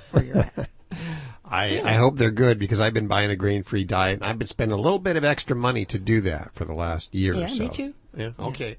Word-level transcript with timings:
for 0.09 0.21
your 0.21 0.43
pet? 0.43 0.69
I, 1.45 1.79
I 1.81 1.93
hope 1.93 2.17
they're 2.17 2.29
good 2.29 2.59
because 2.59 2.81
I've 2.81 2.93
been 2.93 3.07
buying 3.07 3.29
a 3.29 3.37
grain-free 3.37 3.85
diet 3.85 4.15
and 4.19 4.25
I've 4.25 4.37
been 4.37 4.49
spending 4.49 4.77
a 4.77 4.81
little 4.81 4.99
bit 4.99 5.15
of 5.15 5.23
extra 5.23 5.55
money 5.55 5.85
to 5.85 5.97
do 5.97 6.19
that 6.21 6.53
for 6.53 6.65
the 6.65 6.73
last 6.73 7.15
year 7.15 7.35
Yeah, 7.35 7.45
or 7.45 7.47
so. 7.47 7.63
me 7.63 7.69
too. 7.69 7.93
Yeah, 8.17 8.31
okay. 8.37 8.75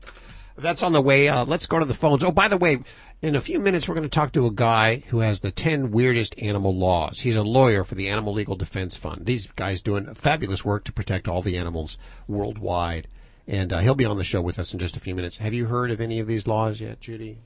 That's 0.56 0.82
on 0.82 0.92
the 0.92 1.00
way. 1.00 1.28
Uh, 1.28 1.44
let's 1.44 1.66
go 1.66 1.78
to 1.78 1.84
the 1.84 1.94
phones. 1.94 2.22
Oh, 2.22 2.30
by 2.30 2.48
the 2.48 2.56
way, 2.56 2.78
in 3.22 3.34
a 3.34 3.40
few 3.40 3.58
minutes, 3.58 3.88
we're 3.88 3.94
going 3.94 4.08
to 4.08 4.08
talk 4.08 4.32
to 4.32 4.46
a 4.46 4.52
guy 4.52 5.02
who 5.08 5.20
has 5.20 5.40
the 5.40 5.50
10 5.50 5.90
weirdest 5.90 6.40
animal 6.40 6.74
laws. 6.74 7.20
He's 7.20 7.36
a 7.36 7.42
lawyer 7.42 7.82
for 7.82 7.94
the 7.94 8.08
Animal 8.08 8.32
Legal 8.34 8.54
Defense 8.54 8.96
Fund. 8.96 9.26
These 9.26 9.48
guys 9.52 9.80
doing 9.80 10.12
fabulous 10.14 10.64
work 10.64 10.84
to 10.84 10.92
protect 10.92 11.26
all 11.26 11.42
the 11.42 11.56
animals 11.56 11.98
worldwide. 12.28 13.08
And 13.46 13.72
uh, 13.72 13.78
he'll 13.80 13.94
be 13.94 14.04
on 14.04 14.16
the 14.16 14.24
show 14.24 14.40
with 14.40 14.58
us 14.58 14.72
in 14.72 14.78
just 14.78 14.96
a 14.96 15.00
few 15.00 15.14
minutes. 15.14 15.38
Have 15.38 15.52
you 15.52 15.66
heard 15.66 15.90
of 15.90 16.00
any 16.00 16.18
of 16.18 16.26
these 16.26 16.46
laws 16.46 16.80
yet, 16.80 17.00
Judy? 17.00 17.38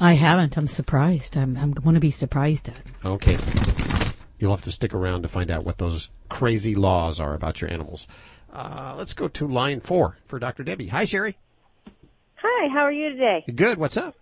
I 0.00 0.14
haven't. 0.14 0.56
I'm 0.56 0.66
surprised. 0.66 1.36
I'm, 1.36 1.56
I'm 1.56 1.72
going 1.72 1.94
to 1.94 2.00
be 2.00 2.10
surprised 2.10 2.68
at. 2.68 2.80
Okay. 3.04 3.36
You'll 4.38 4.50
have 4.54 4.62
to 4.62 4.72
stick 4.72 4.94
around 4.94 5.22
to 5.22 5.28
find 5.28 5.50
out 5.50 5.64
what 5.64 5.78
those 5.78 6.10
crazy 6.28 6.74
laws 6.74 7.20
are 7.20 7.34
about 7.34 7.60
your 7.60 7.70
animals. 7.70 8.08
Uh, 8.52 8.94
let's 8.96 9.14
go 9.14 9.28
to 9.28 9.46
line 9.46 9.80
four 9.80 10.18
for 10.24 10.38
Dr. 10.38 10.64
Debbie. 10.64 10.88
Hi, 10.88 11.04
Sherry. 11.04 11.36
Hi, 12.46 12.68
how 12.68 12.80
are 12.80 12.92
you 12.92 13.10
today? 13.10 13.44
Good. 13.54 13.78
What's 13.78 13.96
up? 13.96 14.14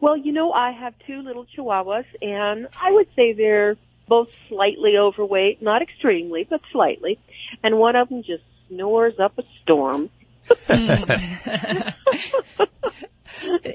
Well, 0.00 0.16
you 0.16 0.30
know, 0.32 0.52
I 0.52 0.70
have 0.70 0.94
two 1.04 1.20
little 1.22 1.44
chihuahuas, 1.44 2.04
and 2.22 2.68
I 2.80 2.92
would 2.92 3.08
say 3.16 3.32
they're 3.32 3.76
both 4.06 4.28
slightly 4.48 4.96
overweight, 4.96 5.60
not 5.60 5.82
extremely, 5.82 6.46
but 6.48 6.60
slightly. 6.70 7.18
And 7.64 7.76
one 7.78 7.96
of 7.96 8.08
them 8.08 8.22
just 8.22 8.44
snores 8.68 9.18
up 9.18 9.36
a 9.38 9.42
storm. 9.62 10.10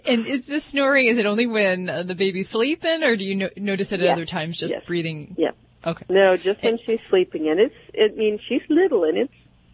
And 0.06 0.28
is 0.28 0.46
this 0.46 0.66
snoring, 0.66 1.08
is 1.08 1.18
it 1.18 1.26
only 1.26 1.48
when 1.48 1.90
uh, 1.90 2.04
the 2.04 2.16
baby's 2.16 2.50
sleeping 2.50 3.02
or 3.04 3.16
do 3.16 3.24
you 3.24 3.36
no- 3.36 3.50
notice 3.56 3.92
it 3.92 4.02
at 4.02 4.06
Yes, 4.06 4.14
other 4.14 4.26
times 4.26 4.58
just 4.58 4.74
yes. 4.74 4.84
breathing? 4.86 5.36
Yeah. 5.38 5.52
Okay. 5.86 6.06
No, 6.10 6.36
just 6.36 6.62
when 6.64 6.78
she's 6.86 7.02
sleeping, 7.04 7.48
and 7.48 7.60
it's 7.60 7.76
it 7.94 8.18
means 8.18 8.42
she's 8.48 8.62
little, 8.70 9.04
and 9.06 9.18
it's 9.18 9.34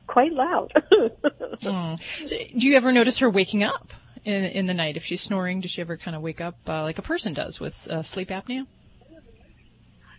quite 0.09 0.33
loud. 0.33 0.73
Oh. 1.65 1.97
So, 2.25 2.37
do 2.37 2.67
you 2.67 2.75
ever 2.75 2.91
notice 2.91 3.17
her 3.19 3.29
waking 3.29 3.63
up 3.63 3.93
in, 4.23 4.45
in 4.45 4.65
the 4.65 4.73
night? 4.73 4.95
If 4.95 5.03
she's 5.03 5.21
snoring, 5.21 5.59
does 5.59 5.71
she 5.71 5.81
ever 5.81 5.97
kind 5.97 6.15
of 6.15 6.21
wake 6.21 6.39
up 6.39 6.55
uh, 6.67 6.83
like 6.83 6.97
a 6.97 7.01
person 7.01 7.33
does 7.33 7.59
with 7.59 7.89
uh, 7.89 8.01
sleep 8.01 8.29
apnea? 8.29 8.65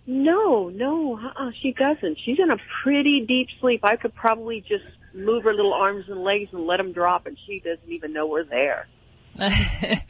no, 0.06 0.68
no, 0.68 1.18
uh-uh, 1.18 1.52
she 1.60 1.72
doesn't. 1.72 2.18
She's 2.18 2.38
in 2.38 2.50
a 2.50 2.56
pretty 2.82 3.24
deep 3.26 3.48
sleep. 3.60 3.84
I 3.84 3.96
could 3.96 4.14
probably 4.14 4.60
just 4.60 4.84
move 5.14 5.44
her 5.44 5.54
little 5.54 5.72
arms 5.72 6.06
and 6.08 6.22
legs 6.24 6.50
and 6.52 6.66
let 6.66 6.78
them 6.78 6.92
drop, 6.92 7.26
and 7.26 7.38
she 7.46 7.60
doesn't 7.60 7.88
even 7.88 8.12
know 8.12 8.26
we're 8.26 8.44
there. 8.44 8.88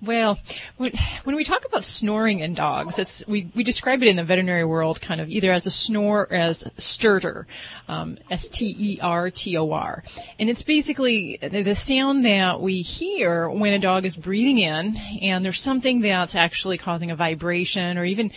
Well, 0.00 0.38
when, 0.76 0.92
we 1.24 1.44
talk 1.44 1.64
about 1.64 1.84
snoring 1.84 2.40
in 2.40 2.54
dogs, 2.54 2.98
it's 2.98 3.26
we, 3.26 3.50
we 3.54 3.62
describe 3.62 4.02
it 4.02 4.08
in 4.08 4.16
the 4.16 4.24
veterinary 4.24 4.64
world 4.64 5.00
kind 5.00 5.20
of 5.20 5.28
either 5.28 5.52
as 5.52 5.66
a 5.66 5.70
snore 5.70 6.22
or 6.22 6.32
as 6.32 6.64
stertor, 6.76 7.46
um, 7.88 8.18
S-T-E-R-T-O-R, 8.30 10.04
and 10.38 10.50
it's 10.50 10.62
basically 10.62 11.38
the 11.40 11.74
sound 11.74 12.24
that 12.24 12.60
we 12.60 12.82
hear 12.82 13.48
when 13.48 13.72
a 13.72 13.78
dog 13.78 14.04
is 14.04 14.16
breathing 14.16 14.58
in, 14.58 14.96
and 15.22 15.44
there's 15.44 15.60
something 15.60 16.00
that's 16.00 16.34
actually 16.34 16.78
causing 16.78 17.10
a 17.10 17.16
vibration 17.16 17.98
or 17.98 18.04
even 18.04 18.32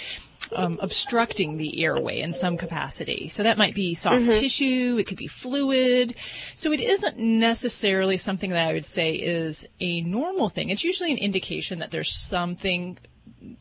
um, 0.53 0.79
obstructing 0.81 1.57
the 1.57 1.83
airway 1.83 2.19
in 2.19 2.33
some 2.33 2.57
capacity. 2.57 3.27
So 3.27 3.43
that 3.43 3.57
might 3.57 3.75
be 3.75 3.93
soft 3.93 4.25
tissue, 4.31 4.97
it 4.99 5.07
could 5.07 5.17
be 5.17 5.27
fluid. 5.27 6.15
So 6.55 6.71
it 6.71 6.79
isn't 6.79 7.17
necessarily 7.17 8.17
something 8.17 8.51
that 8.51 8.67
I 8.67 8.73
would 8.73 8.85
say 8.85 9.13
is 9.13 9.67
a 9.79 10.01
normal 10.01 10.49
thing. 10.49 10.69
It's 10.69 10.83
usually 10.83 11.11
an 11.11 11.17
indication 11.17 11.79
that 11.79 11.91
there's 11.91 12.13
something 12.13 12.97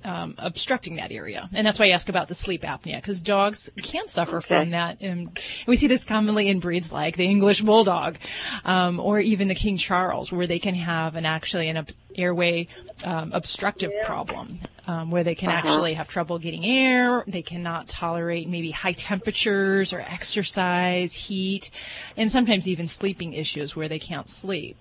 um, 0.04 0.34
obstructing 0.38 0.96
that 0.96 1.12
area. 1.12 1.48
And 1.52 1.66
that's 1.66 1.78
why 1.78 1.86
I 1.86 1.90
ask 1.90 2.08
about 2.08 2.28
the 2.28 2.34
sleep 2.34 2.62
apnea, 2.62 2.96
because 2.96 3.20
dogs 3.20 3.70
can 3.82 4.06
suffer 4.06 4.40
from 4.40 4.70
that. 4.70 4.98
And 5.00 5.38
we 5.66 5.76
see 5.76 5.86
this 5.86 6.04
commonly 6.04 6.48
in 6.48 6.60
breeds 6.60 6.92
like 6.92 7.16
the 7.16 7.24
English 7.24 7.62
Bulldog, 7.62 8.16
um, 8.64 9.00
or 9.00 9.20
even 9.20 9.48
the 9.48 9.54
King 9.54 9.76
Charles, 9.76 10.32
where 10.32 10.46
they 10.46 10.58
can 10.58 10.74
have 10.74 11.14
an 11.16 11.26
actually 11.26 11.68
an 11.68 11.86
airway 12.14 12.66
um, 13.04 13.30
obstructive 13.32 13.92
problem, 14.04 14.60
um, 14.86 15.10
where 15.10 15.24
they 15.24 15.34
can 15.34 15.50
actually 15.50 15.94
have 15.94 16.08
trouble 16.08 16.38
getting 16.38 16.64
air. 16.64 17.24
They 17.26 17.42
cannot 17.42 17.88
tolerate 17.88 18.48
maybe 18.48 18.70
high 18.70 18.92
temperatures 18.94 19.92
or 19.92 20.00
exercise, 20.00 21.12
heat, 21.12 21.70
and 22.16 22.30
sometimes 22.30 22.66
even 22.68 22.86
sleeping 22.86 23.34
issues 23.34 23.76
where 23.76 23.88
they 23.88 23.98
can't 23.98 24.28
sleep. 24.28 24.80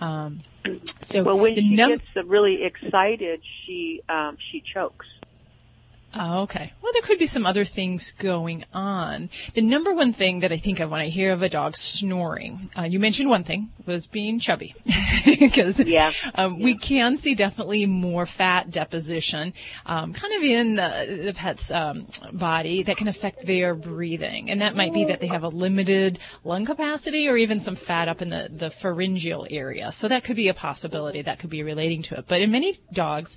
Um, 0.00 0.40
so 1.00 1.22
Well, 1.24 1.38
when 1.38 1.54
the 1.54 1.60
she 1.62 1.74
num- 1.76 1.90
gets 1.90 2.04
really 2.26 2.62
excited, 2.64 3.42
she 3.66 4.02
um, 4.08 4.36
she 4.50 4.62
chokes. 4.74 5.06
Oh, 6.12 6.42
okay. 6.42 6.72
Well, 6.82 6.92
there 6.92 7.02
could 7.02 7.18
be 7.20 7.26
some 7.26 7.46
other 7.46 7.64
things 7.64 8.10
going 8.12 8.64
on. 8.74 9.30
The 9.54 9.60
number 9.62 9.94
one 9.94 10.12
thing 10.12 10.40
that 10.40 10.50
I 10.52 10.56
think 10.56 10.80
of 10.80 10.90
when 10.90 11.00
I 11.00 11.06
hear 11.06 11.32
of 11.32 11.42
a 11.42 11.48
dog 11.48 11.76
snoring, 11.76 12.68
uh, 12.76 12.82
you 12.82 12.98
mentioned 12.98 13.30
one 13.30 13.44
thing 13.44 13.70
was 13.86 14.08
being 14.08 14.40
chubby, 14.40 14.74
because 15.24 15.78
Yeah. 15.80 16.10
um, 16.34 16.58
we 16.58 16.76
can 16.76 17.16
see 17.16 17.36
definitely 17.36 17.86
more 17.86 18.26
fat 18.26 18.70
deposition, 18.72 19.52
um, 19.86 20.12
kind 20.12 20.34
of 20.34 20.42
in 20.42 20.74
the, 20.76 21.20
the 21.26 21.32
pet's 21.34 21.70
um, 21.70 22.06
body 22.32 22.82
that 22.82 22.96
can 22.96 23.06
affect 23.06 23.46
their 23.46 23.74
breathing, 23.76 24.50
and 24.50 24.60
that 24.62 24.74
might 24.74 24.92
be 24.92 25.04
that 25.04 25.20
they 25.20 25.28
have 25.28 25.44
a 25.44 25.48
limited 25.48 26.18
lung 26.42 26.64
capacity 26.66 27.28
or 27.28 27.36
even 27.36 27.60
some 27.60 27.76
fat 27.76 28.08
up 28.08 28.20
in 28.20 28.30
the 28.30 28.48
the 28.50 28.70
pharyngeal 28.70 29.46
area. 29.50 29.92
So 29.92 30.08
that 30.08 30.24
could 30.24 30.36
be 30.36 30.48
a 30.48 30.54
possibility. 30.54 31.22
That 31.22 31.38
could 31.38 31.50
be 31.50 31.62
relating 31.62 32.02
to 32.04 32.16
it. 32.18 32.24
But 32.26 32.40
in 32.42 32.50
many 32.50 32.74
dogs, 32.92 33.36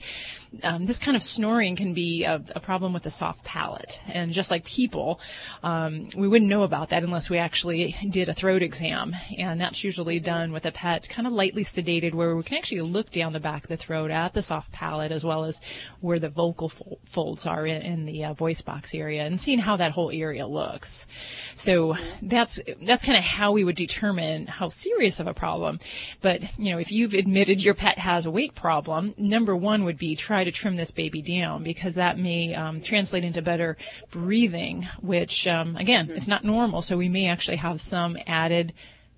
um, 0.62 0.86
this 0.86 1.00
kind 1.00 1.18
of 1.18 1.24
snoring 1.24 1.76
can 1.76 1.94
be 1.94 2.24
a, 2.24 2.44
a 2.56 2.60
problem 2.60 2.94
with 2.94 3.04
the 3.04 3.10
soft 3.10 3.44
palate. 3.44 4.00
And 4.08 4.32
just 4.32 4.52
like 4.52 4.66
people, 4.66 5.20
um, 5.64 6.10
we 6.16 6.28
wouldn't 6.28 6.50
know 6.50 6.64
about 6.64 6.90
that 6.90 7.04
unless 7.04 7.30
we 7.30 7.38
actually 7.38 7.96
did 8.08 8.30
a 8.30 8.34
throat 8.34 8.62
exam. 8.62 9.16
And 9.38 9.60
that's 9.60 9.84
usually 9.84 10.20
done 10.20 10.52
with 10.52 10.66
a 10.66 10.72
pet 10.72 11.10
kind 11.10 11.26
of 11.26 11.34
lightly 11.34 11.64
sedated 11.64 12.14
where 12.14 12.36
we 12.36 12.44
can 12.44 12.58
actually 12.58 12.82
look 12.82 13.10
down 13.10 13.34
the 13.34 13.40
back 13.40 13.64
of 13.64 13.70
the 13.70 13.78
throat 13.78 14.12
at 14.12 14.34
the 14.34 14.42
soft 14.42 14.72
palate 14.72 15.12
as 15.12 15.24
well 15.24 15.46
as 15.46 15.60
where 16.02 16.20
the 16.20 16.30
vocal 16.30 16.70
fol- 16.70 17.00
folds 17.06 17.46
are 17.46 17.66
in, 17.66 17.82
in 17.82 18.06
the 18.06 18.26
uh, 18.26 18.34
voice 18.34 18.62
box 18.62 18.94
area 18.94 19.24
and 19.24 19.42
seeing 19.42 19.60
how 19.60 19.78
that 19.78 19.92
whole 19.92 20.12
area 20.12 20.46
looks. 20.46 21.08
So 21.56 21.96
that's, 22.22 22.60
that's 22.82 23.04
kind 23.04 23.18
of 23.18 23.24
how 23.24 23.52
we 23.52 23.64
would 23.64 23.76
determine 23.76 24.48
how 24.48 24.70
serious 24.70 25.20
of 25.20 25.28
a 25.28 25.34
problem. 25.34 25.80
But, 26.22 26.42
you 26.60 26.72
know, 26.72 26.80
if 26.80 26.92
you've 26.92 27.14
admitted 27.14 27.64
your 27.64 27.74
pet 27.74 27.98
has 27.98 28.26
a 28.26 28.32
weight 28.32 28.56
problem, 28.56 29.14
number 29.18 29.56
one 29.56 29.84
would 29.86 29.98
be 29.98 30.16
try 30.16 30.43
to 30.44 30.52
trim 30.52 30.76
this 30.76 30.92
baby 30.92 31.22
down 31.22 31.64
because 31.64 31.96
that 31.96 32.18
may 32.18 32.54
um, 32.54 32.82
translate 32.82 33.24
into 33.24 33.42
better 33.42 33.78
breathing, 34.12 34.88
which, 35.02 35.48
um, 35.48 35.76
again, 35.76 36.12
it's 36.12 36.28
not 36.28 36.44
normal. 36.44 36.82
So 36.82 36.98
we 36.98 37.10
may 37.10 37.28
actually 37.28 37.58
have 37.58 37.82
some 37.82 38.18
added 38.28 38.74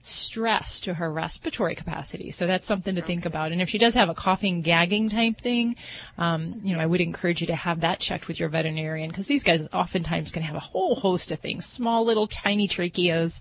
stress 0.07 0.80
to 0.81 0.94
her 0.94 1.12
respiratory 1.12 1.74
capacity. 1.74 2.30
So 2.30 2.45
that's 2.45 2.68
something 2.68 2.94
to 2.94 3.01
think 3.01 3.25
about. 3.25 3.51
And 3.51 3.60
if 3.60 3.69
she 3.69 3.80
does 3.80 3.95
have 3.95 4.07
a 4.07 4.13
coughing, 4.13 4.62
gagging 4.62 5.10
type 5.10 5.42
thing, 5.42 5.75
um, 6.19 6.62
you 6.63 6.75
know, 6.75 6.80
I 6.80 6.86
would 6.86 7.01
encourage 7.01 7.42
you 7.42 7.48
to 7.48 7.56
have 7.56 7.80
that 7.80 8.00
checked 8.00 8.28
with 8.28 8.39
your 8.39 8.50
veterinarian 8.50 9.10
because 9.10 9.25
these 9.25 9.44
guys 9.44 9.68
oftentimes 9.74 10.31
can 10.31 10.44
have 10.44 10.56
a 10.56 10.60
whole 10.60 10.94
host 10.94 11.31
of 11.31 11.39
things, 11.39 11.66
small 11.66 12.06
little 12.06 12.28
tiny 12.28 12.68
tracheas, 12.68 13.39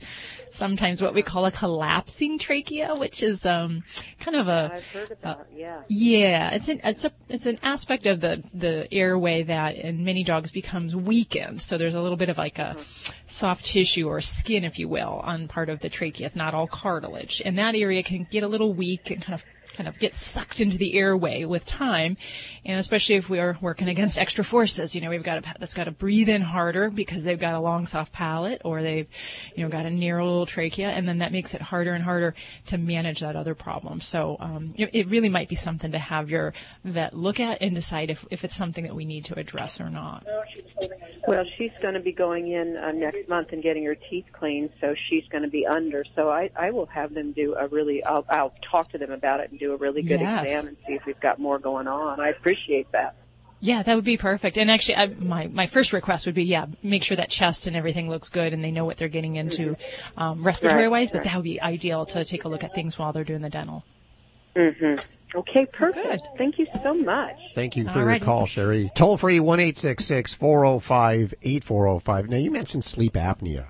sometimes 0.55 1.03
what 1.03 1.15
we 1.15 1.23
uh-huh. 1.23 1.31
call 1.31 1.47
a 1.47 1.51
collapsing 1.51 2.39
trachea, 2.39 2.95
which 2.95 3.23
is 3.23 3.45
um, 3.45 3.83
kind 4.21 4.37
of 4.37 4.49
a 4.49 4.73
I've 4.75 4.87
heard 4.93 5.11
about 5.11 5.39
uh, 5.39 5.41
it. 5.41 5.59
Yeah. 5.59 5.83
yeah, 5.89 6.55
it's 6.55 6.69
an 6.69 6.81
it's 6.85 7.05
a 7.05 7.13
it's 7.29 7.47
an 7.47 7.59
aspect 7.63 8.07
of 8.07 8.21
the 8.21 8.43
the 8.55 8.93
airway 8.93 9.43
that 9.43 9.77
in 9.77 10.05
many 10.05 10.25
dogs 10.25 10.53
becomes 10.53 10.95
weakened. 10.95 11.61
So 11.61 11.77
there's 11.77 11.95
a 11.95 12.01
little 12.01 12.17
bit 12.17 12.29
of 12.29 12.39
like 12.39 12.59
a 12.59 12.71
uh-huh. 12.71 13.13
soft 13.27 13.65
tissue 13.67 14.09
or 14.09 14.21
skin, 14.21 14.65
if 14.65 14.79
you 14.79 14.89
will, 14.89 15.21
on 15.25 15.49
part 15.49 15.69
of 15.69 15.81
the 15.81 15.89
trachea. 15.89 16.27
It's 16.27 16.37
not 16.37 16.55
all 16.55 16.67
cartilage, 16.67 17.43
and 17.45 17.59
that 17.59 17.75
area 17.75 18.03
can 18.03 18.27
get 18.31 18.43
a 18.43 18.49
little 18.49 18.73
weak 18.73 19.11
and 19.11 19.23
kind 19.23 19.35
of 19.35 19.45
kind 19.73 19.89
of 19.89 19.99
get 19.99 20.15
sucked 20.15 20.61
into 20.61 20.79
the 20.79 20.95
airway 20.95 21.45
with 21.45 21.65
time. 21.65 22.17
And 22.65 22.79
especially 22.79 23.17
if 23.17 23.29
we 23.29 23.39
are 23.39 23.59
working 23.61 23.89
against 23.89 24.19
extra 24.19 24.45
forces, 24.45 24.95
you 24.95 25.01
know, 25.01 25.11
we've 25.11 25.23
got 25.23 25.39
a 25.39 25.55
that's 25.59 25.75
got 25.75 25.85
to 25.85 25.91
breathe 25.91 26.29
in 26.29 26.43
harder 26.43 26.91
because 26.91 27.25
they've 27.25 27.39
got 27.39 27.55
a 27.55 27.61
long, 27.61 27.87
soft 27.87 28.13
palate 28.13 28.63
or 28.65 28.83
they've, 28.83 29.07
you 29.55 29.63
know, 29.63 29.69
got 29.69 29.87
a 29.87 29.91
narrow 29.91 30.45
trachea. 30.45 30.91
And 30.91 31.07
then 31.07 31.19
that 31.19 31.33
makes 31.33 31.55
it 31.55 31.61
harder 31.61 31.93
and 31.93 32.03
harder 32.03 32.35
to 32.67 32.79
manage 32.79 33.21
that 33.21 33.37
other 33.37 33.55
problem. 33.55 34.01
So, 34.01 34.37
um, 34.41 34.75
it, 34.77 34.91
it 34.93 35.09
really 35.09 35.29
might 35.29 35.49
be 35.49 35.57
something 35.57 35.93
to 35.93 35.99
have 35.99 36.31
your 36.31 36.55
vet 36.85 37.17
look 37.17 37.41
at 37.41 37.61
and 37.61 37.75
decide 37.75 38.11
if, 38.11 38.25
if 38.31 38.45
it's 38.45 38.55
something 38.55 38.85
that 38.85 38.95
we 38.95 39.05
need 39.05 39.25
to 39.27 39.39
address 39.39 39.81
or 39.81 39.91
not. 39.91 40.27
Well, 41.27 41.45
she's 41.57 41.73
going 41.81 41.95
to 41.95 42.01
be 42.01 42.13
going 42.13 42.53
in 42.53 42.77
uh, 42.77 42.93
next 42.93 43.29
month 43.29 43.53
and 43.53 43.63
getting 43.63 43.85
her 43.85 43.95
teeth 43.95 44.27
cleaned, 44.33 44.71
so 44.81 44.95
she's 45.09 45.27
going 45.29 45.43
to 45.43 45.49
be 45.49 45.67
under. 45.67 46.05
So 46.15 46.29
I, 46.29 46.51
I 46.55 46.71
will 46.71 46.87
have 46.87 47.15
them 47.15 47.33
do 47.33 47.55
a 47.55 47.67
really. 47.69 48.05
I'll, 48.05 48.27
I'll 48.29 48.53
talk 48.63 48.91
to 48.91 48.99
them 48.99 49.11
about 49.11 49.41
it 49.41 49.51
and 49.55 49.61
do 49.61 49.73
a 49.73 49.77
really 49.77 50.03
good 50.03 50.21
Yes. 50.21 50.43
exam 50.43 50.67
and 50.67 50.77
see 50.87 50.95
if 50.95 51.07
we've 51.07 51.21
got 51.21 51.39
more 51.39 51.59
going 51.59 51.87
on. 51.87 52.21
I 52.21 52.29
appreciate 52.31 52.91
that. 52.93 53.15
Yeah, 53.61 53.83
that 53.83 53.95
would 53.95 54.05
be 54.05 54.17
perfect. 54.19 54.59
And 54.59 54.71
actually, 54.71 54.97
I, 54.97 55.07
my 55.07 55.47
my 55.47 55.67
first 55.67 55.93
request 55.95 56.27
would 56.27 56.35
be, 56.35 56.45
yeah, 56.45 56.67
make 56.83 57.03
sure 57.03 57.17
that 57.17 57.31
chest 57.31 57.67
and 57.67 57.75
everything 57.77 58.11
looks 58.11 58.29
good, 58.29 58.53
and 58.53 58.63
they 58.63 58.71
know 58.71 58.85
what 58.85 58.99
they're 58.99 59.09
getting 59.09 59.37
into, 59.37 59.77
um, 60.19 60.43
respiratory 60.43 60.83
Right, 60.83 60.91
wise. 60.91 61.11
But 61.11 61.19
right. 61.19 61.25
that 61.29 61.37
would 61.37 61.45
be 61.45 61.61
ideal 61.63 62.05
to 62.07 62.25
take 62.25 62.45
a 62.45 62.49
look 62.49 62.63
at 62.65 62.75
things 62.75 62.99
while 62.99 63.13
they're 63.15 63.25
doing 63.25 63.41
the 63.41 63.49
dental. 63.49 63.85
Okay, 64.57 65.67
perfect. 65.73 66.05
Good. 66.07 66.21
Thank 66.39 66.59
you 66.59 66.67
so 66.83 66.95
much. 66.95 67.37
Thank 67.55 67.77
you 67.77 67.89
for 67.89 68.01
your 68.01 68.09
Alrighty. 68.09 68.23
call, 68.23 68.47
Sherry. 68.47 68.91
Toll 68.95 69.17
free 69.17 69.41
one 69.41 69.61
eight 69.61 69.77
six 69.77 70.05
six 70.05 70.33
four 70.35 70.61
zero 70.65 70.79
five 70.79 71.35
eight 71.43 71.65
four 71.65 71.85
zero 71.87 71.99
five. 71.99 72.29
Now 72.29 72.37
you 72.37 72.51
mentioned 72.51 72.85
sleep 72.85 73.15
apnea. 73.15 73.67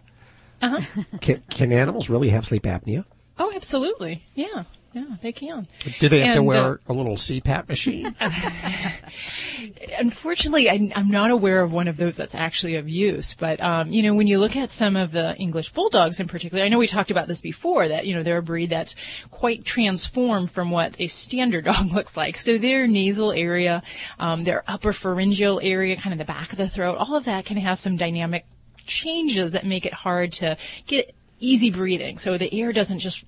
Uh 0.60 0.80
huh. 0.80 1.02
Can, 1.20 1.42
can 1.50 1.72
animals 1.72 2.10
really 2.10 2.28
have 2.30 2.44
sleep 2.46 2.64
apnea? 2.64 3.04
Oh, 3.38 3.52
absolutely. 3.54 4.24
Yeah, 4.34 4.64
yeah, 4.94 5.16
they 5.22 5.32
can. 5.32 5.66
Do 5.98 6.08
they 6.08 6.20
have 6.20 6.36
to 6.36 6.42
wear 6.42 6.74
uh, 6.74 6.76
a 6.86 6.92
little 6.92 7.16
CPAP 7.16 7.68
machine? 7.68 8.14
Unfortunately, 9.98 10.70
I, 10.70 10.92
I'm 10.94 11.10
not 11.10 11.32
aware 11.32 11.62
of 11.62 11.72
one 11.72 11.88
of 11.88 11.96
those 11.96 12.16
that's 12.16 12.36
actually 12.36 12.76
of 12.76 12.88
use. 12.88 13.34
But 13.34 13.60
um, 13.60 13.92
you 13.92 14.04
know, 14.04 14.14
when 14.14 14.28
you 14.28 14.38
look 14.38 14.54
at 14.54 14.70
some 14.70 14.94
of 14.94 15.10
the 15.10 15.34
English 15.36 15.70
bulldogs 15.70 16.20
in 16.20 16.28
particular, 16.28 16.62
I 16.62 16.68
know 16.68 16.78
we 16.78 16.86
talked 16.86 17.10
about 17.10 17.26
this 17.26 17.40
before. 17.40 17.88
That 17.88 18.06
you 18.06 18.14
know 18.14 18.22
they're 18.22 18.38
a 18.38 18.42
breed 18.42 18.70
that's 18.70 18.94
quite 19.32 19.64
transformed 19.64 20.52
from 20.52 20.70
what 20.70 20.94
a 21.00 21.08
standard 21.08 21.64
dog 21.64 21.90
looks 21.90 22.16
like. 22.16 22.38
So 22.38 22.56
their 22.56 22.86
nasal 22.86 23.32
area, 23.32 23.82
um, 24.20 24.44
their 24.44 24.62
upper 24.68 24.92
pharyngeal 24.92 25.58
area, 25.60 25.96
kind 25.96 26.12
of 26.12 26.18
the 26.18 26.24
back 26.24 26.52
of 26.52 26.58
the 26.58 26.68
throat, 26.68 26.98
all 26.98 27.16
of 27.16 27.24
that 27.24 27.46
can 27.46 27.56
have 27.56 27.80
some 27.80 27.96
dynamic 27.96 28.46
changes 28.86 29.52
that 29.52 29.66
make 29.66 29.86
it 29.86 29.94
hard 29.94 30.30
to 30.30 30.56
get 30.86 31.14
easy 31.40 31.70
breathing. 31.70 32.18
So 32.18 32.38
the 32.38 32.52
air 32.60 32.72
doesn't 32.72 33.00
just 33.00 33.24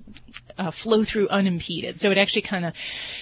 uh, 0.58 0.70
flow 0.70 1.04
through 1.04 1.28
unimpeded. 1.28 1.98
So 1.98 2.10
it 2.10 2.18
actually 2.18 2.42
kind 2.42 2.64
of 2.64 2.74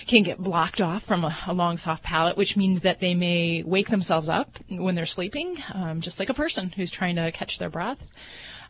can 0.06 0.22
get 0.22 0.38
blocked 0.38 0.80
off 0.80 1.02
from 1.02 1.24
a, 1.24 1.36
a 1.46 1.54
long, 1.54 1.76
soft 1.76 2.02
palate, 2.02 2.36
which 2.36 2.56
means 2.56 2.82
that 2.82 3.00
they 3.00 3.14
may 3.14 3.62
wake 3.62 3.88
themselves 3.88 4.28
up 4.28 4.58
when 4.68 4.94
they're 4.94 5.06
sleeping, 5.06 5.56
um, 5.72 6.00
just 6.00 6.18
like 6.18 6.28
a 6.28 6.34
person 6.34 6.72
who's 6.76 6.90
trying 6.90 7.16
to 7.16 7.30
catch 7.32 7.58
their 7.58 7.70
breath. 7.70 8.06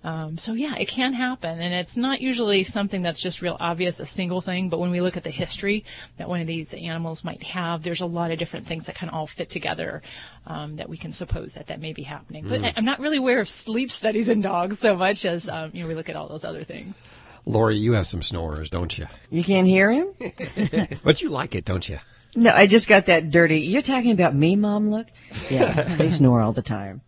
Um, 0.05 0.37
so 0.37 0.53
yeah, 0.53 0.75
it 0.77 0.87
can 0.87 1.15
happen, 1.15 1.59
and 1.59 1.73
it's 1.73 1.97
not 1.97 2.21
usually 2.21 2.63
something 2.63 3.01
that's 3.01 3.23
just 3.23 3.41
real 3.41 3.57
obvious, 3.59 4.01
a 4.01 4.07
single 4.07 4.43
thing. 4.43 4.69
But 4.69 4.79
when 4.79 4.91
we 4.91 5.01
look 5.01 5.17
at 5.17 5.25
the 5.25 5.31
history 5.31 5.83
that 6.19 6.29
one 6.29 6.43
of 6.43 6.47
these 6.47 6.75
animals 6.75 7.25
might 7.25 7.43
have, 7.43 7.83
there's 7.83 8.03
a 8.03 8.07
lot 8.07 8.31
of 8.31 8.39
different 8.39 8.67
things 8.67 8.85
that 8.85 8.97
can 8.97 9.09
all 9.09 9.27
fit 9.27 9.49
together 9.49 10.03
um, 10.47 10.77
that 10.77 10.91
we 10.91 10.99
can 10.99 11.11
suppose 11.11 11.55
that 11.55 11.69
that 11.69 11.81
may 11.81 11.95
be 11.95 12.03
happening. 12.03 12.45
But 12.47 12.63
I, 12.63 12.75
I'm 12.77 12.85
not 12.85 13.01
really 13.01 13.17
aware 13.17 13.41
of 13.41 13.49
sleep 13.49 13.91
studies 13.91 14.29
in 14.29 14.43
dogs 14.43 14.79
so 14.79 14.95
much 14.95 15.25
as 15.25 15.49
um, 15.49 15.71
you 15.73 15.81
know 15.81 15.89
we 15.89 15.95
look 15.95 16.11
at 16.11 16.17
all 16.17 16.29
those 16.29 16.45
other 16.45 16.65
things. 16.65 17.03
Lori, 17.47 17.77
you 17.77 17.93
have 17.93 18.07
some 18.07 18.23
snorers, 18.23 18.71
don't 18.71 18.97
you? 18.97 19.07
You 19.31 19.45
can't 19.45 19.67
hear 19.67 19.91
him? 19.91 20.09
But 21.05 21.21
you 21.21 21.29
like 21.29 21.55
it, 21.55 21.65
don't 21.65 21.87
you? 21.89 21.99
No, 22.35 22.53
I 22.53 22.67
just 22.67 22.89
got 22.89 23.07
that 23.07 23.31
dirty. 23.31 23.61
You're 23.61 23.83
talking 23.83 24.13
about 24.13 24.35
me, 24.35 24.57
Mom, 24.57 24.91
look? 24.91 25.07
Yeah, 25.51 25.83
they 25.97 26.09
snore 26.09 26.41
all 26.41 26.53
the 26.53 26.63
time. 26.63 27.03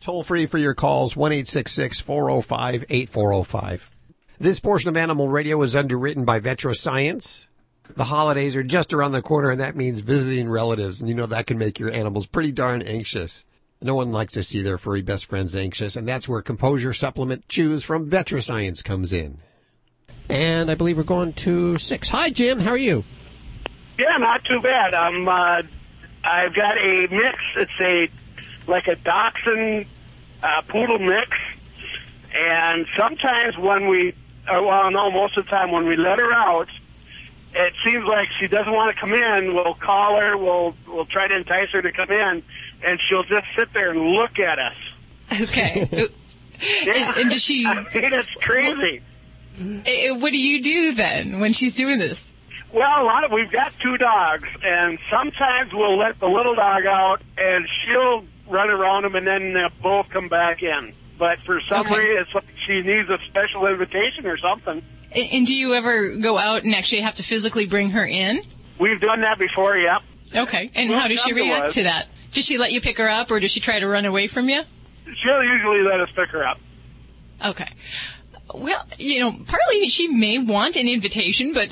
Toll 0.00 0.22
free 0.22 0.46
for 0.46 0.58
your 0.58 0.74
calls, 0.74 1.16
1 1.16 1.44
405 1.44 2.84
8405. 2.88 3.90
This 4.38 4.60
portion 4.60 4.88
of 4.88 4.96
Animal 4.96 5.28
Radio 5.28 5.60
is 5.62 5.76
underwritten 5.76 6.24
by 6.24 6.40
VetriScience. 6.40 7.46
The 7.96 8.04
holidays 8.04 8.56
are 8.56 8.62
just 8.62 8.92
around 8.92 9.12
the 9.12 9.22
corner, 9.22 9.50
and 9.50 9.60
that 9.60 9.76
means 9.76 10.00
visiting 10.00 10.48
relatives, 10.48 11.00
and 11.00 11.08
you 11.08 11.14
know 11.14 11.26
that 11.26 11.46
can 11.46 11.58
make 11.58 11.78
your 11.78 11.90
animals 11.90 12.26
pretty 12.26 12.52
darn 12.52 12.82
anxious. 12.82 13.44
No 13.82 13.94
one 13.94 14.10
likes 14.10 14.32
to 14.34 14.42
see 14.42 14.62
their 14.62 14.78
furry 14.78 15.02
best 15.02 15.26
friends 15.26 15.56
anxious, 15.56 15.96
and 15.96 16.08
that's 16.08 16.28
where 16.28 16.42
Composure 16.42 16.92
Supplement 16.92 17.48
Chews 17.48 17.82
from 17.82 18.10
VetriScience 18.10 18.84
comes 18.84 19.12
in. 19.12 19.38
And 20.30 20.70
I 20.70 20.74
believe 20.76 20.96
we're 20.96 21.02
going 21.02 21.32
to 21.34 21.76
six. 21.78 22.08
Hi, 22.10 22.30
Jim. 22.30 22.60
How 22.60 22.70
are 22.70 22.76
you? 22.78 23.04
Yeah, 23.98 24.16
not 24.18 24.44
too 24.44 24.60
bad. 24.60 24.94
I'm. 24.94 25.28
Uh, 25.28 25.62
I've 26.22 26.54
got 26.54 26.78
a 26.78 27.06
mix. 27.10 27.38
It's 27.56 27.72
a 27.80 28.08
like 28.70 28.86
a 28.86 28.94
dachshund 28.94 29.86
uh, 30.42 30.62
poodle 30.68 30.98
mix, 31.00 31.36
and 32.34 32.86
sometimes 32.96 33.58
when 33.58 33.88
we, 33.88 34.10
uh, 34.46 34.62
well, 34.62 34.90
no, 34.90 35.10
most 35.10 35.36
of 35.36 35.44
the 35.46 35.50
time 35.50 35.72
when 35.72 35.86
we 35.86 35.96
let 35.96 36.18
her 36.20 36.32
out, 36.32 36.68
it 37.54 37.72
seems 37.84 38.04
like 38.04 38.28
she 38.38 38.46
doesn't 38.46 38.72
want 38.72 38.94
to 38.94 39.00
come 39.00 39.12
in. 39.12 39.54
We'll 39.54 39.74
call 39.74 40.20
her. 40.20 40.36
We'll 40.38 40.74
we'll 40.86 41.06
try 41.06 41.26
to 41.26 41.34
entice 41.36 41.70
her 41.72 41.82
to 41.82 41.90
come 41.90 42.10
in, 42.12 42.42
and 42.84 43.00
she'll 43.08 43.24
just 43.24 43.46
sit 43.56 43.72
there 43.72 43.90
and 43.90 44.00
look 44.00 44.38
at 44.38 44.58
us. 44.58 44.76
Okay. 45.40 46.08
Yeah. 46.84 47.14
and 47.16 47.30
does 47.30 47.40
she- 47.42 47.64
I 47.66 47.74
mean, 47.76 47.86
it's 48.12 48.28
crazy. 48.34 49.00
Eh, 49.60 50.10
what 50.10 50.30
do 50.30 50.38
you 50.38 50.62
do 50.62 50.94
then 50.94 51.40
when 51.40 51.52
she's 51.52 51.74
doing 51.76 51.98
this? 51.98 52.32
Well, 52.72 53.02
a 53.02 53.04
lot 53.04 53.24
of 53.24 53.32
we've 53.32 53.50
got 53.50 53.72
two 53.82 53.96
dogs, 53.98 54.48
and 54.62 54.98
sometimes 55.10 55.72
we'll 55.72 55.98
let 55.98 56.18
the 56.20 56.28
little 56.28 56.54
dog 56.54 56.86
out, 56.86 57.20
and 57.36 57.66
she'll 57.84 58.24
run 58.48 58.70
around 58.70 59.02
them, 59.02 59.16
and 59.16 59.26
then 59.26 59.52
they'll 59.52 59.68
both 59.82 60.08
come 60.10 60.28
back 60.28 60.62
in. 60.62 60.92
But 61.18 61.40
for 61.42 61.60
some 61.62 61.80
Okay. 61.86 61.98
reason, 61.98 62.16
it's 62.22 62.34
like 62.34 62.44
she 62.66 62.80
needs 62.82 63.08
a 63.10 63.18
special 63.28 63.66
invitation 63.66 64.26
or 64.26 64.38
something. 64.38 64.82
And 65.12 65.28
and 65.32 65.46
do 65.46 65.54
you 65.54 65.74
ever 65.74 66.16
go 66.16 66.38
out 66.38 66.62
and 66.62 66.74
actually 66.74 67.02
have 67.02 67.16
to 67.16 67.22
physically 67.24 67.66
bring 67.66 67.90
her 67.90 68.06
in? 68.06 68.42
We've 68.78 69.00
done 69.00 69.20
that 69.22 69.38
before, 69.38 69.76
yep. 69.76 70.02
Okay. 70.34 70.70
And 70.74 70.90
Well, 70.90 71.00
how 71.00 71.08
does 71.08 71.20
she 71.20 71.32
react 71.32 71.72
to 71.72 71.82
that? 71.82 72.06
Does 72.32 72.46
she 72.46 72.56
let 72.56 72.70
you 72.72 72.80
pick 72.80 72.96
her 72.98 73.08
up 73.08 73.30
or 73.32 73.40
does 73.40 73.50
she 73.50 73.58
try 73.60 73.80
to 73.80 73.86
run 73.88 74.04
away 74.06 74.28
from 74.28 74.48
you? 74.48 74.62
She'll 75.22 75.42
usually 75.44 75.82
let 75.82 76.00
us 76.00 76.08
pick 76.14 76.28
her 76.28 76.46
up. 76.46 76.58
Okay. 77.44 77.66
Well, 78.54 78.84
you 78.98 79.20
know, 79.20 79.32
partly 79.32 79.88
she 79.88 80.08
may 80.08 80.38
want 80.38 80.76
an 80.76 80.88
invitation, 80.88 81.52
but 81.52 81.70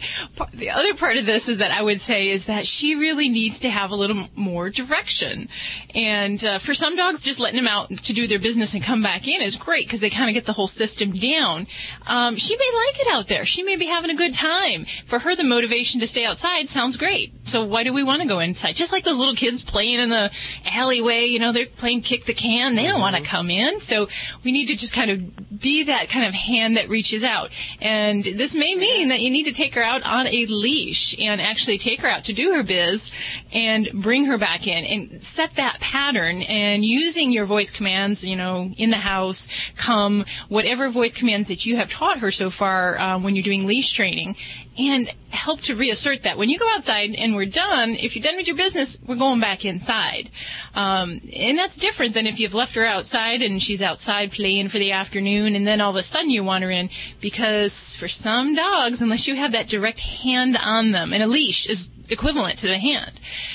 the 0.55 0.71
other 0.71 0.95
part 0.95 1.17
of 1.17 1.27
this 1.27 1.49
is 1.49 1.59
that 1.59 1.71
I 1.71 1.83
would 1.83 2.01
say 2.01 2.29
is 2.29 2.47
that 2.47 2.67
she 2.67 2.95
really 2.95 3.29
needs 3.29 3.61
to 3.61 3.71
have 3.71 3.91
a 3.91 3.97
little 3.97 4.29
more 4.35 4.71
direction. 4.71 5.49
And 5.95 6.43
uh, 6.45 6.59
for 6.59 6.75
some 6.75 6.97
dogs, 6.97 7.21
just 7.21 7.41
letting 7.41 7.57
them 7.57 7.69
out 7.69 7.91
to 7.91 8.13
do 8.13 8.27
their 8.27 8.39
business 8.39 8.75
and 8.75 8.83
come 8.83 9.03
back 9.03 9.27
in 9.27 9.43
is 9.43 9.57
great 9.57 9.87
because 9.87 10.01
they 10.01 10.11
kind 10.11 10.29
of 10.29 10.35
get 10.35 10.45
the 10.45 10.53
whole 10.53 10.67
system 10.67 11.13
down. 11.13 11.67
Um, 12.07 12.37
she 12.37 12.57
may 12.57 12.71
like 12.87 13.01
it 13.01 13.09
out 13.13 13.29
there. 13.29 13.45
She 13.45 13.63
may 13.63 13.77
be 13.77 13.87
having 13.87 14.11
a 14.11 14.17
good 14.17 14.35
time. 14.35 14.87
For 15.05 15.19
her, 15.19 15.35
the 15.35 15.45
motivation 15.45 16.01
to 16.01 16.07
stay 16.07 16.25
outside 16.25 16.69
sounds 16.69 16.97
great. 16.97 17.33
So 17.45 17.65
why 17.65 17.83
do 17.85 17.93
we 17.93 18.03
want 18.03 18.23
to 18.23 18.29
go 18.29 18.39
inside? 18.41 18.75
Just 18.75 18.93
like 18.93 19.05
those 19.05 19.19
little 19.19 19.35
kids 19.35 19.65
playing 19.65 20.01
in 20.01 20.11
the 20.11 20.31
alleyway, 20.67 21.27
you 21.27 21.39
know, 21.39 21.53
they're 21.53 21.67
playing 21.67 22.03
kick 22.03 22.25
the 22.25 22.35
can. 22.35 22.75
They 22.75 22.87
don't 22.87 23.01
want 23.01 23.17
to 23.17 23.23
come 23.23 23.51
in. 23.51 23.81
So 23.81 24.09
we 24.45 24.53
need 24.53 24.67
to 24.67 24.77
just 24.77 24.93
kind 24.93 25.11
of 25.11 25.59
be 25.61 25.85
that 25.85 26.09
kind 26.09 26.27
of 26.27 26.35
hand 26.35 26.68
that 26.75 26.89
reaches 26.89 27.25
out. 27.25 27.51
And 27.81 28.23
this 28.23 28.55
may 28.55 28.75
mean 28.75 29.09
that 29.09 29.21
you 29.21 29.31
need 29.31 29.45
to 29.45 29.53
take 29.53 29.75
her 29.75 29.83
out 29.83 30.03
on 30.05 30.27
a 30.27 30.47
leash 30.47 31.19
and 31.19 31.41
actually 31.41 31.79
take 31.79 32.01
her 32.01 32.09
out 32.09 32.25
to 32.25 32.33
do 32.33 32.55
her 32.55 32.63
biz 32.63 33.11
and 33.53 33.89
bring 33.93 34.27
her 34.27 34.39
back 34.39 34.67
in 34.67 34.85
and 34.85 35.23
set 35.23 35.55
that 35.57 35.81
pattern 35.81 36.43
and 36.43 36.85
using 36.85 37.33
your 37.33 37.45
voice 37.45 37.71
commands, 37.71 38.25
you 38.25 38.37
know, 38.37 38.73
in 38.77 38.91
the 38.91 38.97
house, 38.97 39.49
come, 39.77 40.25
whatever 40.49 40.89
voice 40.89 41.15
commands 41.15 41.49
that 41.49 41.67
you 41.67 41.77
have 41.77 41.91
taught 41.91 42.19
her 42.19 42.31
so 42.31 42.51
far 42.51 42.99
um, 42.99 43.23
when 43.23 43.35
you're 43.37 43.43
doing 43.43 43.67
leash 43.67 43.93
training 43.93 44.37
and 44.79 45.11
help 45.31 45.61
to 45.63 45.75
reassert 45.75 46.23
that. 46.23 46.39
When 46.39 46.49
you 46.49 46.59
go 46.59 46.69
outside 46.75 47.15
and 47.15 47.35
we're 47.35 47.47
done, 47.47 47.91
if 47.91 48.15
you're 48.15 48.23
done 48.23 48.37
with 48.37 48.47
your 48.47 48.57
business, 48.57 48.99
we're 49.05 49.17
going 49.17 49.41
back 49.41 49.65
inside. 49.65 50.31
Um, 50.75 51.21
and 51.35 51.59
that's 51.59 51.77
different 51.77 52.15
than 52.15 52.27
if 52.27 52.39
you've 52.39 52.55
left 52.55 52.75
her 52.77 52.85
outside 52.85 53.43
and 53.43 53.61
she's 53.61 53.83
outside 53.83 54.33
playing 54.33 54.69
for 54.69 54.79
the 54.79 54.93
afternoon 54.93 55.57
and 55.57 55.67
then 55.67 55.81
all 55.81 55.91
of 55.91 55.97
a 55.97 56.03
sudden 56.03 56.31
you 56.31 56.45
want 56.45 56.65
her 56.65 56.71
in 56.71 56.91
because 57.21 57.97
for 57.97 58.09
some 58.09 58.55
dogs, 58.55 59.03
unless 59.03 59.27
you 59.27 59.35
have 59.35 59.53
that 59.53 59.69
direct 59.69 60.01
hand 60.01 60.57
on 60.57 60.93
them, 60.93 61.13
and 61.13 61.23
a 61.23 61.27
leash 61.27 61.69
is 61.69 61.91
equivalent 62.11 62.59
to 62.59 62.67
the 62.69 62.79
hand. 62.79 63.13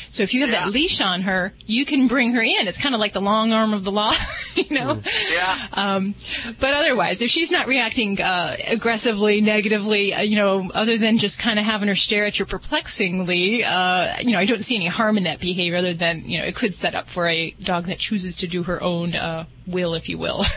So 0.10 0.24
if 0.24 0.34
you 0.34 0.42
have 0.42 0.52
that 0.52 0.70
leash 0.70 1.02
on 1.02 1.22
her, 1.24 1.54
you 1.66 1.86
can 1.86 2.08
bring 2.08 2.34
her 2.34 2.42
in. 2.42 2.68
It's 2.68 2.78
kind 2.78 2.96
of 2.96 3.02
like 3.02 3.14
the 3.14 3.22
long 3.22 3.52
arm 3.52 3.74
of 3.74 3.84
the 3.84 3.92
law, 3.92 4.14
you 4.56 4.70
know? 4.70 5.02
Yeah. 5.32 5.68
Um, 5.74 6.16
but 6.60 6.74
otherwise, 6.74 7.22
if 7.22 7.30
she's 7.30 7.52
not 7.52 7.68
reacting 7.68 8.22
uh, 8.22 8.56
aggressively, 8.68 9.42
negatively, 9.42 10.14
uh, 10.14 10.22
you 10.22 10.36
know, 10.36 10.70
other 10.74 10.98
than 10.98 11.18
just 11.18 11.40
kind 11.40 11.60
of 11.60 11.66
having 11.66 11.88
her 11.88 11.96
stare 11.96 12.26
at 12.26 12.40
you 12.40 12.46
perplexingly, 12.46 13.64
uh, 13.64 14.16
you 14.22 14.32
know, 14.32 14.40
I 14.40 14.46
don't 14.46 14.64
see 14.64 14.76
any 14.76 14.88
harm 14.88 15.18
in 15.18 15.24
that 15.24 15.40
behavior 15.40 15.78
other 15.78 15.94
than, 15.94 16.26
you 16.26 16.40
know, 16.40 16.46
it 16.46 16.56
could 16.56 16.76
set 16.76 16.96
up 16.96 17.08
for 17.08 17.28
a 17.28 17.52
dog 17.62 17.86
that 17.86 18.00
chooses 18.00 18.36
to 18.38 18.48
do 18.48 18.64
her 18.64 18.82
own 18.82 19.16
uh, 19.16 19.46
will, 19.66 19.94
if 19.94 20.10
you 20.10 20.18
will. 20.18 20.46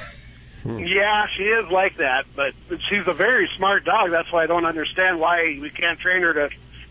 Yeah, 0.67 1.27
she 1.37 1.45
is 1.45 1.71
like 1.71 1.99
that, 1.99 2.27
but 2.35 2.53
she's 2.89 3.07
a 3.07 3.13
very 3.13 3.49
smart 3.57 3.85
dog. 3.85 4.11
That's 4.11 4.33
why 4.33 4.43
I 4.43 4.47
don't 4.47 4.65
understand 4.65 5.21
why 5.21 5.59
we 5.61 5.71
can't 5.71 5.99
train 6.01 6.23
her 6.23 6.33
to 6.33 6.51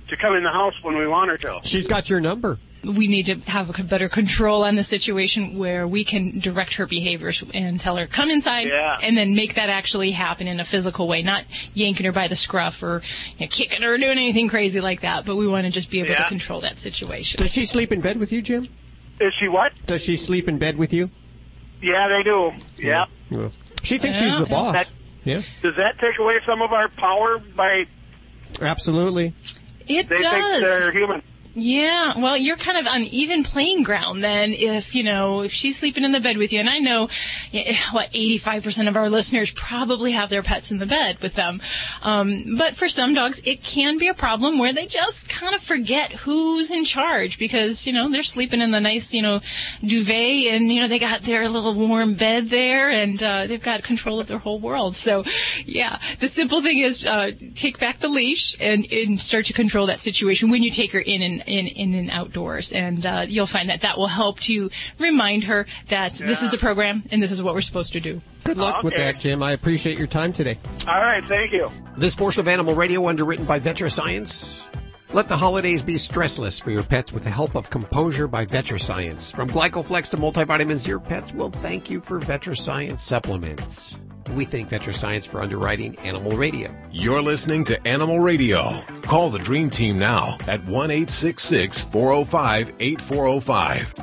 to 0.09 0.17
come 0.17 0.35
in 0.35 0.43
the 0.43 0.51
house 0.51 0.73
when 0.83 0.97
we 0.97 1.07
want 1.07 1.31
her 1.31 1.37
to. 1.37 1.59
She's 1.63 1.87
got 1.87 2.09
your 2.09 2.19
number. 2.19 2.59
we 2.83 3.07
need 3.07 3.23
to 3.25 3.35
have 3.49 3.79
a 3.79 3.83
better 3.83 4.07
control 4.07 4.63
on 4.63 4.75
the 4.75 4.83
situation 4.83 5.57
where 5.57 5.87
we 5.87 6.03
can 6.03 6.37
direct 6.37 6.75
her 6.75 6.85
behaviors 6.85 7.43
and 7.53 7.79
tell 7.79 7.95
her 7.95 8.05
come 8.05 8.29
inside 8.29 8.67
Yeah. 8.67 8.99
and 9.01 9.17
then 9.17 9.33
make 9.33 9.55
that 9.55 9.69
actually 9.69 10.11
happen 10.11 10.47
in 10.47 10.59
a 10.59 10.63
physical 10.63 11.07
way 11.07 11.23
not 11.23 11.45
yanking 11.73 12.05
her 12.05 12.11
by 12.11 12.27
the 12.27 12.35
scruff 12.35 12.83
or 12.83 13.01
you 13.37 13.45
know, 13.45 13.49
kicking 13.49 13.81
her 13.81 13.95
or 13.95 13.97
doing 13.97 14.11
anything 14.19 14.47
crazy 14.49 14.81
like 14.81 15.01
that 15.01 15.25
but 15.25 15.35
we 15.35 15.47
want 15.47 15.65
to 15.65 15.71
just 15.71 15.89
be 15.89 15.99
able 15.99 16.13
to 16.13 16.23
control 16.27 16.61
that 16.61 16.77
situation 16.77 17.39
Does 17.39 17.51
she 17.51 17.65
sleep 17.65 17.91
in 17.91 18.01
bed 18.01 18.17
with 18.19 18.31
you, 18.31 18.43
Jim? 18.43 18.67
Is 19.19 19.33
she 19.39 19.47
what? 19.47 19.71
Does 19.87 20.03
she 20.03 20.15
sleep 20.15 20.47
in 20.47 20.59
bed 20.59 20.77
with 20.77 20.93
you? 20.93 21.09
Yeah, 21.81 22.07
they 22.07 22.21
do. 22.21 22.51
Yeah. 22.77 23.05
She 23.81 23.97
thinks 23.97 24.19
she's 24.19 24.33
Yeah. 24.33 24.39
the 24.41 24.45
boss. 24.45 24.73
That- 24.73 24.91
yeah, 25.23 25.41
Does 25.63 25.75
that 25.77 25.97
take 25.97 26.19
away 26.19 26.37
some 26.45 26.61
of 26.61 26.71
our 26.71 26.87
power 26.89 27.39
by 27.39 27.85
absolutely. 28.61 29.33
It 29.87 30.09
they 30.09 30.17
does 30.17 30.59
think 30.59 30.67
they're 30.67 30.91
human? 30.91 31.21
Yeah, 31.57 32.19
well, 32.19 32.35
you're 32.35 32.57
kind 32.57 32.77
of 32.77 32.85
on 32.85 33.03
even 33.03 33.45
playing 33.45 33.83
ground 33.83 34.21
then 34.21 34.51
if, 34.51 34.93
you 34.93 35.03
know, 35.03 35.41
if 35.41 35.53
she's 35.53 35.79
sleeping 35.79 36.03
in 36.03 36.11
the 36.11 36.19
bed 36.19 36.35
with 36.35 36.51
you. 36.51 36.59
And 36.59 36.69
I 36.69 36.79
know, 36.79 37.07
what, 37.93 38.11
85% 38.11 38.89
of 38.89 38.97
our 38.97 39.09
listeners 39.09 39.51
probably 39.51 40.11
have 40.11 40.29
their 40.29 40.43
pets 40.43 40.69
in 40.69 40.79
the 40.79 40.85
bed 40.85 41.17
with 41.21 41.35
them. 41.35 41.61
Um, 42.03 42.57
but 42.57 42.75
for 42.75 42.89
some 42.89 43.13
dogs, 43.13 43.41
it 43.45 43.63
can 43.63 43.97
be 43.97 44.09
a 44.09 44.13
problem 44.13 44.57
where 44.57 44.73
they 44.73 44.85
just 44.85 45.29
kind 45.29 45.55
of 45.55 45.61
forget 45.61 46.11
who's 46.11 46.71
in 46.71 46.83
charge 46.83 47.39
because, 47.39 47.87
you 47.87 47.93
know, 47.93 48.09
they're 48.09 48.23
sleeping 48.23 48.59
in 48.59 48.71
the 48.71 48.81
nice, 48.81 49.13
you 49.13 49.21
know, 49.21 49.39
duvet 49.81 50.53
and, 50.53 50.73
you 50.73 50.81
know, 50.81 50.89
they 50.89 50.99
got 50.99 51.21
their 51.21 51.47
little 51.47 51.73
warm 51.73 52.15
bed 52.15 52.49
there 52.49 52.89
and, 52.89 53.23
uh, 53.23 53.47
they've 53.47 53.63
got 53.63 53.81
control 53.81 54.19
of 54.19 54.27
their 54.27 54.39
whole 54.39 54.59
world. 54.59 54.97
So, 54.97 55.23
yeah, 55.65 55.99
the 56.19 56.27
simple 56.27 56.61
thing 56.61 56.79
is, 56.79 57.05
uh, 57.05 57.31
take 57.53 57.79
back 57.79 57.99
the 57.99 58.09
leash 58.09 58.57
and, 58.59 58.85
and 58.91 59.21
start 59.21 59.45
to 59.45 59.53
control 59.53 59.85
that 59.85 60.01
situation 60.01 60.49
when 60.49 60.61
you 60.61 60.69
take 60.69 60.91
her 60.91 60.99
in 60.99 61.21
and, 61.21 61.43
in, 61.45 61.67
in 61.67 61.93
and 61.93 62.09
outdoors. 62.09 62.73
And, 62.73 63.05
uh, 63.05 63.25
you'll 63.27 63.45
find 63.45 63.69
that 63.69 63.81
that 63.81 63.97
will 63.97 64.07
help 64.07 64.39
to 64.41 64.69
remind 64.99 65.45
her 65.45 65.65
that 65.89 66.13
this 66.13 66.43
is 66.43 66.51
the 66.51 66.57
program 66.57 67.03
and 67.11 67.21
this 67.21 67.31
is 67.31 67.41
what 67.41 67.53
we're 67.53 67.61
supposed 67.61 67.93
to 67.93 67.99
do. 67.99 68.21
Good 68.43 68.57
luck 68.57 68.83
with 68.83 68.95
that, 68.95 69.19
Jim. 69.19 69.41
I 69.41 69.53
appreciate 69.53 69.97
your 69.97 70.07
time 70.07 70.31
today. 70.31 70.59
All 70.87 71.01
right, 71.01 71.25
thank 71.25 71.51
you. 71.51 71.71
This 71.97 72.15
portion 72.15 72.41
of 72.41 72.47
Animal 72.47 72.75
Radio 72.75 73.07
underwritten 73.07 73.45
by 73.45 73.59
VetriScience. 73.59 74.63
Let 75.13 75.29
the 75.29 75.37
holidays 75.37 75.81
be 75.81 75.95
stressless 75.95 76.61
for 76.61 76.71
your 76.71 76.83
pets 76.83 77.13
with 77.13 77.23
the 77.23 77.29
help 77.29 77.55
of 77.55 77.69
Composure 77.69 78.27
by 78.27 78.45
VetriScience. 78.45 79.33
From 79.33 79.49
Glycoflex 79.49 80.09
to 80.11 80.17
multivitamins, 80.17 80.85
your 80.85 80.99
pets 80.99 81.33
will 81.33 81.51
thank 81.51 81.89
you 81.89 82.01
for 82.01 82.19
VetriScience 82.19 82.99
supplements. 82.99 83.97
We 84.33 84.45
think 84.45 84.69
thank 84.69 84.85
Science 84.93 85.25
for 85.25 85.41
underwriting 85.41 85.97
Animal 85.99 86.31
Radio. 86.31 86.69
You're 86.91 87.21
listening 87.21 87.63
to 87.65 87.87
Animal 87.87 88.19
Radio. 88.19 88.81
Call 89.03 89.29
the 89.29 89.39
Dream 89.39 89.69
Team 89.69 89.99
now 89.99 90.37
at 90.47 90.65
1 90.65 90.91
405 91.83 92.73
8405. 92.79 93.93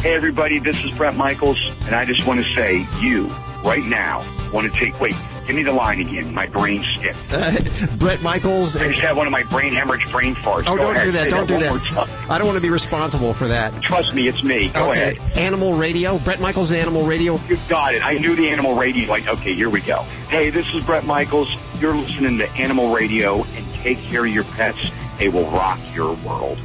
Hey 0.00 0.14
everybody, 0.14 0.60
this 0.60 0.82
is 0.84 0.92
Bret 0.92 1.16
Michaels, 1.16 1.58
and 1.86 1.94
I 1.94 2.04
just 2.04 2.26
want 2.26 2.44
to 2.44 2.54
say, 2.54 2.86
you, 3.00 3.28
right 3.66 3.84
now, 3.84 4.24
want 4.52 4.72
to 4.72 4.78
take, 4.78 4.98
wait, 5.00 5.14
give 5.44 5.56
me 5.56 5.62
the 5.62 5.72
line 5.72 6.00
again. 6.00 6.32
My 6.32 6.46
brain 6.46 6.84
skipped. 6.94 7.18
Bret 7.98 8.22
Michaels. 8.22 8.76
I 8.76 8.88
just 8.88 9.00
had 9.00 9.16
one 9.16 9.26
of 9.26 9.32
my 9.32 9.42
brain 9.44 9.74
hemorrhage 9.74 10.10
brain 10.10 10.34
farts. 10.36 10.64
oh, 10.68 10.76
Go 10.76 10.84
don't 10.84 10.96
ahead, 10.96 11.06
do 11.06 11.12
that. 11.12 11.28
Don't 11.30 11.46
do 11.48 11.58
that. 11.58 12.08
I 12.30 12.38
don't 12.38 12.46
want 12.46 12.56
to 12.56 12.62
be 12.62 12.70
responsible 12.70 13.34
for 13.34 13.48
that. 13.48 13.82
Trust 13.82 14.14
me, 14.14 14.28
it's 14.28 14.42
me. 14.42 14.68
Go 14.68 14.90
okay. 14.90 15.14
ahead. 15.14 15.36
Animal 15.36 15.74
Radio. 15.74 16.18
Bret 16.18 16.40
Michaels, 16.40 16.70
Animal 16.72 17.04
Radio. 17.06 17.38
You 17.48 17.58
got 17.68 17.94
it. 17.94 18.04
I 18.06 18.18
knew 18.18 18.36
the 18.36 18.48
animal 18.48 18.74
radio. 18.76 19.08
Like, 19.08 19.26
okay, 19.26 19.52
here 19.54 19.68
we 19.68 19.80
go. 19.80 20.02
Hey, 20.28 20.50
this 20.50 20.72
is 20.74 20.84
Bret 20.84 21.04
Michaels. 21.04 21.54
You're 21.80 21.94
listening 21.94 22.38
to 22.38 22.48
Animal 22.52 22.94
Radio, 22.94 23.42
and 23.42 23.74
take 23.74 23.98
care 23.98 24.24
of 24.24 24.32
your 24.32 24.44
pets. 24.44 24.90
They 25.18 25.28
will 25.28 25.50
rock 25.50 25.78
your 25.94 26.14
world. 26.16 26.58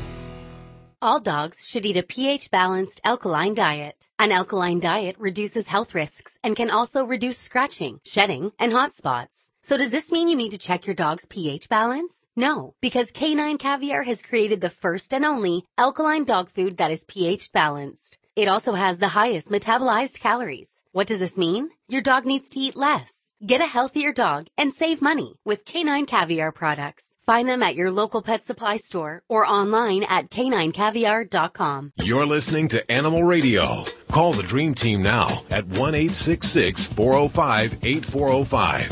All 1.04 1.20
dogs 1.20 1.66
should 1.68 1.84
eat 1.84 1.98
a 1.98 2.04
pH 2.04 2.52
balanced 2.52 3.02
alkaline 3.04 3.56
diet. 3.56 4.08
An 4.20 4.32
alkaline 4.32 4.80
diet 4.80 5.16
reduces 5.18 5.66
health 5.66 5.96
risks 5.96 6.38
and 6.44 6.56
can 6.56 6.70
also 6.70 7.04
reduce 7.04 7.40
scratching, 7.40 8.00
shedding, 8.06 8.52
and 8.60 8.72
hot 8.72 8.94
spots. 8.94 9.52
So 9.64 9.78
does 9.78 9.90
this 9.90 10.12
mean 10.12 10.28
you 10.28 10.36
need 10.36 10.52
to 10.52 10.60
check 10.60 10.86
your 10.86 10.94
dog's 10.94 11.26
pH 11.26 11.70
balance? 11.70 12.28
No, 12.36 12.76
because 12.82 13.10
Canine 13.10 13.58
Caviar 13.58 14.04
has 14.04 14.22
created 14.22 14.62
the 14.62 14.70
first 14.70 15.12
and 15.12 15.26
only 15.26 15.66
alkaline 15.76 16.24
dog 16.24 16.52
food 16.52 16.78
that 16.78 16.92
is 16.92 17.04
pH 17.06 17.52
balanced. 17.52 18.20
It 18.36 18.48
also 18.48 18.74
has 18.74 19.00
the 19.00 19.08
highest 19.08 19.50
metabolized 19.50 20.20
calories. 20.20 20.84
What 20.92 21.08
does 21.08 21.20
this 21.20 21.36
mean? 21.36 21.72
Your 21.88 22.02
dog 22.02 22.28
needs 22.28 22.48
to 22.50 22.60
eat 22.60 22.76
less. 22.76 23.32
Get 23.44 23.60
a 23.60 23.66
healthier 23.66 24.14
dog 24.14 24.50
and 24.56 24.72
save 24.72 25.02
money 25.02 25.40
with 25.44 25.66
Canine 25.66 26.06
Caviar 26.06 26.52
products. 26.52 27.11
Find 27.26 27.48
them 27.48 27.62
at 27.62 27.76
your 27.76 27.92
local 27.92 28.22
pet 28.22 28.44
supply 28.44 28.78
store 28.78 29.22
or 29.30 29.46
online 29.46 30.04
at 30.04 30.30
caninecaviar.com. 30.30 31.94
You're 32.02 32.26
listening 32.26 32.68
to 32.70 32.92
Animal 32.92 33.24
Radio. 33.24 33.84
Call 34.10 34.34
the 34.34 34.44
Dream 34.44 34.74
Team 34.74 35.04
now 35.04 35.44
at 35.50 35.66
1 35.68 35.94
405 35.94 37.80
8405. 37.84 38.92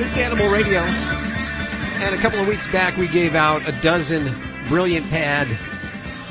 It's 0.00 0.18
Animal 0.18 0.48
Radio. 0.50 0.80
And 0.80 2.14
a 2.14 2.18
couple 2.18 2.38
of 2.40 2.48
weeks 2.48 2.70
back, 2.70 2.96
we 2.96 3.08
gave 3.08 3.34
out 3.34 3.68
a 3.68 3.72
dozen 3.82 4.34
Brilliant 4.68 5.08
Pad 5.08 5.48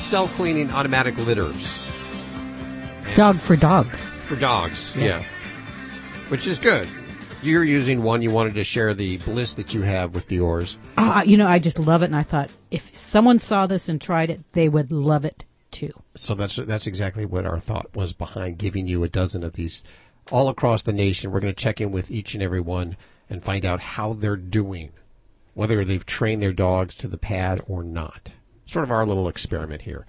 self-cleaning 0.02 0.70
automatic 0.72 1.18
litters 1.18 1.84
Dog 3.16 3.38
for 3.40 3.56
dogs. 3.56 4.10
for 4.10 4.36
dogs. 4.36 4.94
Yes. 4.96 5.44
Yeah, 5.44 5.50
which 6.30 6.46
is 6.46 6.60
good. 6.60 6.88
You're 7.44 7.64
using 7.64 8.02
one. 8.02 8.22
You 8.22 8.32
wanted 8.32 8.56
to 8.56 8.64
share 8.64 8.94
the 8.94 9.18
bliss 9.20 9.54
that 9.56 9.74
you 9.74 9.84
have 9.84 10.16
with 10.16 10.32
yours. 10.32 10.80
Ah, 10.98 11.22
you 11.22 11.38
know, 11.38 11.48
I 11.48 11.60
just 11.60 11.78
love 11.78 12.02
it, 12.02 12.08
and 12.08 12.16
I 12.16 12.24
thought 12.24 12.50
if 12.72 12.96
someone 12.96 13.40
saw 13.40 13.68
this 13.68 13.88
and 13.88 14.02
tried 14.02 14.32
it, 14.32 14.42
they 14.54 14.68
would 14.68 14.92
love 14.92 15.24
it 15.24 15.46
too. 15.70 15.92
So 16.16 16.34
that's 16.34 16.56
that's 16.56 16.88
exactly 16.88 17.26
what 17.26 17.46
our 17.46 17.60
thought 17.60 17.96
was 17.96 18.14
behind 18.14 18.58
giving 18.58 18.88
you 18.88 19.04
a 19.04 19.10
dozen 19.10 19.44
of 19.44 19.54
these 19.54 19.84
all 20.32 20.50
across 20.50 20.82
the 20.82 20.94
nation. 20.94 21.32
We're 21.32 21.40
going 21.40 21.54
to 21.54 21.64
check 21.64 21.80
in 21.80 21.92
with 21.92 22.10
each 22.10 22.34
and 22.34 22.42
every 22.42 22.60
one 22.60 22.98
and 23.30 23.44
find 23.44 23.66
out 23.66 23.82
how 23.82 24.14
they're 24.14 24.36
doing, 24.36 24.92
whether 25.54 25.86
they've 25.86 26.06
trained 26.06 26.42
their 26.42 26.54
dogs 26.54 26.96
to 26.96 27.08
the 27.08 27.18
pad 27.18 27.62
or 27.68 27.84
not. 27.84 28.32
Sort 28.66 28.84
of 28.84 28.92
our 28.92 29.06
little 29.06 29.30
experiment 29.30 29.84
here. 29.84 30.06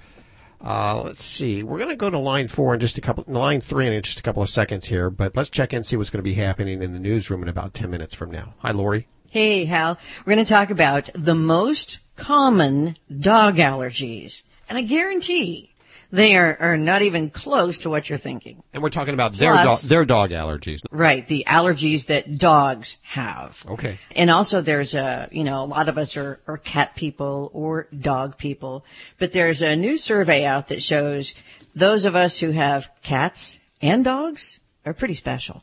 Uh, 0.60 1.02
let's 1.04 1.22
see. 1.22 1.62
We're 1.62 1.78
going 1.78 1.90
to 1.90 1.96
go 1.96 2.10
to 2.10 2.18
line 2.18 2.48
four 2.48 2.74
in 2.74 2.80
just 2.80 2.98
a 2.98 3.00
couple, 3.00 3.24
line 3.26 3.60
three 3.60 3.86
in 3.86 4.02
just 4.02 4.18
a 4.18 4.22
couple 4.22 4.42
of 4.42 4.48
seconds 4.48 4.86
here, 4.86 5.10
but 5.10 5.36
let's 5.36 5.50
check 5.50 5.72
in 5.72 5.78
and 5.78 5.86
see 5.86 5.96
what's 5.96 6.10
going 6.10 6.18
to 6.18 6.28
be 6.28 6.34
happening 6.34 6.82
in 6.82 6.92
the 6.92 6.98
newsroom 6.98 7.42
in 7.42 7.48
about 7.48 7.74
10 7.74 7.90
minutes 7.90 8.14
from 8.14 8.30
now. 8.30 8.54
Hi, 8.58 8.72
Lori. 8.72 9.06
Hey, 9.30 9.66
Hal. 9.66 9.98
We're 10.24 10.34
going 10.34 10.44
to 10.44 10.52
talk 10.52 10.70
about 10.70 11.10
the 11.14 11.34
most 11.34 12.00
common 12.16 12.96
dog 13.20 13.56
allergies. 13.56 14.42
And 14.68 14.76
I 14.76 14.82
guarantee 14.82 15.74
they 16.10 16.36
are, 16.36 16.56
are 16.58 16.76
not 16.76 17.02
even 17.02 17.30
close 17.30 17.78
to 17.78 17.90
what 17.90 18.08
you're 18.08 18.18
thinking. 18.18 18.62
And 18.72 18.82
we're 18.82 18.88
talking 18.90 19.14
about 19.14 19.34
their 19.34 19.54
dog, 19.54 19.64
Plus- 19.64 19.82
their 19.82 20.04
dog 20.04 20.30
allergies. 20.30 20.82
Right. 20.90 21.26
The 21.26 21.44
allergies 21.46 22.06
that 22.06 22.38
dogs 22.38 22.96
have. 23.02 23.62
Okay. 23.68 23.98
And 24.16 24.30
also 24.30 24.60
there's 24.60 24.94
a, 24.94 25.28
you 25.30 25.44
know, 25.44 25.62
a 25.62 25.66
lot 25.66 25.88
of 25.88 25.98
us 25.98 26.16
are, 26.16 26.40
are 26.46 26.56
cat 26.58 26.96
people 26.96 27.50
or 27.52 27.88
dog 27.98 28.38
people, 28.38 28.84
but 29.18 29.32
there's 29.32 29.60
a 29.62 29.76
new 29.76 29.98
survey 29.98 30.44
out 30.44 30.68
that 30.68 30.82
shows 30.82 31.34
those 31.74 32.04
of 32.04 32.16
us 32.16 32.38
who 32.38 32.50
have 32.52 32.88
cats 33.02 33.58
and 33.82 34.04
dogs 34.04 34.58
are 34.86 34.94
pretty 34.94 35.14
special. 35.14 35.62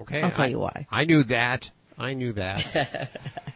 Okay. 0.00 0.20
I'll 0.20 0.30
tell 0.32 0.46
I- 0.46 0.48
you 0.48 0.58
why. 0.58 0.86
I 0.90 1.04
knew 1.04 1.22
that. 1.24 1.70
I 1.96 2.14
knew 2.14 2.32
that. 2.32 3.10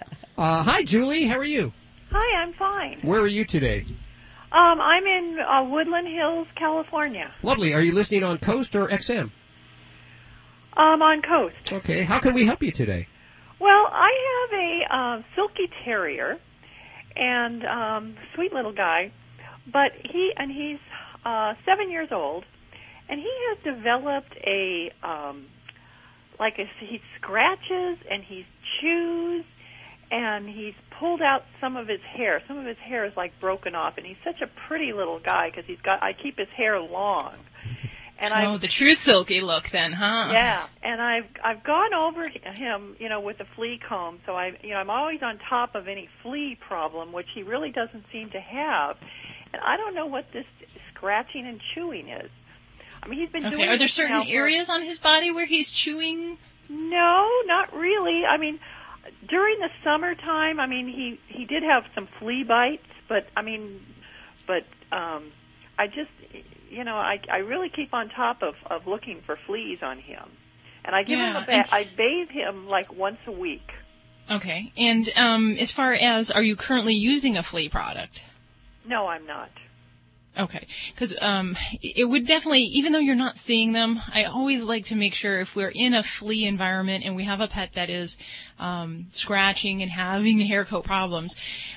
uh, 0.39 0.63
hi, 0.63 0.85
Julie. 0.85 1.25
How 1.25 1.39
are 1.39 1.45
you? 1.45 1.73
Hi, 2.13 2.43
I'm 2.43 2.53
fine. 2.55 3.01
Where 3.03 3.21
are 3.21 3.27
you 3.27 3.45
today? 3.45 3.85
Um, 4.51 4.81
I'm 4.81 5.05
in 5.05 5.39
uh, 5.39 5.65
Woodland 5.65 6.09
Hills, 6.09 6.47
California. 6.57 7.31
Lovely. 7.43 7.75
Are 7.75 7.83
you 7.83 7.93
listening 7.93 8.25
on 8.25 8.39
Coast 8.39 8.75
or 8.75 8.87
XM? 8.89 9.31
Um, 10.77 11.03
on 11.03 11.23
Coast. 11.23 11.73
Okay. 11.73 12.03
How 12.03 12.19
can 12.19 12.35
we 12.35 12.47
help 12.47 12.63
you 12.63 12.71
today? 12.71 13.09
Well, 13.61 13.87
I 13.91 14.11
have 14.49 14.59
a 14.59 14.97
uh, 14.97 15.23
silky 15.35 15.69
terrier, 15.85 16.39
and 17.17 17.65
um, 17.65 18.17
sweet 18.35 18.53
little 18.53 18.73
guy, 18.73 19.13
but 19.71 19.93
he 20.05 20.33
and 20.37 20.51
he's 20.51 20.79
uh, 21.25 21.55
seven 21.67 21.91
years 21.91 22.09
old, 22.13 22.45
and 23.09 23.21
he 23.21 23.33
has 23.49 23.77
developed 23.77 24.35
a 24.47 24.93
um, 25.03 25.47
like 26.39 26.59
a, 26.59 26.71
he 26.79 27.01
scratches 27.17 27.99
and 28.11 28.23
he 28.23 28.47
chews 28.81 29.45
and 30.11 30.49
he's 30.49 30.75
pulled 30.99 31.23
out 31.23 31.45
some 31.61 31.77
of 31.77 31.89
his 31.89 32.01
hair. 32.01 32.43
Some 32.49 32.59
of 32.59 32.67
his 32.67 32.79
hair 32.79 33.05
is 33.05 33.17
like 33.17 33.39
broken 33.41 33.75
off, 33.75 33.95
and 33.97 34.07
he's 34.07 34.17
such 34.25 34.41
a 34.41 34.47
pretty 34.69 34.93
little 34.93 35.19
guy 35.19 35.51
because 35.51 35.65
he's 35.67 35.81
got. 35.81 36.03
I 36.03 36.13
keep 36.13 36.39
his 36.39 36.49
hair 36.57 36.81
long, 36.81 37.35
and 38.19 38.33
I 38.33 38.47
oh, 38.47 38.59
the 38.59 38.69
true 38.69 38.95
silky 38.95 39.41
look 39.41 39.71
then, 39.71 39.93
huh? 39.93 40.31
yeah, 40.33 40.67
and 40.83 41.01
I've 41.01 41.27
I've 41.45 41.65
gone 41.65 41.95
over 41.95 42.29
him, 42.29 42.97
you 42.99 43.09
know, 43.09 43.21
with 43.21 43.41
a 43.41 43.47
flea 43.57 43.81
comb. 43.89 44.21
So 44.27 44.33
I, 44.33 44.53
you 44.63 44.71
know, 44.71 44.77
I'm 44.77 44.91
always 44.91 45.23
on 45.23 45.39
top 45.49 45.75
of 45.75 45.89
any 45.89 46.09
flea 46.23 46.59
problem, 46.61 47.13
which 47.13 47.29
he 47.35 47.43
really 47.43 47.71
doesn't 47.71 48.05
seem 48.13 48.31
to 48.31 48.41
have. 48.41 48.97
And 49.53 49.63
I 49.63 49.77
don't 49.77 49.95
know 49.95 50.07
what 50.07 50.27
this 50.33 50.45
scratching 50.95 51.47
and 51.47 51.61
chewing 51.75 52.09
is. 52.09 52.31
I 53.03 53.09
mean, 53.09 53.21
he's 53.21 53.31
been 53.31 53.43
doing. 53.43 53.63
Okay. 53.63 53.69
Are 53.69 53.79
there 53.79 53.89
certain 53.89 54.27
areas 54.27 54.69
on 54.69 54.83
his 54.83 54.99
body 54.99 55.31
where 55.31 55.47
he's 55.47 55.71
chewing? 55.71 56.39
No, 56.69 57.31
not 57.47 57.73
really. 57.73 58.25
I 58.27 58.37
mean, 58.37 58.59
during 59.29 59.59
the 59.61 59.69
summertime, 59.85 60.61
I 60.61 60.67
mean, 60.67 60.89
he 60.89 61.21
he 61.29 61.45
did 61.45 61.63
have 61.63 61.85
some 61.95 62.09
flea 62.19 62.45
bites, 62.45 62.87
but 63.09 63.27
I 63.37 63.43
mean, 63.43 63.81
but 64.47 64.65
um, 64.91 65.33
I 65.79 65.87
just, 65.87 66.11
you 66.71 66.85
know, 66.85 66.97
I 66.97 67.21
I 67.31 67.39
really 67.39 67.69
keep 67.69 67.95
on 67.95 68.09
top 68.09 68.43
of 68.43 68.55
of 68.71 68.87
looking 68.87 69.23
for 69.25 69.39
fleas 69.47 69.79
on 69.83 69.99
him, 69.99 70.29
and 70.85 70.95
I 70.95 71.03
give 71.03 71.19
him 71.19 71.37
a 71.37 71.47
bath. 71.47 71.69
I 71.71 71.85
bathe 71.97 72.31
him 72.31 72.69
like 72.69 72.93
once 72.93 73.19
a 73.27 73.33
week. 73.33 73.71
Okay. 74.31 74.73
And 74.77 75.11
um, 75.17 75.57
as 75.59 75.71
far 75.71 75.95
as, 75.95 76.31
are 76.31 76.43
you 76.43 76.55
currently 76.55 76.93
using 76.93 77.37
a 77.37 77.43
flea 77.43 77.69
product? 77.69 78.25
No, 78.87 79.07
I'm 79.07 79.27
not. 79.27 79.51
Okay, 80.39 80.69
because 80.95 81.17
um, 81.21 81.57
it 81.83 82.09
would 82.09 82.25
definitely, 82.25 82.63
even 82.63 82.93
though 82.93 83.01
you're 83.01 83.17
not 83.17 83.37
seeing 83.37 83.73
them, 83.73 84.01
I 84.13 84.23
always 84.25 84.63
like 84.63 84.85
to 84.87 84.95
make 84.95 85.15
sure 85.15 85.41
if 85.41 85.57
we're 85.57 85.73
in 85.75 85.95
a 85.95 86.03
flea 86.05 86.45
environment 86.45 87.05
and 87.05 87.17
we 87.17 87.25
have 87.25 87.41
a 87.41 87.49
pet 87.49 87.71
that 87.75 87.91
is 87.91 88.17
um, 88.61 89.07
scratching 89.11 89.83
and 89.83 89.91
having 89.91 90.39
hair 90.39 90.65
coat 90.65 90.85
problems. 90.85 91.35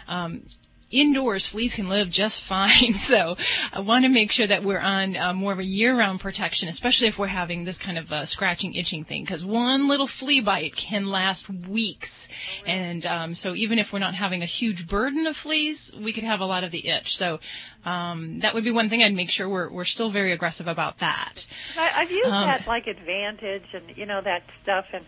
Um, 0.08 0.44
Indoors, 0.92 1.48
fleas 1.48 1.76
can 1.76 1.90
live 1.90 2.10
just 2.10 2.44
fine. 2.52 2.94
So 2.94 3.38
I 3.74 3.80
want 3.80 4.06
to 4.06 4.10
make 4.10 4.32
sure 4.32 4.48
that 4.48 4.64
we're 4.64 4.80
on 4.80 5.18
uh, 5.18 5.34
more 5.34 5.54
of 5.54 5.60
a 5.60 5.64
year-round 5.64 6.20
protection, 6.20 6.68
especially 6.68 7.08
if 7.08 7.18
we're 7.18 7.28
having 7.28 7.64
this 7.64 7.78
kind 7.78 7.98
of 7.98 8.12
uh, 8.12 8.26
scratching, 8.26 8.74
itching 8.76 9.04
thing. 9.04 9.24
Because 9.24 9.44
one 9.44 9.88
little 9.88 10.08
flea 10.08 10.42
bite 10.42 10.76
can 10.76 11.08
last 11.08 11.50
weeks, 11.50 12.28
and 12.66 13.06
um, 13.06 13.34
so 13.34 13.56
even 13.56 13.80
if 13.80 13.92
we're 13.94 14.00
not 14.00 14.16
having 14.16 14.42
a 14.42 14.46
huge 14.46 14.88
burden 14.88 15.26
of 15.28 15.36
fleas, 15.36 15.92
we 16.00 16.14
could 16.14 16.24
have 16.24 16.42
a 16.42 16.46
lot 16.46 16.64
of 16.64 16.72
the 16.72 16.88
itch. 16.88 17.16
So 17.16 17.40
um, 17.86 18.40
that 18.40 18.54
would 18.54 18.64
be 18.64 18.72
one 18.72 18.90
thing 18.90 19.02
I'd 19.04 19.14
make 19.16 19.30
sure 19.30 19.48
we're 19.50 19.70
we're 19.70 19.86
still 19.86 20.10
very 20.10 20.32
aggressive 20.32 20.68
about 20.68 21.00
that. 21.00 21.48
I, 21.78 21.92
I've 21.96 22.12
used 22.12 22.30
Um, 22.30 22.48
that 22.48 22.68
like 22.68 22.88
Advantage 22.88 23.66
and 23.74 23.96
you 23.96 24.06
know 24.06 24.22
that 24.22 24.44
stuff, 24.64 24.86
and 24.94 25.06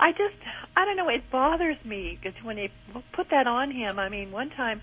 I 0.00 0.12
just 0.12 0.34
I 0.76 0.84
don't 0.84 0.96
know. 0.96 1.08
It 1.08 1.30
bothers 1.30 1.76
me 1.84 2.18
because 2.20 2.42
when 2.44 2.56
they 2.56 2.70
put 3.12 3.30
that 3.30 3.46
on 3.46 3.70
him, 3.70 3.98
I 3.98 4.08
mean, 4.08 4.30
one 4.32 4.50
time, 4.50 4.80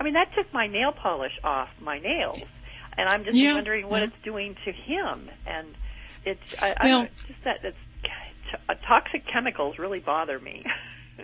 I 0.00 0.04
mean 0.04 0.14
that 0.14 0.34
took 0.34 0.52
my 0.52 0.66
nail 0.66 0.92
polish 0.92 1.32
off 1.44 1.68
my 1.80 1.98
nails, 1.98 2.40
and 2.98 3.08
I'm 3.08 3.24
just 3.24 3.36
Yeah, 3.36 3.54
wondering 3.54 3.88
what 3.88 3.98
yeah. 4.00 4.08
it's 4.08 4.16
doing 4.24 4.56
to 4.64 4.72
him, 4.72 5.30
and 5.46 5.68
it's 6.24 6.54
I, 6.62 6.74
I 6.76 6.84
Well- 6.86 6.98
don't- 7.02 7.16
just 7.26 7.44
that 7.44 7.64
it's 7.64 7.76
uh, 8.68 8.74
toxic 8.86 9.26
chemicals 9.26 9.78
really 9.78 10.00
bother 10.00 10.38
me. 10.38 10.64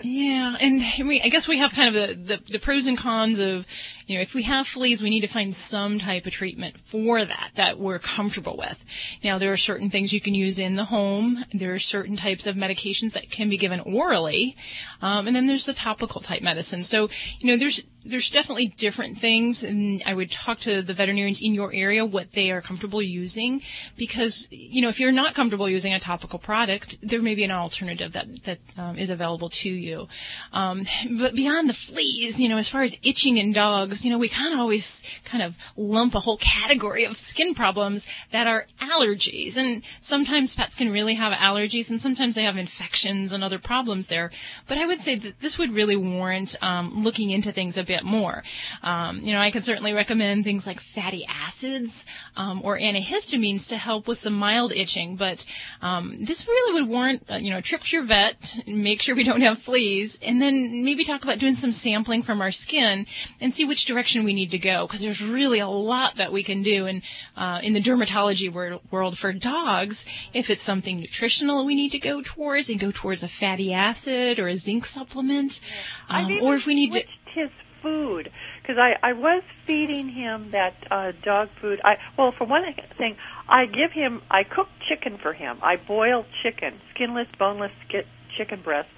Yeah, 0.02 0.56
and 0.58 0.80
I 0.82 1.20
I 1.22 1.28
guess 1.28 1.46
we 1.46 1.58
have 1.58 1.74
kind 1.74 1.94
of 1.94 2.08
the, 2.08 2.14
the, 2.38 2.52
the 2.52 2.58
pros 2.58 2.86
and 2.86 2.96
cons 2.96 3.40
of, 3.40 3.66
you 4.06 4.14
know, 4.16 4.22
if 4.22 4.32
we 4.32 4.42
have 4.44 4.66
fleas, 4.66 5.02
we 5.02 5.10
need 5.10 5.20
to 5.20 5.26
find 5.26 5.54
some 5.54 5.98
type 5.98 6.24
of 6.24 6.32
treatment 6.32 6.78
for 6.78 7.22
that 7.22 7.50
that 7.56 7.78
we're 7.78 7.98
comfortable 7.98 8.56
with. 8.56 8.82
Now, 9.22 9.36
there 9.36 9.52
are 9.52 9.56
certain 9.58 9.90
things 9.90 10.10
you 10.14 10.20
can 10.22 10.34
use 10.34 10.58
in 10.58 10.76
the 10.76 10.86
home. 10.86 11.44
There 11.52 11.74
are 11.74 11.78
certain 11.78 12.16
types 12.16 12.46
of 12.46 12.56
medications 12.56 13.12
that 13.12 13.30
can 13.30 13.50
be 13.50 13.58
given 13.58 13.80
orally, 13.80 14.56
um, 15.02 15.26
and 15.26 15.36
then 15.36 15.46
there's 15.46 15.66
the 15.66 15.74
topical 15.74 16.22
type 16.22 16.40
medicine. 16.40 16.82
So, 16.84 17.10
you 17.40 17.48
know, 17.48 17.58
there's 17.58 17.82
there's 18.04 18.30
definitely 18.30 18.68
different 18.68 19.18
things, 19.18 19.62
and 19.62 20.02
I 20.06 20.14
would 20.14 20.30
talk 20.30 20.58
to 20.60 20.82
the 20.82 20.94
veterinarians 20.94 21.42
in 21.42 21.54
your 21.54 21.72
area 21.72 22.04
what 22.04 22.32
they 22.32 22.50
are 22.50 22.60
comfortable 22.60 23.02
using, 23.02 23.62
because 23.96 24.48
you 24.50 24.82
know 24.82 24.88
if 24.88 24.98
you're 24.98 25.12
not 25.12 25.34
comfortable 25.34 25.68
using 25.68 25.94
a 25.94 26.00
topical 26.00 26.38
product, 26.38 26.98
there 27.02 27.22
may 27.22 27.34
be 27.34 27.44
an 27.44 27.50
alternative 27.50 28.12
that 28.12 28.44
that 28.44 28.58
um, 28.76 28.98
is 28.98 29.10
available 29.10 29.48
to 29.48 29.70
you. 29.70 30.08
Um, 30.52 30.86
but 31.18 31.34
beyond 31.34 31.68
the 31.68 31.74
fleas, 31.74 32.40
you 32.40 32.48
know, 32.48 32.58
as 32.58 32.68
far 32.68 32.82
as 32.82 32.98
itching 33.02 33.36
in 33.36 33.52
dogs, 33.52 34.04
you 34.04 34.10
know, 34.10 34.18
we 34.18 34.28
kind 34.28 34.52
of 34.52 34.60
always 34.60 35.02
kind 35.24 35.42
of 35.42 35.56
lump 35.76 36.14
a 36.14 36.20
whole 36.20 36.38
category 36.38 37.04
of 37.04 37.18
skin 37.18 37.54
problems 37.54 38.06
that 38.30 38.46
are 38.46 38.66
allergies, 38.80 39.56
and 39.56 39.82
sometimes 40.00 40.54
pets 40.54 40.74
can 40.74 40.90
really 40.90 41.14
have 41.14 41.32
allergies, 41.32 41.88
and 41.90 42.00
sometimes 42.00 42.34
they 42.34 42.44
have 42.44 42.56
infections 42.56 43.32
and 43.32 43.44
other 43.44 43.58
problems 43.58 44.08
there. 44.08 44.30
But 44.66 44.78
I 44.78 44.86
would 44.86 45.00
say 45.00 45.14
that 45.16 45.40
this 45.40 45.58
would 45.58 45.72
really 45.72 45.96
warrant 45.96 46.56
um, 46.62 47.02
looking 47.02 47.30
into 47.30 47.52
things 47.52 47.76
a 47.76 47.84
bit 47.84 47.91
more. 48.04 48.42
Um, 48.82 49.20
you 49.20 49.32
know, 49.32 49.40
I 49.40 49.50
could 49.50 49.64
certainly 49.64 49.92
recommend 49.92 50.44
things 50.44 50.66
like 50.66 50.80
fatty 50.80 51.26
acids 51.26 52.06
um, 52.36 52.60
or 52.64 52.78
antihistamines 52.78 53.68
to 53.68 53.76
help 53.76 54.08
with 54.08 54.18
some 54.18 54.34
mild 54.34 54.72
itching, 54.72 55.16
but 55.16 55.44
um, 55.80 56.24
this 56.24 56.46
really 56.46 56.80
would 56.80 56.88
warrant, 56.88 57.24
uh, 57.30 57.36
you 57.36 57.50
know, 57.50 57.58
a 57.58 57.62
trip 57.62 57.82
to 57.82 57.96
your 57.96 58.04
vet, 58.04 58.56
make 58.66 59.00
sure 59.02 59.14
we 59.14 59.24
don't 59.24 59.40
have 59.42 59.58
fleas, 59.58 60.18
and 60.22 60.40
then 60.40 60.84
maybe 60.84 61.04
talk 61.04 61.22
about 61.22 61.38
doing 61.38 61.54
some 61.54 61.72
sampling 61.72 62.22
from 62.22 62.40
our 62.40 62.50
skin 62.50 63.06
and 63.40 63.52
see 63.52 63.64
which 63.64 63.84
direction 63.84 64.24
we 64.24 64.32
need 64.32 64.50
to 64.50 64.58
go, 64.58 64.86
because 64.86 65.02
there's 65.02 65.22
really 65.22 65.58
a 65.58 65.68
lot 65.68 66.16
that 66.16 66.32
we 66.32 66.42
can 66.42 66.62
do 66.62 66.86
in 66.86 67.02
uh, 67.36 67.60
in 67.62 67.72
the 67.72 67.80
dermatology 67.80 68.52
wor- 68.52 68.80
world 68.90 69.18
for 69.18 69.32
dogs. 69.32 70.06
If 70.32 70.50
it's 70.50 70.62
something 70.62 71.00
nutritional 71.00 71.64
we 71.64 71.74
need 71.74 71.90
to 71.90 71.98
go 71.98 72.22
towards, 72.22 72.68
and 72.68 72.80
go 72.80 72.90
towards 72.90 73.22
a 73.22 73.28
fatty 73.28 73.72
acid 73.72 74.38
or 74.38 74.48
a 74.48 74.56
zinc 74.56 74.84
supplement, 74.84 75.60
um, 76.08 76.38
or 76.42 76.54
if 76.54 76.66
we 76.66 76.74
need 76.74 76.92
to. 76.92 77.04
his 77.34 77.50
food 77.82 78.30
because 78.62 78.78
I 78.78 78.94
I 79.02 79.12
was 79.12 79.42
feeding 79.66 80.08
him 80.08 80.50
that 80.52 80.74
uh, 80.90 81.12
dog 81.22 81.48
food. 81.60 81.80
I 81.84 81.96
well 82.16 82.32
for 82.36 82.46
one 82.46 82.62
thing 82.98 83.16
I 83.48 83.66
give 83.66 83.92
him 83.92 84.22
I 84.30 84.44
cook 84.44 84.68
chicken 84.88 85.18
for 85.22 85.32
him. 85.32 85.58
I 85.62 85.76
boil 85.76 86.24
chicken, 86.42 86.80
skinless, 86.94 87.28
boneless 87.38 87.72
ski- 87.86 88.08
chicken 88.36 88.62
breast. 88.62 88.88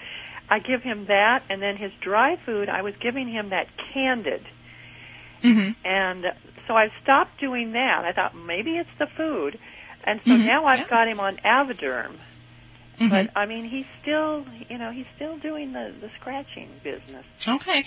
I 0.51 0.59
give 0.59 0.83
him 0.83 1.07
that, 1.07 1.43
and 1.49 1.63
then 1.63 1.77
his 1.77 1.91
dry 2.03 2.37
food. 2.45 2.69
I 2.69 2.83
was 2.83 2.95
giving 3.01 3.29
him 3.29 3.51
that 3.51 3.67
Canidae, 3.95 4.45
Mm-hmm. 5.43 5.87
and 5.87 6.25
so 6.67 6.75
I 6.77 6.89
stopped 7.03 7.41
doing 7.41 7.73
that. 7.73 8.05
I 8.05 8.13
thought 8.13 8.35
maybe 8.37 8.73
it's 8.77 8.89
the 8.99 9.07
food, 9.17 9.59
and 10.05 10.21
so 10.25 10.35
Mhm, 10.35 10.45
now 10.47 10.67
I've 10.67 10.81
yeah. 10.81 10.89
got 10.91 11.09
him 11.09 11.21
on 11.21 11.37
Avoderm. 11.45 12.17
Mhm. 13.01 13.11
But 13.11 13.31
I 13.37 13.47
mean, 13.47 13.69
he's 13.69 13.87
still, 14.03 14.45
you 14.69 14.79
know, 14.79 14.91
he's 14.91 15.07
still 15.17 15.37
doing 15.39 15.73
the 15.73 15.93
the 16.01 16.11
scratching 16.21 16.69
business. 16.83 17.25
Okay. 17.47 17.85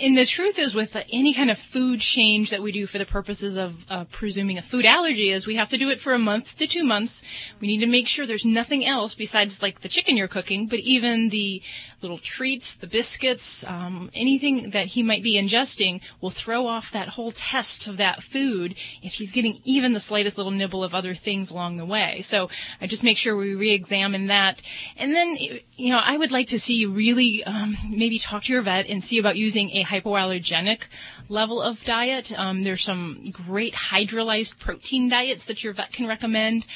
And 0.00 0.16
the 0.16 0.24
truth 0.24 0.58
is 0.58 0.74
with 0.74 0.96
any 1.12 1.34
kind 1.34 1.50
of 1.50 1.58
food 1.58 2.00
change 2.00 2.50
that 2.50 2.62
we 2.62 2.72
do 2.72 2.86
for 2.86 2.98
the 2.98 3.06
purposes 3.06 3.56
of 3.56 3.84
uh, 3.90 4.04
presuming 4.10 4.58
a 4.58 4.62
food 4.62 4.86
allergy 4.86 5.30
is 5.30 5.46
we 5.46 5.56
have 5.56 5.68
to 5.70 5.76
do 5.76 5.90
it 5.90 6.00
for 6.00 6.14
a 6.14 6.18
month 6.18 6.56
to 6.58 6.66
two 6.66 6.84
months. 6.84 7.22
We 7.60 7.68
need 7.68 7.80
to 7.80 7.86
make 7.86 8.08
sure 8.08 8.26
there's 8.26 8.44
nothing 8.44 8.84
else 8.86 9.14
besides 9.14 9.62
like 9.62 9.80
the 9.80 9.88
chicken 9.88 10.16
you're 10.16 10.28
cooking, 10.28 10.66
but 10.66 10.78
even 10.80 11.28
the 11.28 11.62
little 12.00 12.18
treats, 12.18 12.74
the 12.74 12.86
biscuits, 12.86 13.66
um, 13.66 14.10
anything 14.14 14.70
that 14.70 14.86
he 14.86 15.02
might 15.02 15.22
be 15.22 15.34
ingesting 15.34 16.00
will 16.20 16.30
throw 16.30 16.66
off 16.66 16.92
that 16.92 17.08
whole 17.08 17.32
test 17.32 17.88
of 17.88 17.96
that 17.96 18.22
food 18.22 18.74
if 19.02 19.14
he's 19.14 19.32
getting 19.32 19.60
even 19.64 19.92
the 19.92 20.00
slightest 20.00 20.36
little 20.36 20.52
nibble 20.52 20.84
of 20.84 20.94
other 20.94 21.14
things 21.14 21.50
along 21.50 21.76
the 21.76 21.84
way. 21.84 22.20
So 22.22 22.48
I 22.80 22.86
just 22.86 23.04
make 23.04 23.16
sure 23.16 23.36
we 23.36 23.54
re-examine 23.54 24.26
that. 24.26 24.62
And 24.96 25.12
then, 25.14 25.36
you 25.76 25.90
know, 25.90 26.00
I 26.02 26.16
would 26.16 26.30
like 26.30 26.48
to 26.48 26.58
see 26.58 26.74
you 26.74 26.90
really 26.90 27.42
um, 27.44 27.76
maybe 27.90 28.18
talk 28.18 28.44
to 28.44 28.52
your 28.52 28.62
vet 28.62 28.88
and 28.88 29.02
see 29.02 29.18
about 29.18 29.36
using 29.36 29.70
a 29.70 29.84
hypoallergenic 29.84 30.82
level 31.28 31.60
of 31.60 31.84
diet. 31.84 32.36
Um, 32.38 32.62
there's 32.62 32.82
some 32.82 33.24
great 33.32 33.74
hydrolyzed 33.74 34.58
protein 34.58 35.08
diets 35.08 35.46
that 35.46 35.64
your 35.64 35.72
vet 35.72 35.92
can 35.92 36.06
recommend 36.06 36.66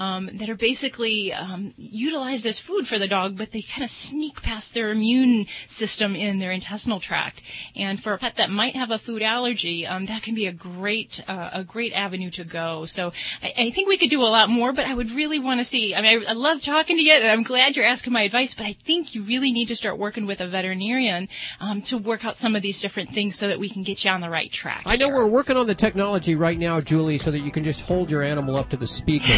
um, 0.00 0.30
that 0.32 0.48
are 0.48 0.56
basically 0.56 1.32
um, 1.32 1.74
utilized 1.76 2.46
as 2.46 2.58
food 2.58 2.86
for 2.86 2.98
the 2.98 3.06
dog, 3.06 3.36
but 3.36 3.52
they 3.52 3.60
kind 3.60 3.84
of 3.84 3.90
sneak 3.90 4.42
past 4.42 4.72
their 4.72 4.90
immune 4.90 5.46
system 5.66 6.16
in 6.16 6.38
their 6.38 6.50
intestinal 6.50 6.98
tract. 6.98 7.42
And 7.76 8.02
for 8.02 8.14
a 8.14 8.18
pet 8.18 8.36
that 8.36 8.50
might 8.50 8.74
have 8.74 8.90
a 8.90 8.98
food 8.98 9.22
allergy, 9.22 9.86
um, 9.86 10.06
that 10.06 10.22
can 10.22 10.34
be 10.34 10.46
a 10.46 10.52
great 10.52 11.22
uh, 11.28 11.50
a 11.52 11.64
great 11.64 11.92
avenue 11.92 12.30
to 12.30 12.44
go. 12.44 12.86
So 12.86 13.12
I, 13.42 13.52
I 13.56 13.70
think 13.70 13.88
we 13.88 13.98
could 13.98 14.10
do 14.10 14.22
a 14.22 14.24
lot 14.24 14.48
more, 14.48 14.72
but 14.72 14.86
I 14.86 14.94
would 14.94 15.10
really 15.10 15.38
want 15.38 15.60
to 15.60 15.64
see. 15.64 15.94
I 15.94 16.00
mean, 16.00 16.24
I, 16.26 16.30
I 16.30 16.32
love 16.32 16.62
talking 16.62 16.96
to 16.96 17.02
you, 17.02 17.12
and 17.12 17.26
I'm 17.26 17.42
glad 17.42 17.76
you're 17.76 17.84
asking 17.84 18.14
my 18.14 18.22
advice. 18.22 18.54
But 18.54 18.66
I 18.66 18.72
think 18.72 19.14
you 19.14 19.22
really 19.22 19.52
need 19.52 19.68
to 19.68 19.76
start 19.76 19.98
working 19.98 20.24
with 20.24 20.40
a 20.40 20.48
veterinarian 20.48 21.28
um, 21.60 21.82
to 21.82 21.98
work 21.98 22.24
out 22.24 22.38
some 22.38 22.56
of 22.56 22.62
these 22.62 22.80
different 22.80 23.10
things 23.10 23.36
so 23.36 23.48
that 23.48 23.58
we 23.58 23.68
can 23.68 23.82
get 23.82 24.02
you 24.04 24.10
on 24.10 24.22
the 24.22 24.30
right 24.30 24.50
track. 24.50 24.82
I 24.86 24.96
know 24.96 25.08
here. 25.08 25.16
we're 25.16 25.26
working 25.26 25.58
on 25.58 25.66
the 25.66 25.74
technology 25.74 26.34
right 26.36 26.58
now, 26.58 26.80
Julie, 26.80 27.18
so 27.18 27.30
that 27.30 27.40
you 27.40 27.50
can 27.50 27.64
just 27.64 27.82
hold 27.82 28.10
your 28.10 28.22
animal 28.22 28.56
up 28.56 28.70
to 28.70 28.78
the 28.78 28.86
speaker. 28.86 29.36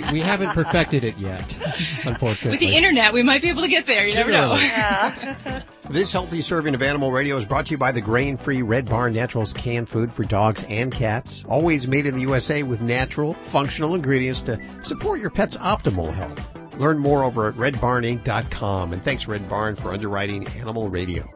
But 0.00 0.12
we, 0.12 0.18
we 0.18 0.20
haven't 0.20 0.50
perfected 0.54 1.04
it 1.04 1.16
yet, 1.18 1.56
unfortunately. 2.04 2.50
With 2.50 2.60
the 2.60 2.76
internet, 2.76 3.12
we 3.12 3.22
might 3.22 3.42
be 3.42 3.48
able 3.48 3.62
to 3.62 3.68
get 3.68 3.86
there. 3.86 4.06
You 4.06 4.14
never 4.14 4.30
know. 4.30 4.54
Yeah. 4.54 5.62
This 5.90 6.12
healthy 6.12 6.40
serving 6.40 6.76
of 6.76 6.82
Animal 6.82 7.10
Radio 7.10 7.36
is 7.36 7.44
brought 7.44 7.66
to 7.66 7.72
you 7.72 7.78
by 7.78 7.90
the 7.90 8.00
grain-free 8.00 8.62
Red 8.62 8.88
Barn 8.88 9.12
Naturals 9.12 9.52
canned 9.52 9.88
food 9.88 10.12
for 10.12 10.22
dogs 10.22 10.64
and 10.68 10.94
cats. 10.94 11.44
Always 11.48 11.88
made 11.88 12.06
in 12.06 12.14
the 12.14 12.20
USA 12.20 12.62
with 12.62 12.80
natural, 12.80 13.34
functional 13.34 13.96
ingredients 13.96 14.40
to 14.42 14.60
support 14.82 15.20
your 15.20 15.30
pet's 15.30 15.56
optimal 15.56 16.12
health. 16.14 16.56
Learn 16.78 16.96
more 16.96 17.24
over 17.24 17.48
at 17.48 17.54
redbarninc.com. 17.54 18.92
And 18.92 19.02
thanks, 19.02 19.26
Red 19.26 19.48
Barn, 19.48 19.74
for 19.74 19.92
underwriting 19.92 20.46
Animal 20.60 20.88
Radio. 20.88 21.28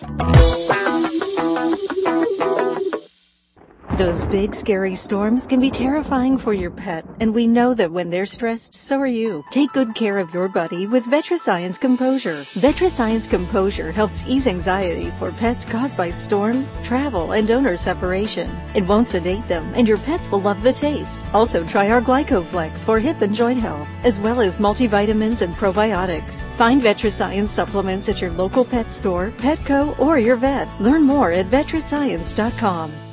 Those 3.92 4.24
big, 4.24 4.56
scary 4.56 4.96
storms 4.96 5.46
can 5.46 5.60
be 5.60 5.70
terrifying 5.70 6.36
for 6.36 6.52
your 6.52 6.72
pet, 6.72 7.06
and 7.20 7.32
we 7.32 7.46
know 7.46 7.74
that 7.74 7.92
when 7.92 8.10
they're 8.10 8.26
stressed, 8.26 8.74
so 8.74 8.98
are 8.98 9.06
you. 9.06 9.44
Take 9.50 9.72
good 9.72 9.94
care 9.94 10.18
of 10.18 10.34
your 10.34 10.48
buddy 10.48 10.88
with 10.88 11.04
VetriScience 11.04 11.78
Composure. 11.78 12.42
VetriScience 12.54 13.30
Composure 13.30 13.92
helps 13.92 14.24
ease 14.26 14.48
anxiety 14.48 15.12
for 15.18 15.30
pets 15.32 15.64
caused 15.64 15.96
by 15.96 16.10
storms, 16.10 16.80
travel, 16.82 17.32
and 17.32 17.50
owner 17.52 17.76
separation. 17.76 18.50
It 18.74 18.84
won't 18.86 19.06
sedate 19.06 19.46
them, 19.46 19.72
and 19.76 19.86
your 19.86 19.98
pets 19.98 20.28
will 20.28 20.40
love 20.40 20.62
the 20.64 20.72
taste. 20.72 21.20
Also, 21.32 21.64
try 21.64 21.90
our 21.90 22.00
GlycoFlex 22.00 22.84
for 22.84 22.98
hip 22.98 23.20
and 23.20 23.34
joint 23.34 23.60
health, 23.60 23.88
as 24.02 24.18
well 24.18 24.40
as 24.40 24.58
multivitamins 24.58 25.42
and 25.42 25.54
probiotics. 25.54 26.42
Find 26.56 26.82
VetriScience 26.82 27.50
supplements 27.50 28.08
at 28.08 28.20
your 28.20 28.32
local 28.32 28.64
pet 28.64 28.90
store, 28.90 29.30
Petco, 29.38 29.96
or 30.00 30.18
your 30.18 30.36
vet. 30.36 30.68
Learn 30.80 31.02
more 31.02 31.30
at 31.30 31.46
vetriscience.com. 31.46 33.03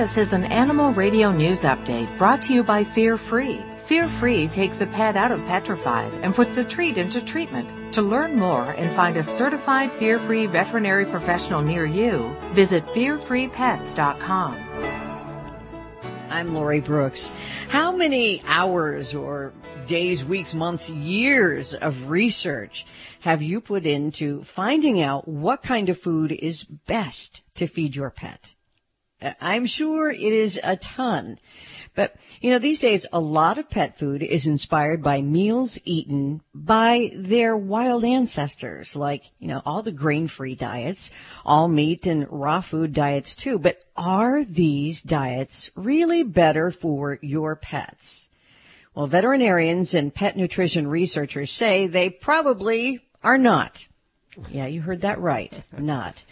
This 0.00 0.16
is 0.16 0.32
an 0.32 0.44
Animal 0.44 0.94
Radio 0.94 1.30
News 1.30 1.60
Update 1.60 2.08
brought 2.16 2.40
to 2.44 2.54
you 2.54 2.64
by 2.64 2.84
Fear 2.84 3.18
Free. 3.18 3.60
Fear 3.84 4.08
Free 4.08 4.48
takes 4.48 4.78
the 4.78 4.86
pet 4.86 5.14
out 5.14 5.30
of 5.30 5.44
petrified 5.44 6.10
and 6.22 6.34
puts 6.34 6.54
the 6.54 6.64
treat 6.64 6.96
into 6.96 7.20
treatment. 7.20 7.92
To 7.92 8.00
learn 8.00 8.38
more 8.38 8.64
and 8.64 8.90
find 8.96 9.18
a 9.18 9.22
certified 9.22 9.92
fear 9.92 10.18
free 10.18 10.46
veterinary 10.46 11.04
professional 11.04 11.60
near 11.60 11.84
you, 11.84 12.34
visit 12.54 12.86
fearfreepets.com. 12.86 14.56
I'm 16.30 16.54
Lori 16.54 16.80
Brooks. 16.80 17.34
How 17.68 17.92
many 17.92 18.42
hours 18.46 19.14
or 19.14 19.52
days, 19.86 20.24
weeks, 20.24 20.54
months, 20.54 20.88
years 20.88 21.74
of 21.74 22.08
research 22.08 22.86
have 23.20 23.42
you 23.42 23.60
put 23.60 23.84
into 23.84 24.44
finding 24.44 25.02
out 25.02 25.28
what 25.28 25.62
kind 25.62 25.90
of 25.90 25.98
food 25.98 26.32
is 26.32 26.64
best 26.64 27.42
to 27.56 27.66
feed 27.66 27.94
your 27.94 28.08
pet? 28.08 28.54
I'm 29.40 29.66
sure 29.66 30.10
it 30.10 30.20
is 30.20 30.58
a 30.62 30.76
ton. 30.76 31.38
But, 31.94 32.14
you 32.40 32.50
know, 32.50 32.58
these 32.58 32.78
days 32.78 33.04
a 33.12 33.20
lot 33.20 33.58
of 33.58 33.68
pet 33.68 33.98
food 33.98 34.22
is 34.22 34.46
inspired 34.46 35.02
by 35.02 35.22
meals 35.22 35.78
eaten 35.84 36.40
by 36.54 37.10
their 37.14 37.56
wild 37.56 38.04
ancestors, 38.04 38.94
like, 38.94 39.24
you 39.40 39.48
know, 39.48 39.60
all 39.66 39.82
the 39.82 39.92
grain-free 39.92 40.54
diets, 40.54 41.10
all 41.44 41.66
meat 41.68 42.06
and 42.06 42.26
raw 42.30 42.60
food 42.60 42.92
diets 42.92 43.34
too. 43.34 43.58
But 43.58 43.84
are 43.96 44.44
these 44.44 45.02
diets 45.02 45.70
really 45.74 46.22
better 46.22 46.70
for 46.70 47.18
your 47.20 47.56
pets? 47.56 48.28
Well, 48.94 49.06
veterinarians 49.06 49.92
and 49.94 50.14
pet 50.14 50.36
nutrition 50.36 50.86
researchers 50.86 51.50
say 51.50 51.86
they 51.86 52.08
probably 52.08 53.00
are 53.22 53.38
not. 53.38 53.86
Yeah, 54.50 54.66
you 54.66 54.80
heard 54.80 55.00
that 55.00 55.20
right. 55.20 55.62
Not. 55.76 56.24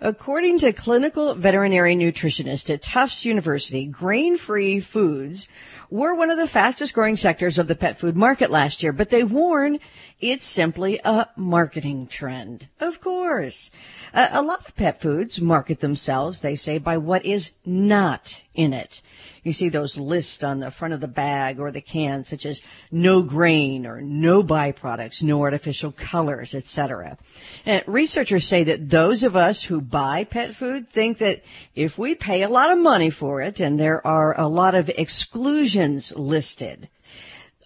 According 0.00 0.58
to 0.60 0.72
clinical 0.72 1.34
veterinary 1.34 1.94
nutritionist 1.94 2.68
at 2.72 2.82
Tufts 2.82 3.24
University, 3.24 3.86
grain-free 3.86 4.80
foods 4.80 5.46
were 5.90 6.14
one 6.14 6.30
of 6.30 6.38
the 6.38 6.48
fastest 6.48 6.92
growing 6.94 7.16
sectors 7.16 7.58
of 7.58 7.68
the 7.68 7.74
pet 7.74 7.98
food 7.98 8.16
market 8.16 8.50
last 8.50 8.82
year, 8.82 8.92
but 8.92 9.10
they 9.10 9.22
warn 9.22 9.78
it's 10.20 10.44
simply 10.44 11.00
a 11.04 11.28
marketing 11.36 12.06
trend. 12.06 12.68
Of 12.80 13.00
course. 13.00 13.70
Uh, 14.12 14.28
a 14.32 14.42
lot 14.42 14.66
of 14.66 14.74
pet 14.74 15.00
foods 15.00 15.40
market 15.40 15.80
themselves, 15.80 16.40
they 16.40 16.56
say, 16.56 16.78
by 16.78 16.98
what 16.98 17.24
is 17.24 17.52
not 17.64 18.42
in 18.54 18.72
it. 18.72 19.02
You 19.44 19.52
see 19.52 19.68
those 19.68 19.98
lists 19.98 20.42
on 20.42 20.60
the 20.60 20.70
front 20.70 20.94
of 20.94 21.00
the 21.00 21.08
bag 21.08 21.60
or 21.60 21.70
the 21.70 21.82
can, 21.82 22.24
such 22.24 22.46
as 22.46 22.62
no 22.90 23.22
grain 23.22 23.86
or 23.86 24.00
no 24.00 24.42
byproducts, 24.42 25.22
no 25.22 25.42
artificial 25.42 25.92
colors, 25.92 26.54
etc. 26.54 27.18
And 27.66 27.84
researchers 27.86 28.46
say 28.46 28.64
that 28.64 28.88
those 28.88 29.22
of 29.22 29.36
us 29.36 29.62
who 29.62 29.80
buy 29.80 30.24
pet 30.24 30.54
food 30.54 30.88
think 30.88 31.18
that 31.18 31.44
if 31.74 31.98
we 31.98 32.14
pay 32.14 32.42
a 32.42 32.48
lot 32.48 32.72
of 32.72 32.78
money 32.78 33.10
for 33.10 33.42
it, 33.42 33.60
and 33.60 33.78
there 33.78 34.04
are 34.06 34.38
a 34.40 34.48
lot 34.48 34.74
of 34.74 34.88
exclusions 34.88 36.12
listed, 36.16 36.88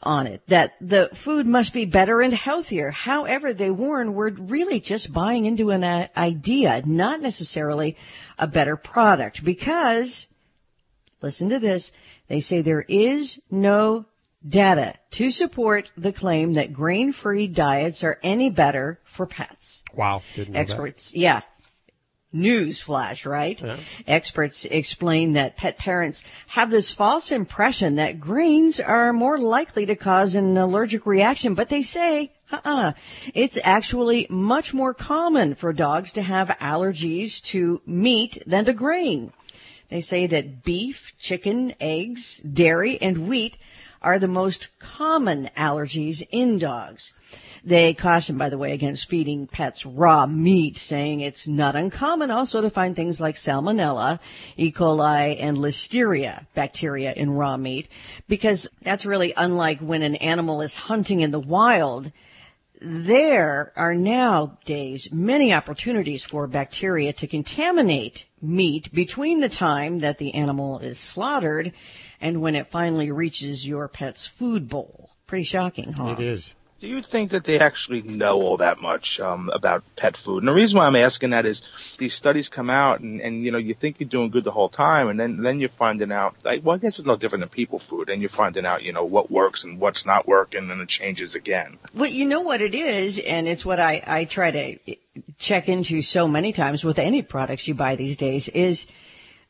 on 0.00 0.28
it 0.28 0.40
that 0.46 0.74
the 0.80 1.10
food 1.12 1.44
must 1.44 1.74
be 1.74 1.84
better 1.84 2.20
and 2.20 2.32
healthier. 2.32 2.92
However, 2.92 3.52
they 3.52 3.70
warn 3.70 4.14
we're 4.14 4.30
really 4.30 4.78
just 4.78 5.12
buying 5.12 5.44
into 5.44 5.70
an 5.70 6.08
idea, 6.16 6.82
not 6.86 7.20
necessarily 7.20 7.96
a 8.38 8.46
better 8.46 8.76
product 8.76 9.44
because 9.44 10.27
listen 11.22 11.48
to 11.50 11.58
this. 11.58 11.92
They 12.28 12.40
say 12.40 12.60
there 12.60 12.84
is 12.88 13.40
no 13.50 14.06
data 14.46 14.94
to 15.10 15.30
support 15.30 15.90
the 15.96 16.12
claim 16.12 16.52
that 16.54 16.72
grain-free 16.72 17.48
diets 17.48 18.04
are 18.04 18.20
any 18.22 18.50
better 18.50 19.00
for 19.04 19.26
pets. 19.26 19.82
Wow. 19.94 20.22
Experts, 20.36 21.14
yeah. 21.14 21.40
News 22.30 22.78
flash, 22.78 23.24
right? 23.24 23.60
Yeah. 23.60 23.78
Experts 24.06 24.66
explain 24.66 25.32
that 25.32 25.56
pet 25.56 25.78
parents 25.78 26.22
have 26.48 26.70
this 26.70 26.90
false 26.90 27.32
impression 27.32 27.96
that 27.96 28.20
grains 28.20 28.78
are 28.78 29.14
more 29.14 29.38
likely 29.38 29.86
to 29.86 29.96
cause 29.96 30.34
an 30.34 30.56
allergic 30.58 31.06
reaction, 31.06 31.54
but 31.54 31.70
they 31.70 31.80
say, 31.82 32.32
uh-uh, 32.52 32.92
it's 33.34 33.58
actually 33.64 34.26
much 34.28 34.74
more 34.74 34.92
common 34.92 35.54
for 35.54 35.72
dogs 35.72 36.12
to 36.12 36.22
have 36.22 36.48
allergies 36.60 37.42
to 37.44 37.80
meat 37.86 38.42
than 38.46 38.66
to 38.66 38.74
grain. 38.74 39.32
They 39.88 40.00
say 40.00 40.26
that 40.26 40.62
beef, 40.62 41.14
chicken, 41.18 41.74
eggs, 41.80 42.38
dairy, 42.38 43.00
and 43.00 43.26
wheat 43.26 43.56
are 44.02 44.18
the 44.18 44.28
most 44.28 44.68
common 44.78 45.50
allergies 45.56 46.26
in 46.30 46.58
dogs. 46.58 47.12
They 47.64 47.94
caution, 47.94 48.38
by 48.38 48.48
the 48.48 48.58
way, 48.58 48.72
against 48.72 49.08
feeding 49.08 49.46
pets 49.46 49.84
raw 49.84 50.26
meat, 50.26 50.76
saying 50.76 51.20
it's 51.20 51.48
not 51.48 51.74
uncommon 51.74 52.30
also 52.30 52.60
to 52.60 52.70
find 52.70 52.94
things 52.94 53.20
like 53.20 53.34
salmonella, 53.34 54.20
E. 54.56 54.70
coli, 54.70 55.36
and 55.40 55.58
listeria 55.58 56.46
bacteria 56.54 57.12
in 57.12 57.30
raw 57.30 57.56
meat, 57.56 57.88
because 58.28 58.68
that's 58.82 59.04
really 59.04 59.32
unlike 59.36 59.80
when 59.80 60.02
an 60.02 60.16
animal 60.16 60.60
is 60.60 60.74
hunting 60.74 61.20
in 61.20 61.30
the 61.30 61.40
wild 61.40 62.12
there 62.80 63.72
are 63.76 63.94
nowadays 63.94 65.08
many 65.12 65.52
opportunities 65.52 66.24
for 66.24 66.46
bacteria 66.46 67.12
to 67.14 67.26
contaminate 67.26 68.26
meat 68.40 68.92
between 68.92 69.40
the 69.40 69.48
time 69.48 69.98
that 70.00 70.18
the 70.18 70.34
animal 70.34 70.78
is 70.78 70.98
slaughtered 70.98 71.72
and 72.20 72.40
when 72.40 72.54
it 72.54 72.70
finally 72.70 73.10
reaches 73.10 73.66
your 73.66 73.88
pet's 73.88 74.26
food 74.26 74.68
bowl. 74.68 75.10
Pretty 75.26 75.44
shocking, 75.44 75.92
huh? 75.92 76.16
It 76.18 76.20
is. 76.20 76.54
Do 76.80 76.86
you 76.86 77.02
think 77.02 77.32
that 77.32 77.42
they 77.42 77.58
actually 77.58 78.02
know 78.02 78.40
all 78.40 78.58
that 78.58 78.80
much 78.80 79.18
um, 79.18 79.50
about 79.52 79.82
pet 79.96 80.16
food? 80.16 80.38
And 80.38 80.48
the 80.48 80.52
reason 80.52 80.78
why 80.78 80.86
I'm 80.86 80.94
asking 80.94 81.30
that 81.30 81.44
is 81.44 81.96
these 81.98 82.14
studies 82.14 82.48
come 82.48 82.70
out, 82.70 83.00
and, 83.00 83.20
and 83.20 83.42
you 83.42 83.50
know 83.50 83.58
you 83.58 83.74
think 83.74 83.98
you're 83.98 84.08
doing 84.08 84.30
good 84.30 84.44
the 84.44 84.52
whole 84.52 84.68
time, 84.68 85.08
and 85.08 85.18
then 85.18 85.38
then 85.38 85.58
you're 85.58 85.70
finding 85.70 86.12
out. 86.12 86.36
Like, 86.44 86.64
well, 86.64 86.76
I 86.76 86.78
guess 86.78 87.00
it's 87.00 87.08
no 87.08 87.16
different 87.16 87.40
than 87.40 87.48
people 87.48 87.80
food, 87.80 88.08
and 88.08 88.22
you're 88.22 88.28
finding 88.28 88.64
out, 88.64 88.84
you 88.84 88.92
know, 88.92 89.04
what 89.04 89.28
works 89.28 89.64
and 89.64 89.80
what's 89.80 90.06
not 90.06 90.28
working, 90.28 90.60
and 90.60 90.70
then 90.70 90.80
it 90.80 90.88
changes 90.88 91.34
again. 91.34 91.78
Well, 91.94 92.10
you 92.10 92.24
know 92.26 92.42
what 92.42 92.60
it 92.60 92.76
is, 92.76 93.18
and 93.18 93.48
it's 93.48 93.66
what 93.66 93.80
I, 93.80 94.02
I 94.06 94.24
try 94.24 94.52
to 94.52 94.96
check 95.36 95.68
into 95.68 96.00
so 96.00 96.28
many 96.28 96.52
times 96.52 96.84
with 96.84 97.00
any 97.00 97.22
products 97.22 97.66
you 97.66 97.74
buy 97.74 97.96
these 97.96 98.16
days 98.16 98.48
is 98.50 98.86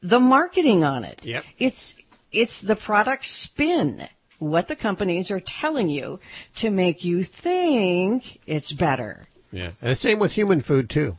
the 0.01 0.21
marketing 0.21 0.83
on 0.83 1.05
it. 1.05 1.23
Yep. 1.23 1.45
It's 1.59 1.95
it's 2.33 2.63
the 2.63 2.77
product 2.77 3.27
spin 3.27 4.09
what 4.39 4.69
the 4.69 4.77
companies 4.77 5.31
are 5.31 5.41
telling 5.41 5.89
you 5.89 6.21
to 6.57 6.71
make 6.71 7.05
you 7.05 7.23
think 7.23 8.41
it's 8.47 8.73
better. 8.73 9.29
Yeah. 9.53 9.71
And 9.81 9.91
the 9.91 9.97
same 9.97 10.19
with 10.19 10.33
human 10.33 10.61
food 10.61 10.91
too. 10.91 11.17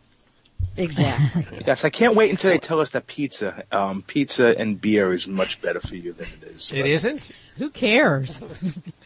Exactly. 0.78 1.46
Yes, 1.68 1.86
I 1.86 1.90
can't 1.90 2.16
wait 2.16 2.32
until 2.32 2.52
they 2.52 2.58
tell 2.58 2.80
us 2.80 2.92
that 2.92 3.06
pizza, 3.06 3.64
um, 3.72 4.02
pizza 4.02 4.58
and 4.58 4.80
beer 4.80 5.12
is 5.12 5.28
much 5.28 5.62
better 5.62 5.80
for 5.80 5.96
you 5.96 6.14
than 6.14 6.28
it 6.42 6.48
is. 6.56 6.74
It 6.74 6.86
isn't? 6.86 7.30
Who 7.58 7.70
cares? 7.70 8.42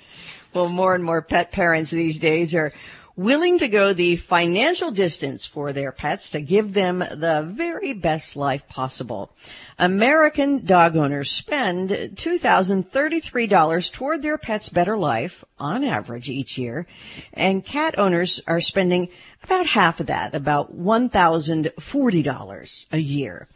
well, 0.54 0.70
more 0.70 0.96
and 0.96 1.04
more 1.04 1.22
pet 1.22 1.52
parents 1.52 1.92
these 1.92 2.20
days 2.20 2.56
are 2.56 2.74
willing 3.16 3.60
to 3.60 3.68
go 3.68 3.94
the 3.94 4.16
financial 4.16 4.92
distance 4.92 5.46
for 5.46 5.74
their 5.74 5.92
pets 5.92 6.30
to 6.32 6.42
give 6.42 6.74
them 6.74 7.00
the 7.00 7.46
very 7.48 7.94
best 7.94 8.36
life 8.36 8.68
possible. 8.68 9.32
American 9.80 10.64
dog 10.66 10.96
owners 10.96 11.32
spend 11.32 11.90
$2,033 11.90 13.92
toward 13.92 14.22
their 14.22 14.38
pet's 14.38 14.70
better 14.70 14.96
life 14.96 15.44
on 15.58 15.84
average 15.84 16.30
each 16.30 16.56
year, 16.58 16.86
and 17.34 17.66
cat 17.66 17.98
owners 17.98 18.40
are 18.46 18.62
spending 18.62 19.10
about 19.44 19.66
half 19.68 20.00
of 20.00 20.06
that, 20.08 20.34
about 20.36 20.78
$1,040 20.78 22.86
a 22.92 22.98
year. 22.98 23.48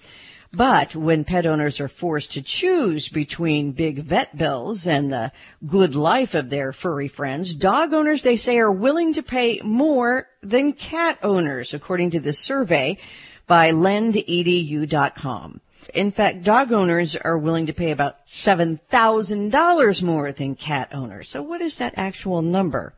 But 0.53 0.95
when 0.95 1.25
pet 1.25 1.45
owners 1.45 1.79
are 1.79 1.87
forced 1.87 2.33
to 2.33 2.41
choose 2.41 3.07
between 3.09 3.73
big 3.73 3.99
vet 3.99 4.35
bills 4.37 4.87
and 4.87 5.11
the 5.11 5.31
good 5.67 5.93
life 5.93 6.33
of 6.35 6.49
their 6.49 6.73
furry 6.73 7.09
friends, 7.09 7.53
dog 7.53 7.93
owners, 7.93 8.23
they 8.23 8.37
say, 8.37 8.57
are 8.57 8.71
willing 8.71 9.13
to 9.13 9.21
pay 9.21 9.61
more 9.63 10.27
than 10.41 10.73
cat 10.73 11.19
owners, 11.21 11.73
according 11.73 12.09
to 12.11 12.19
this 12.19 12.39
survey 12.39 12.97
by 13.45 13.71
lendedu.com. 13.71 15.61
In 15.93 16.11
fact, 16.11 16.43
dog 16.43 16.71
owners 16.71 17.15
are 17.15 17.37
willing 17.37 17.67
to 17.67 17.73
pay 17.73 17.91
about 17.91 18.25
$7,000 18.27 20.01
more 20.01 20.31
than 20.31 20.55
cat 20.55 20.89
owners. 20.93 21.29
So 21.29 21.41
what 21.41 21.61
is 21.61 21.77
that 21.77 21.93
actual 21.97 22.41
number? 22.41 22.93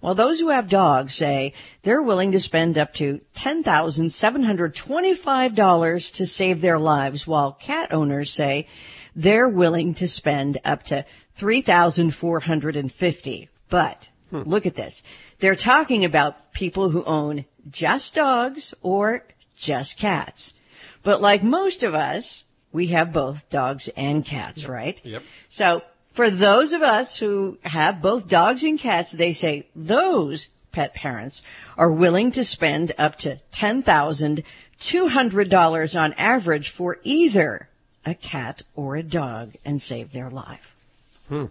Well, 0.00 0.14
those 0.14 0.40
who 0.40 0.48
have 0.50 0.68
dogs 0.68 1.14
say 1.14 1.54
they're 1.82 2.02
willing 2.02 2.32
to 2.32 2.40
spend 2.40 2.76
up 2.78 2.94
to 2.94 3.20
$10,725 3.34 6.14
to 6.14 6.26
save 6.26 6.60
their 6.60 6.78
lives, 6.78 7.26
while 7.26 7.52
cat 7.52 7.92
owners 7.92 8.30
say 8.30 8.68
they're 9.14 9.48
willing 9.48 9.94
to 9.94 10.06
spend 10.06 10.58
up 10.64 10.82
to 10.84 11.04
3,450. 11.34 13.48
But 13.68 14.08
hmm. 14.30 14.42
look 14.42 14.64
at 14.66 14.76
this. 14.76 15.02
They're 15.38 15.56
talking 15.56 16.04
about 16.04 16.52
people 16.52 16.90
who 16.90 17.02
own 17.04 17.46
just 17.70 18.14
dogs 18.14 18.74
or 18.82 19.24
just 19.56 19.98
cats. 19.98 20.52
But 21.06 21.22
like 21.22 21.42
most 21.44 21.84
of 21.84 21.94
us, 21.94 22.44
we 22.72 22.88
have 22.88 23.12
both 23.12 23.48
dogs 23.48 23.88
and 23.96 24.24
cats, 24.24 24.66
right? 24.66 25.00
Yep. 25.04 25.22
So 25.48 25.82
for 26.12 26.32
those 26.32 26.72
of 26.72 26.82
us 26.82 27.16
who 27.16 27.58
have 27.62 28.02
both 28.02 28.26
dogs 28.26 28.64
and 28.64 28.76
cats, 28.76 29.12
they 29.12 29.32
say 29.32 29.68
those 29.76 30.48
pet 30.72 30.94
parents 30.94 31.42
are 31.78 31.92
willing 31.92 32.32
to 32.32 32.44
spend 32.44 32.90
up 32.98 33.18
to 33.18 33.38
$10,200 33.52 36.00
on 36.00 36.12
average 36.14 36.70
for 36.70 36.98
either 37.04 37.68
a 38.04 38.16
cat 38.16 38.64
or 38.74 38.96
a 38.96 39.04
dog 39.04 39.54
and 39.64 39.80
save 39.80 40.10
their 40.10 40.28
life. 40.28 40.74
Hmm. 41.28 41.44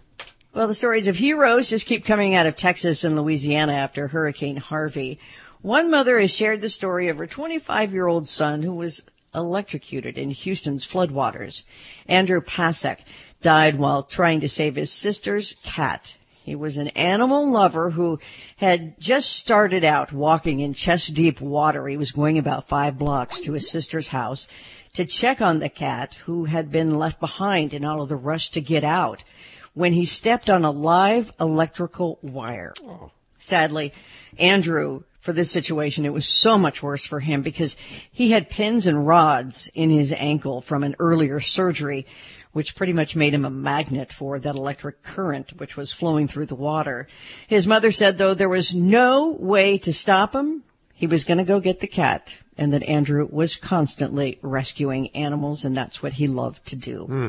Well, 0.52 0.68
the 0.68 0.74
stories 0.74 1.08
of 1.08 1.16
heroes 1.16 1.70
just 1.70 1.86
keep 1.86 2.04
coming 2.04 2.34
out 2.34 2.44
of 2.44 2.56
Texas 2.56 3.04
and 3.04 3.16
Louisiana 3.16 3.72
after 3.72 4.08
Hurricane 4.08 4.58
Harvey. 4.58 5.18
One 5.62 5.90
mother 5.90 6.20
has 6.20 6.30
shared 6.30 6.60
the 6.60 6.68
story 6.68 7.08
of 7.08 7.16
her 7.16 7.26
25 7.26 7.94
year 7.94 8.06
old 8.06 8.28
son 8.28 8.62
who 8.62 8.74
was 8.74 9.02
electrocuted 9.36 10.18
in 10.18 10.30
Houston's 10.30 10.86
floodwaters. 10.86 11.62
Andrew 12.08 12.40
Pasek 12.40 13.00
died 13.42 13.78
while 13.78 14.02
trying 14.02 14.40
to 14.40 14.48
save 14.48 14.74
his 14.74 14.90
sister's 14.90 15.54
cat. 15.62 16.16
He 16.42 16.54
was 16.54 16.76
an 16.76 16.88
animal 16.88 17.50
lover 17.50 17.90
who 17.90 18.20
had 18.56 18.98
just 19.00 19.30
started 19.32 19.84
out 19.84 20.12
walking 20.12 20.60
in 20.60 20.74
chest 20.74 21.12
deep 21.14 21.40
water. 21.40 21.88
He 21.88 21.96
was 21.96 22.12
going 22.12 22.38
about 22.38 22.68
five 22.68 22.96
blocks 22.96 23.40
to 23.40 23.52
his 23.52 23.68
sister's 23.68 24.08
house 24.08 24.46
to 24.94 25.04
check 25.04 25.40
on 25.40 25.58
the 25.58 25.68
cat 25.68 26.14
who 26.24 26.44
had 26.44 26.70
been 26.70 26.98
left 26.98 27.20
behind 27.20 27.74
in 27.74 27.84
all 27.84 28.00
of 28.00 28.08
the 28.08 28.16
rush 28.16 28.50
to 28.52 28.60
get 28.60 28.84
out 28.84 29.24
when 29.74 29.92
he 29.92 30.04
stepped 30.04 30.48
on 30.48 30.64
a 30.64 30.70
live 30.70 31.32
electrical 31.38 32.18
wire. 32.22 32.72
Oh. 32.82 33.10
Sadly, 33.38 33.92
Andrew, 34.38 35.02
for 35.26 35.32
this 35.32 35.50
situation, 35.50 36.06
it 36.06 36.12
was 36.12 36.24
so 36.24 36.56
much 36.56 36.84
worse 36.84 37.04
for 37.04 37.18
him 37.18 37.42
because 37.42 37.76
he 38.12 38.30
had 38.30 38.48
pins 38.48 38.86
and 38.86 39.06
rods 39.06 39.68
in 39.74 39.90
his 39.90 40.12
ankle 40.12 40.60
from 40.60 40.84
an 40.84 40.94
earlier 41.00 41.40
surgery, 41.40 42.06
which 42.52 42.76
pretty 42.76 42.92
much 42.92 43.16
made 43.16 43.34
him 43.34 43.44
a 43.44 43.50
magnet 43.50 44.12
for 44.12 44.38
that 44.38 44.54
electric 44.54 45.02
current 45.02 45.58
which 45.58 45.76
was 45.76 45.92
flowing 45.92 46.28
through 46.28 46.46
the 46.46 46.54
water. 46.54 47.08
His 47.48 47.66
mother 47.66 47.90
said, 47.90 48.18
though, 48.18 48.34
there 48.34 48.48
was 48.48 48.72
no 48.72 49.32
way 49.32 49.78
to 49.78 49.92
stop 49.92 50.32
him. 50.32 50.62
He 50.94 51.08
was 51.08 51.24
going 51.24 51.38
to 51.38 51.44
go 51.44 51.58
get 51.58 51.80
the 51.80 51.88
cat 51.88 52.38
and 52.56 52.72
that 52.72 52.84
Andrew 52.84 53.26
was 53.28 53.56
constantly 53.56 54.38
rescuing 54.42 55.08
animals 55.08 55.64
and 55.64 55.76
that's 55.76 56.04
what 56.04 56.14
he 56.14 56.28
loved 56.28 56.64
to 56.66 56.76
do. 56.76 57.04
Hmm. 57.04 57.28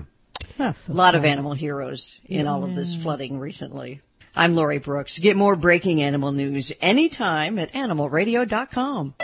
That's 0.55 0.87
A 0.87 0.93
lot 0.93 1.15
of 1.15 1.25
animal 1.25 1.53
heroes 1.53 2.19
in 2.25 2.45
all 2.45 2.63
of 2.63 2.75
this 2.75 2.95
flooding 2.95 3.39
recently. 3.39 4.01
I'm 4.37 4.53
Lori 4.53 4.77
Brooks. 4.77 5.17
Get 5.17 5.35
more 5.35 5.55
breaking 5.55 6.03
animal 6.03 6.31
news 6.31 6.71
anytime 6.79 7.57
at 7.57 7.73
animalradio.com. 7.73 9.15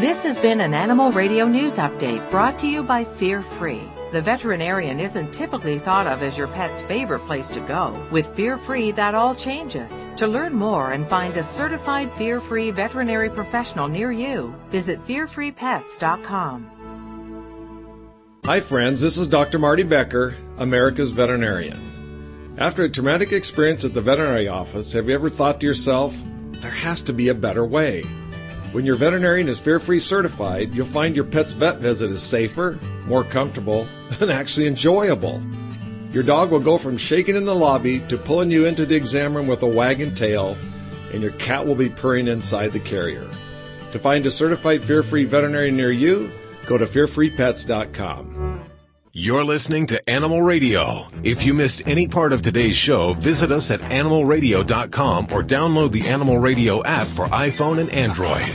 This 0.00 0.22
has 0.22 0.38
been 0.38 0.62
an 0.62 0.72
Animal 0.72 1.12
Radio 1.12 1.46
News 1.46 1.76
Update 1.76 2.30
brought 2.30 2.58
to 2.60 2.66
you 2.66 2.82
by 2.82 3.04
Fear 3.04 3.42
Free. 3.42 3.82
The 4.10 4.22
veterinarian 4.22 5.00
isn't 5.00 5.34
typically 5.34 5.78
thought 5.78 6.06
of 6.06 6.22
as 6.22 6.38
your 6.38 6.46
pet's 6.46 6.80
favorite 6.80 7.26
place 7.26 7.50
to 7.50 7.60
go. 7.60 7.94
With 8.10 8.34
Fear 8.34 8.56
Free, 8.56 8.90
that 8.92 9.14
all 9.14 9.34
changes. 9.34 10.06
To 10.16 10.26
learn 10.26 10.54
more 10.54 10.92
and 10.92 11.06
find 11.06 11.36
a 11.36 11.42
certified 11.42 12.10
Fear 12.12 12.40
Free 12.40 12.70
veterinary 12.70 13.28
professional 13.28 13.86
near 13.86 14.12
you, 14.12 14.54
visit 14.70 15.04
fearfreepets.com. 15.06 16.70
Hi, 18.46 18.60
friends. 18.60 19.02
This 19.02 19.18
is 19.18 19.26
Dr. 19.26 19.58
Marty 19.58 19.82
Becker, 19.82 20.36
America's 20.56 21.10
veterinarian. 21.10 21.87
After 22.58 22.82
a 22.82 22.88
traumatic 22.88 23.30
experience 23.30 23.84
at 23.84 23.94
the 23.94 24.00
veterinary 24.00 24.48
office, 24.48 24.90
have 24.90 25.08
you 25.08 25.14
ever 25.14 25.30
thought 25.30 25.60
to 25.60 25.66
yourself, 25.66 26.20
there 26.54 26.72
has 26.72 27.02
to 27.02 27.12
be 27.12 27.28
a 27.28 27.34
better 27.34 27.64
way? 27.64 28.02
When 28.72 28.84
your 28.84 28.96
veterinarian 28.96 29.48
is 29.48 29.60
fear 29.60 29.78
free 29.78 30.00
certified, 30.00 30.74
you'll 30.74 30.84
find 30.84 31.14
your 31.14 31.24
pet's 31.24 31.52
vet 31.52 31.78
visit 31.78 32.10
is 32.10 32.20
safer, 32.20 32.76
more 33.06 33.22
comfortable, 33.22 33.86
and 34.20 34.32
actually 34.32 34.66
enjoyable. 34.66 35.40
Your 36.10 36.24
dog 36.24 36.50
will 36.50 36.58
go 36.58 36.78
from 36.78 36.96
shaking 36.96 37.36
in 37.36 37.44
the 37.44 37.54
lobby 37.54 38.00
to 38.08 38.18
pulling 38.18 38.50
you 38.50 38.66
into 38.66 38.84
the 38.84 38.96
exam 38.96 39.36
room 39.36 39.46
with 39.46 39.62
a 39.62 39.66
wagging 39.66 40.16
tail, 40.16 40.58
and 41.12 41.22
your 41.22 41.32
cat 41.32 41.64
will 41.64 41.76
be 41.76 41.88
purring 41.88 42.26
inside 42.26 42.72
the 42.72 42.80
carrier. 42.80 43.30
To 43.92 44.00
find 44.00 44.26
a 44.26 44.32
certified 44.32 44.82
fear 44.82 45.04
free 45.04 45.24
veterinarian 45.24 45.76
near 45.76 45.92
you, 45.92 46.32
go 46.66 46.76
to 46.76 46.86
fearfreepets.com. 46.86 48.37
You're 49.12 49.44
listening 49.44 49.86
to 49.88 50.10
Animal 50.10 50.42
Radio. 50.42 51.08
If 51.24 51.44
you 51.44 51.54
missed 51.54 51.82
any 51.86 52.06
part 52.08 52.32
of 52.32 52.42
today's 52.42 52.76
show, 52.76 53.14
visit 53.14 53.50
us 53.50 53.70
at 53.70 53.80
animalradio.com 53.80 55.28
or 55.32 55.42
download 55.42 55.92
the 55.92 56.06
Animal 56.06 56.38
Radio 56.38 56.84
app 56.84 57.06
for 57.06 57.26
iPhone 57.26 57.80
and 57.80 57.90
Android. 57.90 58.46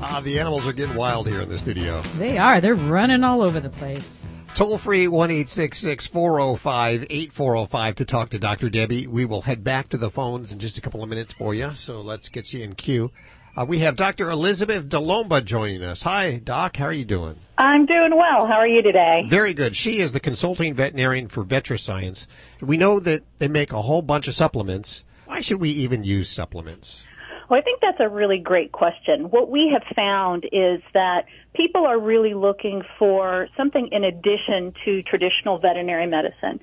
Ah, 0.00 0.20
the 0.24 0.38
animals 0.38 0.66
are 0.66 0.72
getting 0.72 0.94
wild 0.94 1.26
here 1.26 1.40
in 1.40 1.48
the 1.48 1.58
studio. 1.58 2.02
They 2.18 2.38
are. 2.38 2.60
They're 2.60 2.74
running 2.74 3.24
all 3.24 3.42
over 3.42 3.58
the 3.60 3.70
place. 3.70 4.20
Toll 4.54 4.78
free 4.78 5.08
one 5.08 5.32
eight 5.32 5.48
six 5.48 5.78
six 5.78 6.06
four 6.06 6.38
zero 6.38 6.54
five 6.54 7.04
eight 7.10 7.32
four 7.32 7.54
zero 7.54 7.66
five 7.66 7.96
to 7.96 8.04
talk 8.04 8.30
to 8.30 8.38
Dr. 8.38 8.70
Debbie. 8.70 9.08
We 9.08 9.24
will 9.24 9.42
head 9.42 9.64
back 9.64 9.88
to 9.88 9.96
the 9.96 10.10
phones 10.10 10.52
in 10.52 10.60
just 10.60 10.78
a 10.78 10.80
couple 10.80 11.02
of 11.02 11.08
minutes 11.08 11.32
for 11.34 11.52
you, 11.54 11.74
so 11.74 12.00
let's 12.00 12.28
get 12.28 12.52
you 12.52 12.62
in 12.62 12.74
queue. 12.74 13.10
Uh, 13.56 13.64
we 13.64 13.78
have 13.78 13.94
Dr. 13.94 14.30
Elizabeth 14.30 14.88
DeLomba 14.88 15.44
joining 15.44 15.84
us. 15.84 16.02
Hi, 16.02 16.38
Doc. 16.38 16.76
How 16.76 16.86
are 16.86 16.92
you 16.92 17.04
doing? 17.04 17.36
I'm 17.56 17.86
doing 17.86 18.10
well. 18.16 18.48
How 18.48 18.54
are 18.54 18.66
you 18.66 18.82
today? 18.82 19.26
Very 19.28 19.54
good. 19.54 19.76
She 19.76 19.98
is 19.98 20.10
the 20.10 20.18
consulting 20.18 20.74
veterinarian 20.74 21.28
for 21.28 21.44
VetriScience. 21.44 22.26
We 22.60 22.76
know 22.76 22.98
that 22.98 23.22
they 23.38 23.46
make 23.46 23.72
a 23.72 23.82
whole 23.82 24.02
bunch 24.02 24.26
of 24.26 24.34
supplements. 24.34 25.04
Why 25.26 25.40
should 25.40 25.60
we 25.60 25.70
even 25.70 26.02
use 26.02 26.28
supplements? 26.28 27.04
Well, 27.48 27.60
I 27.60 27.62
think 27.62 27.80
that's 27.80 28.00
a 28.00 28.08
really 28.08 28.38
great 28.38 28.72
question. 28.72 29.30
What 29.30 29.48
we 29.48 29.70
have 29.72 29.84
found 29.94 30.46
is 30.50 30.80
that 30.92 31.26
people 31.54 31.86
are 31.86 32.00
really 32.00 32.34
looking 32.34 32.82
for 32.98 33.48
something 33.56 33.88
in 33.92 34.02
addition 34.02 34.74
to 34.84 35.02
traditional 35.04 35.58
veterinary 35.58 36.06
medicine. 36.06 36.58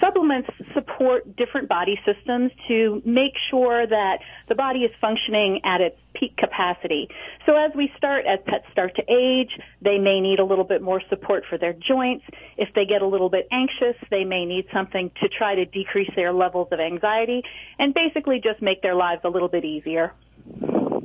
Supplements 0.00 0.48
support 0.74 1.36
different 1.36 1.68
body 1.68 1.98
systems 2.04 2.52
to 2.68 3.00
make 3.04 3.32
sure 3.50 3.86
that 3.86 4.18
the 4.48 4.54
body 4.54 4.80
is 4.80 4.90
functioning 5.00 5.60
at 5.64 5.80
its 5.80 5.96
peak 6.14 6.36
capacity. 6.36 7.08
So 7.46 7.56
as 7.56 7.72
we 7.74 7.90
start, 7.96 8.26
as 8.26 8.38
pets 8.46 8.66
start 8.72 8.94
to 8.96 9.02
age, 9.10 9.50
they 9.80 9.98
may 9.98 10.20
need 10.20 10.38
a 10.38 10.44
little 10.44 10.64
bit 10.64 10.82
more 10.82 11.00
support 11.08 11.44
for 11.48 11.56
their 11.56 11.72
joints. 11.72 12.24
If 12.58 12.74
they 12.74 12.84
get 12.84 13.00
a 13.00 13.06
little 13.06 13.30
bit 13.30 13.48
anxious, 13.50 13.96
they 14.10 14.24
may 14.24 14.44
need 14.44 14.66
something 14.72 15.10
to 15.22 15.28
try 15.28 15.54
to 15.54 15.64
decrease 15.64 16.10
their 16.14 16.32
levels 16.32 16.68
of 16.72 16.80
anxiety 16.80 17.42
and 17.78 17.94
basically 17.94 18.40
just 18.42 18.60
make 18.60 18.82
their 18.82 18.94
lives 18.94 19.22
a 19.24 19.28
little 19.28 19.48
bit 19.48 19.64
easier. 19.64 20.12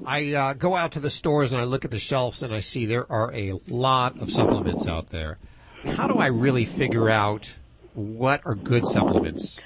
I 0.05 0.33
uh, 0.33 0.53
go 0.53 0.75
out 0.75 0.93
to 0.93 0.99
the 0.99 1.09
stores 1.09 1.53
and 1.53 1.61
I 1.61 1.65
look 1.65 1.85
at 1.85 1.91
the 1.91 1.99
shelves 1.99 2.43
and 2.43 2.53
I 2.53 2.59
see 2.59 2.85
there 2.85 3.09
are 3.11 3.33
a 3.33 3.53
lot 3.67 4.21
of 4.21 4.31
supplements 4.31 4.87
out 4.87 5.07
there. 5.07 5.37
How 5.85 6.07
do 6.07 6.15
I 6.15 6.27
really 6.27 6.65
figure 6.65 7.09
out 7.09 7.55
what 7.93 8.41
are 8.45 8.55
good 8.55 8.85
supplements? 8.85 9.61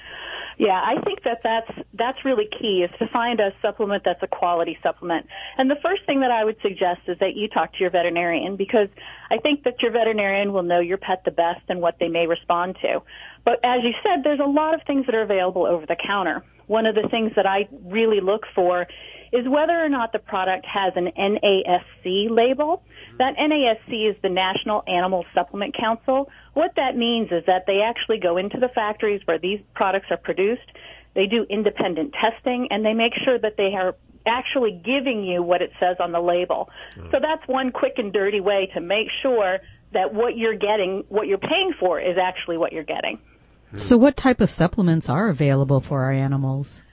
Yeah, 0.58 0.80
I 0.82 1.02
think 1.02 1.22
that 1.24 1.40
that's 1.44 1.70
that's 1.92 2.24
really 2.24 2.48
key 2.58 2.82
is 2.82 2.90
to 2.98 3.06
find 3.08 3.40
a 3.40 3.52
supplement 3.60 4.04
that's 4.04 4.22
a 4.22 4.26
quality 4.26 4.78
supplement. 4.82 5.26
And 5.58 5.70
the 5.70 5.76
first 5.82 6.06
thing 6.06 6.20
that 6.20 6.30
I 6.30 6.44
would 6.44 6.56
suggest 6.62 7.02
is 7.08 7.18
that 7.18 7.36
you 7.36 7.48
talk 7.48 7.72
to 7.74 7.78
your 7.78 7.90
veterinarian 7.90 8.56
because 8.56 8.88
I 9.30 9.36
think 9.36 9.64
that 9.64 9.82
your 9.82 9.90
veterinarian 9.90 10.54
will 10.54 10.62
know 10.62 10.80
your 10.80 10.96
pet 10.96 11.24
the 11.26 11.30
best 11.30 11.60
and 11.68 11.82
what 11.82 11.98
they 12.00 12.08
may 12.08 12.26
respond 12.26 12.76
to. 12.80 13.02
But 13.44 13.60
as 13.62 13.80
you 13.82 13.92
said, 14.02 14.24
there's 14.24 14.40
a 14.40 14.48
lot 14.48 14.72
of 14.72 14.80
things 14.86 15.04
that 15.06 15.14
are 15.14 15.22
available 15.22 15.66
over 15.66 15.84
the 15.84 15.96
counter. 15.96 16.42
One 16.68 16.86
of 16.86 16.94
the 16.94 17.06
things 17.10 17.32
that 17.36 17.46
I 17.46 17.68
really 17.84 18.20
look 18.20 18.44
for 18.54 18.86
is 19.36 19.48
whether 19.48 19.72
or 19.72 19.88
not 19.88 20.12
the 20.12 20.18
product 20.18 20.66
has 20.66 20.92
an 20.96 21.10
NASC 21.16 22.30
label. 22.30 22.82
That 23.18 23.36
NASC 23.36 24.10
is 24.10 24.16
the 24.22 24.28
National 24.28 24.82
Animal 24.86 25.24
Supplement 25.34 25.76
Council. 25.76 26.30
What 26.54 26.72
that 26.76 26.96
means 26.96 27.30
is 27.30 27.44
that 27.46 27.64
they 27.66 27.82
actually 27.82 28.18
go 28.18 28.36
into 28.36 28.58
the 28.58 28.68
factories 28.68 29.20
where 29.24 29.38
these 29.38 29.60
products 29.74 30.06
are 30.10 30.16
produced. 30.16 30.70
They 31.14 31.26
do 31.26 31.46
independent 31.48 32.14
testing 32.14 32.68
and 32.70 32.84
they 32.84 32.94
make 32.94 33.14
sure 33.24 33.38
that 33.38 33.56
they 33.56 33.74
are 33.74 33.94
actually 34.26 34.80
giving 34.84 35.24
you 35.24 35.42
what 35.42 35.62
it 35.62 35.70
says 35.78 35.96
on 36.00 36.12
the 36.12 36.20
label. 36.20 36.68
Hmm. 36.94 37.10
So 37.10 37.18
that's 37.20 37.46
one 37.46 37.72
quick 37.72 37.94
and 37.98 38.12
dirty 38.12 38.40
way 38.40 38.70
to 38.74 38.80
make 38.80 39.08
sure 39.22 39.58
that 39.92 40.12
what 40.12 40.36
you're 40.36 40.56
getting, 40.56 41.04
what 41.08 41.26
you're 41.26 41.38
paying 41.38 41.72
for 41.78 42.00
is 42.00 42.18
actually 42.18 42.58
what 42.58 42.72
you're 42.72 42.84
getting. 42.84 43.18
So, 43.74 43.98
what 43.98 44.16
type 44.16 44.40
of 44.40 44.48
supplements 44.48 45.08
are 45.08 45.28
available 45.28 45.80
for 45.80 46.04
our 46.04 46.12
animals? 46.12 46.84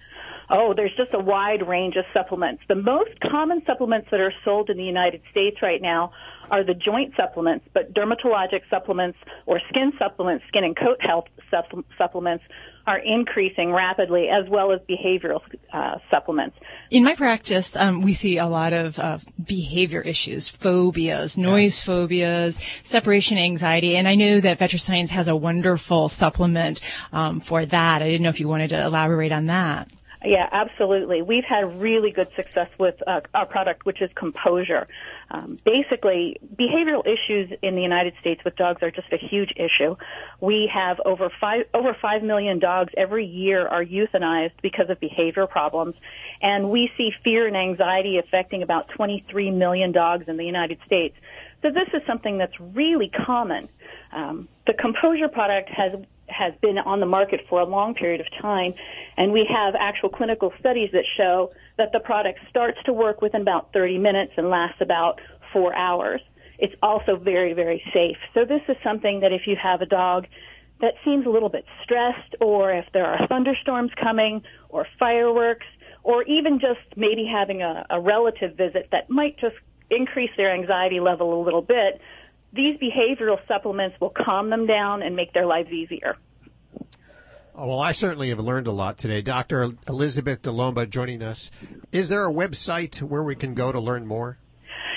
Oh, 0.49 0.73
there's 0.75 0.95
just 0.95 1.13
a 1.13 1.19
wide 1.19 1.67
range 1.67 1.95
of 1.95 2.05
supplements. 2.13 2.63
The 2.67 2.75
most 2.75 3.19
common 3.21 3.61
supplements 3.65 4.07
that 4.11 4.19
are 4.19 4.33
sold 4.43 4.69
in 4.69 4.77
the 4.77 4.83
United 4.83 5.21
States 5.31 5.57
right 5.61 5.81
now 5.81 6.11
are 6.51 6.63
the 6.63 6.73
joint 6.73 7.13
supplements, 7.15 7.65
but 7.73 7.93
dermatologic 7.93 8.61
supplements 8.69 9.17
or 9.45 9.59
skin 9.69 9.93
supplements, 9.97 10.43
skin 10.47 10.63
and 10.63 10.75
coat 10.75 10.97
health 10.99 11.25
supplements 11.97 12.43
are 12.85 12.99
increasing 12.99 13.71
rapidly, 13.71 14.27
as 14.27 14.49
well 14.49 14.73
as 14.73 14.81
behavioral 14.81 15.39
uh, 15.71 15.95
supplements. 16.11 16.57
In 16.91 17.03
my 17.03 17.15
practice, 17.15 17.75
um, 17.77 18.01
we 18.01 18.13
see 18.13 18.37
a 18.37 18.45
lot 18.45 18.73
of 18.73 18.99
uh, 18.99 19.19
behavior 19.41 20.01
issues, 20.01 20.49
phobias, 20.49 21.37
noise 21.37 21.81
phobias, 21.81 22.59
separation 22.83 23.37
anxiety, 23.37 23.95
and 23.95 24.07
I 24.07 24.15
know 24.15 24.41
that 24.41 24.59
VetriScience 24.59 25.09
has 25.09 25.29
a 25.29 25.35
wonderful 25.35 26.09
supplement 26.09 26.81
um, 27.13 27.39
for 27.39 27.65
that. 27.65 28.01
I 28.01 28.05
didn't 28.05 28.23
know 28.23 28.29
if 28.29 28.41
you 28.41 28.49
wanted 28.49 28.71
to 28.71 28.83
elaborate 28.83 29.31
on 29.31 29.45
that. 29.45 29.89
Yeah, 30.25 30.47
absolutely. 30.51 31.21
We've 31.21 31.43
had 31.43 31.81
really 31.81 32.11
good 32.11 32.29
success 32.35 32.69
with 32.79 32.95
uh, 33.05 33.21
our 33.33 33.45
product, 33.45 33.85
which 33.85 34.01
is 34.01 34.09
Composure. 34.15 34.87
Um, 35.29 35.57
basically, 35.65 36.37
behavioral 36.55 37.05
issues 37.05 37.51
in 37.61 37.75
the 37.75 37.81
United 37.81 38.13
States 38.21 38.41
with 38.45 38.55
dogs 38.55 38.81
are 38.83 38.91
just 38.91 39.11
a 39.11 39.17
huge 39.17 39.51
issue. 39.57 39.97
We 40.39 40.69
have 40.73 41.01
over 41.05 41.29
five 41.41 41.65
over 41.73 41.93
five 42.01 42.23
million 42.23 42.59
dogs 42.59 42.93
every 42.95 43.25
year 43.25 43.67
are 43.67 43.83
euthanized 43.83 44.53
because 44.61 44.89
of 44.89 44.99
behavior 45.01 45.45
problems, 45.45 45.95
and 46.41 46.69
we 46.69 46.89
see 46.97 47.11
fear 47.23 47.45
and 47.45 47.57
anxiety 47.57 48.17
affecting 48.17 48.63
about 48.63 48.89
23 48.95 49.51
million 49.51 49.91
dogs 49.91 50.25
in 50.29 50.37
the 50.37 50.45
United 50.45 50.79
States. 50.85 51.15
So 51.63 51.69
this 51.69 51.87
is 51.93 52.01
something 52.07 52.37
that's 52.37 52.57
really 52.59 53.09
common. 53.09 53.67
Um, 54.11 54.47
the 54.67 54.73
Composure 54.73 55.27
product 55.27 55.69
has 55.69 55.99
has 56.33 56.53
been 56.61 56.77
on 56.77 56.99
the 56.99 57.05
market 57.05 57.41
for 57.49 57.61
a 57.61 57.65
long 57.65 57.93
period 57.93 58.21
of 58.21 58.27
time, 58.41 58.73
and 59.17 59.31
we 59.31 59.47
have 59.49 59.75
actual 59.79 60.09
clinical 60.09 60.51
studies 60.59 60.89
that 60.93 61.05
show 61.17 61.51
that 61.77 61.91
the 61.91 61.99
product 61.99 62.39
starts 62.49 62.77
to 62.85 62.93
work 62.93 63.21
within 63.21 63.41
about 63.41 63.71
30 63.73 63.97
minutes 63.99 64.33
and 64.37 64.49
lasts 64.49 64.81
about 64.81 65.21
four 65.51 65.75
hours. 65.75 66.21
It's 66.59 66.75
also 66.81 67.15
very, 67.15 67.53
very 67.53 67.83
safe. 67.93 68.17
So 68.33 68.45
this 68.45 68.61
is 68.67 68.75
something 68.83 69.21
that 69.21 69.31
if 69.31 69.47
you 69.47 69.55
have 69.61 69.81
a 69.81 69.85
dog 69.85 70.27
that 70.81 70.95
seems 71.05 71.25
a 71.25 71.29
little 71.29 71.49
bit 71.49 71.65
stressed, 71.83 72.35
or 72.41 72.71
if 72.71 72.85
there 72.93 73.05
are 73.05 73.27
thunderstorms 73.27 73.91
coming, 74.01 74.43
or 74.69 74.87
fireworks, 74.99 75.65
or 76.03 76.23
even 76.23 76.59
just 76.59 76.81
maybe 76.95 77.25
having 77.25 77.61
a, 77.61 77.85
a 77.89 77.99
relative 77.99 78.55
visit 78.57 78.89
that 78.91 79.09
might 79.09 79.37
just 79.39 79.55
increase 79.89 80.31
their 80.37 80.53
anxiety 80.53 80.99
level 80.99 81.41
a 81.41 81.43
little 81.43 81.61
bit, 81.61 82.01
these 82.53 82.79
behavioral 82.79 83.39
supplements 83.47 83.99
will 83.99 84.11
calm 84.11 84.49
them 84.49 84.67
down 84.67 85.01
and 85.01 85.15
make 85.15 85.33
their 85.33 85.45
lives 85.45 85.71
easier. 85.71 86.17
Oh, 87.55 87.67
well, 87.67 87.79
I 87.79 87.91
certainly 87.91 88.29
have 88.29 88.39
learned 88.39 88.65
a 88.65 88.71
lot 88.71 88.97
today. 88.97 89.21
Dr. 89.21 89.73
Elizabeth 89.87 90.41
DeLomba 90.41 90.89
joining 90.89 91.21
us. 91.21 91.51
Is 91.91 92.09
there 92.09 92.27
a 92.27 92.33
website 92.33 92.99
where 93.01 93.21
we 93.21 93.35
can 93.35 93.53
go 93.53 93.71
to 93.71 93.79
learn 93.79 94.07
more? 94.07 94.39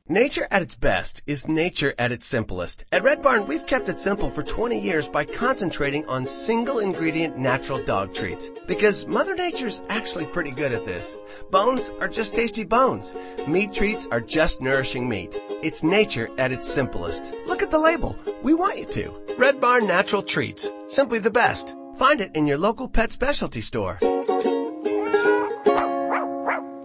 Nature 0.09 0.47
at 0.49 0.63
its 0.63 0.73
best 0.73 1.21
is 1.27 1.47
nature 1.47 1.93
at 1.99 2.11
its 2.11 2.25
simplest. 2.25 2.85
At 2.91 3.03
Red 3.03 3.21
Barn, 3.21 3.45
we've 3.45 3.67
kept 3.67 3.87
it 3.87 3.99
simple 3.99 4.31
for 4.31 4.41
20 4.41 4.79
years 4.79 5.07
by 5.07 5.25
concentrating 5.25 6.03
on 6.07 6.25
single 6.25 6.79
ingredient 6.79 7.37
natural 7.37 7.83
dog 7.83 8.15
treats. 8.15 8.49
Because 8.65 9.05
Mother 9.05 9.35
Nature's 9.35 9.83
actually 9.87 10.25
pretty 10.25 10.51
good 10.51 10.71
at 10.71 10.85
this. 10.85 11.15
Bones 11.51 11.91
are 11.99 12.09
just 12.09 12.33
tasty 12.33 12.63
bones. 12.63 13.13
Meat 13.47 13.73
treats 13.73 14.07
are 14.07 14.21
just 14.21 14.59
nourishing 14.59 15.07
meat. 15.07 15.39
It's 15.61 15.83
nature 15.83 16.29
at 16.39 16.51
its 16.51 16.67
simplest. 16.67 17.31
Look 17.45 17.61
at 17.61 17.69
the 17.69 17.77
label. 17.77 18.17
We 18.41 18.55
want 18.55 18.79
you 18.79 18.85
to. 18.85 19.24
Red 19.37 19.59
Barn 19.59 19.85
Natural 19.85 20.23
Treats. 20.23 20.69
Simply 20.87 21.19
the 21.19 21.29
best. 21.29 21.75
Find 21.97 22.21
it 22.21 22.33
in 22.37 22.47
your 22.47 22.57
local 22.57 22.87
pet 22.87 23.11
specialty 23.11 23.59
store. 23.59 23.99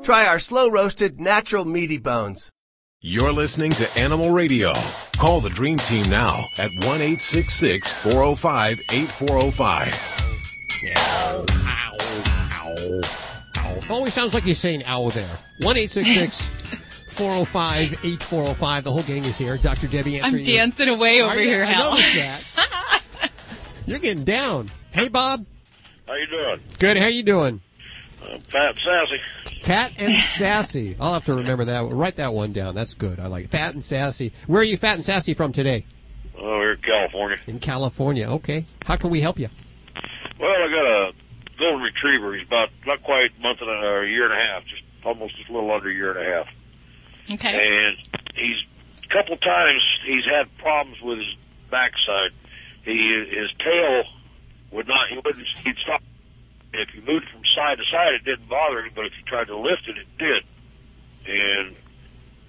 Try 0.02 0.26
our 0.26 0.40
slow 0.40 0.68
roasted 0.68 1.20
natural 1.20 1.64
meaty 1.64 1.98
bones. 1.98 2.50
You're 3.00 3.32
listening 3.32 3.70
to 3.72 3.88
Animal 3.96 4.32
Radio. 4.32 4.72
Call 5.16 5.40
the 5.40 5.48
Dream 5.48 5.78
Team 5.78 6.10
now 6.10 6.44
at 6.58 6.70
1 6.86 7.16
405 7.16 8.80
8405. 8.90 10.26
Ow, 10.96 11.44
ow, 11.50 11.96
ow, 12.50 13.00
ow. 13.58 13.80
Always 13.88 14.12
sounds 14.12 14.34
like 14.34 14.44
you're 14.44 14.56
saying 14.56 14.82
ow 14.86 15.08
there. 15.10 15.38
1 15.62 15.76
405 17.20 17.92
8405. 18.02 18.84
The 18.84 18.90
whole 18.92 19.02
gang 19.02 19.24
is 19.24 19.36
here. 19.36 19.58
Dr. 19.58 19.88
Debbie 19.88 20.18
I'm 20.20 20.24
answering 20.24 20.46
you. 20.46 20.54
dancing 20.54 20.88
away 20.88 21.20
over 21.20 21.34
Are 21.36 21.38
here, 21.38 21.62
I 21.62 21.66
Hal. 21.66 21.90
that. 21.96 22.40
You're 23.86 23.98
getting 23.98 24.24
down. 24.24 24.70
Hey, 24.92 25.08
Bob. 25.08 25.44
How 26.08 26.14
you 26.14 26.26
doing? 26.28 26.60
Good. 26.78 26.96
How 26.96 27.08
you 27.08 27.22
doing? 27.22 27.60
Uh, 28.22 28.38
Fat 28.48 28.70
and 28.70 28.78
sassy. 28.78 29.20
Fat 29.60 29.92
and 29.98 30.12
sassy. 30.14 30.96
I'll 30.98 31.12
have 31.12 31.24
to 31.26 31.34
remember 31.34 31.66
that. 31.66 31.84
Write 31.90 32.16
that 32.16 32.32
one 32.32 32.54
down. 32.54 32.74
That's 32.74 32.94
good. 32.94 33.20
I 33.20 33.26
like 33.26 33.44
it. 33.44 33.50
Fat 33.50 33.74
and 33.74 33.84
sassy. 33.84 34.32
Where 34.46 34.62
are 34.62 34.64
you 34.64 34.78
fat 34.78 34.94
and 34.94 35.04
sassy 35.04 35.34
from 35.34 35.52
today? 35.52 35.84
Oh, 36.38 36.56
we're 36.56 36.72
in 36.72 36.80
California. 36.80 37.36
In 37.46 37.58
California. 37.60 38.30
Okay. 38.30 38.64
How 38.86 38.96
can 38.96 39.10
we 39.10 39.20
help 39.20 39.38
you? 39.38 39.50
Well, 40.40 40.50
I 40.50 40.70
got 40.70 40.86
a 40.86 41.12
golden 41.58 41.82
retriever. 41.82 42.32
He's 42.34 42.46
about 42.46 42.70
not 42.86 43.02
quite 43.02 43.28
a 43.38 43.42
month 43.42 43.58
and 43.60 43.68
a, 43.68 43.74
or 43.74 44.04
a 44.04 44.08
year 44.08 44.24
and 44.24 44.32
a 44.32 44.42
half, 44.42 44.64
just 44.64 44.82
almost 45.04 45.36
just 45.36 45.50
a 45.50 45.52
little 45.52 45.70
under 45.70 45.90
a 45.90 45.92
year 45.92 46.16
and 46.16 46.26
a 46.26 46.34
half. 46.36 46.46
Okay. 47.32 47.54
And 47.54 47.96
he's 48.34 48.58
a 49.04 49.08
couple 49.12 49.36
times 49.36 49.82
he's 50.06 50.24
had 50.24 50.50
problems 50.58 51.00
with 51.00 51.18
his 51.18 51.34
backside. 51.70 52.34
He 52.82 52.96
his 53.30 53.50
tail 53.58 54.04
would 54.72 54.88
not. 54.88 55.08
He 55.10 55.16
wouldn't. 55.16 55.46
He'd 55.64 55.76
stop. 55.82 56.02
If 56.72 56.94
you 56.94 57.02
moved 57.02 57.26
from 57.30 57.42
side 57.54 57.78
to 57.78 57.86
side, 57.90 58.14
it 58.14 58.24
didn't 58.24 58.48
bother 58.48 58.86
him, 58.86 58.92
but 58.94 59.06
if 59.06 59.12
you 59.18 59.24
tried 59.26 59.50
to 59.50 59.58
lift 59.58 59.90
it, 59.90 59.98
it 59.98 60.06
did. 60.18 60.42
And 61.26 61.74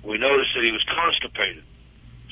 we 0.06 0.18
noticed 0.18 0.54
that 0.54 0.62
he 0.62 0.72
was 0.72 0.86
constipated. 0.86 1.66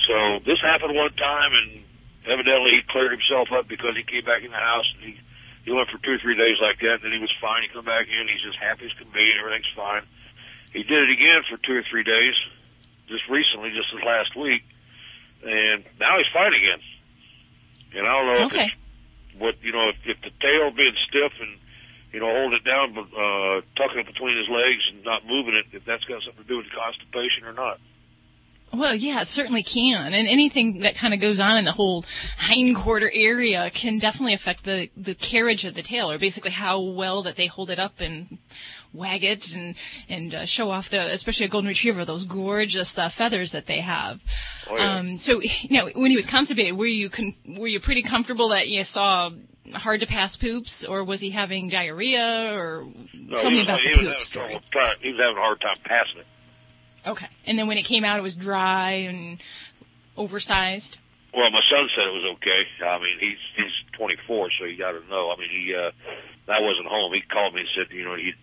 So 0.05 0.39
this 0.45 0.61
happened 0.61 0.93
one 0.93 1.13
time, 1.17 1.51
and 1.53 1.83
evidently 2.29 2.77
he 2.77 2.81
cleared 2.89 3.11
himself 3.11 3.49
up 3.51 3.67
because 3.67 3.97
he 3.97 4.05
came 4.05 4.25
back 4.25 4.45
in 4.45 4.51
the 4.53 4.61
house 4.61 4.85
and 4.97 5.01
he 5.05 5.13
he 5.65 5.71
went 5.73 5.89
for 5.89 5.97
two 6.01 6.17
or 6.17 6.21
three 6.21 6.37
days 6.37 6.57
like 6.61 6.79
that. 6.81 7.01
And 7.01 7.09
then 7.09 7.13
he 7.13 7.21
was 7.21 7.33
fine. 7.41 7.61
He 7.61 7.69
come 7.69 7.85
back 7.85 8.05
in, 8.09 8.25
he's 8.29 8.45
as 8.47 8.57
happy 8.57 8.85
as 8.85 8.93
can 8.97 9.09
be, 9.13 9.21
and 9.21 9.37
everything's 9.41 9.73
fine. 9.75 10.05
He 10.73 10.83
did 10.83 11.09
it 11.09 11.11
again 11.11 11.41
for 11.49 11.57
two 11.57 11.73
or 11.75 11.83
three 11.89 12.03
days, 12.03 12.35
just 13.07 13.23
recently, 13.29 13.69
just 13.71 13.89
this 13.93 14.03
last 14.05 14.35
week, 14.35 14.61
and 15.43 15.83
now 15.99 16.17
he's 16.17 16.29
fine 16.33 16.53
again. 16.53 16.79
And 17.95 18.05
I 18.07 18.11
don't 18.13 18.27
know 18.27 18.45
if 18.45 18.53
Okay. 18.53 18.65
it's 18.65 19.39
what 19.41 19.55
you 19.63 19.71
know 19.71 19.89
if, 19.89 19.95
if 20.05 20.21
the 20.21 20.29
tail 20.41 20.69
being 20.75 20.93
stiff 21.07 21.33
and 21.41 21.57
you 22.13 22.19
know 22.19 22.29
holding 22.29 22.59
it 22.59 22.65
down, 22.65 22.93
but 22.93 23.07
uh, 23.17 23.61
tucking 23.77 23.99
it 23.99 24.05
between 24.05 24.37
his 24.37 24.47
legs 24.49 24.83
and 24.93 25.03
not 25.03 25.25
moving 25.25 25.55
it, 25.55 25.65
if 25.73 25.85
that's 25.85 26.03
got 26.05 26.21
something 26.23 26.43
to 26.43 26.47
do 26.47 26.57
with 26.57 26.67
constipation 26.69 27.45
or 27.45 27.53
not. 27.53 27.79
Well, 28.71 28.93
yeah, 28.93 29.21
it 29.21 29.27
certainly 29.27 29.63
can. 29.63 30.13
And 30.13 30.27
anything 30.27 30.81
that 30.81 30.93
kind 30.93 31.11
of 31.15 31.19
goes 31.19 31.39
on 31.39 31.57
in 31.57 31.65
the 31.65 31.71
whole 31.71 32.05
hindquarter 32.37 33.09
area 33.11 33.71
can 33.71 33.97
definitely 33.97 34.35
affect 34.35 34.63
the, 34.63 34.91
the 34.95 35.15
carriage 35.15 35.65
of 35.65 35.73
the 35.73 35.81
tail, 35.81 36.11
or 36.11 36.19
basically 36.19 36.51
how 36.51 36.79
well 36.79 37.23
that 37.23 37.35
they 37.35 37.47
hold 37.47 37.71
it 37.71 37.79
up 37.79 37.99
and 37.99 38.37
wag 38.93 39.23
it 39.23 39.55
and, 39.55 39.75
and 40.07 40.33
uh, 40.33 40.45
show 40.45 40.71
off 40.71 40.89
the, 40.89 41.11
especially 41.11 41.45
a 41.45 41.49
golden 41.49 41.67
retriever, 41.67 42.05
those 42.05 42.25
gorgeous 42.25 42.97
uh, 42.97 43.09
feathers 43.09 43.51
that 43.51 43.67
they 43.67 43.79
have. 43.79 44.23
Oh, 44.69 44.77
yeah. 44.77 44.95
Um, 44.95 45.17
so, 45.17 45.41
you 45.41 45.77
know, 45.77 45.89
when 45.93 46.11
he 46.11 46.15
was 46.15 46.25
constipated, 46.25 46.77
were 46.77 46.85
you, 46.85 47.09
con- 47.09 47.35
were 47.45 47.67
you 47.67 47.79
pretty 47.79 48.01
comfortable 48.01 48.49
that 48.49 48.67
you 48.69 48.83
saw 48.83 49.31
hard 49.75 49.99
to 49.99 50.07
pass 50.07 50.35
poops, 50.35 50.83
or 50.83 51.03
was 51.03 51.19
he 51.19 51.29
having 51.29 51.67
diarrhea, 51.67 52.53
or 52.55 52.87
No, 53.13 53.37
tell 53.37 53.51
me 53.51 53.57
was, 53.57 53.63
about 53.65 53.81
the 53.83 53.89
poop 53.97 54.19
story. 54.19 54.59
trying, 54.71 54.95
He 55.01 55.09
was 55.09 55.19
having 55.19 55.37
a 55.37 55.41
hard 55.41 55.61
time 55.61 55.77
passing 55.83 56.19
it. 56.19 56.27
Okay. 57.07 57.27
And 57.45 57.57
then 57.57 57.67
when 57.67 57.77
it 57.77 57.83
came 57.85 58.03
out, 58.03 58.19
it 58.19 58.23
was 58.23 58.35
dry 58.35 58.91
and 58.91 59.39
oversized. 60.17 60.97
Well, 61.33 61.49
my 61.51 61.61
son 61.69 61.87
said 61.95 62.07
it 62.07 62.13
was 62.13 62.35
okay. 62.37 62.85
I 62.85 62.97
mean, 62.97 63.17
he's 63.19 63.37
he's 63.55 63.97
24, 63.97 64.49
so 64.59 64.65
you 64.65 64.77
got 64.77 64.91
to 64.91 65.07
know. 65.09 65.31
I 65.31 65.39
mean, 65.39 65.49
he 65.49 65.73
uh, 65.75 65.91
I 66.51 66.61
wasn't 66.63 66.87
home. 66.87 67.13
He 67.13 67.21
called 67.21 67.53
me 67.53 67.61
and 67.61 67.69
said, 67.75 67.95
you 67.95 68.03
know, 68.03 68.15
he 68.15 68.33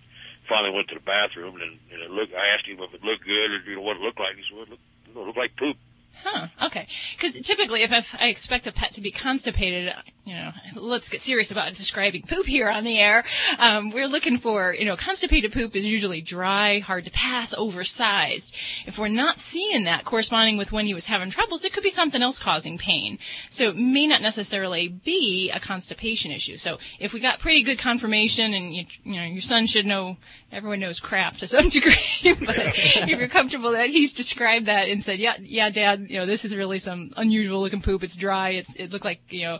finally 0.48 0.74
went 0.74 0.88
to 0.88 0.98
the 0.98 1.04
bathroom 1.04 1.60
and, 1.60 1.78
and 1.92 2.00
it 2.02 2.10
looked. 2.10 2.34
I 2.34 2.54
asked 2.54 2.66
him 2.66 2.80
if 2.80 2.94
it 2.94 3.04
looked 3.04 3.24
good 3.24 3.50
or 3.52 3.58
you 3.66 3.76
know 3.76 3.86
what 3.86 3.96
it 3.96 4.02
looked 4.02 4.18
like. 4.18 4.36
He 4.36 4.42
said, 4.46 4.56
well, 4.56 4.66
it 4.66 4.70
looked, 4.74 4.86
it 5.06 5.14
looked 5.14 5.38
like 5.38 5.56
poop. 5.56 5.76
Huh. 6.22 6.48
Okay. 6.62 6.86
Because 7.12 7.34
typically, 7.40 7.82
if, 7.82 7.92
if 7.92 8.14
I 8.18 8.28
expect 8.28 8.66
a 8.66 8.72
pet 8.72 8.92
to 8.94 9.00
be 9.00 9.10
constipated, 9.10 9.92
you 10.24 10.34
know, 10.34 10.50
let's 10.74 11.08
get 11.08 11.20
serious 11.20 11.50
about 11.50 11.72
describing 11.74 12.22
poop 12.22 12.46
here 12.46 12.68
on 12.68 12.84
the 12.84 12.98
air. 12.98 13.24
Um, 13.58 13.90
we're 13.90 14.08
looking 14.08 14.38
for, 14.38 14.74
you 14.74 14.84
know, 14.84 14.96
constipated 14.96 15.52
poop 15.52 15.76
is 15.76 15.84
usually 15.84 16.20
dry, 16.20 16.80
hard 16.80 17.04
to 17.04 17.10
pass, 17.10 17.54
oversized. 17.54 18.54
If 18.86 18.98
we're 18.98 19.08
not 19.08 19.38
seeing 19.38 19.84
that 19.84 20.04
corresponding 20.04 20.56
with 20.56 20.72
when 20.72 20.86
he 20.86 20.94
was 20.94 21.06
having 21.06 21.30
troubles, 21.30 21.64
it 21.64 21.72
could 21.72 21.84
be 21.84 21.90
something 21.90 22.22
else 22.22 22.38
causing 22.38 22.76
pain. 22.76 23.18
So 23.50 23.68
it 23.68 23.76
may 23.76 24.06
not 24.06 24.20
necessarily 24.20 24.88
be 24.88 25.50
a 25.50 25.60
constipation 25.60 26.32
issue. 26.32 26.56
So 26.56 26.78
if 26.98 27.12
we 27.12 27.20
got 27.20 27.38
pretty 27.38 27.62
good 27.62 27.78
confirmation, 27.78 28.52
and 28.52 28.74
you, 28.74 28.86
you 29.04 29.16
know, 29.16 29.24
your 29.24 29.42
son 29.42 29.66
should 29.66 29.86
know 29.86 30.16
everyone 30.52 30.80
knows 30.80 31.00
crap 31.00 31.36
to 31.36 31.46
some 31.46 31.68
degree, 31.70 31.94
but 32.22 32.56
if 32.56 33.08
you're 33.08 33.28
comfortable 33.28 33.72
that 33.72 33.90
he's 33.90 34.12
described 34.12 34.66
that 34.66 34.88
and 34.88 35.02
said, 35.02 35.18
yeah, 35.18 35.34
yeah, 35.40 35.70
dad, 35.70 36.06
you 36.08 36.18
know, 36.18 36.26
this 36.26 36.44
is 36.44 36.54
really 36.56 36.78
some 36.78 37.12
unusual 37.16 37.60
looking 37.60 37.82
poop. 37.82 38.02
It's 38.02 38.16
dry. 38.16 38.50
It's, 38.50 38.74
it 38.76 38.90
looked 38.92 39.04
like, 39.04 39.20
you 39.30 39.44
know, 39.44 39.58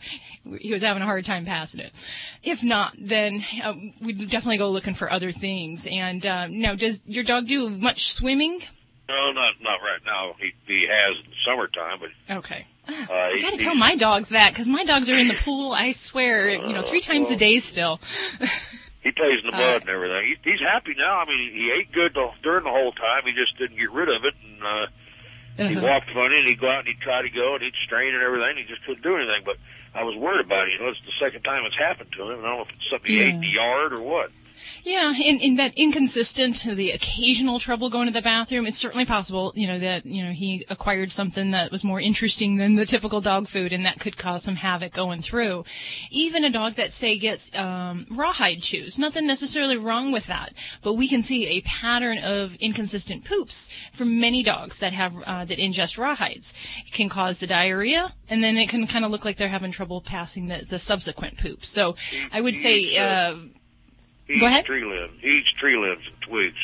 he 0.59 0.73
was 0.73 0.83
having 0.83 1.03
a 1.03 1.07
hard 1.07 1.25
time 1.25 1.45
passing 1.45 1.81
it. 1.81 1.93
If 2.43 2.63
not, 2.63 2.95
then 2.99 3.45
uh, 3.63 3.75
we'd 4.01 4.19
definitely 4.31 4.59
go 4.59 4.71
looking 4.71 4.95
for 4.95 5.11
other 5.13 5.33
things. 5.33 5.87
And, 5.91 6.25
uh, 6.25 6.47
now, 6.49 6.75
does 6.75 7.03
your 7.07 7.25
dog 7.25 7.47
do 7.47 7.69
much 7.69 8.13
swimming? 8.13 8.63
No, 9.09 9.31
not 9.33 9.55
not 9.63 9.79
right 9.85 10.01
now. 10.05 10.35
He 10.41 10.51
he 10.67 10.85
has 10.91 11.17
in 11.25 11.31
the 11.31 11.37
summertime, 11.47 12.01
but 12.01 12.37
Okay. 12.39 12.67
uh, 12.89 12.93
I 13.09 13.39
gotta 13.41 13.57
tell 13.57 13.77
my 13.77 13.95
dogs 13.95 14.31
that, 14.31 14.53
cause 14.53 14.67
my 14.67 14.83
dogs 14.83 15.09
are 15.09 15.17
in 15.17 15.29
the 15.29 15.35
pool, 15.35 15.71
I 15.71 15.93
swear, 15.93 16.49
you 16.51 16.73
know, 16.73 16.83
three 16.83 17.01
times 17.01 17.31
a 17.31 17.37
day 17.37 17.61
still. 17.61 18.01
He 19.07 19.13
plays 19.15 19.39
in 19.39 19.47
the 19.47 19.55
Uh, 19.55 19.79
mud 19.79 19.81
and 19.87 19.91
everything. 19.95 20.35
He, 20.35 20.51
he's 20.51 20.59
happy 20.67 20.95
now. 20.99 21.23
I 21.23 21.25
mean, 21.31 21.55
he 21.55 21.71
ate 21.71 21.93
good 21.95 22.11
the, 22.19 22.27
during 22.43 22.65
the 22.67 22.75
whole 22.75 22.91
time. 22.91 23.23
He 23.23 23.33
just 23.39 23.55
didn't 23.57 23.79
get 23.79 23.93
rid 23.95 24.11
of 24.11 24.25
it, 24.27 24.35
and 24.43 24.59
uh, 24.67 24.87
he 25.71 25.77
Uh-huh. 25.79 25.87
walked 25.87 26.11
funny. 26.11 26.43
And 26.43 26.49
he'd 26.51 26.59
go 26.59 26.67
out 26.69 26.83
and 26.83 26.89
he'd 26.91 27.01
try 27.07 27.23
to 27.23 27.31
go 27.31 27.55
and 27.55 27.63
he'd 27.63 27.79
strain 27.87 28.15
and 28.19 28.23
everything. 28.27 28.59
He 28.59 28.65
just 28.67 28.83
couldn't 28.83 29.07
do 29.07 29.15
anything. 29.15 29.47
But 29.47 29.63
I 29.95 30.03
was 30.03 30.17
worried 30.19 30.43
about 30.45 30.67
it. 30.67 30.75
You 30.75 30.81
know, 30.83 30.91
it's 30.91 31.01
the 31.07 31.15
second 31.23 31.43
time 31.47 31.63
it's 31.65 31.79
happened 31.79 32.11
to 32.19 32.23
him. 32.27 32.43
I 32.43 32.51
don't 32.51 32.59
know 32.59 32.63
if 32.67 32.71
it's 32.75 32.91
something 32.91 33.07
he 33.09 33.23
ate 33.23 33.39
in 33.39 33.41
the 33.47 33.55
yard 33.55 33.93
or 33.95 34.03
what. 34.03 34.35
Yeah, 34.83 35.13
in, 35.13 35.41
in 35.41 35.57
that 35.57 35.73
inconsistent, 35.77 36.63
the 36.63 36.93
occasional 36.93 37.59
trouble 37.59 37.91
going 37.91 38.07
to 38.07 38.13
the 38.13 38.23
bathroom, 38.23 38.67
it's 38.67 38.79
certainly 38.79 39.05
possible, 39.05 39.53
you 39.55 39.67
know, 39.67 39.79
that, 39.79 40.07
you 40.07 40.25
know, 40.25 40.33
he 40.33 40.65
acquired 40.71 41.13
something 41.13 41.51
that 41.51 41.71
was 41.71 41.85
more 41.85 42.01
interesting 42.01 42.57
than 42.57 42.77
the 42.77 42.87
typical 42.87 43.21
dog 43.21 43.49
food 43.49 43.73
and 43.73 43.85
that 43.85 44.01
could 44.01 44.17
cause 44.17 44.43
some 44.43 44.57
havoc 44.57 44.93
going 44.93 45.23
through. 45.23 45.65
Even 46.11 46.45
a 46.45 46.51
dog 46.51 46.75
that, 46.75 46.93
say, 46.93 47.19
gets, 47.19 47.55
um, 47.57 48.07
rawhide 48.11 48.63
chews, 48.63 48.99
nothing 48.99 49.27
necessarily 49.27 49.77
wrong 49.77 50.13
with 50.13 50.27
that, 50.27 50.53
but 50.83 50.95
we 50.95 51.09
can 51.09 51.23
see 51.23 51.47
a 51.47 51.61
pattern 51.63 52.19
of 52.19 52.55
inconsistent 52.57 53.25
poops 53.25 53.71
from 53.93 54.21
many 54.21 54.43
dogs 54.43 54.79
that 54.79 54.93
have, 54.93 55.15
uh, 55.27 55.45
that 55.45 55.59
ingest 55.59 55.99
rawhides. 55.99 56.53
It 56.87 56.93
can 56.93 57.09
cause 57.09 57.39
the 57.39 57.47
diarrhea 57.47 58.15
and 58.29 58.43
then 58.43 58.57
it 58.57 58.69
can 58.69 58.87
kind 58.87 59.05
of 59.05 59.11
look 59.11 59.25
like 59.25 59.37
they're 59.37 59.49
having 59.49 59.73
trouble 59.73 60.01
passing 60.01 60.49
the, 60.49 60.65
the 60.69 60.79
subsequent 60.79 61.39
poops. 61.39 61.69
So 61.69 61.97
I 62.33 62.41
would 62.41 62.55
say, 62.55 62.97
uh, 62.97 63.37
He 64.27 64.39
Go 64.41 64.47
eats 64.47 64.53
ahead. 64.53 64.65
tree 64.67 64.85
limbs. 64.85 65.19
He 65.21 65.29
eats 65.29 65.53
tree 65.61 65.77
limbs 65.77 66.05
and 66.07 66.21
twigs. 66.23 66.57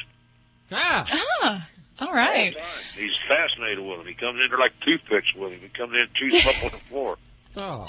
Ah, 0.72 1.04
ah. 1.42 1.68
all 2.00 2.12
right. 2.12 2.56
He's 2.96 3.20
fascinated 3.28 3.78
with 3.84 3.98
them. 3.98 4.06
He 4.06 4.14
comes 4.14 4.40
in 4.42 4.48
there 4.50 4.58
like 4.58 4.72
toothpicks 4.80 5.32
with 5.36 5.52
him. 5.54 5.60
He 5.60 5.68
comes 5.68 5.92
in 5.92 6.00
and 6.00 6.14
chews 6.14 6.42
them 6.44 6.54
up 6.56 6.64
on 6.64 6.70
the 6.72 6.84
floor. 6.88 7.16
Oh, 7.54 7.86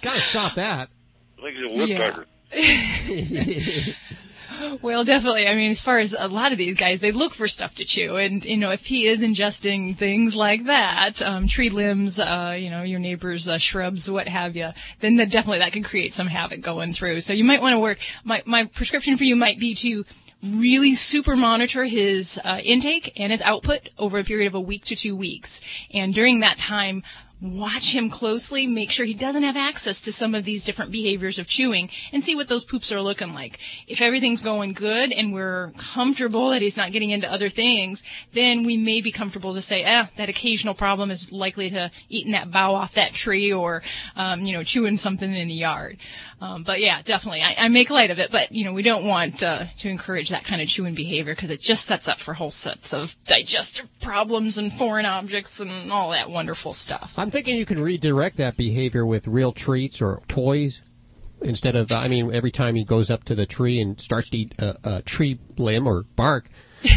gotta 0.00 0.20
stop 0.20 0.54
that. 0.54 0.88
I 1.36 1.42
think 1.42 1.56
he's 1.56 1.64
a 1.66 1.76
woodpecker. 1.76 2.24
Well, 4.80 5.04
definitely. 5.04 5.46
I 5.46 5.54
mean, 5.54 5.70
as 5.70 5.80
far 5.80 5.98
as 5.98 6.14
a 6.18 6.28
lot 6.28 6.52
of 6.52 6.58
these 6.58 6.76
guys, 6.76 7.00
they 7.00 7.12
look 7.12 7.34
for 7.34 7.48
stuff 7.48 7.74
to 7.76 7.84
chew, 7.84 8.16
and 8.16 8.44
you 8.44 8.56
know, 8.56 8.70
if 8.70 8.86
he 8.86 9.06
is 9.06 9.20
ingesting 9.20 9.96
things 9.96 10.34
like 10.34 10.64
that, 10.64 11.22
um, 11.22 11.46
tree 11.46 11.70
limbs, 11.70 12.18
uh, 12.18 12.56
you 12.58 12.70
know, 12.70 12.82
your 12.82 12.98
neighbor's 12.98 13.48
uh, 13.48 13.58
shrubs, 13.58 14.10
what 14.10 14.28
have 14.28 14.56
you, 14.56 14.70
then 15.00 15.16
that 15.16 15.30
definitely 15.30 15.60
that 15.60 15.72
could 15.72 15.84
create 15.84 16.12
some 16.12 16.26
havoc 16.26 16.60
going 16.60 16.92
through. 16.92 17.20
So 17.20 17.32
you 17.32 17.44
might 17.44 17.62
want 17.62 17.74
to 17.74 17.78
work. 17.78 17.98
My 18.24 18.42
my 18.46 18.64
prescription 18.64 19.16
for 19.16 19.24
you 19.24 19.36
might 19.36 19.58
be 19.58 19.74
to 19.76 20.04
really 20.42 20.94
super 20.94 21.36
monitor 21.36 21.84
his 21.84 22.40
uh, 22.44 22.60
intake 22.64 23.12
and 23.16 23.30
his 23.30 23.42
output 23.42 23.88
over 23.96 24.18
a 24.18 24.24
period 24.24 24.48
of 24.48 24.54
a 24.54 24.60
week 24.60 24.84
to 24.84 24.96
two 24.96 25.14
weeks, 25.14 25.60
and 25.92 26.12
during 26.12 26.40
that 26.40 26.58
time 26.58 27.02
watch 27.42 27.92
him 27.92 28.08
closely, 28.08 28.66
make 28.68 28.90
sure 28.90 29.04
he 29.04 29.14
doesn't 29.14 29.42
have 29.42 29.56
access 29.56 30.00
to 30.02 30.12
some 30.12 30.34
of 30.34 30.44
these 30.44 30.62
different 30.62 30.92
behaviors 30.92 31.38
of 31.40 31.48
chewing, 31.48 31.90
and 32.12 32.22
see 32.22 32.36
what 32.36 32.48
those 32.48 32.64
poops 32.64 32.92
are 32.92 33.02
looking 33.02 33.34
like. 33.34 33.58
If 33.88 34.00
everything's 34.00 34.42
going 34.42 34.74
good 34.74 35.12
and 35.12 35.32
we're 35.32 35.72
comfortable 35.76 36.50
that 36.50 36.62
he's 36.62 36.76
not 36.76 36.92
getting 36.92 37.10
into 37.10 37.30
other 37.30 37.48
things, 37.48 38.04
then 38.32 38.64
we 38.64 38.76
may 38.76 39.00
be 39.00 39.10
comfortable 39.10 39.54
to 39.54 39.62
say, 39.62 39.82
eh, 39.82 40.06
that 40.16 40.28
occasional 40.28 40.74
problem 40.74 41.10
is 41.10 41.32
likely 41.32 41.68
to 41.70 41.90
eating 42.08 42.32
that 42.32 42.52
bough 42.52 42.74
off 42.74 42.94
that 42.94 43.12
tree 43.12 43.52
or, 43.52 43.82
um, 44.14 44.42
you 44.42 44.52
know, 44.52 44.62
chewing 44.62 44.96
something 44.96 45.34
in 45.34 45.48
the 45.48 45.54
yard. 45.54 45.98
Um, 46.42 46.64
but 46.64 46.80
yeah, 46.80 47.00
definitely, 47.02 47.40
I, 47.40 47.54
I 47.56 47.68
make 47.68 47.88
light 47.88 48.10
of 48.10 48.18
it, 48.18 48.32
but 48.32 48.50
you 48.50 48.64
know, 48.64 48.72
we 48.72 48.82
don't 48.82 49.04
want 49.04 49.44
uh, 49.44 49.66
to 49.78 49.88
encourage 49.88 50.30
that 50.30 50.42
kind 50.42 50.60
of 50.60 50.66
chewing 50.66 50.94
behavior 50.94 51.36
because 51.36 51.50
it 51.50 51.60
just 51.60 51.84
sets 51.84 52.08
up 52.08 52.18
for 52.18 52.34
whole 52.34 52.50
sets 52.50 52.92
of 52.92 53.14
digestive 53.26 53.88
problems 54.00 54.58
and 54.58 54.72
foreign 54.72 55.06
objects 55.06 55.60
and 55.60 55.92
all 55.92 56.10
that 56.10 56.28
wonderful 56.28 56.72
stuff. 56.72 57.14
I'm 57.16 57.30
thinking 57.30 57.56
you 57.56 57.64
can 57.64 57.80
redirect 57.80 58.38
that 58.38 58.56
behavior 58.56 59.06
with 59.06 59.28
real 59.28 59.52
treats 59.52 60.02
or 60.02 60.20
toys 60.26 60.82
instead 61.42 61.76
of, 61.76 61.92
I 61.92 62.08
mean, 62.08 62.34
every 62.34 62.50
time 62.50 62.74
he 62.74 62.82
goes 62.82 63.08
up 63.08 63.22
to 63.24 63.36
the 63.36 63.46
tree 63.46 63.80
and 63.80 64.00
starts 64.00 64.28
to 64.30 64.38
eat 64.38 64.52
a, 64.58 64.96
a 64.96 65.02
tree 65.02 65.38
limb 65.58 65.86
or 65.86 66.02
bark. 66.16 66.50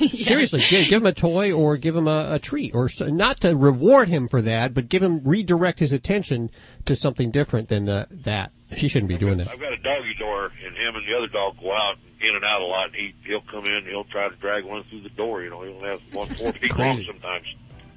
Seriously, 0.08 0.62
give, 0.68 0.88
give 0.88 1.02
him 1.02 1.06
a 1.06 1.12
toy 1.12 1.52
or 1.52 1.76
give 1.76 1.94
him 1.94 2.08
a, 2.08 2.28
a 2.32 2.38
treat, 2.38 2.74
or 2.74 2.88
so, 2.88 3.08
not 3.08 3.40
to 3.40 3.54
reward 3.54 4.08
him 4.08 4.28
for 4.28 4.40
that, 4.40 4.72
but 4.72 4.88
give 4.88 5.02
him 5.02 5.20
redirect 5.24 5.78
his 5.78 5.92
attention 5.92 6.50
to 6.86 6.96
something 6.96 7.30
different 7.30 7.68
than 7.68 7.88
uh, 7.88 8.06
that. 8.10 8.52
He 8.72 8.88
shouldn't 8.88 9.08
be 9.08 9.16
doing 9.18 9.38
that. 9.38 9.48
I've 9.48 9.60
got 9.60 9.72
a 9.72 9.76
doggy 9.78 10.14
door, 10.18 10.46
and 10.64 10.76
him 10.76 10.94
and 10.94 11.06
the 11.06 11.16
other 11.16 11.26
dog 11.26 11.56
go 11.60 11.72
out 11.72 11.96
and 11.96 12.28
in 12.28 12.34
and 12.36 12.44
out 12.44 12.62
a 12.62 12.66
lot. 12.66 12.86
And 12.86 12.94
he 12.94 13.14
he'll 13.26 13.40
come 13.42 13.64
in, 13.66 13.84
he'll 13.86 14.04
try 14.04 14.28
to 14.28 14.36
drag 14.36 14.64
one 14.64 14.84
through 14.84 15.02
the 15.02 15.08
door. 15.10 15.42
You 15.42 15.50
know, 15.50 15.62
he'll 15.62 15.82
have 15.88 16.00
one 16.12 16.26
four 16.36 16.52
feet 16.52 16.76
long 16.78 16.96
sometimes. 17.04 17.46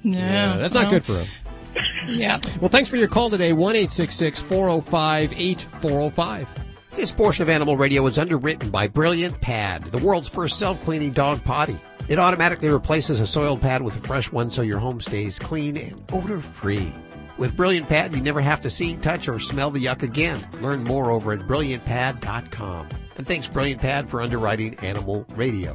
No, 0.02 0.18
Yeah, 0.18 0.56
that's 0.56 0.74
not 0.74 0.84
no. 0.84 0.90
good 0.90 1.04
for 1.04 1.18
him. 1.20 1.28
Yeah. 2.06 2.38
Well, 2.60 2.68
thanks 2.68 2.88
for 2.88 2.94
your 2.96 3.08
call 3.08 3.30
today. 3.30 3.52
One 3.52 3.74
eight 3.74 3.90
six 3.90 4.14
six 4.14 4.40
four 4.40 4.68
zero 4.68 4.80
five 4.80 5.32
eight 5.36 5.62
four 5.80 5.90
zero 5.90 6.10
five. 6.10 6.48
This 6.94 7.10
portion 7.10 7.42
of 7.42 7.48
Animal 7.48 7.76
Radio 7.76 8.06
is 8.06 8.16
underwritten 8.18 8.70
by 8.70 8.86
Brilliant 8.86 9.40
Pad, 9.40 9.82
the 9.84 9.98
world's 9.98 10.28
first 10.28 10.60
self-cleaning 10.60 11.10
dog 11.12 11.42
potty. 11.42 11.76
It 12.08 12.20
automatically 12.20 12.68
replaces 12.68 13.18
a 13.18 13.26
soiled 13.26 13.60
pad 13.60 13.82
with 13.82 13.96
a 13.96 14.00
fresh 14.00 14.30
one 14.30 14.50
so 14.50 14.62
your 14.62 14.78
home 14.78 15.00
stays 15.00 15.40
clean 15.40 15.76
and 15.76 16.00
odor-free. 16.12 16.92
With 17.36 17.56
Brilliant 17.56 17.88
Pad, 17.88 18.14
you 18.14 18.22
never 18.22 18.40
have 18.40 18.60
to 18.60 18.70
see, 18.70 18.96
touch, 18.96 19.28
or 19.28 19.40
smell 19.40 19.70
the 19.70 19.84
yuck 19.84 20.02
again. 20.02 20.40
Learn 20.60 20.84
more 20.84 21.10
over 21.10 21.32
at 21.32 21.40
brilliantpad.com. 21.40 22.88
And 23.16 23.26
thanks 23.26 23.48
Brilliant 23.48 23.80
Pad 23.80 24.08
for 24.08 24.22
underwriting 24.22 24.74
Animal 24.76 25.26
Radio. 25.34 25.74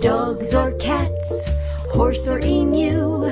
Dogs 0.00 0.54
or 0.54 0.72
cats, 0.78 1.48
horse 1.92 2.28
or 2.28 2.38
emu, 2.44 3.24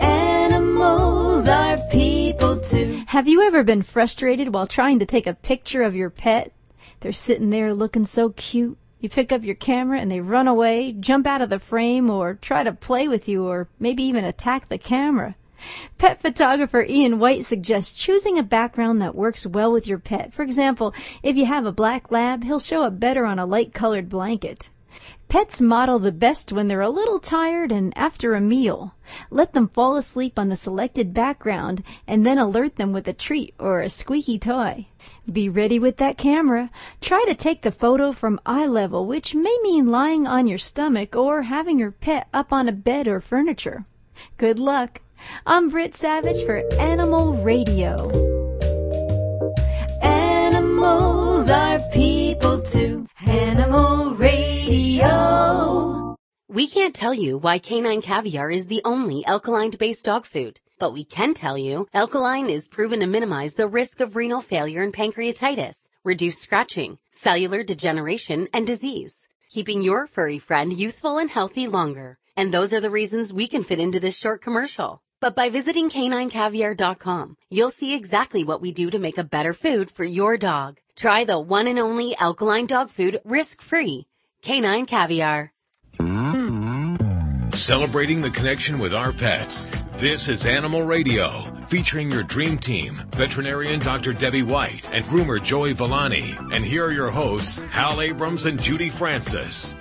animals 0.00 1.48
are 1.48 1.78
people 1.90 2.58
too. 2.60 3.02
Have 3.08 3.28
you 3.28 3.42
ever 3.42 3.62
been 3.62 3.82
frustrated 3.82 4.54
while 4.54 4.66
trying 4.66 4.98
to 5.00 5.06
take 5.06 5.26
a 5.26 5.34
picture 5.34 5.82
of 5.82 5.94
your 5.94 6.10
pet? 6.10 6.52
They're 7.00 7.12
sitting 7.12 7.50
there 7.50 7.74
looking 7.74 8.06
so 8.06 8.30
cute. 8.30 8.78
You 9.02 9.08
pick 9.08 9.32
up 9.32 9.42
your 9.42 9.56
camera 9.56 9.98
and 9.98 10.08
they 10.08 10.20
run 10.20 10.46
away, 10.46 10.92
jump 10.92 11.26
out 11.26 11.42
of 11.42 11.50
the 11.50 11.58
frame, 11.58 12.08
or 12.08 12.34
try 12.34 12.62
to 12.62 12.72
play 12.72 13.08
with 13.08 13.26
you, 13.26 13.44
or 13.44 13.66
maybe 13.80 14.04
even 14.04 14.24
attack 14.24 14.68
the 14.68 14.78
camera. 14.78 15.34
Pet 15.98 16.22
photographer 16.22 16.86
Ian 16.88 17.18
White 17.18 17.44
suggests 17.44 17.92
choosing 18.00 18.38
a 18.38 18.44
background 18.44 19.02
that 19.02 19.16
works 19.16 19.44
well 19.44 19.72
with 19.72 19.88
your 19.88 19.98
pet. 19.98 20.32
For 20.32 20.42
example, 20.42 20.94
if 21.20 21.36
you 21.36 21.46
have 21.46 21.66
a 21.66 21.72
black 21.72 22.12
lab, 22.12 22.44
he'll 22.44 22.60
show 22.60 22.84
up 22.84 23.00
better 23.00 23.26
on 23.26 23.40
a 23.40 23.46
light 23.46 23.74
colored 23.74 24.08
blanket. 24.08 24.70
Pets 25.28 25.60
model 25.60 25.98
the 25.98 26.12
best 26.12 26.52
when 26.52 26.68
they're 26.68 26.80
a 26.80 26.88
little 26.88 27.18
tired 27.18 27.72
and 27.72 27.96
after 27.96 28.34
a 28.34 28.40
meal. 28.40 28.94
Let 29.30 29.52
them 29.52 29.66
fall 29.66 29.96
asleep 29.96 30.38
on 30.38 30.48
the 30.48 30.54
selected 30.54 31.12
background 31.12 31.82
and 32.06 32.24
then 32.24 32.38
alert 32.38 32.76
them 32.76 32.92
with 32.92 33.08
a 33.08 33.12
treat 33.12 33.54
or 33.58 33.80
a 33.80 33.88
squeaky 33.88 34.38
toy. 34.38 34.86
Be 35.30 35.48
ready 35.48 35.78
with 35.78 35.98
that 35.98 36.18
camera. 36.18 36.68
Try 37.00 37.24
to 37.28 37.34
take 37.34 37.62
the 37.62 37.70
photo 37.70 38.10
from 38.10 38.40
eye 38.44 38.66
level, 38.66 39.06
which 39.06 39.34
may 39.34 39.56
mean 39.62 39.90
lying 39.90 40.26
on 40.26 40.48
your 40.48 40.58
stomach 40.58 41.14
or 41.14 41.42
having 41.42 41.78
your 41.78 41.92
pet 41.92 42.28
up 42.34 42.52
on 42.52 42.68
a 42.68 42.72
bed 42.72 43.06
or 43.06 43.20
furniture. 43.20 43.84
Good 44.36 44.58
luck. 44.58 45.00
I'm 45.46 45.68
Britt 45.68 45.94
Savage 45.94 46.44
for 46.44 46.62
Animal 46.78 47.34
Radio. 47.34 48.10
Animals 50.02 51.48
are 51.48 51.78
people 51.92 52.60
too. 52.62 53.06
Animal 53.24 54.14
Radio. 54.16 56.01
We 56.52 56.66
can't 56.66 56.94
tell 56.94 57.14
you 57.14 57.38
why 57.38 57.58
canine 57.58 58.02
caviar 58.02 58.50
is 58.50 58.66
the 58.66 58.82
only 58.84 59.24
alkaline-based 59.24 60.04
dog 60.04 60.26
food, 60.26 60.60
but 60.78 60.92
we 60.92 61.02
can 61.02 61.32
tell 61.32 61.56
you 61.56 61.88
alkaline 61.94 62.50
is 62.50 62.68
proven 62.68 63.00
to 63.00 63.06
minimize 63.06 63.54
the 63.54 63.66
risk 63.66 64.00
of 64.00 64.16
renal 64.16 64.42
failure 64.42 64.82
and 64.82 64.92
pancreatitis, 64.92 65.88
reduce 66.04 66.38
scratching, 66.38 66.98
cellular 67.10 67.62
degeneration, 67.62 68.48
and 68.52 68.66
disease, 68.66 69.26
keeping 69.48 69.80
your 69.80 70.06
furry 70.06 70.38
friend 70.38 70.74
youthful 70.74 71.16
and 71.16 71.30
healthy 71.30 71.66
longer. 71.66 72.18
And 72.36 72.52
those 72.52 72.74
are 72.74 72.80
the 72.80 72.90
reasons 72.90 73.32
we 73.32 73.46
can 73.46 73.64
fit 73.64 73.78
into 73.78 73.98
this 73.98 74.18
short 74.18 74.42
commercial. 74.42 75.00
But 75.20 75.34
by 75.34 75.48
visiting 75.48 75.88
caninecaviar.com, 75.88 77.38
you'll 77.48 77.70
see 77.70 77.94
exactly 77.94 78.44
what 78.44 78.60
we 78.60 78.72
do 78.72 78.90
to 78.90 78.98
make 78.98 79.16
a 79.16 79.24
better 79.24 79.54
food 79.54 79.90
for 79.90 80.04
your 80.04 80.36
dog. 80.36 80.80
Try 80.96 81.24
the 81.24 81.40
one 81.40 81.66
and 81.66 81.78
only 81.78 82.14
alkaline 82.16 82.66
dog 82.66 82.90
food 82.90 83.22
risk-free. 83.24 84.06
Canine 84.42 84.84
Caviar. 84.84 85.52
Celebrating 87.52 88.22
the 88.22 88.30
connection 88.30 88.78
with 88.78 88.94
our 88.94 89.12
pets. 89.12 89.68
This 89.96 90.28
is 90.28 90.46
Animal 90.46 90.84
Radio, 90.84 91.42
featuring 91.66 92.10
your 92.10 92.22
dream 92.22 92.56
team, 92.56 92.94
veterinarian 93.10 93.78
Dr. 93.78 94.14
Debbie 94.14 94.42
White 94.42 94.88
and 94.90 95.04
groomer 95.04 95.40
Joey 95.40 95.74
Villani. 95.74 96.34
And 96.52 96.64
here 96.64 96.86
are 96.86 96.92
your 96.92 97.10
hosts, 97.10 97.58
Hal 97.70 98.00
Abrams 98.00 98.46
and 98.46 98.60
Judy 98.60 98.88
Francis. 98.88 99.76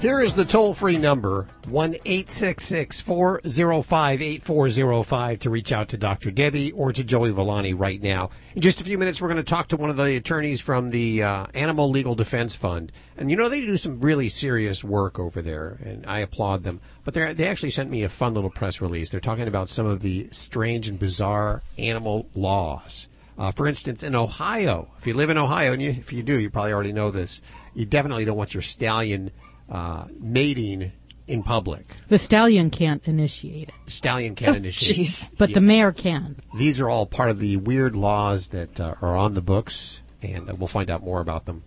Here 0.00 0.20
is 0.20 0.32
the 0.32 0.44
toll 0.44 0.74
free 0.74 0.96
number, 0.96 1.48
1 1.66 1.96
405 2.04 4.22
8405 4.22 5.38
to 5.40 5.50
reach 5.50 5.72
out 5.72 5.88
to 5.88 5.96
Dr. 5.96 6.30
Debbie 6.30 6.70
or 6.70 6.92
to 6.92 7.02
Joey 7.02 7.32
Villani 7.32 7.74
right 7.74 8.00
now. 8.00 8.30
In 8.54 8.62
just 8.62 8.80
a 8.80 8.84
few 8.84 8.96
minutes, 8.96 9.20
we're 9.20 9.26
going 9.26 9.38
to 9.38 9.42
talk 9.42 9.66
to 9.68 9.76
one 9.76 9.90
of 9.90 9.96
the 9.96 10.14
attorneys 10.14 10.60
from 10.60 10.90
the 10.90 11.24
uh, 11.24 11.46
Animal 11.52 11.90
Legal 11.90 12.14
Defense 12.14 12.54
Fund. 12.54 12.92
And 13.16 13.28
you 13.28 13.36
know, 13.36 13.48
they 13.48 13.60
do 13.60 13.76
some 13.76 13.98
really 13.98 14.28
serious 14.28 14.84
work 14.84 15.18
over 15.18 15.42
there, 15.42 15.80
and 15.84 16.06
I 16.06 16.20
applaud 16.20 16.62
them. 16.62 16.80
But 17.02 17.14
they 17.14 17.32
they 17.32 17.48
actually 17.48 17.70
sent 17.70 17.90
me 17.90 18.04
a 18.04 18.08
fun 18.08 18.34
little 18.34 18.50
press 18.50 18.80
release. 18.80 19.10
They're 19.10 19.18
talking 19.18 19.48
about 19.48 19.68
some 19.68 19.86
of 19.86 20.02
the 20.02 20.28
strange 20.30 20.86
and 20.86 21.00
bizarre 21.00 21.64
animal 21.76 22.28
laws. 22.36 23.08
Uh, 23.36 23.50
for 23.50 23.66
instance, 23.66 24.04
in 24.04 24.14
Ohio, 24.14 24.92
if 24.98 25.08
you 25.08 25.14
live 25.14 25.30
in 25.30 25.38
Ohio, 25.38 25.72
and 25.72 25.82
you, 25.82 25.90
if 25.90 26.12
you 26.12 26.22
do, 26.22 26.38
you 26.38 26.50
probably 26.50 26.72
already 26.72 26.92
know 26.92 27.10
this, 27.10 27.40
you 27.74 27.84
definitely 27.84 28.24
don't 28.24 28.36
want 28.36 28.54
your 28.54 28.62
stallion 28.62 29.32
uh, 29.70 30.06
mating 30.18 30.92
in 31.26 31.42
public. 31.42 31.84
The 32.08 32.18
stallion 32.18 32.70
can't 32.70 33.06
initiate 33.06 33.68
it. 33.68 33.74
Stallion 33.90 34.34
can't 34.34 34.54
Oh, 34.54 34.58
initiate. 34.58 34.98
jeez. 35.06 35.30
But 35.36 35.52
the 35.52 35.60
mayor 35.60 35.92
can. 35.92 36.36
These 36.56 36.80
are 36.80 36.88
all 36.88 37.04
part 37.06 37.28
of 37.30 37.38
the 37.38 37.56
weird 37.58 37.94
laws 37.94 38.48
that 38.48 38.80
uh, 38.80 38.94
are 39.02 39.16
on 39.16 39.34
the 39.34 39.42
books, 39.42 40.00
and 40.22 40.48
uh, 40.48 40.54
we'll 40.58 40.68
find 40.68 40.88
out 40.90 41.02
more 41.02 41.20
about 41.20 41.44
them 41.44 41.62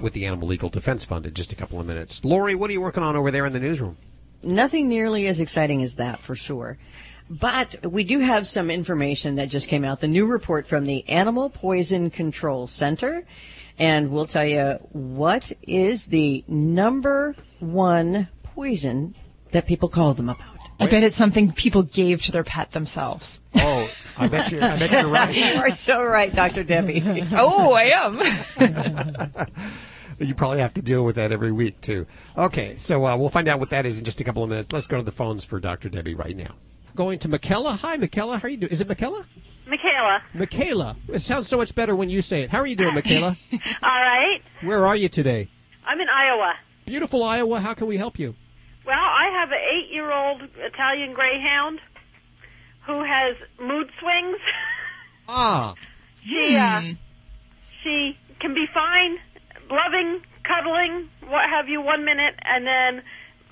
with 0.00 0.14
the 0.14 0.24
Animal 0.24 0.48
Legal 0.48 0.70
Defense 0.70 1.04
Fund 1.04 1.26
in 1.26 1.34
just 1.34 1.52
a 1.52 1.56
couple 1.56 1.78
of 1.78 1.86
minutes. 1.86 2.24
Lori, 2.24 2.54
what 2.54 2.70
are 2.70 2.72
you 2.72 2.80
working 2.80 3.02
on 3.02 3.14
over 3.14 3.30
there 3.30 3.44
in 3.44 3.52
the 3.52 3.60
newsroom? 3.60 3.98
Nothing 4.42 4.88
nearly 4.88 5.26
as 5.26 5.38
exciting 5.38 5.82
as 5.82 5.96
that 5.96 6.20
for 6.20 6.34
sure. 6.34 6.78
But 7.30 7.86
we 7.90 8.04
do 8.04 8.18
have 8.18 8.46
some 8.46 8.70
information 8.70 9.36
that 9.36 9.48
just 9.48 9.68
came 9.68 9.84
out. 9.84 10.00
The 10.00 10.08
new 10.08 10.26
report 10.26 10.66
from 10.66 10.86
the 10.86 11.08
Animal 11.08 11.50
Poison 11.50 12.10
Control 12.10 12.66
Center. 12.66 13.22
And 13.78 14.10
we'll 14.10 14.26
tell 14.26 14.44
you 14.44 14.78
what 14.92 15.52
is 15.62 16.06
the 16.06 16.44
number 16.46 17.34
one 17.60 18.28
poison 18.42 19.14
that 19.52 19.66
people 19.66 19.88
call 19.88 20.14
them 20.14 20.28
about. 20.28 20.46
I 20.80 20.86
bet 20.86 21.04
it's 21.04 21.16
something 21.16 21.52
people 21.52 21.84
gave 21.84 22.22
to 22.22 22.32
their 22.32 22.42
pet 22.42 22.72
themselves. 22.72 23.40
Oh, 23.54 23.88
I 24.18 24.26
bet 24.26 24.50
you. 24.50 24.58
I 24.60 24.76
bet 24.76 24.90
you're 24.90 25.06
right. 25.06 25.34
you 25.54 25.60
are 25.60 25.70
so 25.70 26.02
right, 26.02 26.34
Dr. 26.34 26.64
Debbie. 26.64 27.02
oh, 27.32 27.72
I 27.72 27.84
am. 27.84 29.46
You 30.18 30.34
probably 30.34 30.60
have 30.60 30.74
to 30.74 30.82
deal 30.82 31.04
with 31.04 31.16
that 31.16 31.32
every 31.32 31.50
week 31.50 31.80
too. 31.80 32.06
Okay, 32.36 32.76
so 32.78 33.04
uh, 33.04 33.16
we'll 33.16 33.28
find 33.28 33.48
out 33.48 33.58
what 33.58 33.70
that 33.70 33.86
is 33.86 33.98
in 33.98 34.04
just 34.04 34.20
a 34.20 34.24
couple 34.24 34.44
of 34.44 34.50
minutes. 34.50 34.72
Let's 34.72 34.86
go 34.86 34.96
to 34.96 35.02
the 35.02 35.10
phones 35.10 35.44
for 35.44 35.58
Dr. 35.58 35.88
Debbie 35.88 36.14
right 36.14 36.36
now. 36.36 36.54
Going 36.94 37.18
to 37.20 37.28
Michaela. 37.28 37.72
Hi, 37.72 37.96
Michaela. 37.96 38.38
How 38.38 38.46
are 38.46 38.50
you 38.50 38.58
doing? 38.58 38.70
Is 38.70 38.80
it 38.80 38.88
Michaela? 38.88 39.24
Michaela. 39.72 40.22
Michaela. 40.34 40.96
It 41.08 41.20
sounds 41.20 41.48
so 41.48 41.56
much 41.56 41.74
better 41.74 41.96
when 41.96 42.10
you 42.10 42.20
say 42.20 42.42
it. 42.42 42.50
How 42.50 42.58
are 42.58 42.66
you 42.66 42.76
doing, 42.76 42.94
Michaela? 42.94 43.38
All 43.52 43.58
right. 43.82 44.42
Where 44.62 44.84
are 44.86 44.94
you 44.94 45.08
today? 45.08 45.48
I'm 45.86 45.98
in 45.98 46.08
Iowa. 46.10 46.52
Beautiful 46.84 47.22
Iowa. 47.24 47.58
How 47.58 47.72
can 47.72 47.86
we 47.86 47.96
help 47.96 48.18
you? 48.18 48.34
Well, 48.84 48.94
I 48.98 49.30
have 49.40 49.48
an 49.50 49.58
eight-year-old 49.58 50.42
Italian 50.58 51.14
Greyhound 51.14 51.80
who 52.86 53.02
has 53.02 53.36
mood 53.60 53.90
swings. 53.98 54.38
Ah. 55.28 55.72
She 56.28 56.56
uh, 56.56 56.82
she 57.82 58.18
can 58.40 58.54
be 58.54 58.66
fine, 58.74 59.16
loving, 59.70 60.20
cuddling, 60.42 61.08
what 61.28 61.48
have 61.48 61.68
you, 61.68 61.80
one 61.80 62.04
minute, 62.04 62.34
and 62.42 62.66
then 62.66 63.04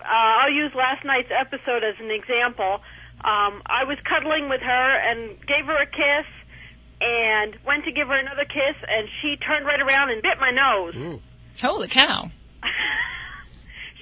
uh, 0.02 0.42
I'll 0.42 0.52
use 0.52 0.72
last 0.74 1.04
night's 1.06 1.30
episode 1.30 1.84
as 1.84 1.94
an 2.00 2.10
example. 2.10 2.80
Um, 3.22 3.62
I 3.66 3.84
was 3.84 3.98
cuddling 4.08 4.48
with 4.48 4.60
her 4.62 4.96
and 5.10 5.36
gave 5.46 5.66
her 5.66 5.76
a 5.80 5.86
kiss, 5.86 6.26
and 7.00 7.56
went 7.66 7.84
to 7.84 7.92
give 7.92 8.08
her 8.08 8.16
another 8.18 8.44
kiss, 8.44 8.76
and 8.88 9.08
she 9.20 9.36
turned 9.36 9.66
right 9.66 9.80
around 9.80 10.10
and 10.10 10.22
bit 10.22 10.38
my 10.40 10.50
nose. 10.50 11.20
Holy 11.60 11.88
cow. 11.88 12.30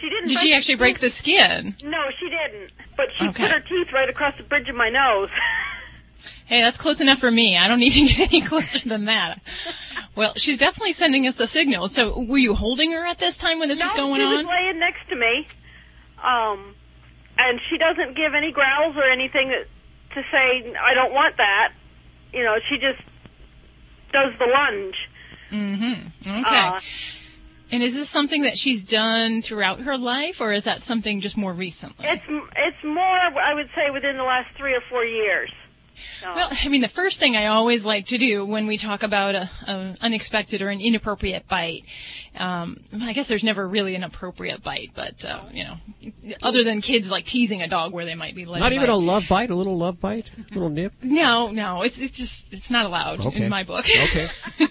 She 0.00 0.08
didn't. 0.08 0.28
Did 0.28 0.38
she 0.38 0.50
the 0.50 0.54
actually 0.54 0.76
break 0.76 1.00
the 1.00 1.10
skin? 1.10 1.74
No, 1.82 1.98
she 2.20 2.28
didn't. 2.30 2.70
But 2.96 3.06
she 3.18 3.26
Okay. 3.30 3.42
put 3.42 3.50
her 3.50 3.58
teeth 3.58 3.88
right 3.92 4.08
across 4.08 4.32
the 4.36 4.44
bridge 4.44 4.68
of 4.68 4.76
my 4.76 4.88
nose. 4.90 5.28
Hey, 6.46 6.62
that's 6.62 6.76
close 6.78 7.00
enough 7.00 7.18
for 7.18 7.30
me. 7.30 7.56
I 7.58 7.68
don't 7.68 7.78
need 7.78 7.90
to 7.90 8.04
get 8.06 8.32
any 8.32 8.40
closer 8.40 8.88
than 8.88 9.04
that. 9.04 9.40
Well, 10.16 10.32
she's 10.36 10.56
definitely 10.56 10.92
sending 10.92 11.26
us 11.26 11.38
a 11.40 11.46
signal. 11.46 11.88
So, 11.88 12.24
were 12.24 12.38
you 12.38 12.54
holding 12.54 12.90
her 12.92 13.04
at 13.04 13.18
this 13.18 13.36
time 13.36 13.58
when 13.58 13.68
this 13.68 13.78
no, 13.80 13.84
was 13.86 13.94
going 13.94 14.20
she 14.20 14.24
on? 14.24 14.36
was 14.38 14.46
laying 14.46 14.78
next 14.78 15.08
to 15.10 15.16
me. 15.16 15.46
Um, 16.24 16.74
and 17.38 17.60
she 17.70 17.78
doesn't 17.78 18.16
give 18.16 18.34
any 18.34 18.52
growls 18.52 18.96
or 18.96 19.08
anything 19.10 19.48
that, 19.48 19.66
to 20.14 20.22
say 20.30 20.74
I 20.78 20.94
don't 20.94 21.12
want 21.12 21.36
that. 21.36 21.72
You 22.32 22.44
know, 22.44 22.56
she 22.68 22.76
just 22.76 23.00
does 24.12 24.32
the 24.38 24.46
lunge. 24.46 24.96
Mm-hmm. 25.50 26.40
Okay. 26.40 26.58
Uh, 26.58 26.80
and 27.70 27.82
is 27.82 27.94
this 27.94 28.08
something 28.08 28.42
that 28.42 28.56
she's 28.56 28.82
done 28.82 29.42
throughout 29.42 29.80
her 29.80 29.98
life, 29.98 30.40
or 30.40 30.52
is 30.52 30.64
that 30.64 30.82
something 30.82 31.20
just 31.20 31.36
more 31.36 31.52
recently? 31.52 32.06
It's 32.06 32.22
it's 32.56 32.84
more, 32.84 33.04
I 33.04 33.54
would 33.54 33.68
say, 33.74 33.90
within 33.92 34.16
the 34.16 34.22
last 34.22 34.48
three 34.56 34.74
or 34.74 34.82
four 34.88 35.04
years. 35.04 35.50
So, 36.20 36.32
Well, 36.34 36.48
I 36.50 36.68
mean, 36.68 36.80
the 36.80 36.88
first 36.88 37.20
thing 37.20 37.36
I 37.36 37.46
always 37.46 37.84
like 37.84 38.06
to 38.06 38.18
do 38.18 38.44
when 38.44 38.66
we 38.66 38.76
talk 38.78 39.02
about 39.02 39.34
a, 39.34 39.50
a 39.66 39.96
unexpected 40.00 40.62
or 40.62 40.70
an 40.70 40.80
inappropriate 40.80 41.46
bite, 41.48 41.84
um, 42.36 42.78
I 43.00 43.12
guess 43.12 43.28
there's 43.28 43.44
never 43.44 43.66
really 43.68 43.94
an 43.94 44.04
appropriate 44.04 44.62
bite, 44.62 44.90
but 44.94 45.24
uh, 45.24 45.42
you 45.52 45.64
know, 45.64 45.76
other 46.42 46.64
than 46.64 46.80
kids 46.80 47.10
like 47.10 47.24
teasing 47.24 47.62
a 47.62 47.68
dog 47.68 47.92
where 47.92 48.04
they 48.04 48.14
might 48.14 48.34
be 48.34 48.44
letting 48.46 48.62
Not 48.62 48.72
even 48.72 48.86
bite. 48.86 48.92
a 48.92 48.96
love 48.96 49.26
bite, 49.28 49.50
a 49.50 49.54
little 49.54 49.76
love 49.76 50.00
bite, 50.00 50.30
a 50.50 50.54
little 50.54 50.70
nip. 50.70 50.92
No, 51.02 51.50
no, 51.50 51.82
it's 51.82 52.00
it's 52.00 52.16
just 52.16 52.52
it's 52.52 52.70
not 52.70 52.86
allowed 52.86 53.24
Okay. 53.24 53.44
in 53.44 53.48
my 53.50 53.62
book. 53.64 53.84
Okay. 54.04 54.28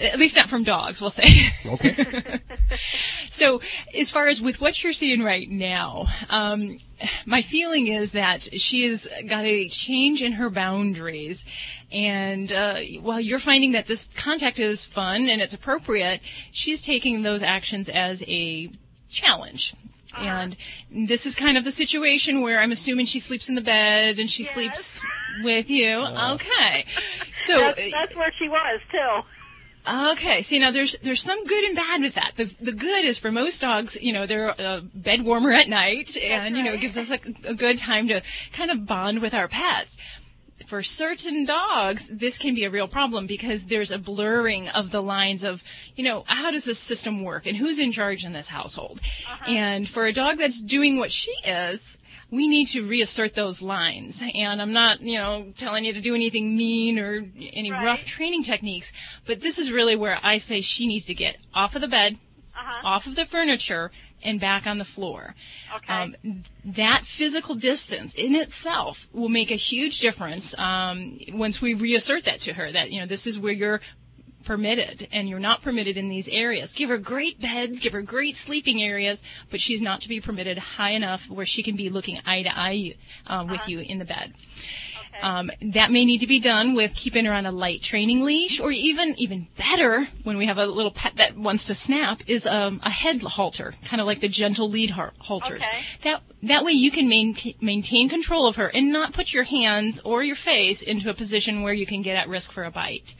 At 0.00 0.18
least 0.18 0.36
not 0.36 0.48
from 0.48 0.64
dogs, 0.64 1.00
we'll 1.00 1.10
say. 1.10 1.24
Okay. 1.66 2.40
so, 3.28 3.60
as 3.98 4.10
far 4.10 4.26
as 4.28 4.40
with 4.40 4.60
what 4.60 4.82
you're 4.82 4.92
seeing 4.92 5.22
right 5.22 5.48
now, 5.50 6.06
um, 6.30 6.78
my 7.26 7.42
feeling 7.42 7.86
is 7.86 8.12
that 8.12 8.60
she 8.60 8.88
has 8.88 9.08
got 9.26 9.44
a 9.44 9.68
change 9.68 10.22
in 10.22 10.32
her 10.32 10.50
boundaries, 10.50 11.44
and 11.92 12.52
uh, 12.52 12.76
while 13.00 13.20
you're 13.20 13.38
finding 13.38 13.72
that 13.72 13.86
this 13.86 14.08
contact 14.16 14.58
is 14.58 14.84
fun 14.84 15.28
and 15.28 15.40
it's 15.40 15.54
appropriate, 15.54 16.20
she's 16.50 16.82
taking 16.82 17.22
those 17.22 17.42
actions 17.42 17.88
as 17.88 18.22
a 18.26 18.70
challenge. 19.08 19.74
Uh-huh. 20.14 20.24
And 20.24 20.56
this 20.90 21.26
is 21.26 21.34
kind 21.34 21.56
of 21.56 21.64
the 21.64 21.70
situation 21.70 22.40
where 22.40 22.60
I'm 22.60 22.72
assuming 22.72 23.06
she 23.06 23.20
sleeps 23.20 23.48
in 23.48 23.54
the 23.54 23.60
bed 23.60 24.18
and 24.18 24.28
she 24.28 24.42
sleeps 24.42 25.00
with 25.42 25.70
you. 25.70 26.00
Uh-huh. 26.00 26.34
Okay. 26.34 26.84
So 27.32 27.58
that's, 27.58 27.78
uh, 27.78 27.88
that's 27.92 28.16
where 28.16 28.32
she 28.38 28.48
was 28.50 28.80
too. 28.90 29.22
Okay, 29.90 30.42
see 30.42 30.58
now 30.58 30.70
there's 30.70 30.96
there's 30.98 31.22
some 31.22 31.44
good 31.44 31.64
and 31.64 31.76
bad 31.76 32.00
with 32.02 32.14
that. 32.14 32.32
The 32.36 32.44
the 32.44 32.72
good 32.72 33.04
is 33.04 33.18
for 33.18 33.32
most 33.32 33.60
dogs, 33.60 34.00
you 34.00 34.12
know, 34.12 34.26
they're 34.26 34.50
a 34.50 34.82
bed 34.94 35.22
warmer 35.22 35.52
at 35.52 35.68
night, 35.68 36.16
and 36.16 36.56
you 36.56 36.62
know, 36.62 36.72
it 36.72 36.80
gives 36.80 36.96
us 36.96 37.10
a, 37.10 37.18
a 37.48 37.54
good 37.54 37.78
time 37.78 38.06
to 38.08 38.22
kind 38.52 38.70
of 38.70 38.86
bond 38.86 39.20
with 39.20 39.34
our 39.34 39.48
pets. 39.48 39.96
For 40.66 40.82
certain 40.82 41.44
dogs, 41.44 42.06
this 42.06 42.38
can 42.38 42.54
be 42.54 42.62
a 42.62 42.70
real 42.70 42.86
problem 42.86 43.26
because 43.26 43.66
there's 43.66 43.90
a 43.90 43.98
blurring 43.98 44.68
of 44.68 44.92
the 44.92 45.02
lines 45.02 45.42
of, 45.42 45.64
you 45.96 46.04
know, 46.04 46.22
how 46.26 46.52
does 46.52 46.64
this 46.64 46.78
system 46.78 47.24
work 47.24 47.46
and 47.46 47.56
who's 47.56 47.80
in 47.80 47.90
charge 47.90 48.24
in 48.24 48.32
this 48.32 48.50
household. 48.50 49.00
Uh-huh. 49.26 49.50
And 49.50 49.88
for 49.88 50.06
a 50.06 50.12
dog 50.12 50.38
that's 50.38 50.60
doing 50.60 50.96
what 50.98 51.10
she 51.10 51.32
is, 51.44 51.98
we 52.30 52.48
need 52.48 52.66
to 52.68 52.84
reassert 52.84 53.34
those 53.34 53.60
lines. 53.60 54.22
And 54.34 54.62
I'm 54.62 54.72
not, 54.72 55.00
you 55.00 55.14
know, 55.14 55.52
telling 55.56 55.84
you 55.84 55.92
to 55.92 56.00
do 56.00 56.14
anything 56.14 56.56
mean 56.56 56.98
or 56.98 57.24
any 57.52 57.72
rough 57.72 58.04
training 58.04 58.44
techniques, 58.44 58.92
but 59.26 59.40
this 59.40 59.58
is 59.58 59.72
really 59.72 59.96
where 59.96 60.18
I 60.22 60.38
say 60.38 60.60
she 60.60 60.86
needs 60.86 61.04
to 61.06 61.14
get 61.14 61.38
off 61.54 61.74
of 61.74 61.80
the 61.80 61.88
bed, 61.88 62.18
off 62.84 63.06
of 63.06 63.16
the 63.16 63.24
furniture, 63.24 63.90
and 64.22 64.38
back 64.38 64.66
on 64.66 64.78
the 64.78 64.84
floor. 64.84 65.34
Okay. 65.74 65.92
Um, 65.92 66.44
that 66.64 67.02
physical 67.04 67.54
distance 67.54 68.14
in 68.14 68.34
itself 68.34 69.08
will 69.12 69.28
make 69.28 69.50
a 69.50 69.56
huge 69.56 70.00
difference 70.00 70.56
um, 70.58 71.18
once 71.32 71.60
we 71.60 71.74
reassert 71.74 72.24
that 72.24 72.40
to 72.42 72.52
her. 72.54 72.70
That 72.70 72.90
you 72.92 73.00
know, 73.00 73.06
this 73.06 73.26
is 73.26 73.38
where 73.38 73.52
you're 73.52 73.80
permitted 74.50 75.06
and 75.12 75.28
you're 75.28 75.38
not 75.38 75.62
permitted 75.62 75.96
in 75.96 76.08
these 76.08 76.28
areas. 76.28 76.72
Give 76.72 76.88
her 76.88 76.98
great 76.98 77.40
beds, 77.40 77.78
give 77.78 77.92
her 77.92 78.02
great 78.02 78.34
sleeping 78.34 78.82
areas, 78.82 79.22
but 79.48 79.60
she's 79.60 79.80
not 79.80 80.00
to 80.00 80.08
be 80.08 80.20
permitted 80.20 80.58
high 80.58 80.90
enough 80.90 81.30
where 81.30 81.46
she 81.46 81.62
can 81.62 81.76
be 81.76 81.88
looking 81.88 82.18
eye 82.26 82.42
to 82.42 82.58
eye 82.58 82.96
um, 83.28 83.46
with 83.46 83.68
you 83.68 83.78
in 83.78 84.00
the 84.00 84.04
bed. 84.04 84.34
Um, 85.22 85.50
that 85.62 85.90
may 85.90 86.04
need 86.04 86.18
to 86.18 86.26
be 86.26 86.40
done 86.40 86.74
with 86.74 86.94
keeping 86.94 87.24
her 87.24 87.32
on 87.32 87.46
a 87.46 87.52
light 87.52 87.82
training 87.82 88.22
leash, 88.22 88.60
or 88.60 88.70
even 88.70 89.14
even 89.18 89.48
better, 89.56 90.08
when 90.22 90.36
we 90.36 90.46
have 90.46 90.58
a 90.58 90.66
little 90.66 90.90
pet 90.92 91.16
that 91.16 91.36
wants 91.36 91.66
to 91.66 91.74
snap, 91.74 92.22
is 92.26 92.46
um, 92.46 92.80
a 92.82 92.90
head 92.90 93.20
halter, 93.22 93.74
kind 93.84 94.00
of 94.00 94.06
like 94.06 94.20
the 94.20 94.28
gentle 94.28 94.68
lead 94.68 94.90
har- 94.90 95.12
halters. 95.18 95.62
That 96.02 96.22
that 96.42 96.64
way 96.64 96.72
you 96.72 96.90
can 96.90 97.08
main, 97.08 97.36
maintain 97.60 98.08
control 98.08 98.46
of 98.46 98.56
her 98.56 98.68
and 98.68 98.92
not 98.92 99.12
put 99.12 99.32
your 99.32 99.44
hands 99.44 100.00
or 100.00 100.22
your 100.22 100.36
face 100.36 100.82
into 100.82 101.10
a 101.10 101.14
position 101.14 101.62
where 101.62 101.74
you 101.74 101.84
can 101.84 102.00
get 102.02 102.16
at 102.16 102.28
risk 102.28 102.50
for 102.52 102.64
a 102.64 102.70
bite. 102.70 103.14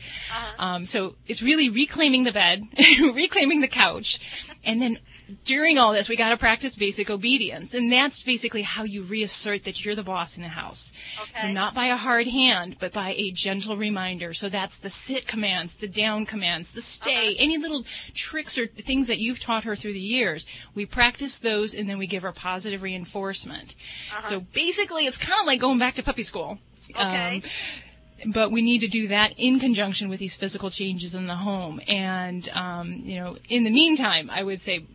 Um, 0.57 0.85
so 0.85 1.15
it's 1.27 1.41
really 1.43 1.69
reclaiming 1.69 2.23
the 2.23 2.31
bed, 2.31 2.63
reclaiming 3.13 3.61
the 3.61 3.67
couch, 3.67 4.19
and 4.63 4.81
then 4.81 4.97
during 5.43 5.77
all 5.77 5.93
this, 5.93 6.09
we 6.09 6.15
got 6.15 6.29
to 6.29 6.37
practice 6.37 6.75
basic 6.75 7.09
obedience. 7.09 7.73
And 7.73 7.91
that's 7.91 8.21
basically 8.21 8.61
how 8.61 8.83
you 8.83 9.03
reassert 9.03 9.63
that 9.63 9.83
you're 9.83 9.95
the 9.95 10.03
boss 10.03 10.37
in 10.37 10.43
the 10.43 10.49
house. 10.49 10.91
So 11.41 11.51
not 11.51 11.73
by 11.73 11.85
a 11.85 11.97
hard 11.97 12.27
hand, 12.27 12.77
but 12.79 12.93
by 12.93 13.13
a 13.17 13.31
gentle 13.31 13.77
reminder. 13.77 14.33
So 14.33 14.49
that's 14.49 14.77
the 14.77 14.89
sit 14.89 15.27
commands, 15.27 15.77
the 15.77 15.87
down 15.87 16.25
commands, 16.25 16.71
the 16.71 16.81
stay, 16.81 17.29
uh-huh. 17.29 17.35
any 17.39 17.57
little 17.57 17.85
tricks 18.13 18.57
or 18.57 18.67
things 18.67 19.07
that 19.07 19.19
you've 19.19 19.39
taught 19.39 19.63
her 19.63 19.75
through 19.75 19.93
the 19.93 19.99
years. 19.99 20.45
We 20.75 20.85
practice 20.85 21.39
those 21.39 21.73
and 21.73 21.89
then 21.89 21.97
we 21.97 22.07
give 22.07 22.23
her 22.23 22.31
positive 22.31 22.81
reinforcement. 22.81 23.75
Uh-huh. 24.11 24.21
So 24.21 24.39
basically, 24.39 25.05
it's 25.05 25.17
kind 25.17 25.39
of 25.39 25.47
like 25.47 25.59
going 25.59 25.79
back 25.79 25.95
to 25.95 26.03
puppy 26.03 26.23
school. 26.23 26.59
Okay. 26.95 27.35
Um, 27.35 27.41
but 28.27 28.51
we 28.51 28.61
need 28.61 28.79
to 28.79 28.87
do 28.87 29.07
that 29.07 29.33
in 29.37 29.59
conjunction 29.59 30.09
with 30.09 30.19
these 30.19 30.35
physical 30.35 30.69
changes 30.69 31.15
in 31.15 31.27
the 31.27 31.35
home. 31.35 31.81
And, 31.87 32.47
um, 32.49 32.91
you 33.03 33.15
know, 33.15 33.37
in 33.49 33.63
the 33.63 33.71
meantime, 33.71 34.29
I 34.29 34.43
would 34.43 34.59
say 34.59 34.85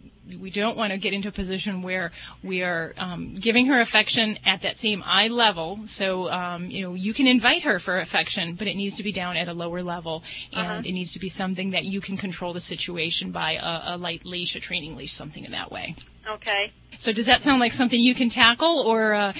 we 0.41 0.51
don't 0.51 0.77
want 0.77 0.93
to 0.93 0.99
get 0.99 1.13
into 1.13 1.29
a 1.29 1.33
position 1.33 1.83
where 1.83 2.13
we 2.43 2.63
are 2.63 2.95
um, 2.99 3.35
giving 3.35 3.67
her 3.67 3.81
affection 3.81 4.39
at 4.45 4.63
that 4.63 4.77
same 4.77 5.03
eye 5.07 5.29
level. 5.29 5.81
So, 5.87 6.31
um, 6.31 6.71
you 6.71 6.83
know, 6.83 6.95
you 6.95 7.15
can 7.15 7.27
invite 7.27 7.63
her 7.63 7.79
for 7.79 7.99
affection, 7.99 8.55
but 8.55 8.67
it 8.67 8.77
needs 8.77 8.97
to 8.97 9.03
be 9.03 9.13
down 9.13 9.37
at 9.37 9.49
a 9.49 9.55
lower 9.55 9.83
level, 9.83 10.25
and 10.53 10.85
it 10.87 10.93
needs 10.93 11.13
to 11.13 11.19
be 11.19 11.29
something 11.29 11.71
that 11.71 11.85
you 11.85 12.01
can 12.01 12.17
control 12.17 12.53
the 12.53 12.61
situation 12.61 13.31
by 13.31 13.53
a, 13.53 13.95
a 13.95 13.97
light 13.97 14.25
leash, 14.25 14.57
a 14.57 14.61
training 14.61 14.97
leash, 14.97 15.13
something 15.13 15.45
in 15.45 15.53
that 15.53 15.71
way. 15.71 15.95
Okay. 16.29 16.73
So, 16.99 17.13
does 17.13 17.27
that 17.27 17.43
sound 17.43 17.61
like 17.61 17.73
something 17.73 18.01
you 18.01 18.15
can 18.15 18.29
tackle, 18.31 18.81
or 18.81 19.15
uh, 19.15 19.33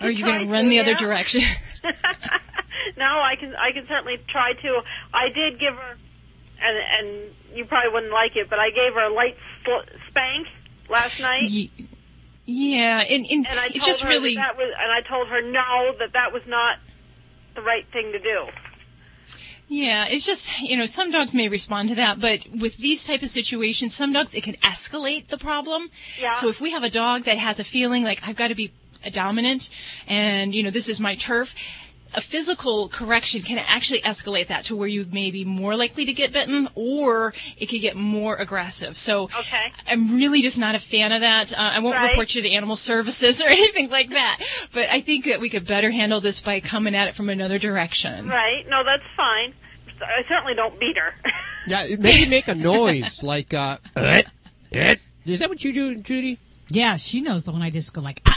are 0.00 0.10
you 0.10 0.24
going 0.24 0.40
to 0.40 0.50
run 0.50 0.68
the 0.68 0.80
other 0.80 0.94
direction? 0.94 1.42
no, 2.96 3.04
I 3.04 3.36
can 3.38 3.54
I 3.54 3.72
can 3.72 3.86
certainly 3.86 4.18
try 4.28 4.54
to. 4.54 4.82
I 5.14 5.28
did 5.28 5.60
give 5.60 5.74
her, 5.74 5.96
and 6.60 6.76
and 6.98 7.34
you 7.54 7.64
probably 7.64 7.92
wouldn't 7.92 8.12
like 8.12 8.36
it, 8.36 8.48
but 8.50 8.58
I 8.58 8.70
gave 8.70 8.94
her 8.94 9.04
a 9.08 9.12
light 9.12 9.36
sl- 9.64 9.88
spank 10.12 10.46
last 10.88 11.20
night. 11.20 11.44
Ye- 11.44 11.70
yeah, 12.44 13.00
and, 13.00 13.24
and, 13.26 13.46
and 13.46 13.58
I 13.58 13.68
told 13.68 13.82
just 13.82 14.02
her 14.02 14.08
really 14.08 14.34
that, 14.34 14.54
that 14.54 14.56
was, 14.56 14.72
and 14.78 14.92
I 14.92 15.08
told 15.08 15.28
her 15.28 15.42
no, 15.42 15.96
that 15.98 16.12
that 16.12 16.32
was 16.32 16.42
not 16.46 16.78
the 17.54 17.62
right 17.62 17.86
thing 17.92 18.12
to 18.12 18.18
do. 18.18 18.46
Yeah, 19.68 20.06
it's 20.06 20.26
just, 20.26 20.50
you 20.60 20.76
know, 20.76 20.84
some 20.84 21.10
dogs 21.10 21.34
may 21.34 21.48
respond 21.48 21.88
to 21.90 21.94
that, 21.94 22.20
but 22.20 22.40
with 22.54 22.76
these 22.76 23.04
type 23.04 23.22
of 23.22 23.30
situations, 23.30 23.94
some 23.94 24.12
dogs, 24.12 24.34
it 24.34 24.42
can 24.42 24.56
escalate 24.56 25.28
the 25.28 25.38
problem. 25.38 25.88
Yeah. 26.20 26.34
So 26.34 26.48
if 26.48 26.60
we 26.60 26.72
have 26.72 26.84
a 26.84 26.90
dog 26.90 27.24
that 27.24 27.38
has 27.38 27.58
a 27.58 27.64
feeling 27.64 28.04
like, 28.04 28.20
I've 28.26 28.36
got 28.36 28.48
to 28.48 28.54
be 28.54 28.72
a 29.04 29.10
dominant 29.10 29.70
and, 30.06 30.54
you 30.54 30.62
know, 30.62 30.70
this 30.70 30.88
is 30.90 31.00
my 31.00 31.14
turf, 31.14 31.54
a 32.14 32.20
physical 32.20 32.88
correction 32.88 33.42
can 33.42 33.58
actually 33.58 34.00
escalate 34.02 34.48
that 34.48 34.64
to 34.66 34.76
where 34.76 34.88
you 34.88 35.06
may 35.10 35.30
be 35.30 35.44
more 35.44 35.76
likely 35.76 36.04
to 36.04 36.12
get 36.12 36.32
bitten 36.32 36.68
or 36.74 37.32
it 37.56 37.66
could 37.66 37.80
get 37.80 37.96
more 37.96 38.36
aggressive. 38.36 38.96
So 38.96 39.24
Okay. 39.38 39.72
I'm 39.88 40.14
really 40.14 40.42
just 40.42 40.58
not 40.58 40.74
a 40.74 40.78
fan 40.78 41.12
of 41.12 41.20
that. 41.22 41.52
Uh, 41.52 41.56
I 41.60 41.78
won't 41.78 41.96
Right. 41.96 42.10
report 42.10 42.34
you 42.34 42.42
to 42.42 42.50
animal 42.50 42.76
services 42.76 43.40
or 43.42 43.46
anything 43.48 43.90
like 43.90 44.10
that, 44.10 44.40
but 44.72 44.88
I 44.90 45.00
think 45.00 45.24
that 45.26 45.40
we 45.40 45.48
could 45.48 45.66
better 45.66 45.90
handle 45.90 46.20
this 46.20 46.40
by 46.42 46.60
coming 46.60 46.94
at 46.94 47.08
it 47.08 47.14
from 47.14 47.28
another 47.28 47.58
direction. 47.58 48.28
Right? 48.28 48.64
No, 48.68 48.82
that's 48.84 49.02
fine. 49.16 49.54
I 50.00 50.26
certainly 50.28 50.54
don't 50.54 50.78
beat 50.80 50.96
her. 50.96 51.14
Yeah, 51.64 51.86
maybe 51.96 52.28
make 52.28 52.48
a 52.48 52.56
noise 52.56 53.22
like 53.22 53.54
uh. 53.54 53.78
Is 53.94 55.38
that 55.38 55.48
what 55.48 55.62
you 55.62 55.72
do, 55.72 55.94
Judy? 55.96 56.40
Yeah, 56.68 56.96
she 56.96 57.20
knows 57.20 57.44
the 57.44 57.52
one 57.52 57.62
I 57.62 57.70
just 57.70 57.92
go 57.92 58.00
like, 58.00 58.20
ah. 58.26 58.36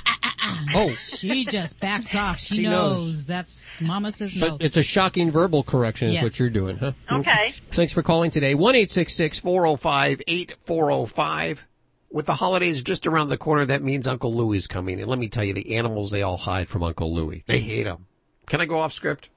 Oh. 0.73 0.89
She 0.89 1.45
just 1.45 1.79
backs 1.79 2.13
off. 2.15 2.39
She, 2.39 2.55
She 2.55 2.63
knows. 2.63 2.97
knows. 3.05 3.25
That's 3.25 3.81
Mama 3.81 4.11
says 4.11 4.33
So 4.39 4.49
no. 4.49 4.57
it's 4.59 4.77
a 4.77 4.83
shocking 4.83 5.31
verbal 5.31 5.63
correction, 5.63 6.09
is 6.09 6.15
Yes. 6.15 6.23
what 6.23 6.39
you're 6.39 6.49
doing, 6.49 6.77
huh? 6.77 6.91
Okay. 7.11 7.53
Thanks 7.71 7.93
for 7.93 8.03
calling 8.03 8.31
today. 8.31 8.53
One 8.55 8.75
eight 8.75 8.91
six 8.91 9.13
six 9.15 9.39
four 9.39 9.63
zero 9.65 9.75
five 9.75 10.21
eight 10.27 10.55
four 10.59 10.89
zero 10.89 11.05
five. 11.05 11.65
With 12.11 12.27
the 12.27 12.33
holidays 12.35 12.81
just 12.81 13.07
around 13.07 13.29
the 13.29 13.37
corner, 13.37 13.65
that 13.65 13.81
means 13.81 14.07
Uncle 14.07 14.33
Louie 14.33 14.57
is 14.57 14.67
coming. 14.67 14.99
And 15.01 15.09
let 15.09 15.19
me 15.19 15.27
tell 15.27 15.43
you, 15.43 15.53
the 15.53 15.75
animals 15.75 16.11
they 16.11 16.21
all 16.21 16.37
hide 16.37 16.69
from 16.69 16.81
Uncle 16.83 17.13
Louie. 17.13 17.43
They 17.45 17.59
hate 17.59 17.87
him. 17.87 18.05
Can 18.47 18.61
I 18.61 18.65
go 18.65 18.79
off 18.79 18.93
script? 18.93 19.29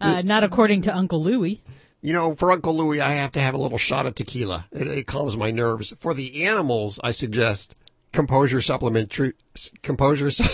Uh, 0.00 0.22
not 0.24 0.42
according 0.44 0.82
to 0.82 0.94
Uncle 0.94 1.22
Louie. 1.22 1.62
You 2.02 2.12
know, 2.12 2.34
for 2.34 2.50
Uncle 2.50 2.76
Louie, 2.76 3.00
I 3.00 3.10
have 3.10 3.32
to 3.32 3.40
have 3.40 3.54
a 3.54 3.58
little 3.58 3.78
shot 3.78 4.04
of 4.06 4.14
tequila. 4.14 4.66
It, 4.72 4.86
it 4.88 5.06
calms 5.06 5.36
my 5.36 5.50
nerves. 5.50 5.94
For 5.96 6.12
the 6.12 6.44
animals, 6.44 6.98
I 7.02 7.12
suggest 7.12 7.74
composure 8.14 8.60
supplement. 8.60 9.10
Tru- 9.10 9.32
s- 9.54 9.70
composure. 9.82 10.30
Su- 10.30 10.44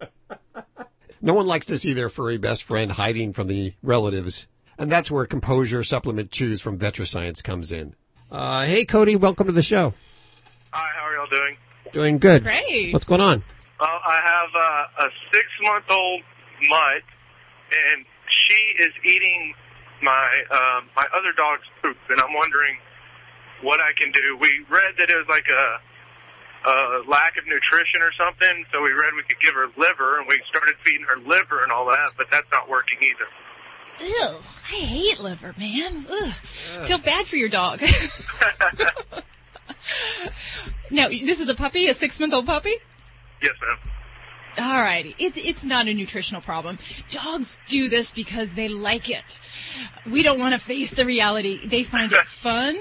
no 1.20 1.34
one 1.34 1.46
likes 1.46 1.66
to 1.66 1.76
see 1.76 1.92
their 1.92 2.08
furry 2.08 2.38
best 2.38 2.62
friend 2.62 2.92
hiding 2.92 3.32
from 3.32 3.48
the 3.48 3.74
relatives, 3.82 4.46
and 4.78 4.90
that's 4.90 5.10
where 5.10 5.26
composure 5.26 5.84
supplement 5.84 6.30
chews 6.30 6.62
from 6.62 6.78
VetriScience 6.78 7.42
comes 7.44 7.72
in. 7.72 7.94
Uh, 8.30 8.64
hey, 8.64 8.84
Cody, 8.84 9.16
welcome 9.16 9.46
to 9.46 9.52
the 9.52 9.62
show. 9.62 9.92
Hi, 10.72 10.88
how 10.96 11.04
are 11.06 11.14
y'all 11.14 11.26
doing? 11.30 11.56
Doing 11.92 12.18
good. 12.18 12.42
Great. 12.42 12.92
What's 12.92 13.04
going 13.04 13.20
on? 13.20 13.44
Well, 13.78 13.88
I 13.90 14.18
have 14.24 14.50
uh, 14.54 15.06
a 15.06 15.10
six-month-old 15.32 16.22
mutt, 16.68 17.02
and 17.92 18.04
she 18.26 18.82
is 18.82 18.92
eating 19.04 19.54
my 20.02 20.28
uh, 20.50 20.80
my 20.96 21.04
other 21.16 21.32
dog's 21.36 21.66
poop, 21.82 21.96
and 22.08 22.20
I'm 22.20 22.32
wondering 22.34 22.76
what 23.62 23.80
I 23.80 23.92
can 23.98 24.10
do. 24.12 24.36
We 24.40 24.64
read 24.68 24.94
that 24.98 25.10
it 25.10 25.16
was 25.16 25.26
like 25.28 25.46
a, 25.48 25.80
a 26.64 27.02
lack 27.08 27.36
of 27.36 27.44
nutrition 27.46 28.00
or 28.00 28.10
something, 28.16 28.64
so 28.72 28.82
we 28.82 28.90
read 28.90 29.12
we 29.14 29.22
could 29.22 29.40
give 29.40 29.54
her 29.54 29.68
liver, 29.76 30.18
and 30.18 30.26
we 30.28 30.40
started 30.48 30.74
feeding 30.84 31.06
her 31.08 31.16
liver 31.18 31.60
and 31.62 31.72
all 31.72 31.86
that, 31.86 32.12
but 32.16 32.26
that's 32.30 32.50
not 32.50 32.68
working 32.68 32.98
either. 33.02 33.28
Ew, 34.00 34.38
I 34.72 34.76
hate 34.76 35.20
liver, 35.20 35.54
man. 35.58 36.06
Ugh. 36.10 36.34
Feel 36.86 36.98
bad 36.98 37.26
for 37.26 37.36
your 37.36 37.48
dog. 37.48 37.80
now, 40.90 41.08
this 41.08 41.40
is 41.40 41.48
a 41.48 41.54
puppy, 41.54 41.86
a 41.86 41.94
six-month-old 41.94 42.46
puppy? 42.46 42.74
Yes, 43.42 43.54
ma'am. 43.60 43.93
Alrighty, 44.56 45.16
it's 45.18 45.36
it's 45.36 45.64
not 45.64 45.88
a 45.88 45.94
nutritional 45.94 46.40
problem. 46.40 46.78
Dogs 47.10 47.58
do 47.66 47.88
this 47.88 48.12
because 48.12 48.52
they 48.52 48.68
like 48.68 49.10
it. 49.10 49.40
We 50.06 50.22
don't 50.22 50.38
want 50.38 50.54
to 50.54 50.60
face 50.60 50.92
the 50.92 51.04
reality. 51.04 51.66
They 51.66 51.82
find 51.82 52.12
it 52.12 52.24
fun, 52.24 52.78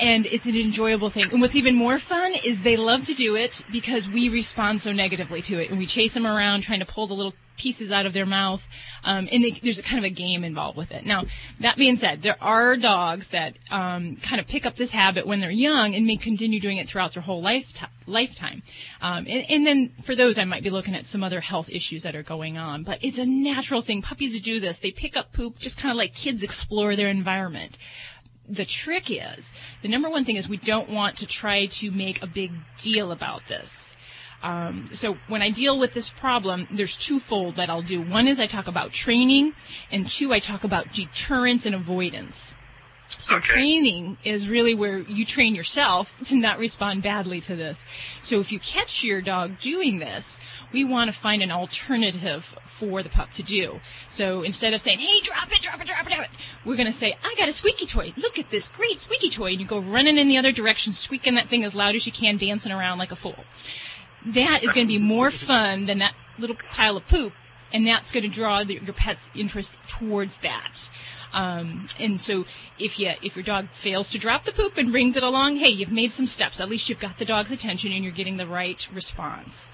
and 0.00 0.26
it's 0.26 0.46
an 0.46 0.56
enjoyable 0.56 1.10
thing. 1.10 1.30
And 1.32 1.40
what's 1.40 1.56
even 1.56 1.74
more 1.74 1.98
fun 1.98 2.34
is 2.44 2.60
they 2.60 2.76
love 2.76 3.04
to 3.06 3.14
do 3.14 3.34
it 3.34 3.64
because 3.72 4.08
we 4.08 4.28
respond 4.28 4.80
so 4.80 4.92
negatively 4.92 5.42
to 5.42 5.58
it, 5.58 5.70
and 5.70 5.78
we 5.78 5.86
chase 5.86 6.14
them 6.14 6.26
around 6.26 6.60
trying 6.60 6.80
to 6.80 6.86
pull 6.86 7.08
the 7.08 7.14
little 7.14 7.34
pieces 7.58 7.92
out 7.92 8.06
of 8.06 8.12
their 8.12 8.24
mouth, 8.24 8.66
um, 9.04 9.28
and 9.30 9.44
they, 9.44 9.50
there's 9.50 9.78
a 9.78 9.82
kind 9.82 9.98
of 9.98 10.04
a 10.04 10.14
game 10.14 10.44
involved 10.44 10.78
with 10.78 10.90
it. 10.92 11.04
Now, 11.04 11.24
that 11.60 11.76
being 11.76 11.96
said, 11.96 12.22
there 12.22 12.36
are 12.40 12.76
dogs 12.76 13.30
that 13.30 13.56
um, 13.70 14.16
kind 14.16 14.40
of 14.40 14.46
pick 14.46 14.64
up 14.64 14.76
this 14.76 14.92
habit 14.92 15.26
when 15.26 15.40
they're 15.40 15.50
young 15.50 15.94
and 15.94 16.06
may 16.06 16.16
continue 16.16 16.60
doing 16.60 16.78
it 16.78 16.88
throughout 16.88 17.12
their 17.12 17.22
whole 17.22 17.42
lifetime. 17.42 17.90
Lifetime, 18.06 18.62
um, 19.02 19.26
and, 19.28 19.44
and 19.50 19.66
then 19.66 19.90
for 20.02 20.14
those, 20.14 20.38
I 20.38 20.44
might 20.44 20.62
be 20.62 20.70
looking 20.70 20.94
at 20.94 21.06
some 21.06 21.22
other 21.22 21.42
health 21.42 21.68
issues 21.68 22.04
that 22.04 22.16
are 22.16 22.22
going 22.22 22.56
on. 22.56 22.82
But 22.82 23.04
it's 23.04 23.18
a 23.18 23.26
natural 23.26 23.82
thing. 23.82 24.00
Puppies 24.00 24.40
do 24.40 24.60
this; 24.60 24.78
they 24.78 24.90
pick 24.90 25.14
up 25.14 25.30
poop 25.30 25.58
just 25.58 25.76
kind 25.76 25.90
of 25.90 25.98
like 25.98 26.14
kids 26.14 26.42
explore 26.42 26.96
their 26.96 27.08
environment 27.08 27.76
the 28.48 28.64
trick 28.64 29.10
is 29.10 29.52
the 29.82 29.88
number 29.88 30.08
one 30.08 30.24
thing 30.24 30.36
is 30.36 30.48
we 30.48 30.56
don't 30.56 30.88
want 30.88 31.16
to 31.16 31.26
try 31.26 31.66
to 31.66 31.90
make 31.90 32.22
a 32.22 32.26
big 32.26 32.52
deal 32.78 33.12
about 33.12 33.46
this. 33.46 33.96
Um, 34.42 34.88
so 34.92 35.16
when 35.26 35.42
I 35.42 35.50
deal 35.50 35.78
with 35.78 35.94
this 35.94 36.10
problem, 36.10 36.68
there's 36.70 36.96
twofold 36.96 37.56
that 37.56 37.68
I'll 37.70 37.82
do. 37.82 38.00
One 38.00 38.28
is 38.28 38.38
I 38.38 38.46
talk 38.46 38.68
about 38.68 38.92
training, 38.92 39.54
and 39.90 40.06
two, 40.06 40.32
I 40.32 40.38
talk 40.38 40.64
about 40.64 40.92
deterrence 40.92 41.66
and 41.66 41.74
avoidance. 41.74 42.54
So 43.08 43.40
training 43.40 44.18
is 44.22 44.50
really 44.50 44.74
where 44.74 44.98
you 44.98 45.24
train 45.24 45.54
yourself 45.54 46.20
to 46.26 46.36
not 46.36 46.58
respond 46.58 47.02
badly 47.02 47.40
to 47.42 47.56
this. 47.56 47.84
So 48.20 48.38
if 48.38 48.52
you 48.52 48.60
catch 48.60 49.02
your 49.02 49.22
dog 49.22 49.58
doing 49.58 49.98
this, 49.98 50.40
we 50.72 50.84
want 50.84 51.10
to 51.10 51.18
find 51.18 51.42
an 51.42 51.50
alternative 51.50 52.44
for 52.64 53.02
the 53.02 53.08
pup 53.08 53.32
to 53.32 53.42
do. 53.42 53.80
So 54.08 54.42
instead 54.42 54.74
of 54.74 54.80
saying, 54.80 54.98
hey, 54.98 55.20
drop 55.22 55.50
it, 55.50 55.62
drop 55.62 55.80
it, 55.80 55.86
drop 55.86 56.06
it, 56.06 56.12
drop 56.12 56.24
it, 56.26 56.30
we're 56.66 56.76
going 56.76 56.86
to 56.86 56.92
say, 56.92 57.16
I 57.24 57.34
got 57.38 57.48
a 57.48 57.52
squeaky 57.52 57.86
toy. 57.86 58.12
Look 58.16 58.38
at 58.38 58.50
this 58.50 58.68
great 58.68 58.98
squeaky 58.98 59.30
toy. 59.30 59.52
And 59.52 59.60
you 59.60 59.66
go 59.66 59.78
running 59.78 60.18
in 60.18 60.28
the 60.28 60.36
other 60.36 60.52
direction, 60.52 60.92
squeaking 60.92 61.34
that 61.36 61.48
thing 61.48 61.64
as 61.64 61.74
loud 61.74 61.94
as 61.94 62.04
you 62.06 62.12
can, 62.12 62.36
dancing 62.36 62.72
around 62.72 62.98
like 62.98 63.10
a 63.10 63.16
fool. 63.16 63.44
That 64.28 64.62
is 64.62 64.72
going 64.72 64.86
to 64.86 64.92
be 64.92 64.98
more 64.98 65.30
fun 65.30 65.86
than 65.86 65.98
that 65.98 66.14
little 66.38 66.56
pile 66.70 66.96
of 66.96 67.06
poop 67.06 67.32
and 67.72 67.86
that's 67.86 68.12
going 68.12 68.22
to 68.22 68.28
draw 68.28 68.64
the, 68.64 68.74
your 68.74 68.94
pet's 68.94 69.30
interest 69.34 69.80
towards 69.86 70.38
that. 70.38 70.90
Um, 71.32 71.86
and 71.98 72.20
so 72.20 72.46
if 72.78 72.98
you 72.98 73.12
if 73.22 73.36
your 73.36 73.42
dog 73.42 73.68
fails 73.70 74.08
to 74.10 74.18
drop 74.18 74.44
the 74.44 74.52
poop 74.52 74.78
and 74.78 74.90
brings 74.90 75.16
it 75.16 75.22
along, 75.22 75.56
hey, 75.56 75.68
you've 75.68 75.92
made 75.92 76.10
some 76.10 76.26
steps. 76.26 76.60
At 76.60 76.70
least 76.70 76.88
you've 76.88 77.00
got 77.00 77.18
the 77.18 77.26
dog's 77.26 77.52
attention 77.52 77.92
and 77.92 78.02
you're 78.02 78.12
getting 78.12 78.38
the 78.38 78.46
right 78.46 78.88
response. 78.94 79.68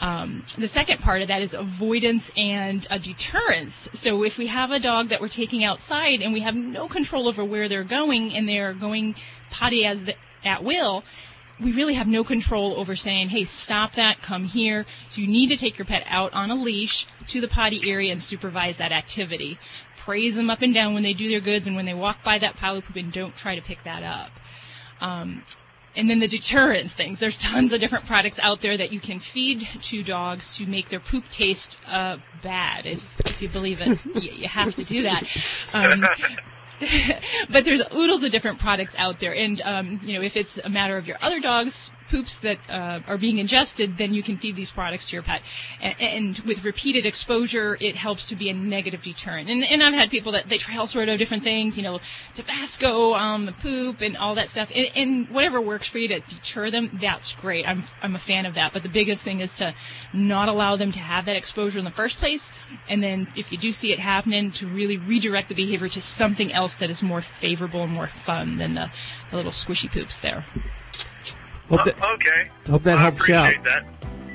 Um, 0.00 0.44
the 0.56 0.68
second 0.68 1.00
part 1.00 1.20
of 1.20 1.28
that 1.28 1.42
is 1.42 1.52
avoidance 1.52 2.30
and 2.36 2.86
deterrence. 3.02 3.90
So 3.92 4.24
if 4.24 4.38
we 4.38 4.46
have 4.46 4.70
a 4.70 4.78
dog 4.78 5.08
that 5.08 5.20
we're 5.20 5.28
taking 5.28 5.62
outside 5.62 6.22
and 6.22 6.32
we 6.32 6.40
have 6.40 6.54
no 6.54 6.88
control 6.88 7.28
over 7.28 7.44
where 7.44 7.68
they're 7.68 7.84
going 7.84 8.32
and 8.32 8.48
they're 8.48 8.72
going 8.72 9.14
potty 9.50 9.84
as 9.84 10.04
the, 10.04 10.14
at 10.42 10.64
will, 10.64 11.04
we 11.60 11.72
really 11.72 11.94
have 11.94 12.06
no 12.06 12.24
control 12.24 12.74
over 12.74 12.96
saying, 12.96 13.28
hey, 13.28 13.44
stop 13.44 13.94
that, 13.94 14.22
come 14.22 14.44
here. 14.44 14.86
So 15.08 15.20
you 15.20 15.26
need 15.26 15.48
to 15.48 15.56
take 15.56 15.78
your 15.78 15.84
pet 15.84 16.04
out 16.08 16.32
on 16.32 16.50
a 16.50 16.54
leash 16.54 17.06
to 17.28 17.40
the 17.40 17.48
potty 17.48 17.90
area 17.90 18.12
and 18.12 18.22
supervise 18.22 18.78
that 18.78 18.92
activity. 18.92 19.58
Praise 19.96 20.34
them 20.36 20.48
up 20.48 20.62
and 20.62 20.72
down 20.72 20.94
when 20.94 21.02
they 21.02 21.12
do 21.12 21.28
their 21.28 21.40
goods 21.40 21.66
and 21.66 21.76
when 21.76 21.84
they 21.84 21.94
walk 21.94 22.22
by 22.24 22.38
that 22.38 22.56
pile 22.56 22.76
of 22.76 22.84
poop 22.84 22.96
and 22.96 23.12
don't 23.12 23.36
try 23.36 23.54
to 23.54 23.62
pick 23.62 23.84
that 23.84 24.02
up. 24.02 24.30
Um, 25.00 25.42
and 25.96 26.08
then 26.08 26.20
the 26.20 26.28
deterrence 26.28 26.94
things. 26.94 27.18
There's 27.18 27.36
tons 27.36 27.72
of 27.72 27.80
different 27.80 28.06
products 28.06 28.38
out 28.38 28.60
there 28.60 28.76
that 28.76 28.92
you 28.92 29.00
can 29.00 29.18
feed 29.18 29.60
to 29.60 30.02
dogs 30.02 30.56
to 30.56 30.66
make 30.66 30.88
their 30.88 31.00
poop 31.00 31.28
taste 31.28 31.80
uh, 31.88 32.18
bad. 32.42 32.86
If, 32.86 33.20
if 33.20 33.42
you 33.42 33.48
believe 33.48 33.82
it, 33.82 34.04
you, 34.22 34.32
you 34.32 34.48
have 34.48 34.74
to 34.76 34.84
do 34.84 35.02
that. 35.02 35.24
Um, 35.74 36.06
but 37.50 37.64
there's 37.64 37.82
oodles 37.94 38.22
of 38.24 38.32
different 38.32 38.58
products 38.58 38.96
out 38.98 39.18
there, 39.18 39.34
and 39.34 39.60
um, 39.62 40.00
you 40.02 40.14
know 40.14 40.22
if 40.22 40.36
it's 40.36 40.58
a 40.58 40.68
matter 40.68 40.96
of 40.96 41.06
your 41.06 41.18
other 41.22 41.40
dog's 41.40 41.92
poops 42.10 42.40
that 42.40 42.58
uh, 42.68 43.00
are 43.06 43.16
being 43.16 43.38
ingested, 43.38 43.96
then 43.96 44.12
you 44.12 44.22
can 44.22 44.36
feed 44.36 44.56
these 44.56 44.70
products 44.70 45.06
to 45.08 45.16
your 45.16 45.22
pet. 45.22 45.42
And, 45.80 45.94
and, 46.00 46.38
with 46.40 46.64
repeated 46.64 47.06
exposure, 47.06 47.76
it 47.80 47.94
helps 47.94 48.26
to 48.26 48.36
be 48.36 48.48
a 48.48 48.52
negative 48.52 49.02
deterrent. 49.02 49.48
And, 49.48 49.64
and 49.64 49.82
I've 49.82 49.94
had 49.94 50.10
people 50.10 50.32
that 50.32 50.48
they 50.48 50.58
try 50.58 50.76
all 50.76 50.86
sort 50.86 51.08
of 51.08 51.18
different 51.18 51.44
things, 51.44 51.76
you 51.76 51.84
know, 51.84 52.00
Tabasco 52.34 53.12
on 53.12 53.46
the 53.46 53.52
poop 53.52 54.00
and 54.00 54.16
all 54.16 54.34
that 54.34 54.48
stuff, 54.48 54.72
and, 54.74 54.90
and 54.96 55.28
whatever 55.30 55.60
works 55.60 55.86
for 55.86 55.98
you 55.98 56.08
to 56.08 56.20
deter 56.20 56.70
them, 56.70 56.90
that's 56.94 57.34
great. 57.34 57.68
I'm 57.68 57.84
I'm 58.02 58.14
a 58.14 58.18
fan 58.18 58.46
of 58.46 58.54
that. 58.54 58.72
But 58.72 58.82
the 58.82 58.88
biggest 58.88 59.22
thing 59.22 59.40
is 59.40 59.54
to 59.56 59.74
not 60.12 60.48
allow 60.48 60.76
them 60.76 60.90
to 60.92 60.98
have 60.98 61.26
that 61.26 61.36
exposure 61.36 61.78
in 61.78 61.84
the 61.84 61.90
first 61.90 62.18
place, 62.18 62.52
and 62.88 63.02
then 63.02 63.28
if 63.36 63.52
you 63.52 63.58
do 63.58 63.70
see 63.70 63.92
it 63.92 63.98
happening, 63.98 64.50
to 64.52 64.66
really 64.66 64.96
redirect 64.96 65.48
the 65.48 65.54
behavior 65.54 65.88
to 65.88 66.02
something 66.02 66.52
else 66.52 66.74
that 66.76 66.90
is 66.90 67.02
more 67.02 67.20
favorable 67.20 67.82
and 67.82 67.92
more 67.92 68.08
fun 68.08 68.58
than 68.58 68.74
the, 68.74 68.90
the 69.30 69.36
little 69.36 69.52
squishy 69.52 69.90
poops 69.90 70.20
there. 70.20 70.44
Hope 71.70 71.84
that, 71.84 72.02
Uh, 72.02 72.12
okay. 72.14 72.50
hope 72.68 72.82
that 72.82 72.98
I 72.98 73.02
helps 73.02 73.28
you 73.28 73.34
out. 73.34 73.54
that. 73.64 73.84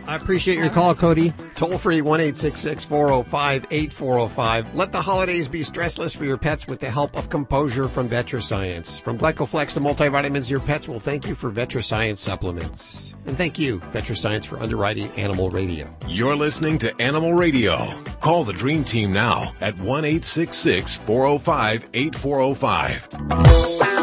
I 0.08 0.18
appreciate 0.18 0.60
your 0.60 0.70
call, 0.70 0.94
Cody. 0.94 1.34
Toll 1.56 1.80
free 1.80 2.00
1 2.02 2.20
405 2.32 3.66
8405. 3.72 4.76
Let 4.76 4.92
the 4.92 5.02
holidays 5.02 5.48
be 5.48 5.62
stressless 5.62 6.16
for 6.16 6.26
your 6.26 6.38
pets 6.38 6.68
with 6.68 6.80
the 6.80 6.92
help 6.92 7.18
of 7.18 7.32
Composure 7.32 7.88
from 7.88 8.08
VetriScience. 8.08 9.02
From 9.02 9.18
Glycoflex 9.18 9.74
to 9.74 9.80
multivitamins, 9.80 10.48
your 10.52 10.60
pets 10.60 10.88
will 10.88 11.00
thank 11.00 11.26
you 11.28 11.34
for 11.34 11.50
VetriScience 11.52 12.20
supplements. 12.20 13.16
And 13.26 13.36
thank 13.36 13.58
you, 13.58 13.80
VetriScience, 13.94 14.46
for 14.46 14.60
underwriting 14.60 15.10
Animal 15.18 15.50
Radio. 15.50 15.92
You're 16.08 16.36
listening 16.36 16.78
to 16.80 16.96
Animal 17.02 17.34
Radio. 17.34 17.88
Call 18.22 18.44
the 18.44 18.54
Dream 18.54 18.84
Team 18.84 19.12
now 19.12 19.54
at 19.60 19.76
1 19.80 20.04
405 20.04 21.88
8405. 21.96 23.95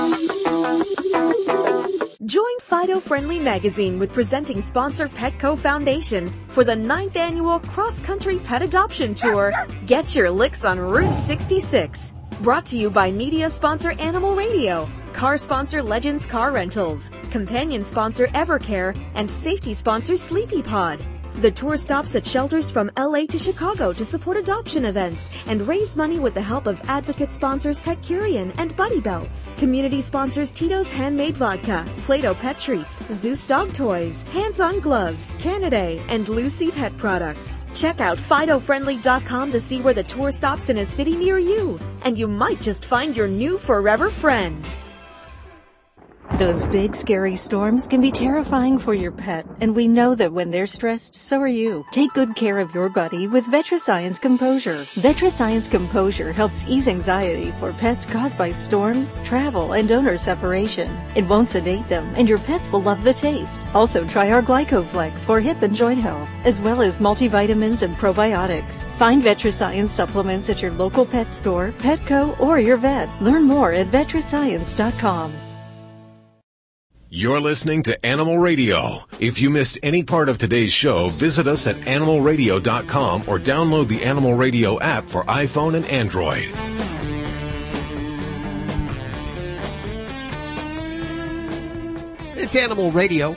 Join 2.32 2.60
Fido 2.60 2.98
Friendly 2.98 3.38
Magazine 3.38 3.98
with 3.98 4.10
presenting 4.10 4.62
sponsor 4.62 5.06
Petco 5.06 5.58
Foundation 5.58 6.32
for 6.48 6.64
the 6.64 6.74
ninth 6.74 7.14
annual 7.14 7.60
Cross 7.60 8.00
Country 8.00 8.38
Pet 8.38 8.62
Adoption 8.62 9.12
Tour. 9.12 9.52
Get 9.84 10.16
your 10.16 10.30
licks 10.30 10.64
on 10.64 10.78
Route 10.78 11.14
66. 11.14 12.14
Brought 12.40 12.64
to 12.64 12.78
you 12.78 12.88
by 12.88 13.10
media 13.10 13.50
sponsor 13.50 13.92
Animal 14.00 14.34
Radio, 14.34 14.88
car 15.12 15.36
sponsor 15.36 15.82
Legends 15.82 16.24
Car 16.24 16.52
Rentals, 16.52 17.10
companion 17.30 17.84
sponsor 17.84 18.28
Evercare, 18.28 18.98
and 19.14 19.30
safety 19.30 19.74
sponsor 19.74 20.16
Sleepy 20.16 20.62
Pod. 20.62 21.04
The 21.40 21.50
tour 21.50 21.76
stops 21.76 22.14
at 22.14 22.26
shelters 22.26 22.70
from 22.70 22.90
LA 22.96 23.24
to 23.26 23.38
Chicago 23.38 23.92
to 23.94 24.04
support 24.04 24.36
adoption 24.36 24.84
events 24.84 25.30
and 25.46 25.66
raise 25.66 25.96
money 25.96 26.20
with 26.20 26.34
the 26.34 26.42
help 26.42 26.66
of 26.66 26.80
advocate 26.88 27.32
sponsors 27.32 27.80
Petcurean 27.80 28.52
and 28.58 28.76
Buddy 28.76 29.00
Belts, 29.00 29.48
community 29.56 30.00
sponsors 30.00 30.52
Tito's 30.52 30.90
Handmade 30.90 31.36
Vodka, 31.36 31.86
Plato 31.98 32.34
Pet 32.34 32.58
Treats, 32.58 33.02
Zeus 33.10 33.44
Dog 33.44 33.72
Toys, 33.72 34.24
Hands-On 34.24 34.80
Gloves, 34.80 35.32
Canidae, 35.38 36.04
and 36.08 36.28
Lucy 36.28 36.70
Pet 36.70 36.96
Products. 36.98 37.66
Check 37.74 38.00
out 38.00 38.18
FidoFriendly.com 38.18 39.52
to 39.52 39.60
see 39.60 39.80
where 39.80 39.94
the 39.94 40.04
tour 40.04 40.30
stops 40.30 40.68
in 40.68 40.78
a 40.78 40.86
city 40.86 41.16
near 41.16 41.38
you, 41.38 41.80
and 42.02 42.18
you 42.18 42.28
might 42.28 42.60
just 42.60 42.84
find 42.84 43.16
your 43.16 43.28
new 43.28 43.56
forever 43.56 44.10
friend. 44.10 44.64
Those 46.42 46.64
big 46.64 46.96
scary 46.96 47.36
storms 47.36 47.86
can 47.86 48.00
be 48.00 48.10
terrifying 48.10 48.76
for 48.76 48.94
your 48.94 49.12
pet, 49.12 49.46
and 49.60 49.76
we 49.76 49.86
know 49.86 50.16
that 50.16 50.32
when 50.32 50.50
they're 50.50 50.66
stressed, 50.66 51.14
so 51.14 51.40
are 51.40 51.46
you. 51.46 51.86
Take 51.92 52.12
good 52.14 52.34
care 52.34 52.58
of 52.58 52.74
your 52.74 52.88
buddy 52.88 53.28
with 53.28 53.46
VetriScience 53.46 54.20
Composure. 54.20 54.84
VetriScience 54.96 55.70
Composure 55.70 56.32
helps 56.32 56.64
ease 56.66 56.88
anxiety 56.88 57.52
for 57.60 57.72
pets 57.74 58.04
caused 58.04 58.36
by 58.36 58.50
storms, 58.50 59.20
travel, 59.22 59.74
and 59.74 59.92
owner 59.92 60.18
separation. 60.18 60.90
It 61.14 61.28
won't 61.28 61.48
sedate 61.48 61.86
them, 61.86 62.12
and 62.16 62.28
your 62.28 62.38
pets 62.38 62.72
will 62.72 62.82
love 62.82 63.04
the 63.04 63.14
taste. 63.14 63.64
Also 63.72 64.04
try 64.04 64.32
our 64.32 64.42
Glycoflex 64.42 65.24
for 65.24 65.38
hip 65.38 65.62
and 65.62 65.76
joint 65.76 66.00
health, 66.00 66.28
as 66.44 66.60
well 66.60 66.82
as 66.82 66.98
multivitamins 66.98 67.82
and 67.84 67.94
probiotics. 67.94 68.82
Find 68.96 69.22
VetriScience 69.22 69.90
supplements 69.90 70.50
at 70.50 70.60
your 70.60 70.72
local 70.72 71.06
pet 71.06 71.32
store, 71.32 71.70
Petco, 71.78 72.34
or 72.40 72.58
your 72.58 72.78
vet. 72.78 73.08
Learn 73.22 73.44
more 73.44 73.72
at 73.72 73.86
vetriscience.com. 73.92 75.32
You're 77.14 77.42
listening 77.42 77.82
to 77.82 78.06
Animal 78.06 78.38
Radio. 78.38 79.00
If 79.20 79.42
you 79.42 79.50
missed 79.50 79.78
any 79.82 80.02
part 80.02 80.30
of 80.30 80.38
today's 80.38 80.72
show, 80.72 81.10
visit 81.10 81.46
us 81.46 81.66
at 81.66 81.76
animalradio.com 81.76 83.24
or 83.26 83.38
download 83.38 83.88
the 83.88 84.02
Animal 84.02 84.32
Radio 84.32 84.80
app 84.80 85.10
for 85.10 85.22
iPhone 85.24 85.76
and 85.76 85.84
Android. 85.88 86.48
It's 92.38 92.56
Animal 92.56 92.90
Radio, 92.92 93.36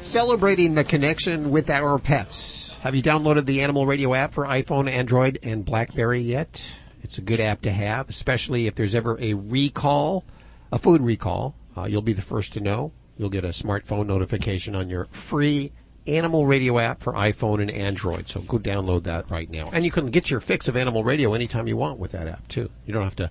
celebrating 0.00 0.74
the 0.74 0.84
connection 0.84 1.50
with 1.50 1.68
our 1.68 1.98
pets. 1.98 2.78
Have 2.80 2.94
you 2.94 3.02
downloaded 3.02 3.44
the 3.44 3.60
Animal 3.60 3.84
Radio 3.84 4.14
app 4.14 4.32
for 4.32 4.46
iPhone, 4.46 4.88
Android, 4.88 5.40
and 5.42 5.62
Blackberry 5.62 6.20
yet? 6.20 6.64
It's 7.02 7.18
a 7.18 7.22
good 7.22 7.38
app 7.38 7.60
to 7.60 7.70
have, 7.70 8.08
especially 8.08 8.66
if 8.66 8.74
there's 8.76 8.94
ever 8.94 9.18
a 9.20 9.34
recall, 9.34 10.24
a 10.72 10.78
food 10.78 11.02
recall. 11.02 11.54
Uh, 11.76 11.84
you'll 11.84 12.02
be 12.02 12.12
the 12.12 12.22
first 12.22 12.52
to 12.54 12.60
know. 12.60 12.92
You'll 13.16 13.30
get 13.30 13.44
a 13.44 13.48
smartphone 13.48 14.06
notification 14.06 14.74
on 14.74 14.88
your 14.88 15.06
free 15.06 15.72
Animal 16.06 16.46
Radio 16.46 16.78
app 16.78 17.00
for 17.00 17.12
iPhone 17.12 17.60
and 17.60 17.70
Android. 17.70 18.28
So 18.28 18.40
go 18.40 18.58
download 18.58 19.04
that 19.04 19.30
right 19.30 19.48
now. 19.48 19.70
And 19.72 19.84
you 19.84 19.92
can 19.92 20.10
get 20.10 20.30
your 20.30 20.40
fix 20.40 20.66
of 20.66 20.76
Animal 20.76 21.04
Radio 21.04 21.32
anytime 21.32 21.68
you 21.68 21.76
want 21.76 22.00
with 22.00 22.12
that 22.12 22.26
app, 22.26 22.48
too. 22.48 22.70
You 22.86 22.92
don't 22.92 23.04
have 23.04 23.16
to 23.16 23.30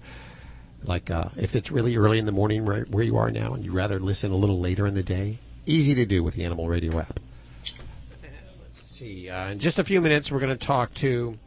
like 0.84 1.10
uh, 1.12 1.30
if 1.38 1.56
it's 1.56 1.72
really 1.72 1.96
early 1.96 2.20
in 2.20 2.26
the 2.26 2.32
morning 2.32 2.66
right 2.66 2.88
where 2.90 3.04
you 3.04 3.18
are 3.18 3.32
now 3.32 3.54
and 3.54 3.64
you'd 3.64 3.74
rather 3.74 4.00
listen 4.00 4.32
a 4.32 4.36
little 4.36 4.60
later 4.60 4.88
in 4.88 4.94
the 4.94 5.04
day 5.04 5.38
easy 5.66 5.94
to 5.96 6.06
do 6.06 6.24
with 6.24 6.36
the 6.36 6.44
animal 6.44 6.68
radio 6.68 7.00
app 7.00 7.20
let's 8.62 8.82
see 8.82 9.30
uh, 9.30 9.50
in 9.50 9.60
just 9.60 9.80
a 9.80 9.84
few 9.84 10.02
minutes 10.02 10.32
we're 10.32 10.40
going 10.40 10.50
to 10.50 10.66
talk 10.66 10.94
to 10.94 11.38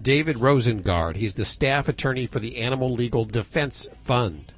david 0.00 0.36
rosengard 0.36 1.16
he's 1.16 1.34
the 1.34 1.44
staff 1.44 1.88
attorney 1.88 2.26
for 2.26 2.38
the 2.38 2.56
animal 2.58 2.92
legal 2.92 3.24
defense 3.24 3.86
fund 3.94 4.52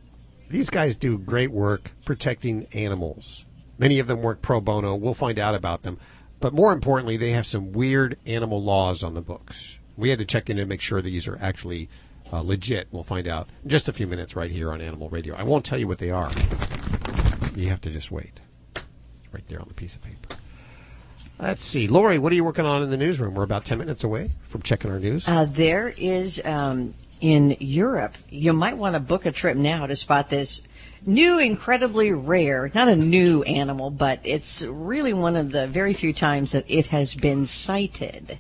these 0.49 0.70
guys 0.70 0.97
do 0.97 1.18
great 1.18 1.51
work 1.51 1.92
protecting 2.05 2.66
animals 2.72 3.45
many 3.78 3.99
of 3.99 4.07
them 4.07 4.22
work 4.22 4.42
pro 4.42 4.61
bono 4.61 4.95
we'll 4.95 5.14
find 5.14 5.38
out 5.38 5.55
about 5.55 5.82
them 5.82 5.99
but 6.40 6.53
more 6.53 6.72
importantly 6.72 7.16
they 7.16 7.30
have 7.30 7.47
some 7.47 7.72
weird 7.72 8.18
animal 8.26 8.62
laws 8.62 9.03
on 9.03 9.14
the 9.14 9.22
books 9.22 9.78
we 9.97 10.11
had 10.11 10.18
to 10.18 10.24
check 10.24 10.51
in 10.51 10.59
and 10.59 10.68
make 10.68 10.80
sure 10.80 11.01
these 11.01 11.28
are 11.28 11.38
actually 11.40 11.88
uh, 12.32 12.40
legit. 12.40 12.88
We'll 12.90 13.05
find 13.05 13.28
out 13.28 13.49
in 13.62 13.70
just 13.70 13.88
a 13.88 13.92
few 13.92 14.07
minutes 14.07 14.34
right 14.34 14.51
here 14.51 14.72
on 14.72 14.80
Animal 14.80 15.09
Radio. 15.09 15.36
I 15.36 15.45
won't 15.45 15.64
tell 15.64 15.78
you 15.78 15.86
what 15.86 15.99
they 15.99 16.11
are. 16.11 16.30
You 17.55 17.68
have 17.68 17.80
to 17.82 17.90
just 17.90 18.11
wait. 18.11 18.40
Right 19.32 19.47
there 19.49 19.61
on 19.61 19.68
the 19.68 19.74
piece 19.74 19.95
of 19.95 20.03
paper. 20.03 20.36
Let's 21.38 21.64
see. 21.64 21.88
Lori, 21.88 22.18
what 22.18 22.32
are 22.32 22.36
you 22.36 22.45
working 22.45 22.64
on 22.64 22.82
in 22.82 22.90
the 22.90 22.97
newsroom? 22.97 23.34
We're 23.34 23.42
about 23.42 23.64
10 23.64 23.78
minutes 23.78 24.05
away 24.05 24.32
from 24.45 24.62
checking 24.62 24.90
our 24.90 25.01
news. 25.01 25.28
Uh, 25.28 25.45
there 25.45 25.92
is 25.97 26.40
um, 26.45 26.95
in 27.25 27.57
Europe, 27.59 28.18
you 28.29 28.53
might 28.53 28.77
want 28.77 28.93
to 28.93 29.01
book 29.01 29.25
a 29.25 29.33
trip 29.33 29.57
now 29.57 29.87
to 29.87 29.97
spot 29.97 30.29
this 30.29 30.61
new, 31.07 31.39
incredibly 31.39 32.12
rare, 32.12 32.70
not 32.75 32.87
a 32.87 32.95
new 32.95 33.43
animal, 33.45 33.89
but 33.89 34.20
it's 34.25 34.61
really 34.61 35.14
one 35.14 35.35
of 35.35 35.51
the 35.51 35.66
very 35.66 35.95
few 35.95 36.12
times 36.12 36.53
that 36.53 36.66
it 36.68 36.89
has 36.89 37.14
been 37.14 37.47
sighted. 37.47 38.39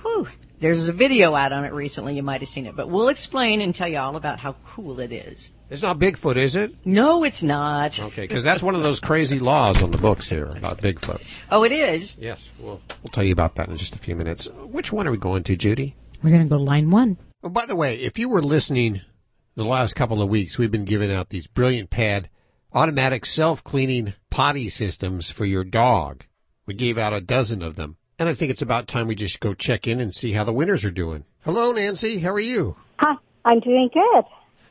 Whew. 0.00 0.26
There's 0.58 0.88
a 0.88 0.94
video 0.94 1.34
out 1.34 1.52
on 1.52 1.66
it 1.66 1.74
recently. 1.74 2.16
You 2.16 2.22
might 2.22 2.40
have 2.40 2.48
seen 2.48 2.64
it, 2.64 2.74
but 2.74 2.88
we'll 2.88 3.10
explain 3.10 3.60
and 3.60 3.74
tell 3.74 3.88
you 3.88 3.98
all 3.98 4.16
about 4.16 4.40
how 4.40 4.56
cool 4.64 5.00
it 5.00 5.12
is. 5.12 5.50
It's 5.68 5.82
not 5.82 5.98
Bigfoot, 5.98 6.36
is 6.36 6.56
it? 6.56 6.74
No, 6.86 7.24
it's 7.24 7.42
not. 7.42 8.00
Okay, 8.00 8.22
because 8.22 8.42
that's 8.42 8.62
one 8.62 8.74
of 8.74 8.82
those 8.82 9.00
crazy 9.00 9.38
laws 9.38 9.82
on 9.82 9.90
the 9.90 9.98
books 9.98 10.30
here 10.30 10.46
about 10.46 10.78
Bigfoot. 10.78 11.20
Oh, 11.50 11.64
it 11.64 11.72
is. 11.72 12.16
Yes, 12.18 12.50
we'll 12.58 12.80
we'll 13.02 13.10
tell 13.12 13.24
you 13.24 13.32
about 13.32 13.56
that 13.56 13.68
in 13.68 13.76
just 13.76 13.94
a 13.94 13.98
few 13.98 14.16
minutes. 14.16 14.48
Which 14.62 14.94
one 14.94 15.06
are 15.06 15.10
we 15.10 15.18
going 15.18 15.42
to, 15.42 15.56
Judy? 15.56 15.94
We're 16.22 16.30
going 16.30 16.42
to 16.42 16.48
go 16.48 16.56
to 16.56 16.62
line 16.62 16.90
one. 16.90 17.18
Oh, 17.46 17.50
by 17.50 17.66
the 17.66 17.76
way, 17.76 17.96
if 17.96 18.18
you 18.18 18.30
were 18.30 18.42
listening 18.42 19.02
the 19.54 19.66
last 19.66 19.94
couple 19.94 20.22
of 20.22 20.30
weeks, 20.30 20.56
we've 20.56 20.70
been 20.70 20.86
giving 20.86 21.12
out 21.12 21.28
these 21.28 21.46
brilliant 21.46 21.90
pad 21.90 22.30
automatic 22.72 23.26
self-cleaning 23.26 24.14
potty 24.30 24.70
systems 24.70 25.30
for 25.30 25.44
your 25.44 25.62
dog. 25.62 26.24
We 26.64 26.72
gave 26.72 26.96
out 26.96 27.12
a 27.12 27.20
dozen 27.20 27.62
of 27.62 27.76
them. 27.76 27.98
And 28.18 28.30
I 28.30 28.34
think 28.34 28.50
it's 28.50 28.62
about 28.62 28.86
time 28.86 29.08
we 29.08 29.14
just 29.14 29.40
go 29.40 29.52
check 29.52 29.86
in 29.86 30.00
and 30.00 30.14
see 30.14 30.32
how 30.32 30.44
the 30.44 30.54
winners 30.54 30.86
are 30.86 30.90
doing. 30.90 31.26
Hello, 31.44 31.70
Nancy. 31.70 32.20
How 32.20 32.30
are 32.30 32.40
you? 32.40 32.76
Hi, 32.98 33.16
I'm 33.44 33.60
doing 33.60 33.90
good. 33.92 34.24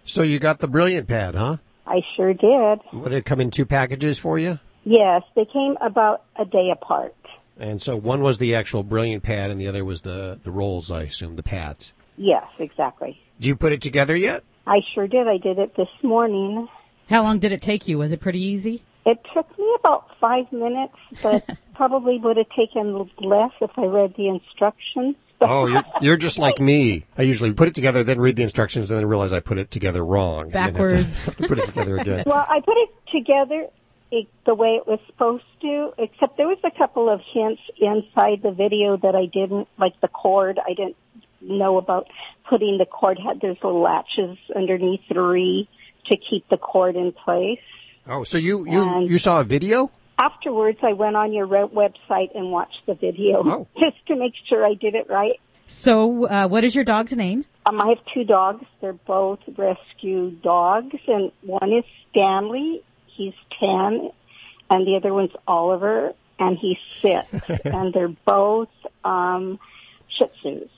So 0.04 0.24
you 0.24 0.40
got 0.40 0.58
the 0.58 0.68
brilliant 0.68 1.08
pad, 1.08 1.36
huh? 1.36 1.58
I 1.86 2.02
sure 2.16 2.34
did. 2.34 2.80
Would 2.92 3.14
it 3.14 3.24
come 3.24 3.40
in 3.40 3.52
two 3.52 3.68
packages 3.68 4.18
for 4.18 4.40
you? 4.40 4.58
Yes, 4.84 5.22
they 5.36 5.46
came 5.46 5.78
about 5.80 6.24
a 6.38 6.46
day 6.46 6.72
apart. 6.72 7.14
And 7.56 7.80
so 7.80 7.96
one 7.96 8.24
was 8.24 8.40
the 8.40 8.56
actual 8.56 8.82
brilliant 8.82 9.22
pad 9.22 9.52
and 9.52 9.62
the 9.62 9.68
other 9.68 9.86
was 9.86 10.02
the, 10.02 10.40
the 10.44 10.52
rolls, 10.52 10.90
I 10.90 11.04
assume, 11.04 11.36
the 11.36 11.44
pads. 11.44 11.94
Yes, 12.18 12.46
exactly. 12.60 13.20
Did 13.40 13.48
you 13.48 13.56
put 13.56 13.72
it 13.74 13.82
together 13.82 14.16
yet? 14.16 14.44
I 14.66 14.82
sure 14.94 15.08
did. 15.08 15.28
I 15.28 15.38
did 15.38 15.60
it 15.60 15.76
this 15.76 15.90
morning. 16.02 16.68
How 17.10 17.24
long 17.24 17.40
did 17.40 17.52
it 17.52 17.62
take 17.62 17.88
you? 17.88 17.98
Was 17.98 18.12
it 18.12 18.22
pretty 18.22 18.42
easy? 18.42 18.84
It 19.06 19.20
took 19.34 19.58
me 19.60 19.66
about 19.80 20.10
five 20.20 20.50
minutes, 20.54 20.96
but 21.22 21.46
probably 21.76 22.18
would 22.20 22.38
have 22.38 22.50
taken 22.56 23.10
less 23.20 23.52
if 23.60 23.72
I 23.78 23.86
read 23.86 24.16
the 24.16 24.28
instructions. 24.30 25.16
Oh, 25.46 25.66
you're, 25.66 25.84
you're 26.00 26.16
just 26.16 26.40
like 26.40 26.62
me. 26.62 27.04
I 27.18 27.24
usually 27.24 27.52
put 27.52 27.68
it 27.68 27.76
together, 27.76 28.02
then 28.02 28.18
read 28.22 28.38
the 28.38 28.44
instructions, 28.44 28.90
and 28.90 28.98
then 28.98 29.06
realize 29.06 29.34
I 29.34 29.42
put 29.42 29.58
it 29.58 29.72
together 29.72 30.06
wrong. 30.06 30.44
and 30.44 30.52
then 30.54 30.72
Backwards. 30.74 31.26
have 31.26 31.36
to 31.36 31.48
put 31.50 31.58
it 31.60 31.66
together 31.66 31.98
again. 31.98 32.24
Well, 32.26 32.46
I 32.50 32.62
put 32.62 32.78
it 32.78 32.90
together 33.12 33.68
it, 34.10 34.28
the 34.46 34.56
way 34.56 34.76
it 34.80 34.88
was 34.88 35.00
supposed 35.08 35.44
to, 35.60 35.92
except 35.98 36.38
there 36.38 36.48
was 36.48 36.60
a 36.64 36.72
couple 36.72 37.10
of 37.10 37.20
hints 37.34 37.62
inside 37.78 38.42
the 38.42 38.52
video 38.52 38.96
that 38.96 39.16
I 39.18 39.26
didn't, 39.26 39.68
like 39.78 40.00
the 40.00 40.08
cord. 40.08 40.60
I 40.66 40.76
didn't 40.76 40.96
know 41.44 41.78
about 41.78 42.08
putting 42.50 42.78
the 42.78 42.86
cord. 42.86 43.20
Had 43.20 43.42
there's 43.42 43.58
little 43.64 43.82
latches 43.82 44.38
underneath 44.56 45.02
three 45.12 45.70
to 46.06 46.18
keep 46.18 46.48
the 46.50 46.58
cord 46.58 46.96
in 46.96 47.12
place. 47.12 47.60
Oh, 48.08 48.24
so 48.24 48.38
you, 48.38 48.68
you, 48.68 49.08
you 49.08 49.18
saw 49.18 49.40
a 49.40 49.44
video? 49.44 49.90
Afterwards, 50.20 50.80
I 50.84 50.94
went 50.94 51.16
on 51.16 51.34
your 51.34 51.48
website 51.48 52.36
and 52.36 52.52
watched 52.52 52.86
the 52.86 52.96
video 52.96 53.68
just 53.80 54.06
to 54.08 54.16
make 54.16 54.34
sure 54.48 54.66
I 54.66 54.74
did 54.74 54.96
it 54.96 55.10
right. 55.10 55.40
So, 55.68 56.28
uh, 56.28 56.48
what 56.48 56.64
is 56.64 56.76
your 56.76 56.84
dog's 56.84 57.16
name? 57.16 57.46
Um, 57.66 57.80
I 57.80 57.90
have 57.90 58.00
two 58.14 58.26
dogs. 58.26 58.66
They're 58.82 58.94
both 58.94 59.40
rescue 59.58 60.32
dogs, 60.32 60.98
and 61.08 61.32
one 61.42 61.72
is 61.72 61.86
Stanley. 62.10 62.84
He's 63.08 63.34
ten, 63.60 64.12
and 64.70 64.86
the 64.86 64.98
other 64.98 65.14
one's 65.14 65.32
Oliver, 65.48 66.14
and 66.38 66.58
he's 66.58 66.78
six. 67.02 67.50
and 67.66 67.94
they're 67.94 68.10
both 68.26 68.70
um, 69.06 69.58
Shih 70.10 70.26
Tzus. 70.44 70.70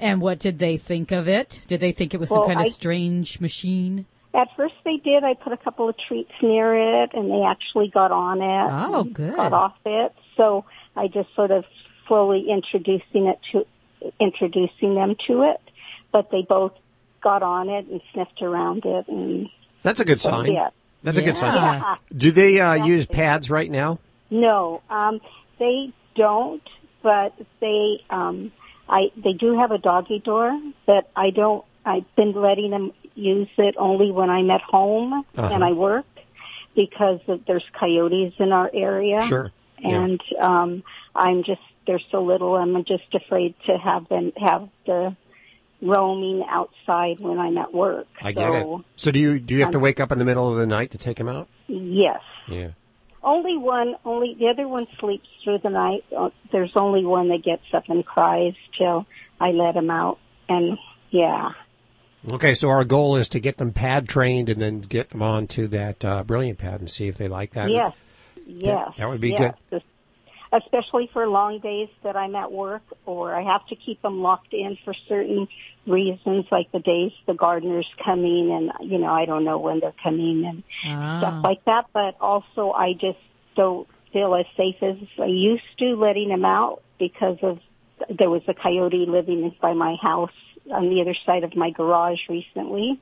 And 0.00 0.20
what 0.20 0.38
did 0.38 0.58
they 0.58 0.76
think 0.76 1.10
of 1.12 1.28
it? 1.28 1.60
Did 1.66 1.80
they 1.80 1.92
think 1.92 2.14
it 2.14 2.20
was 2.20 2.28
some 2.28 2.38
Well, 2.38 2.48
kind 2.48 2.60
of 2.60 2.66
I- 2.66 2.70
strange 2.70 3.40
machine? 3.40 4.06
At 4.34 4.48
first, 4.56 4.74
they 4.84 4.96
did. 4.96 5.22
I 5.22 5.34
put 5.34 5.52
a 5.52 5.56
couple 5.56 5.88
of 5.88 5.96
treats 5.96 6.32
near 6.42 7.02
it, 7.04 7.10
and 7.14 7.30
they 7.30 7.42
actually 7.44 7.88
got 7.88 8.10
on 8.10 8.42
it. 8.42 8.68
Oh, 8.72 9.04
good. 9.04 9.36
Got 9.36 9.52
off 9.52 9.76
it. 9.86 10.12
So 10.36 10.64
I 10.96 11.06
just 11.06 11.32
sort 11.36 11.52
of 11.52 11.64
slowly 12.08 12.46
introducing 12.50 13.26
it 13.28 13.38
to, 13.52 13.64
introducing 14.18 14.96
them 14.96 15.14
to 15.28 15.42
it. 15.42 15.60
But 16.10 16.30
they 16.32 16.42
both 16.42 16.72
got 17.22 17.44
on 17.44 17.68
it 17.68 17.86
and 17.86 18.00
sniffed 18.12 18.42
around 18.42 18.84
it, 18.84 19.06
and 19.08 19.48
That's 19.82 20.00
a 20.00 20.04
good 20.04 20.20
sign. 20.20 20.52
Yeah. 20.52 20.70
That's 21.04 21.18
a 21.18 21.22
good 21.22 21.36
sign. 21.36 21.54
Yeah. 21.54 21.96
Do 22.16 22.32
they 22.32 22.58
uh, 22.60 22.74
use 22.86 23.06
pads 23.06 23.50
right 23.50 23.70
now? 23.70 24.00
No, 24.30 24.82
um, 24.90 25.20
they 25.60 25.92
don't. 26.16 26.62
But 27.02 27.34
they, 27.60 27.98
um, 28.10 28.50
I, 28.88 29.10
they 29.16 29.32
do 29.32 29.58
have 29.58 29.70
a 29.70 29.78
doggy 29.78 30.18
door, 30.18 30.58
but 30.86 31.10
I 31.16 31.30
don't. 31.30 31.64
I've 31.86 32.04
been 32.16 32.32
letting 32.32 32.70
them 32.70 32.92
use 33.14 33.48
it 33.58 33.74
only 33.78 34.10
when 34.10 34.30
I'm 34.30 34.50
at 34.50 34.62
home 34.62 35.12
Uh-huh. 35.12 35.48
and 35.52 35.62
I 35.62 35.72
work 35.72 36.06
because 36.74 37.20
of, 37.28 37.44
there's 37.46 37.64
coyotes 37.78 38.34
in 38.38 38.52
our 38.52 38.70
area. 38.72 39.22
Sure. 39.26 39.52
Yeah. 39.78 40.02
And 40.02 40.20
um, 40.40 40.82
I'm 41.14 41.42
just 41.44 41.60
they're 41.86 42.00
so 42.10 42.24
little. 42.24 42.54
I'm 42.54 42.84
just 42.84 43.14
afraid 43.14 43.54
to 43.66 43.76
have 43.76 44.08
them 44.08 44.32
have 44.36 44.68
the 44.86 45.16
roaming 45.82 46.44
outside 46.48 47.20
when 47.20 47.38
I'm 47.38 47.58
at 47.58 47.74
work. 47.74 48.06
I 48.22 48.32
get 48.32 48.48
so, 48.48 48.78
it. 48.78 48.84
So 48.96 49.10
do 49.10 49.20
you 49.20 49.38
do 49.38 49.54
you 49.54 49.60
have 49.60 49.72
to 49.72 49.78
um, 49.78 49.82
wake 49.82 50.00
up 50.00 50.12
in 50.12 50.18
the 50.18 50.24
middle 50.24 50.50
of 50.50 50.56
the 50.56 50.66
night 50.66 50.92
to 50.92 50.98
take 50.98 51.18
them 51.18 51.28
out? 51.28 51.48
Yes. 51.66 52.20
Yeah. 52.48 52.70
Only 53.24 53.56
one, 53.56 53.94
only 54.04 54.34
the 54.38 54.48
other 54.48 54.68
one 54.68 54.86
sleeps 55.00 55.28
through 55.42 55.58
the 55.58 55.70
night. 55.70 56.04
Uh, 56.16 56.30
There's 56.52 56.76
only 56.76 57.04
one 57.04 57.28
that 57.28 57.42
gets 57.42 57.64
up 57.72 57.84
and 57.88 58.04
cries 58.04 58.54
till 58.76 59.06
I 59.40 59.52
let 59.52 59.74
him 59.74 59.90
out. 59.90 60.18
And 60.48 60.78
yeah, 61.10 61.52
Okay, 62.30 62.54
so 62.54 62.68
our 62.70 62.84
goal 62.84 63.16
is 63.16 63.28
to 63.30 63.40
get 63.40 63.58
them 63.58 63.72
pad 63.72 64.08
trained 64.08 64.48
and 64.48 64.60
then 64.60 64.80
get 64.80 65.10
them 65.10 65.22
onto 65.22 65.66
that 65.68 66.04
uh, 66.04 66.22
brilliant 66.24 66.58
pad 66.58 66.80
and 66.80 66.88
see 66.88 67.06
if 67.06 67.18
they 67.18 67.28
like 67.28 67.52
that. 67.52 67.70
yes, 67.70 67.94
yes, 68.46 68.92
that 68.96 69.08
would 69.08 69.20
be 69.20 69.30
yes. 69.30 69.54
Especially 70.62 71.10
for 71.12 71.26
long 71.26 71.58
days 71.58 71.88
that 72.04 72.16
I'm 72.16 72.36
at 72.36 72.52
work, 72.52 72.82
or 73.06 73.34
I 73.34 73.42
have 73.42 73.66
to 73.68 73.76
keep 73.76 74.00
them 74.02 74.22
locked 74.22 74.52
in 74.52 74.78
for 74.84 74.94
certain 75.08 75.48
reasons, 75.86 76.46
like 76.52 76.70
the 76.70 76.78
days 76.78 77.10
the 77.26 77.34
gardener's 77.34 77.90
coming, 78.04 78.52
and 78.52 78.90
you 78.90 78.98
know 78.98 79.12
I 79.12 79.24
don't 79.24 79.44
know 79.44 79.58
when 79.58 79.80
they're 79.80 79.94
coming 80.02 80.44
and 80.44 80.62
Ah. 80.86 81.18
stuff 81.18 81.34
like 81.42 81.64
that. 81.64 81.86
But 81.92 82.16
also, 82.20 82.70
I 82.70 82.92
just 82.92 83.18
don't 83.56 83.88
feel 84.12 84.34
as 84.36 84.46
safe 84.56 84.80
as 84.80 84.96
I 85.18 85.26
used 85.26 85.64
to 85.78 85.96
letting 85.96 86.28
them 86.28 86.44
out 86.44 86.82
because 87.00 87.38
of 87.42 87.58
there 88.08 88.30
was 88.30 88.42
a 88.46 88.54
coyote 88.54 89.06
living 89.06 89.54
by 89.60 89.72
my 89.72 89.96
house 90.00 90.30
on 90.70 90.88
the 90.88 91.00
other 91.00 91.14
side 91.26 91.42
of 91.44 91.56
my 91.56 91.70
garage 91.70 92.20
recently, 92.28 93.00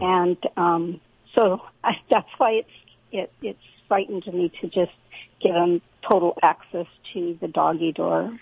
and 0.00 0.38
um, 0.56 1.00
so 1.34 1.60
I, 1.84 1.92
that's 2.10 2.28
why 2.38 2.52
it's 2.52 2.70
it 3.12 3.32
it's 3.42 3.58
frightened 3.88 4.26
me 4.32 4.50
to 4.62 4.68
just 4.68 4.92
give 5.42 5.52
them 5.52 5.80
total 6.08 6.36
access 6.42 6.86
to 7.12 7.36
the 7.40 7.48
doggy 7.48 7.92
door. 7.92 8.36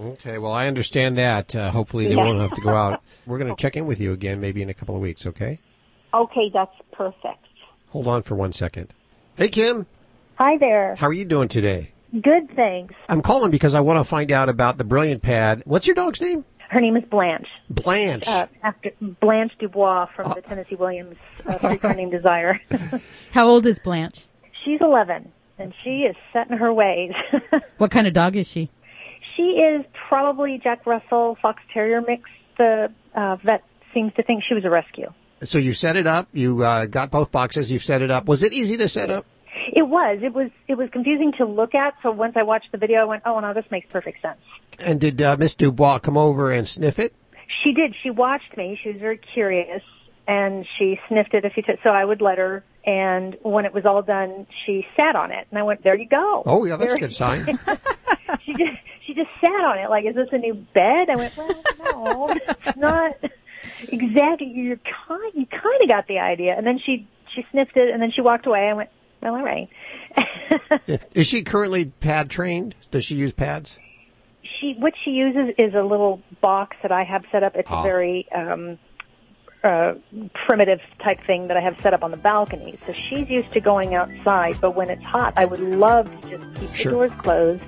Okay, 0.00 0.38
well, 0.38 0.52
I 0.52 0.66
understand 0.66 1.16
that. 1.18 1.54
Uh, 1.54 1.70
hopefully, 1.70 2.06
they 2.08 2.14
Yeah. 2.16 2.24
won't 2.24 2.40
have 2.40 2.52
to 2.52 2.60
go 2.60 2.70
out. 2.74 3.00
We're 3.26 3.38
going 3.38 3.54
to 3.54 3.60
check 3.60 3.76
in 3.76 3.86
with 3.86 4.00
you 4.00 4.12
again, 4.12 4.40
maybe 4.40 4.60
in 4.62 4.68
a 4.68 4.74
couple 4.74 4.94
of 4.96 5.00
weeks. 5.00 5.26
Okay, 5.26 5.60
Okay, 6.12 6.50
that's 6.52 6.74
perfect. 6.92 7.44
hold 7.90 8.06
on 8.08 8.22
for 8.22 8.34
one 8.34 8.52
second. 8.52 8.92
Hey, 9.36 9.48
Kim, 9.48 9.86
Hi 10.36 10.56
there. 10.58 10.94
how 10.96 11.06
are 11.08 11.12
you 11.12 11.24
doing 11.24 11.48
today? 11.48 11.92
Good, 12.12 12.54
thanks. 12.54 12.94
I'm 13.08 13.22
calling 13.22 13.50
because 13.50 13.74
I 13.74 13.80
want 13.80 13.98
to 13.98 14.04
find 14.04 14.30
out 14.32 14.48
about 14.48 14.78
the 14.78 14.84
brilliant 14.84 15.22
pad. 15.22 15.62
What's 15.64 15.86
your 15.86 15.94
dog's 15.96 16.20
name? 16.20 16.44
Her 16.68 16.80
name 16.80 16.96
is 16.96 17.04
Blanche. 17.04 17.48
Blanche. 17.70 18.26
Uh, 18.26 18.46
after 18.62 18.90
Blanche 19.00 19.52
Dubois 19.60 20.06
from 20.16 20.32
the 20.34 20.40
Tennessee 20.42 20.74
Williams 20.76 21.16
uh, 21.46 21.56
Streetcar 21.58 21.94
Named 21.94 22.10
Desire. 22.12 22.60
How 23.32 23.46
old 23.48 23.66
is 23.66 23.78
Blanche? 23.80 24.24
She's 24.64 24.80
11, 24.80 25.30
and 25.58 25.72
she 25.82 26.00
is 26.02 26.16
set 26.32 26.50
in 26.50 26.58
her 26.58 26.72
ways. 26.72 27.12
What 27.78 27.90
kind 27.90 28.06
of 28.06 28.12
dog 28.12 28.36
is 28.36 28.48
she? 28.48 28.70
she 29.36 29.42
is 29.42 29.84
probably 30.08 30.60
Jack 30.62 30.86
Russell 30.86 31.36
Fox 31.40 31.62
Terrier 31.72 32.02
mix. 32.06 32.22
The 32.58 32.92
uh, 33.14 33.36
vet 33.36 33.62
seems 33.92 34.12
to 34.14 34.22
think 34.22 34.44
she 34.46 34.54
was 34.54 34.64
a 34.64 34.70
rescue. 34.70 35.12
So 35.42 35.58
you 35.58 35.74
set 35.74 35.96
it 35.96 36.06
up. 36.06 36.28
You 36.32 36.62
uh, 36.62 36.86
got 36.86 37.10
both 37.10 37.32
boxes. 37.32 37.70
You've 37.70 37.82
set 37.82 38.00
it 38.02 38.10
up. 38.10 38.26
Was 38.26 38.42
it 38.42 38.52
easy 38.52 38.76
to 38.76 38.88
set 38.88 39.10
up? 39.10 39.26
It 39.72 39.82
was. 39.88 40.20
It 40.22 40.32
was. 40.32 40.50
It 40.68 40.76
was 40.76 40.88
confusing 40.90 41.32
to 41.38 41.44
look 41.44 41.74
at. 41.74 41.94
So 42.02 42.10
once 42.10 42.34
I 42.36 42.42
watched 42.42 42.70
the 42.72 42.78
video, 42.78 43.00
I 43.00 43.04
went, 43.04 43.22
"Oh 43.26 43.40
no, 43.40 43.54
this 43.54 43.64
makes 43.70 43.90
perfect 43.92 44.22
sense." 44.22 44.38
And 44.84 45.00
did 45.00 45.20
uh, 45.20 45.36
Miss 45.38 45.54
Dubois 45.54 45.98
come 45.98 46.16
over 46.16 46.52
and 46.52 46.66
sniff 46.66 46.98
it? 46.98 47.14
She 47.62 47.72
did. 47.72 47.94
She 48.02 48.10
watched 48.10 48.56
me. 48.56 48.78
She 48.82 48.90
was 48.90 49.00
very 49.00 49.18
curious, 49.18 49.82
and 50.26 50.66
she 50.78 50.98
sniffed 51.08 51.34
it 51.34 51.44
a 51.44 51.50
few 51.50 51.62
times. 51.62 51.78
So 51.82 51.90
I 51.90 52.04
would 52.04 52.20
let 52.22 52.38
her. 52.38 52.64
And 52.86 53.36
when 53.42 53.64
it 53.64 53.72
was 53.72 53.86
all 53.86 54.02
done, 54.02 54.46
she 54.66 54.86
sat 54.96 55.16
on 55.16 55.30
it, 55.32 55.46
and 55.50 55.58
I 55.58 55.62
went, 55.62 55.82
"There 55.82 55.94
you 55.96 56.06
go." 56.08 56.42
Oh, 56.44 56.64
yeah, 56.66 56.76
that's 56.76 56.92
a 56.94 56.98
good 56.98 57.14
sign. 57.14 57.46
she 58.44 58.52
just 58.52 58.76
she 59.06 59.14
just 59.14 59.30
sat 59.40 59.48
on 59.50 59.78
it 59.78 59.88
like, 59.88 60.04
"Is 60.04 60.14
this 60.14 60.28
a 60.32 60.38
new 60.38 60.54
bed?" 60.54 61.08
I 61.08 61.16
went, 61.16 61.36
"Well, 61.36 61.54
no, 61.78 62.28
it's 62.34 62.76
not 62.76 63.14
exactly. 63.88 64.48
You 64.48 64.78
kind 65.08 65.32
you 65.34 65.46
kind 65.46 65.82
of 65.82 65.88
got 65.88 66.06
the 66.08 66.18
idea." 66.18 66.54
And 66.56 66.66
then 66.66 66.78
she 66.78 67.08
she 67.34 67.46
sniffed 67.52 67.76
it, 67.76 67.90
and 67.92 68.02
then 68.02 68.10
she 68.12 68.20
walked 68.20 68.46
away. 68.46 68.68
I 68.68 68.74
went, 68.74 68.90
"Well, 69.22 69.34
all 69.36 69.42
right." 69.42 69.68
Is 71.14 71.26
she 71.26 71.42
currently 71.42 71.86
pad 71.86 72.28
trained? 72.30 72.74
Does 72.90 73.04
she 73.04 73.14
use 73.16 73.32
pads? 73.32 73.78
she 74.60 74.74
what 74.78 74.92
she 75.02 75.10
uses 75.12 75.54
is 75.58 75.74
a 75.74 75.82
little 75.82 76.20
box 76.42 76.76
that 76.82 76.92
I 76.92 77.02
have 77.04 77.24
set 77.32 77.42
up. 77.42 77.56
It's 77.56 77.70
Ah. 77.70 77.80
a 77.80 77.82
very 77.82 78.28
um, 78.30 78.78
uh, 79.64 79.94
primitive 80.46 80.80
type 81.02 81.18
thing 81.26 81.48
that 81.48 81.56
I 81.56 81.60
have 81.60 81.80
set 81.80 81.94
up 81.94 82.02
on 82.04 82.10
the 82.10 82.16
balcony. 82.16 82.78
So 82.86 82.92
she's 82.92 83.28
used 83.30 83.50
to 83.50 83.60
going 83.60 83.94
outside, 83.94 84.60
but 84.60 84.76
when 84.76 84.90
it's 84.90 85.02
hot, 85.02 85.32
I 85.36 85.44
would 85.46 85.60
love 85.60 86.08
to 86.22 86.38
just 86.38 86.54
keep 86.54 86.74
Sure. 86.74 86.90
the 86.92 86.96
doors 87.08 87.12
closed 87.20 87.64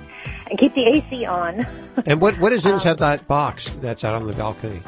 and 0.49 0.57
keep 0.59 0.73
the 0.75 0.85
AC 0.85 1.25
on. 1.25 1.65
And 2.05 2.21
what 2.21 2.39
what 2.39 2.53
is 2.53 2.65
inside 2.73 2.99
that 2.99 3.27
box 3.27 3.71
that's 3.71 4.03
out 4.03 4.15
on 4.15 4.27
the 4.27 4.33
balcony? 4.33 4.79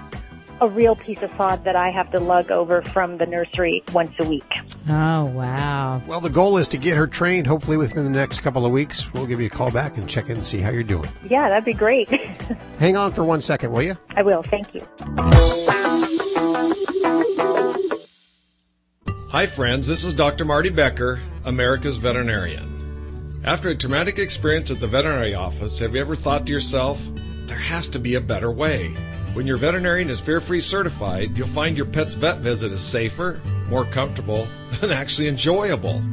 A 0.62 0.68
real 0.68 0.95
piece 0.97 1.22
of 1.22 1.32
sod 1.38 1.64
that 1.64 1.78
I 1.78 1.89
have 1.89 2.12
to 2.12 2.20
lug 2.20 2.51
over 2.51 2.82
from 2.82 3.18
the 3.18 3.26
nursery 3.26 3.82
once 3.93 4.12
a 4.20 4.28
week. 4.28 4.43
Oh, 4.89 5.24
wow. 5.28 6.01
Well, 6.05 6.20
the 6.20 6.30
goal 6.30 6.57
is 6.57 6.68
to 6.70 6.78
get 6.78 6.97
her 6.97 7.07
trained. 7.07 7.47
Hopefully, 7.47 7.78
within 7.78 8.03
the 8.03 8.10
next 8.10 8.41
couple 8.41 8.66
of 8.66 8.72
weeks, 8.74 9.12
we'll 9.14 9.26
give 9.26 9.39
you 9.39 9.47
a 9.47 9.49
call 9.49 9.72
back 9.72 9.97
and 9.97 10.10
check 10.10 10.26
in 10.30 10.36
and 10.36 10.45
see 10.45 10.60
how 10.60 10.70
you're 10.70 10.84
doing. 10.84 11.07
Yeah, 11.30 11.47
that'd 11.47 11.64
be 11.64 11.72
great. 11.74 12.10
Hang 12.80 12.97
on 12.97 13.14
for 13.14 13.24
one 13.24 13.39
second, 13.41 13.72
will 13.72 13.84
you? 13.84 13.97
I 14.18 14.22
will. 14.22 14.43
Thank 14.43 14.74
you. 14.76 14.82
Hi, 19.32 19.45
friends. 19.45 19.88
This 19.88 20.05
is 20.05 20.15
Dr. 20.15 20.43
Marty 20.43 20.71
Becker, 20.71 21.19
America's 21.45 21.97
veterinarian. 21.97 23.41
After 23.45 23.69
a 23.69 23.75
traumatic 23.75 24.17
experience 24.17 24.71
at 24.71 24.80
the 24.80 24.88
veterinary 24.88 25.36
office, 25.36 25.77
have 25.77 25.93
you 25.93 26.01
ever 26.01 26.15
thought 26.15 26.47
to 26.47 26.51
yourself, 26.51 27.07
there 27.45 27.55
has 27.55 27.89
to 27.89 27.99
be 27.99 28.15
a 28.15 28.21
better 28.21 28.49
way? 28.49 28.88
When 29.34 29.45
your 29.45 29.57
veterinarian 29.57 30.09
is 30.09 30.19
fear 30.19 30.39
free 30.39 30.61
certified, 30.61 31.38
you'll 31.38 31.45
find 31.45 31.77
your 31.77 31.86
pet's 31.86 32.15
vet 32.15 32.39
visit 32.39 32.71
is 32.71 32.82
safer, 32.82 33.39
more 33.69 33.86
comfortable, 33.86 34.47
and 34.82 34.91
actually 34.91 35.27
enjoyable. 35.27 36.03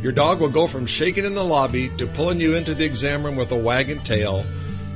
Your 0.00 0.12
dog 0.12 0.40
will 0.40 0.48
go 0.48 0.66
from 0.66 0.86
shaking 0.86 1.26
in 1.26 1.34
the 1.34 1.44
lobby 1.44 1.90
to 1.98 2.06
pulling 2.06 2.40
you 2.40 2.56
into 2.56 2.74
the 2.74 2.86
exam 2.86 3.22
room 3.22 3.36
with 3.36 3.52
a 3.52 3.54
wagging 3.54 4.00
tail, 4.00 4.46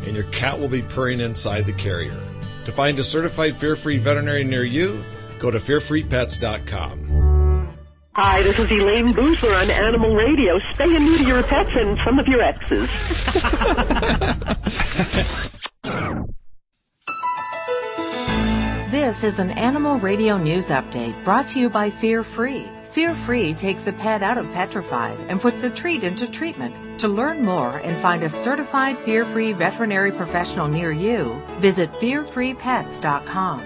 and 0.07 0.14
your 0.14 0.24
cat 0.24 0.59
will 0.59 0.68
be 0.68 0.81
purring 0.81 1.20
inside 1.20 1.66
the 1.66 1.74
carrier. 1.74 2.18
To 2.64 2.72
find 2.72 2.99
a 2.99 3.05
certified 3.05 3.55
fear 3.55 3.77
free 3.77 3.99
veterinarian 3.99 4.49
near 4.49 4.64
you, 4.64 5.05
go 5.39 5.51
to 5.51 5.59
fearfreepets.com. 5.59 7.26
Hi, 8.19 8.43
this 8.43 8.59
is 8.59 8.64
Elayne 8.73 9.12
Boosler 9.12 9.55
on 9.62 9.71
Animal 9.71 10.17
Radio. 10.17 10.59
Stay 10.73 10.97
and 10.97 11.05
neuter 11.05 11.25
your 11.25 11.43
pets 11.43 11.69
and 11.75 11.99
some 12.03 12.19
of 12.19 12.27
your 12.27 12.41
exes. 12.41 12.89
This 18.91 19.23
is 19.23 19.39
an 19.39 19.51
Animal 19.51 19.99
Radio 19.99 20.39
News 20.39 20.69
Update 20.69 21.23
brought 21.25 21.49
to 21.49 21.61
you 21.61 21.69
by 21.69 21.91
Fear 21.91 22.23
Free. 22.23 22.67
Fear 22.93 23.14
Free 23.14 23.53
takes 23.53 23.83
the 23.83 23.93
pet 23.93 24.23
out 24.23 24.39
of 24.39 24.51
petrified 24.55 25.21
and 25.29 25.39
puts 25.39 25.61
the 25.61 25.69
treat 25.69 26.03
into 26.03 26.27
treatment. 26.27 26.99
To 27.01 27.09
learn 27.09 27.45
more 27.45 27.77
and 27.85 27.95
find 27.99 28.23
a 28.23 28.31
certified 28.31 28.97
fear 29.01 29.27
free 29.27 29.53
veterinary 29.53 30.11
professional 30.11 30.69
near 30.69 30.91
you, 30.91 31.39
visit 31.61 31.93
fearfreepets.com. 31.93 33.61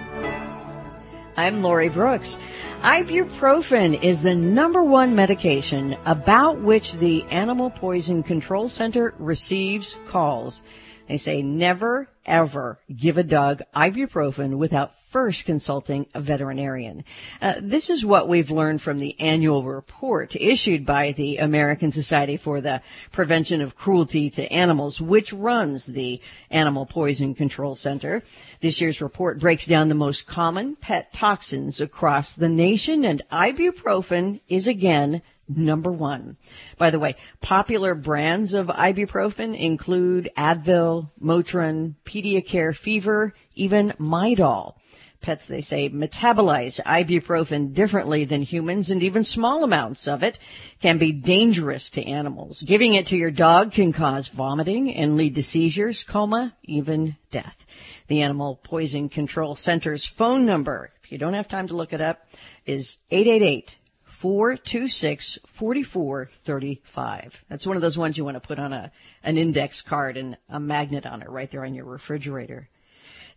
I'm 1.36 1.62
Lori 1.62 1.88
Brooks. 1.88 2.40
Ibuprofen 2.82 4.02
is 4.02 4.22
the 4.22 4.34
number 4.34 4.82
one 4.82 5.14
medication 5.14 5.98
about 6.06 6.60
which 6.60 6.94
the 6.94 7.24
Animal 7.24 7.68
Poison 7.68 8.22
Control 8.22 8.70
Center 8.70 9.12
receives 9.18 9.96
calls. 10.08 10.62
They 11.06 11.18
say 11.18 11.42
never, 11.42 12.08
ever 12.30 12.78
give 12.96 13.18
a 13.18 13.24
dog 13.24 13.62
ibuprofen 13.74 14.56
without 14.56 14.94
first 15.10 15.44
consulting 15.44 16.06
a 16.14 16.20
veterinarian. 16.20 17.04
Uh, 17.42 17.54
this 17.60 17.90
is 17.90 18.04
what 18.04 18.28
we've 18.28 18.52
learned 18.52 18.80
from 18.80 19.00
the 19.00 19.18
annual 19.18 19.64
report 19.64 20.36
issued 20.36 20.86
by 20.86 21.10
the 21.10 21.36
American 21.38 21.90
Society 21.90 22.36
for 22.36 22.60
the 22.60 22.80
Prevention 23.10 23.60
of 23.60 23.74
Cruelty 23.74 24.30
to 24.30 24.52
Animals, 24.52 25.00
which 25.00 25.32
runs 25.32 25.86
the 25.86 26.20
Animal 26.50 26.86
Poison 26.86 27.34
Control 27.34 27.74
Center. 27.74 28.22
This 28.60 28.80
year's 28.80 29.00
report 29.00 29.40
breaks 29.40 29.66
down 29.66 29.88
the 29.88 29.96
most 29.96 30.28
common 30.28 30.76
pet 30.76 31.12
toxins 31.12 31.80
across 31.80 32.36
the 32.36 32.48
nation, 32.48 33.04
and 33.04 33.20
ibuprofen 33.32 34.40
is 34.48 34.68
again 34.68 35.22
number 35.56 35.90
one. 35.90 36.36
By 36.78 36.90
the 36.90 36.98
way, 36.98 37.16
popular 37.40 37.94
brands 37.94 38.54
of 38.54 38.68
ibuprofen 38.68 39.58
include 39.58 40.30
Advil, 40.36 41.10
Motrin, 41.20 41.94
Pediacare 42.04 42.76
Fever, 42.76 43.34
even 43.54 43.92
Midol. 43.98 44.74
Pets, 45.20 45.48
they 45.48 45.60
say, 45.60 45.90
metabolize 45.90 46.80
ibuprofen 46.84 47.74
differently 47.74 48.24
than 48.24 48.40
humans 48.40 48.90
and 48.90 49.02
even 49.02 49.22
small 49.22 49.62
amounts 49.62 50.08
of 50.08 50.22
it 50.22 50.38
can 50.80 50.96
be 50.96 51.12
dangerous 51.12 51.90
to 51.90 52.02
animals. 52.04 52.62
Giving 52.62 52.94
it 52.94 53.06
to 53.08 53.18
your 53.18 53.30
dog 53.30 53.72
can 53.72 53.92
cause 53.92 54.28
vomiting 54.28 54.94
and 54.94 55.18
lead 55.18 55.34
to 55.34 55.42
seizures, 55.42 56.04
coma, 56.04 56.54
even 56.62 57.16
death. 57.30 57.66
The 58.06 58.22
Animal 58.22 58.60
Poison 58.62 59.10
Control 59.10 59.54
Center's 59.54 60.06
phone 60.06 60.46
number, 60.46 60.90
if 61.02 61.12
you 61.12 61.18
don't 61.18 61.34
have 61.34 61.48
time 61.48 61.68
to 61.68 61.76
look 61.76 61.92
it 61.92 62.00
up, 62.00 62.26
is 62.64 62.96
888 63.10 63.78
426 64.20 65.38
4435. 65.46 67.44
That's 67.48 67.66
one 67.66 67.76
of 67.76 67.80
those 67.80 67.96
ones 67.96 68.18
you 68.18 68.24
want 68.26 68.34
to 68.34 68.46
put 68.46 68.58
on 68.58 68.74
a, 68.74 68.92
an 69.22 69.38
index 69.38 69.80
card 69.80 70.18
and 70.18 70.36
a 70.50 70.60
magnet 70.60 71.06
on 71.06 71.22
it 71.22 71.30
right 71.30 71.50
there 71.50 71.64
on 71.64 71.72
your 71.72 71.86
refrigerator. 71.86 72.68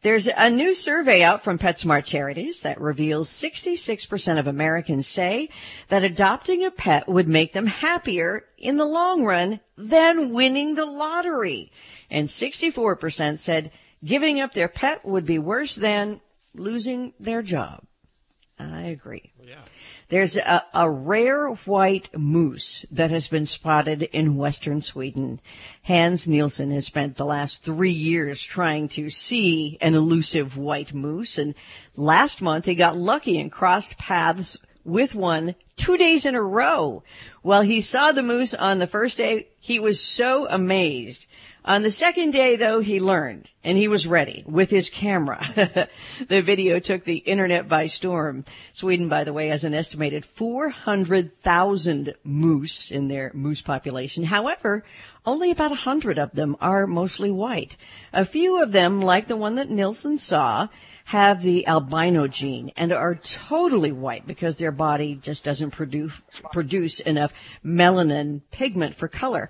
There's 0.01 0.27
a 0.27 0.49
new 0.49 0.75
survey 0.75 1.23
out 1.23 1.41
from 1.41 1.57
PetSmart 1.57 2.03
Charities 2.03 2.59
that 2.63 2.81
reveals 2.81 3.29
66% 3.29 4.37
of 4.37 4.45
Americans 4.45 5.07
say 5.07 5.47
that 5.87 6.03
adopting 6.03 6.65
a 6.65 6.71
pet 6.71 7.07
would 7.07 7.29
make 7.29 7.53
them 7.53 7.67
happier 7.67 8.43
in 8.57 8.75
the 8.75 8.85
long 8.85 9.23
run 9.23 9.61
than 9.77 10.33
winning 10.33 10.75
the 10.75 10.85
lottery. 10.85 11.71
And 12.11 12.27
64% 12.27 13.39
said 13.39 13.71
giving 14.03 14.41
up 14.41 14.53
their 14.53 14.67
pet 14.67 15.05
would 15.05 15.25
be 15.25 15.39
worse 15.39 15.75
than 15.75 16.19
losing 16.53 17.13
their 17.21 17.41
job. 17.41 17.85
I 18.59 18.81
agree. 18.81 19.31
There's 20.13 20.37
a, 20.37 20.63
a, 20.75 20.87
rare 20.87 21.47
white 21.47 22.15
moose 22.15 22.85
that 22.91 23.09
has 23.09 23.27
been 23.27 23.47
spotted 23.47 24.03
in 24.03 24.37
western 24.37 24.79
Sweden. 24.79 25.39
Hans 25.81 26.27
Nilsson 26.27 26.69
has 26.69 26.85
spent 26.85 27.15
the 27.15 27.25
last 27.25 27.63
three 27.63 27.89
years 27.89 28.39
trying 28.39 28.89
to 28.89 29.09
see 29.09 29.79
an 29.81 29.95
elusive 29.95 30.55
white 30.55 30.93
moose, 30.93 31.39
and 31.39 31.55
last 31.97 32.43
month 32.43 32.65
he 32.65 32.75
got 32.75 32.95
lucky 32.95 33.39
and 33.39 33.51
crossed 33.51 33.97
paths 33.97 34.55
with 34.85 35.15
one 35.15 35.55
two 35.77 35.97
days 35.97 36.27
in 36.27 36.35
a 36.35 36.43
row. 36.43 37.01
Well, 37.41 37.63
he 37.63 37.81
saw 37.81 38.11
the 38.11 38.21
moose 38.21 38.53
on 38.53 38.77
the 38.77 38.85
first 38.85 39.17
day. 39.17 39.47
He 39.59 39.79
was 39.79 39.99
so 39.99 40.47
amazed. 40.47 41.25
On 41.65 41.81
the 41.81 41.91
second 41.91 42.31
day, 42.31 42.57
though, 42.57 42.81
he 42.81 42.99
learned 42.99 43.49
and 43.63 43.77
he 43.77 43.87
was 43.87 44.05
ready 44.05 44.43
with 44.45 44.69
his 44.69 44.89
camera. 44.89 45.41
the 46.27 46.41
video 46.41 46.79
took 46.79 47.05
the 47.05 47.17
internet 47.17 47.69
by 47.69 47.87
storm. 47.87 48.43
Sweden, 48.73 49.07
by 49.07 49.23
the 49.23 49.31
way, 49.31 49.47
has 49.47 49.63
an 49.63 49.73
estimated 49.73 50.25
400,000 50.25 52.15
moose 52.25 52.91
in 52.91 53.07
their 53.07 53.31
moose 53.33 53.61
population. 53.61 54.25
However, 54.25 54.83
only 55.25 55.51
about 55.51 55.71
a 55.71 55.75
hundred 55.75 56.17
of 56.17 56.31
them 56.31 56.57
are 56.59 56.85
mostly 56.85 57.31
white. 57.31 57.77
A 58.11 58.25
few 58.25 58.61
of 58.61 58.73
them, 58.73 59.01
like 59.01 59.29
the 59.29 59.37
one 59.37 59.55
that 59.55 59.69
Nilsson 59.69 60.17
saw, 60.17 60.67
have 61.05 61.43
the 61.43 61.65
albino 61.65 62.27
gene 62.27 62.71
and 62.75 62.91
are 62.91 63.15
totally 63.15 63.93
white 63.93 64.27
because 64.27 64.57
their 64.57 64.71
body 64.71 65.15
just 65.15 65.45
doesn't 65.45 65.71
produce, 65.71 66.21
produce 66.51 66.99
enough 66.99 67.33
melanin 67.63 68.41
pigment 68.51 68.95
for 68.95 69.07
color. 69.07 69.49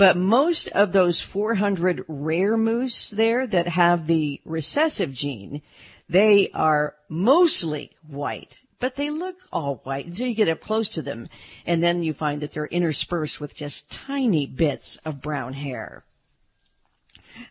But 0.00 0.16
most 0.16 0.68
of 0.68 0.92
those 0.92 1.20
400 1.20 2.06
rare 2.08 2.56
moose 2.56 3.10
there 3.10 3.46
that 3.46 3.68
have 3.68 4.06
the 4.06 4.40
recessive 4.46 5.12
gene, 5.12 5.60
they 6.08 6.48
are 6.54 6.94
mostly 7.10 7.90
white, 8.08 8.62
but 8.78 8.94
they 8.94 9.10
look 9.10 9.36
all 9.52 9.82
white 9.84 10.06
until 10.06 10.28
you 10.28 10.34
get 10.34 10.48
up 10.48 10.62
close 10.62 10.88
to 10.88 11.02
them. 11.02 11.28
And 11.66 11.82
then 11.82 12.02
you 12.02 12.14
find 12.14 12.40
that 12.40 12.52
they're 12.52 12.64
interspersed 12.64 13.42
with 13.42 13.54
just 13.54 13.90
tiny 13.90 14.46
bits 14.46 14.96
of 15.04 15.20
brown 15.20 15.52
hair. 15.52 16.02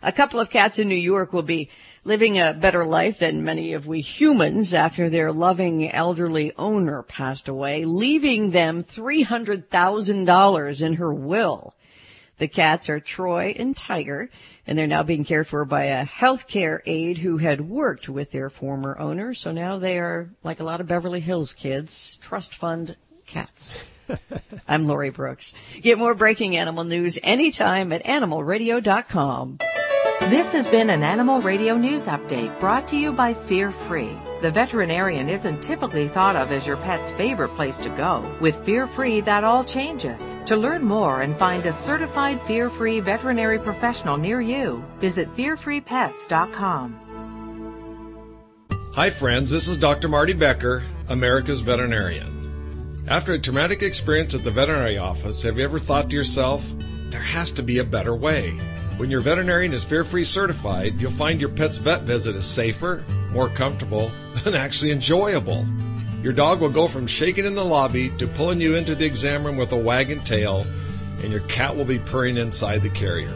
A 0.01 0.11
couple 0.11 0.39
of 0.39 0.49
cats 0.49 0.79
in 0.79 0.89
New 0.89 0.95
York 0.95 1.31
will 1.31 1.43
be 1.43 1.69
living 2.03 2.39
a 2.39 2.57
better 2.59 2.83
life 2.83 3.19
than 3.19 3.43
many 3.43 3.73
of 3.73 3.85
we 3.85 4.01
humans 4.01 4.73
after 4.73 5.07
their 5.07 5.31
loving 5.31 5.87
elderly 5.91 6.51
owner 6.57 7.03
passed 7.03 7.47
away, 7.47 7.85
leaving 7.85 8.49
them 8.49 8.83
$300,000 8.83 10.81
in 10.81 10.93
her 10.95 11.13
will. 11.13 11.75
The 12.39 12.47
cats 12.47 12.89
are 12.89 13.01
Troy 13.01 13.53
and 13.59 13.75
Tiger, 13.75 14.29
and 14.65 14.79
they're 14.79 14.87
now 14.87 15.03
being 15.03 15.25
cared 15.25 15.45
for 15.47 15.65
by 15.65 15.85
a 15.85 16.05
healthcare 16.05 16.79
aide 16.85 17.17
who 17.17 17.37
had 17.37 17.69
worked 17.69 18.07
with 18.07 18.31
their 18.31 18.49
former 18.49 18.97
owner. 18.97 19.33
So 19.33 19.51
now 19.51 19.77
they 19.77 19.99
are, 19.99 20.29
like 20.41 20.61
a 20.61 20.63
lot 20.63 20.79
of 20.79 20.87
Beverly 20.87 21.19
Hills 21.19 21.51
kids, 21.51 22.17
trust 22.21 22.55
fund 22.55 22.95
cats. 23.27 23.83
I'm 24.67 24.85
Lori 24.85 25.09
Brooks. 25.09 25.53
Get 25.81 25.97
more 25.97 26.15
breaking 26.15 26.55
animal 26.55 26.85
news 26.85 27.19
anytime 27.21 27.91
at 27.91 28.05
animalradio.com. 28.05 29.59
This 30.27 30.51
has 30.51 30.67
been 30.67 30.91
an 30.91 31.01
Animal 31.01 31.41
Radio 31.41 31.75
News 31.75 32.05
Update 32.05 32.59
brought 32.59 32.87
to 32.89 32.97
you 32.97 33.11
by 33.11 33.33
Fear 33.33 33.71
Free. 33.71 34.15
The 34.43 34.51
veterinarian 34.51 35.27
isn't 35.27 35.63
typically 35.63 36.07
thought 36.07 36.35
of 36.35 36.51
as 36.51 36.67
your 36.67 36.77
pet's 36.77 37.09
favorite 37.09 37.55
place 37.55 37.79
to 37.79 37.89
go. 37.89 38.23
With 38.39 38.63
Fear 38.63 38.85
Free, 38.85 39.21
that 39.21 39.43
all 39.43 39.63
changes. 39.63 40.35
To 40.45 40.55
learn 40.55 40.83
more 40.83 41.23
and 41.23 41.35
find 41.35 41.65
a 41.65 41.71
certified 41.71 42.39
Fear 42.43 42.69
Free 42.69 42.99
veterinary 42.99 43.57
professional 43.57 44.17
near 44.17 44.39
you, 44.39 44.83
visit 44.99 45.33
fearfreepets.com. 45.33 46.99
Hi, 48.93 49.09
friends. 49.09 49.49
This 49.49 49.67
is 49.67 49.77
Dr. 49.77 50.09
Marty 50.09 50.33
Becker, 50.33 50.83
America's 51.07 51.61
veterinarian. 51.61 53.05
After 53.07 53.33
a 53.33 53.39
traumatic 53.39 53.81
experience 53.81 54.35
at 54.35 54.43
the 54.43 54.51
veterinary 54.51 54.99
office, 54.99 55.41
have 55.41 55.57
you 55.57 55.63
ever 55.63 55.79
thought 55.79 56.11
to 56.11 56.15
yourself, 56.15 56.71
there 57.09 57.19
has 57.19 57.51
to 57.53 57.63
be 57.63 57.79
a 57.79 57.83
better 57.83 58.15
way? 58.15 58.59
When 58.99 59.09
your 59.09 59.21
veterinarian 59.21 59.71
is 59.71 59.85
fear 59.85 60.03
free 60.03 60.25
certified, 60.25 60.99
you'll 60.99 61.09
find 61.11 61.39
your 61.39 61.49
pet's 61.49 61.77
vet 61.77 62.01
visit 62.01 62.35
is 62.35 62.45
safer, 62.45 63.01
more 63.31 63.47
comfortable, 63.47 64.11
and 64.45 64.53
actually 64.53 64.91
enjoyable. 64.91 65.65
Your 66.21 66.33
dog 66.33 66.59
will 66.59 66.69
go 66.69 66.85
from 66.85 67.07
shaking 67.07 67.45
in 67.45 67.55
the 67.55 67.63
lobby 67.63 68.09
to 68.17 68.27
pulling 68.27 68.59
you 68.59 68.75
into 68.75 68.95
the 68.95 69.05
exam 69.05 69.45
room 69.45 69.55
with 69.55 69.71
a 69.71 69.77
wagging 69.77 70.19
tail, 70.25 70.67
and 71.23 71.31
your 71.31 71.39
cat 71.43 71.77
will 71.77 71.85
be 71.85 71.97
purring 71.97 72.35
inside 72.35 72.81
the 72.81 72.89
carrier. 72.89 73.33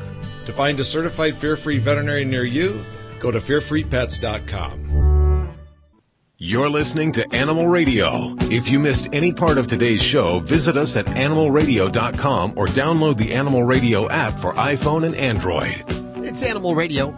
To 0.47 0.51
find 0.51 0.77
a 0.81 0.83
certified 0.83 1.37
fear 1.37 1.55
free 1.55 1.77
veterinarian 1.77 2.29
near 2.29 2.43
you, 2.43 2.83
go 3.21 3.31
to 3.31 3.39
fearfreepets.com. 3.39 5.02
You're 6.45 6.69
listening 6.69 7.13
to 7.13 7.33
Animal 7.33 7.69
Radio. 7.69 8.35
If 8.51 8.69
you 8.69 8.77
missed 8.77 9.07
any 9.13 9.31
part 9.31 9.57
of 9.57 9.67
today's 9.67 10.03
show, 10.03 10.39
visit 10.39 10.75
us 10.75 10.97
at 10.97 11.05
animalradio.com 11.05 12.55
or 12.57 12.65
download 12.65 13.15
the 13.15 13.33
Animal 13.33 13.63
Radio 13.63 14.09
app 14.09 14.37
for 14.37 14.51
iPhone 14.55 15.05
and 15.05 15.15
Android. 15.15 15.85
It's 16.17 16.43
Animal 16.43 16.75
Radio, 16.75 17.17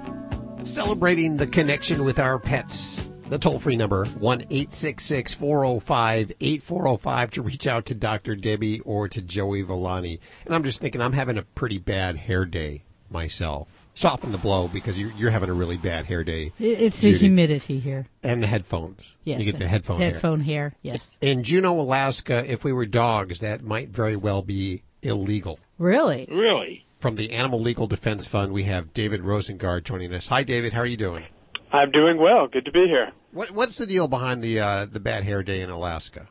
celebrating 0.61 1.37
the 1.37 1.47
connection 1.47 2.05
with 2.05 2.19
our 2.19 2.37
pets. 2.37 3.09
The 3.27 3.39
toll 3.39 3.57
free 3.57 3.75
number, 3.75 4.05
1 4.05 4.41
405 4.41 6.31
8405 6.39 7.31
to 7.31 7.41
reach 7.41 7.65
out 7.65 7.87
to 7.87 7.95
Dr. 7.95 8.35
Debbie 8.35 8.79
or 8.81 9.09
to 9.09 9.23
Joey 9.23 9.63
Villani. 9.63 10.19
And 10.45 10.53
I'm 10.53 10.61
just 10.61 10.81
thinking, 10.81 11.01
I'm 11.01 11.13
having 11.13 11.39
a 11.39 11.43
pretty 11.43 11.79
bad 11.79 12.17
hair 12.17 12.45
day 12.45 12.83
myself. 13.09 13.74
Soften 13.95 14.31
the 14.33 14.37
blow 14.37 14.67
because 14.67 14.99
you're, 15.01 15.11
you're 15.13 15.31
having 15.31 15.49
a 15.49 15.53
really 15.53 15.77
bad 15.77 16.05
hair 16.05 16.23
day. 16.23 16.51
It- 16.59 16.81
It's 16.81 16.99
the 17.01 17.13
humidity 17.13 17.79
here. 17.79 18.07
And 18.21 18.43
the 18.43 18.47
headphones. 18.47 19.13
Yes. 19.23 19.39
You 19.39 19.45
get 19.51 19.57
the 19.57 19.67
headphone 19.67 19.99
hair. 20.01 20.11
Headphone 20.11 20.41
hair. 20.41 20.75
Yes. 20.81 21.17
In 21.21 21.43
Juneau, 21.43 21.79
Alaska, 21.79 22.43
if 22.45 22.63
we 22.63 22.73
were 22.73 22.85
dogs, 22.85 23.39
that 23.39 23.63
might 23.63 23.89
very 23.89 24.15
well 24.17 24.41
be 24.41 24.83
illegal. 25.01 25.59
Really? 25.77 26.27
Really? 26.29 26.85
From 26.99 27.15
the 27.15 27.31
Animal 27.31 27.59
Legal 27.61 27.87
Defense 27.87 28.27
Fund, 28.27 28.51
we 28.51 28.63
have 28.63 28.93
David 28.93 29.21
Rosengard 29.21 29.83
joining 29.85 30.13
us. 30.13 30.27
Hi, 30.27 30.43
David. 30.43 30.73
How 30.73 30.81
are 30.81 30.85
you 30.85 30.97
doing? 30.97 31.23
I'm 31.71 31.91
doing 31.91 32.17
well. 32.17 32.47
Good 32.47 32.65
to 32.65 32.71
be 32.71 32.87
here. 32.87 33.11
What, 33.31 33.51
what's 33.51 33.77
the 33.77 33.85
deal 33.85 34.07
behind 34.07 34.41
the 34.41 34.59
uh, 34.59 34.85
the 34.85 34.99
bad 34.99 35.23
hair 35.23 35.41
day 35.43 35.61
in 35.61 35.69
Alaska? 35.69 36.27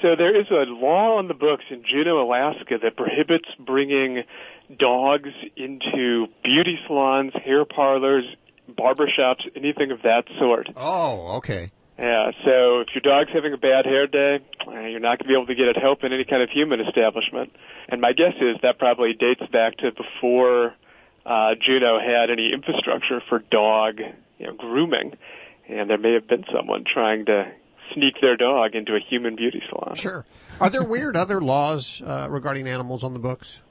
So 0.00 0.14
there 0.14 0.34
is 0.40 0.46
a 0.50 0.64
law 0.70 1.18
on 1.18 1.26
the 1.26 1.34
books 1.34 1.64
in 1.68 1.82
Juneau, 1.84 2.22
Alaska 2.22 2.78
that 2.80 2.96
prohibits 2.96 3.48
bringing 3.58 4.22
dogs 4.78 5.30
into 5.56 6.28
beauty 6.42 6.78
salons, 6.86 7.32
hair 7.44 7.64
parlors, 7.64 8.24
barbershops, 8.70 9.48
anything 9.56 9.90
of 9.90 10.02
that 10.02 10.24
sort. 10.38 10.68
Oh, 10.76 11.36
okay. 11.38 11.70
Yeah, 11.98 12.32
so 12.44 12.80
if 12.80 12.88
your 12.94 13.02
dog's 13.02 13.30
having 13.32 13.52
a 13.52 13.58
bad 13.58 13.84
hair 13.84 14.06
day, 14.06 14.40
uh, 14.66 14.80
you're 14.80 14.98
not 14.98 15.18
going 15.18 15.26
to 15.26 15.28
be 15.28 15.34
able 15.34 15.46
to 15.46 15.54
get 15.54 15.68
it 15.68 15.76
help 15.76 16.02
in 16.04 16.12
any 16.12 16.24
kind 16.24 16.42
of 16.42 16.50
human 16.50 16.80
establishment. 16.80 17.54
And 17.88 18.00
my 18.00 18.12
guess 18.12 18.34
is 18.40 18.56
that 18.62 18.78
probably 18.78 19.12
dates 19.12 19.42
back 19.52 19.76
to 19.78 19.92
before 19.92 20.74
uh, 21.26 21.54
Juneau 21.60 22.00
had 22.00 22.30
any 22.30 22.52
infrastructure 22.52 23.22
for 23.28 23.38
dog 23.38 24.00
you 24.38 24.46
know, 24.46 24.54
grooming. 24.54 25.16
And 25.68 25.88
there 25.88 25.98
may 25.98 26.14
have 26.14 26.26
been 26.26 26.44
someone 26.52 26.84
trying 26.84 27.26
to 27.26 27.52
sneak 27.94 28.20
their 28.20 28.36
dog 28.36 28.74
into 28.74 28.94
a 28.94 29.00
human 29.00 29.36
beauty 29.36 29.62
salon. 29.68 29.94
Sure. 29.94 30.24
Are 30.60 30.70
there 30.70 30.82
weird 30.82 31.16
other 31.16 31.40
laws 31.40 32.02
uh, 32.02 32.26
regarding 32.30 32.66
animals 32.68 33.04
on 33.04 33.12
the 33.12 33.20
books? 33.20 33.62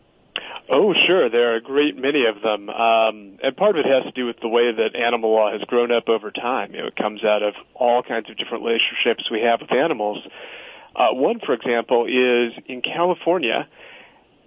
Oh, 0.70 0.94
sure. 0.94 1.30
There 1.30 1.52
are 1.52 1.56
a 1.56 1.62
great 1.62 1.98
many 1.98 2.26
of 2.26 2.42
them. 2.42 2.70
Um, 2.70 3.40
and 3.44 3.58
part 3.58 3.78
of 3.78 3.86
it 3.86 3.90
has 3.92 4.06
to 4.06 4.12
do 4.12 4.26
with 4.26 4.40
the 4.40 4.48
way 4.48 4.72
that 4.72 4.96
animal 4.96 5.32
law 5.32 5.52
has 5.52 5.62
grown 5.62 5.92
up 5.92 6.08
over 6.08 6.32
time. 6.32 6.74
You 6.74 6.82
know, 6.82 6.88
it 6.88 6.96
comes 6.96 7.24
out 7.24 7.44
of 7.44 7.56
all 7.74 8.04
kinds 8.04 8.30
of 8.30 8.38
different 8.38 8.64
relationships 8.64 9.30
we 9.30 9.42
have 9.42 9.62
with 9.62 9.72
animals. 9.72 10.26
Uh, 10.96 11.10
one, 11.12 11.40
for 11.40 11.54
example, 11.54 12.06
is 12.06 12.54
in 12.68 12.82
California, 12.82 13.68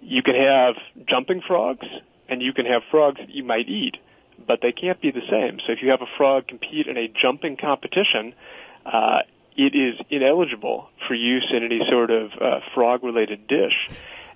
you 0.01 0.23
can 0.23 0.35
have 0.35 0.75
jumping 1.07 1.41
frogs 1.41 1.85
and 2.27 2.41
you 2.41 2.53
can 2.53 2.65
have 2.65 2.81
frogs 2.89 3.19
that 3.19 3.29
you 3.29 3.43
might 3.43 3.67
eat, 3.67 3.97
but 4.47 4.61
they 4.61 4.71
can't 4.71 4.99
be 5.01 5.11
the 5.11 5.25
same. 5.29 5.59
So 5.65 5.73
if 5.73 5.81
you 5.81 5.91
have 5.91 6.01
a 6.01 6.17
frog 6.17 6.47
compete 6.47 6.87
in 6.87 6.97
a 6.97 7.07
jumping 7.07 7.57
competition, 7.57 8.33
uh, 8.85 9.19
it 9.55 9.75
is 9.75 9.99
ineligible 10.09 10.89
for 11.07 11.13
use 11.13 11.47
in 11.51 11.63
any 11.63 11.81
sort 11.89 12.11
of 12.11 12.31
uh, 12.39 12.59
frog-related 12.73 13.47
dish. 13.47 13.89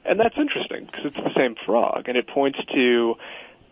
And 0.05 0.19
that's 0.19 0.37
interesting 0.37 0.85
because 0.85 1.05
it's 1.05 1.15
the 1.15 1.33
same 1.35 1.55
frog, 1.65 2.07
and 2.07 2.17
it 2.17 2.27
points 2.27 2.59
to 2.73 3.15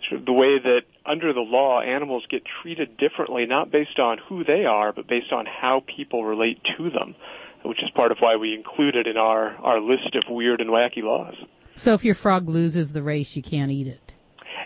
sort 0.08 0.22
of 0.22 0.26
the 0.26 0.34
way 0.34 0.60
that 0.60 0.82
under 1.06 1.34
the 1.34 1.42
law 1.42 1.82
animals 1.82 2.26
get 2.30 2.44
treated 2.62 2.98
differently, 2.98 3.46
not 3.46 3.72
based 3.72 4.00
on 4.00 4.20
who 4.30 4.44
they 4.44 4.66
are, 4.66 4.94
but 4.94 5.08
based 5.08 5.32
on 5.32 5.46
how 5.46 5.84
people 5.86 6.24
relate 6.24 6.62
to 6.78 6.90
them, 6.90 7.16
which 7.64 7.82
is 7.82 7.90
part 7.92 8.12
of 8.12 8.20
why 8.20 8.36
we 8.36 8.54
include 8.54 8.96
it 8.96 9.08
in 9.08 9.18
our, 9.18 9.56
our 9.58 9.80
list 9.80 10.16
of 10.16 10.24
weird 10.30 10.62
and 10.62 10.70
wacky 10.70 11.04
laws. 11.04 11.36
So 11.76 11.94
if 11.94 12.04
your 12.04 12.16
frog 12.16 12.50
loses 12.50 12.94
the 12.94 13.04
race, 13.04 13.36
you 13.36 13.44
can't 13.44 13.72
eat 13.72 13.88
it. 13.88 14.16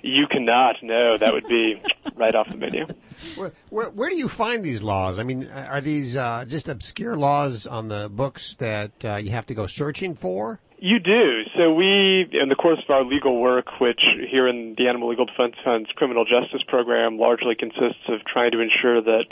You 0.03 0.27
cannot, 0.27 0.77
no, 0.81 1.17
that 1.17 1.33
would 1.33 1.47
be 1.47 1.81
right 2.15 2.33
off 2.33 2.47
the 2.49 2.55
menu. 2.55 2.87
Where, 3.35 3.51
where, 3.69 3.89
where 3.91 4.09
do 4.09 4.15
you 4.15 4.27
find 4.27 4.63
these 4.63 4.81
laws? 4.81 5.19
I 5.19 5.23
mean, 5.23 5.47
are 5.47 5.81
these 5.81 6.15
uh, 6.15 6.45
just 6.47 6.67
obscure 6.69 7.15
laws 7.15 7.67
on 7.67 7.87
the 7.87 8.09
books 8.09 8.55
that 8.55 8.91
uh, 9.05 9.15
you 9.17 9.31
have 9.31 9.45
to 9.47 9.53
go 9.53 9.67
searching 9.67 10.15
for? 10.15 10.59
You 10.83 10.97
do. 10.97 11.43
So 11.55 11.75
we, 11.75 12.27
in 12.31 12.49
the 12.49 12.55
course 12.55 12.79
of 12.83 12.89
our 12.89 13.03
legal 13.03 13.39
work, 13.39 13.79
which 13.79 14.01
here 14.31 14.47
in 14.47 14.73
the 14.75 14.87
Animal 14.87 15.09
Legal 15.09 15.27
Defense 15.27 15.53
Fund's 15.63 15.91
criminal 15.91 16.25
justice 16.25 16.63
program 16.67 17.19
largely 17.19 17.53
consists 17.53 18.01
of 18.07 18.25
trying 18.25 18.49
to 18.53 18.61
ensure 18.61 18.99
that 18.99 19.25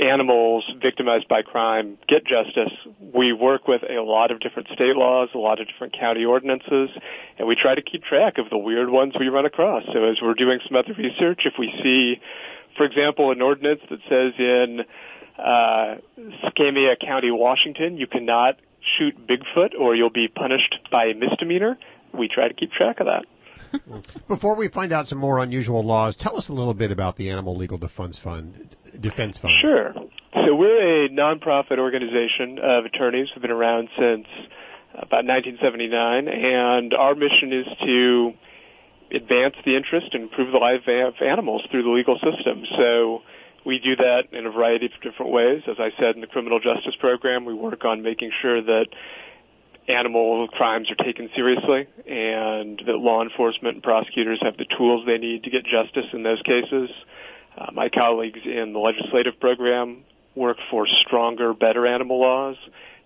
animals 0.00 0.64
victimized 0.82 1.28
by 1.28 1.42
crime 1.42 1.98
get 2.08 2.26
justice, 2.26 2.72
we 3.00 3.32
work 3.32 3.68
with 3.68 3.82
a 3.88 4.02
lot 4.02 4.32
of 4.32 4.40
different 4.40 4.70
state 4.72 4.96
laws, 4.96 5.28
a 5.36 5.38
lot 5.38 5.60
of 5.60 5.68
different 5.68 5.96
county 5.96 6.24
ordinances, 6.24 6.90
and 7.38 7.46
we 7.46 7.54
try 7.54 7.76
to 7.76 7.82
keep 7.82 8.02
track 8.02 8.38
of 8.38 8.50
the 8.50 8.58
weird 8.58 8.90
ones 8.90 9.14
we 9.16 9.28
run 9.28 9.46
across. 9.46 9.84
So 9.92 10.02
as 10.02 10.16
we're 10.20 10.34
doing 10.34 10.58
some 10.66 10.76
other 10.76 10.94
research, 10.94 11.42
if 11.44 11.54
we 11.60 11.72
see, 11.80 12.20
for 12.76 12.84
example, 12.86 13.30
an 13.30 13.40
ordinance 13.40 13.82
that 13.88 14.00
says 14.08 14.32
in 14.36 14.80
uh, 15.38 15.94
County, 17.00 17.30
Washington, 17.30 17.98
you 17.98 18.08
cannot 18.08 18.58
shoot 18.98 19.26
Bigfoot 19.26 19.78
or 19.78 19.94
you'll 19.94 20.10
be 20.10 20.28
punished 20.28 20.78
by 20.90 21.06
a 21.06 21.14
misdemeanor, 21.14 21.78
we 22.12 22.28
try 22.28 22.48
to 22.48 22.54
keep 22.54 22.72
track 22.72 23.00
of 23.00 23.06
that. 23.06 23.24
Before 24.28 24.56
we 24.56 24.68
find 24.68 24.92
out 24.92 25.08
some 25.08 25.18
more 25.18 25.38
unusual 25.38 25.82
laws, 25.82 26.16
tell 26.16 26.36
us 26.36 26.48
a 26.48 26.52
little 26.52 26.74
bit 26.74 26.90
about 26.90 27.16
the 27.16 27.30
Animal 27.30 27.56
Legal 27.56 27.78
Defense 27.78 28.18
Fund. 28.18 28.76
Defense 28.98 29.38
Fund. 29.38 29.54
Sure. 29.60 29.94
So 30.34 30.54
we're 30.54 31.06
a 31.06 31.08
nonprofit 31.08 31.78
organization 31.78 32.58
of 32.58 32.84
attorneys. 32.84 33.28
We've 33.34 33.42
been 33.42 33.50
around 33.50 33.88
since 33.98 34.26
about 34.94 35.24
1979, 35.24 36.28
and 36.28 36.94
our 36.94 37.14
mission 37.14 37.52
is 37.52 37.66
to 37.80 38.34
advance 39.10 39.54
the 39.64 39.76
interest 39.76 40.14
and 40.14 40.24
improve 40.24 40.52
the 40.52 40.58
life 40.58 40.86
of 40.86 41.14
animals 41.20 41.62
through 41.70 41.82
the 41.82 41.90
legal 41.90 42.18
system. 42.18 42.64
So 42.76 43.22
we 43.64 43.78
do 43.78 43.96
that 43.96 44.32
in 44.32 44.46
a 44.46 44.50
variety 44.50 44.86
of 44.86 44.92
different 45.02 45.32
ways. 45.32 45.62
As 45.68 45.76
I 45.78 45.90
said 45.98 46.14
in 46.14 46.20
the 46.20 46.26
criminal 46.26 46.60
justice 46.60 46.94
program, 46.98 47.44
we 47.44 47.54
work 47.54 47.84
on 47.84 48.02
making 48.02 48.32
sure 48.40 48.62
that 48.62 48.86
animal 49.88 50.48
crimes 50.48 50.90
are 50.90 51.04
taken 51.04 51.28
seriously 51.34 51.88
and 52.06 52.80
that 52.86 52.96
law 52.96 53.22
enforcement 53.22 53.74
and 53.74 53.82
prosecutors 53.82 54.38
have 54.42 54.56
the 54.56 54.66
tools 54.76 55.04
they 55.06 55.18
need 55.18 55.44
to 55.44 55.50
get 55.50 55.64
justice 55.64 56.06
in 56.12 56.22
those 56.22 56.40
cases. 56.42 56.90
Uh, 57.56 57.66
my 57.72 57.88
colleagues 57.88 58.40
in 58.44 58.72
the 58.72 58.78
legislative 58.78 59.38
program 59.40 60.04
work 60.34 60.56
for 60.70 60.86
stronger, 61.06 61.52
better 61.52 61.86
animal 61.86 62.20
laws. 62.20 62.56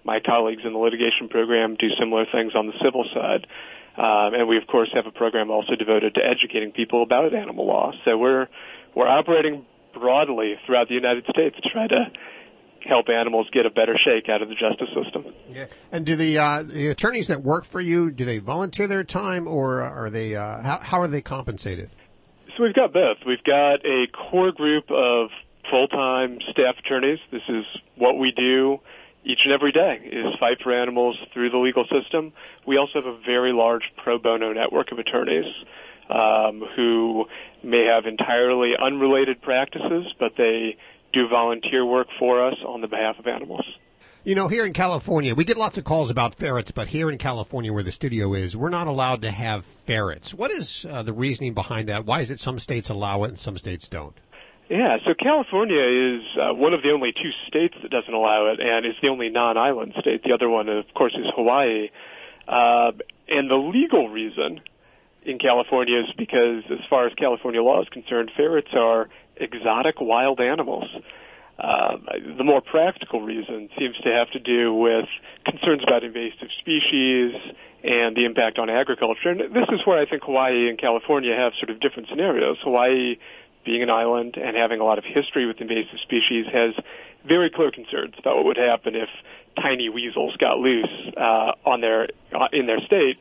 My 0.04 0.20
colleagues 0.20 0.62
in 0.64 0.72
the 0.72 0.78
litigation 0.78 1.28
program 1.28 1.76
do 1.76 1.88
similar 1.98 2.26
things 2.30 2.54
on 2.54 2.66
the 2.66 2.74
civil 2.82 3.04
side. 3.12 3.46
Um, 3.96 4.34
and 4.34 4.48
we, 4.48 4.58
of 4.58 4.66
course, 4.66 4.90
have 4.92 5.06
a 5.06 5.10
program 5.10 5.50
also 5.50 5.74
devoted 5.74 6.14
to 6.14 6.24
educating 6.24 6.70
people 6.70 7.02
about 7.02 7.34
animal 7.34 7.66
law. 7.66 7.92
So 8.04 8.16
we're 8.16 8.46
we're 8.94 9.08
operating 9.08 9.64
broadly 9.98 10.56
throughout 10.66 10.88
the 10.88 10.94
United 10.94 11.24
States 11.30 11.56
to 11.62 11.68
try 11.68 11.86
to 11.86 12.10
help 12.86 13.08
animals 13.08 13.48
get 13.52 13.66
a 13.66 13.70
better 13.70 13.96
shake 13.98 14.28
out 14.28 14.42
of 14.42 14.48
the 14.48 14.54
justice 14.54 14.88
system. 14.94 15.24
Yeah. 15.50 15.66
And 15.90 16.06
do 16.06 16.16
the 16.16 16.38
uh, 16.38 16.62
the 16.62 16.88
attorneys 16.88 17.28
that 17.28 17.42
work 17.42 17.64
for 17.64 17.80
you 17.80 18.10
do 18.10 18.24
they 18.24 18.38
volunteer 18.38 18.86
their 18.86 19.04
time 19.04 19.48
or 19.48 19.82
are 19.82 20.10
they 20.10 20.36
uh, 20.36 20.62
how 20.62 20.78
how 20.80 21.00
are 21.00 21.08
they 21.08 21.22
compensated? 21.22 21.90
So 22.56 22.62
we've 22.62 22.74
got 22.74 22.92
both. 22.92 23.18
We've 23.26 23.42
got 23.44 23.84
a 23.84 24.06
core 24.06 24.52
group 24.52 24.90
of 24.90 25.28
full-time 25.70 26.38
staff 26.50 26.76
attorneys. 26.78 27.18
This 27.30 27.42
is 27.48 27.64
what 27.96 28.16
we 28.18 28.32
do 28.32 28.80
each 29.24 29.40
and 29.44 29.52
every 29.52 29.72
day 29.72 30.00
is 30.10 30.34
fight 30.38 30.58
for 30.62 30.72
animals 30.72 31.16
through 31.34 31.50
the 31.50 31.58
legal 31.58 31.84
system. 31.88 32.32
We 32.64 32.78
also 32.78 33.02
have 33.02 33.06
a 33.06 33.18
very 33.26 33.52
large 33.52 33.82
pro 33.96 34.18
bono 34.18 34.52
network 34.52 34.92
of 34.92 34.98
attorneys 34.98 35.52
um, 36.08 36.64
who 36.74 37.26
may 37.62 37.84
have 37.84 38.06
entirely 38.06 38.76
unrelated 38.76 39.42
practices, 39.42 40.12
but 40.18 40.32
they 40.36 40.76
do 41.12 41.28
volunteer 41.28 41.84
work 41.84 42.08
for 42.18 42.44
us 42.44 42.56
on 42.64 42.80
the 42.80 42.88
behalf 42.88 43.18
of 43.18 43.26
animals. 43.26 43.64
You 44.24 44.34
know, 44.34 44.48
here 44.48 44.66
in 44.66 44.72
California, 44.72 45.36
we 45.36 45.44
get 45.44 45.56
lots 45.56 45.78
of 45.78 45.84
calls 45.84 46.10
about 46.10 46.34
ferrets, 46.34 46.72
but 46.72 46.88
here 46.88 47.08
in 47.10 47.16
California, 47.16 47.72
where 47.72 47.84
the 47.84 47.92
studio 47.92 48.34
is, 48.34 48.56
we're 48.56 48.70
not 48.70 48.88
allowed 48.88 49.22
to 49.22 49.30
have 49.30 49.64
ferrets. 49.64 50.34
What 50.34 50.50
is 50.50 50.84
uh, 50.90 51.04
the 51.04 51.12
reasoning 51.12 51.54
behind 51.54 51.88
that? 51.88 52.06
Why 52.06 52.22
is 52.22 52.30
it 52.30 52.40
some 52.40 52.58
states 52.58 52.90
allow 52.90 53.22
it 53.22 53.28
and 53.28 53.38
some 53.38 53.56
states 53.56 53.88
don't? 53.88 54.18
Yeah, 54.68 54.98
so 55.04 55.14
California 55.14 55.80
is 55.80 56.22
uh, 56.36 56.52
one 56.54 56.74
of 56.74 56.82
the 56.82 56.90
only 56.90 57.12
two 57.12 57.30
states 57.46 57.76
that 57.82 57.90
doesn't 57.92 58.12
allow 58.12 58.46
it, 58.46 58.58
and 58.58 58.84
it's 58.84 58.98
the 59.00 59.08
only 59.08 59.28
non-island 59.28 59.94
state. 60.00 60.24
The 60.24 60.32
other 60.32 60.48
one, 60.48 60.68
of 60.68 60.92
course, 60.92 61.14
is 61.14 61.26
Hawaii. 61.36 61.90
Uh, 62.48 62.92
and 63.28 63.48
the 63.48 63.54
legal 63.54 64.08
reason 64.08 64.60
in 65.26 65.38
California 65.38 66.00
is 66.00 66.12
because, 66.16 66.62
as 66.70 66.84
far 66.88 67.06
as 67.06 67.14
California 67.14 67.62
law 67.62 67.82
is 67.82 67.88
concerned, 67.88 68.30
ferrets 68.36 68.70
are 68.72 69.08
exotic 69.36 70.00
wild 70.00 70.40
animals. 70.40 70.88
Um, 71.58 72.06
the 72.36 72.44
more 72.44 72.60
practical 72.60 73.22
reason 73.22 73.70
seems 73.78 73.96
to 74.04 74.12
have 74.12 74.30
to 74.32 74.38
do 74.38 74.74
with 74.74 75.06
concerns 75.44 75.82
about 75.82 76.04
invasive 76.04 76.48
species 76.60 77.34
and 77.82 78.14
the 78.14 78.24
impact 78.24 78.58
on 78.58 78.68
agriculture. 78.68 79.30
And 79.30 79.54
this 79.54 79.68
is 79.72 79.80
where 79.86 79.98
I 79.98 80.04
think 80.04 80.24
Hawaii 80.24 80.68
and 80.68 80.78
California 80.78 81.34
have 81.34 81.54
sort 81.58 81.70
of 81.70 81.80
different 81.80 82.08
scenarios. 82.08 82.58
Hawaii, 82.62 83.16
being 83.64 83.82
an 83.82 83.90
island 83.90 84.36
and 84.36 84.54
having 84.56 84.80
a 84.80 84.84
lot 84.84 84.98
of 84.98 85.04
history 85.04 85.46
with 85.46 85.60
invasive 85.60 85.98
species, 86.02 86.46
has 86.52 86.74
very 87.26 87.50
clear 87.50 87.70
concerns 87.70 88.14
about 88.18 88.36
what 88.36 88.44
would 88.44 88.58
happen 88.58 88.94
if 88.94 89.08
tiny 89.60 89.88
weasels 89.88 90.36
got 90.36 90.58
loose 90.58 90.86
uh, 91.16 91.52
on 91.64 91.80
their 91.80 92.08
uh, 92.34 92.48
in 92.52 92.66
their 92.66 92.80
state. 92.80 93.16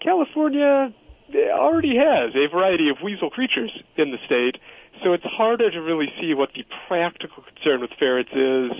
California 0.00 0.92
already 1.32 1.96
has 1.96 2.34
a 2.34 2.46
variety 2.46 2.88
of 2.88 3.00
weasel 3.02 3.30
creatures 3.30 3.70
in 3.96 4.10
the 4.10 4.18
state, 4.26 4.58
so 5.02 5.12
it's 5.12 5.24
harder 5.24 5.70
to 5.70 5.80
really 5.80 6.12
see 6.20 6.34
what 6.34 6.52
the 6.54 6.64
practical 6.88 7.42
concern 7.42 7.80
with 7.80 7.90
ferrets 7.98 8.30
is, 8.32 8.72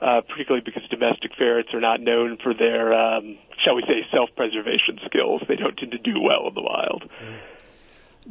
uh, 0.00 0.20
particularly 0.22 0.62
because 0.64 0.86
domestic 0.88 1.34
ferrets 1.36 1.74
are 1.74 1.80
not 1.80 2.00
known 2.00 2.36
for 2.42 2.54
their, 2.54 2.92
um, 2.94 3.36
shall 3.58 3.74
we 3.74 3.82
say, 3.82 4.06
self-preservation 4.10 5.00
skills. 5.06 5.42
They 5.48 5.56
don't 5.56 5.76
tend 5.76 5.92
to 5.92 5.98
do 5.98 6.20
well 6.20 6.48
in 6.48 6.54
the 6.54 6.62
wild. 6.62 7.08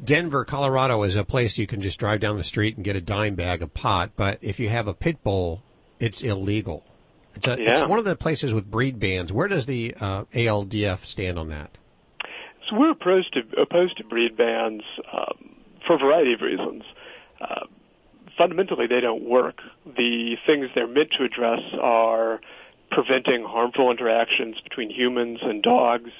Denver, 0.02 0.46
Colorado 0.46 1.04
is 1.04 1.16
a 1.16 1.24
place 1.24 1.58
you 1.58 1.68
can 1.68 1.82
just 1.82 2.00
drive 2.00 2.20
down 2.20 2.38
the 2.38 2.44
street 2.44 2.76
and 2.76 2.86
get 2.86 2.96
a 2.96 3.02
dime 3.02 3.36
bag 3.36 3.62
of 3.62 3.74
pot, 3.74 4.12
but 4.16 4.38
if 4.42 4.60
you 4.60 4.70
have 4.70 4.88
a 4.88 4.94
pit 4.94 5.24
bull, 5.24 5.64
it's 6.00 6.22
illegal. 6.22 6.84
It's, 7.36 7.48
a, 7.48 7.62
Yeah. 7.62 7.74
it's 7.74 7.86
one 7.88 8.00
of 8.00 8.06
the 8.06 8.16
places 8.16 8.54
with 8.54 8.70
breed 8.70 9.00
bans. 9.00 9.34
Where 9.34 9.48
does 9.48 9.66
the 9.66 9.96
uh, 10.00 10.26
ALDF 10.34 11.04
stand 11.06 11.38
on 11.40 11.50
that? 11.50 11.72
So 12.68 12.76
we're 12.76 12.92
opposed 12.92 13.34
to 13.34 13.44
opposed 13.58 13.98
to 13.98 14.04
breed 14.04 14.36
bans 14.36 14.84
um, 15.12 15.56
for 15.86 15.96
a 15.96 15.98
variety 15.98 16.34
of 16.34 16.42
reasons. 16.42 16.84
Uh, 17.40 17.66
fundamentally, 18.38 18.88
they 18.88 19.00
don't 19.00 19.24
work. 19.24 19.62
The 19.86 20.38
things 20.46 20.70
they're 20.76 20.88
meant 20.88 21.12
to 21.18 21.24
address 21.24 21.62
are 21.80 22.42
preventing 22.92 23.44
harmful 23.44 23.92
interactions 23.92 24.60
between 24.62 24.90
humans 24.90 25.40
and 25.42 25.62
dogs, 25.62 26.12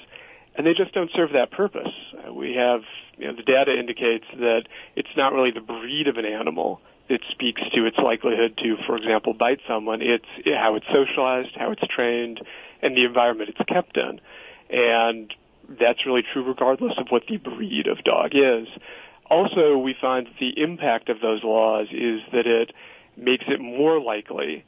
and 0.54 0.66
they 0.66 0.74
just 0.74 0.92
don't 0.92 1.10
serve 1.12 1.32
that 1.32 1.50
purpose. 1.50 1.92
Uh, 2.26 2.32
we 2.32 2.54
have, 2.54 2.82
you 3.16 3.26
know, 3.26 3.34
the 3.34 3.42
data 3.42 3.78
indicates 3.78 4.24
that 4.38 4.64
it's 4.96 5.08
not 5.16 5.32
really 5.32 5.50
the 5.50 5.60
breed 5.60 6.08
of 6.08 6.16
an 6.16 6.24
animal 6.24 6.80
that 7.08 7.20
speaks 7.30 7.62
to 7.74 7.86
its 7.86 7.96
likelihood 7.96 8.56
to, 8.58 8.76
for 8.86 8.96
example, 8.96 9.32
bite 9.32 9.60
someone. 9.66 10.02
It's 10.02 10.26
how 10.44 10.74
it's 10.74 10.86
socialized, 10.92 11.56
how 11.56 11.72
it's 11.72 11.86
trained, 11.88 12.40
and 12.82 12.96
the 12.96 13.04
environment 13.04 13.50
it's 13.50 13.68
kept 13.68 13.96
in. 13.96 14.20
And 14.70 15.34
that's 15.68 16.06
really 16.06 16.22
true 16.32 16.42
regardless 16.42 16.94
of 16.98 17.08
what 17.08 17.24
the 17.28 17.36
breed 17.36 17.86
of 17.86 18.02
dog 18.04 18.30
is. 18.32 18.68
Also, 19.30 19.76
we 19.76 19.94
find 20.00 20.26
that 20.26 20.38
the 20.40 20.60
impact 20.60 21.08
of 21.08 21.20
those 21.20 21.44
laws 21.44 21.88
is 21.90 22.20
that 22.32 22.46
it 22.46 22.72
makes 23.16 23.44
it 23.48 23.60
more 23.60 24.00
likely 24.00 24.64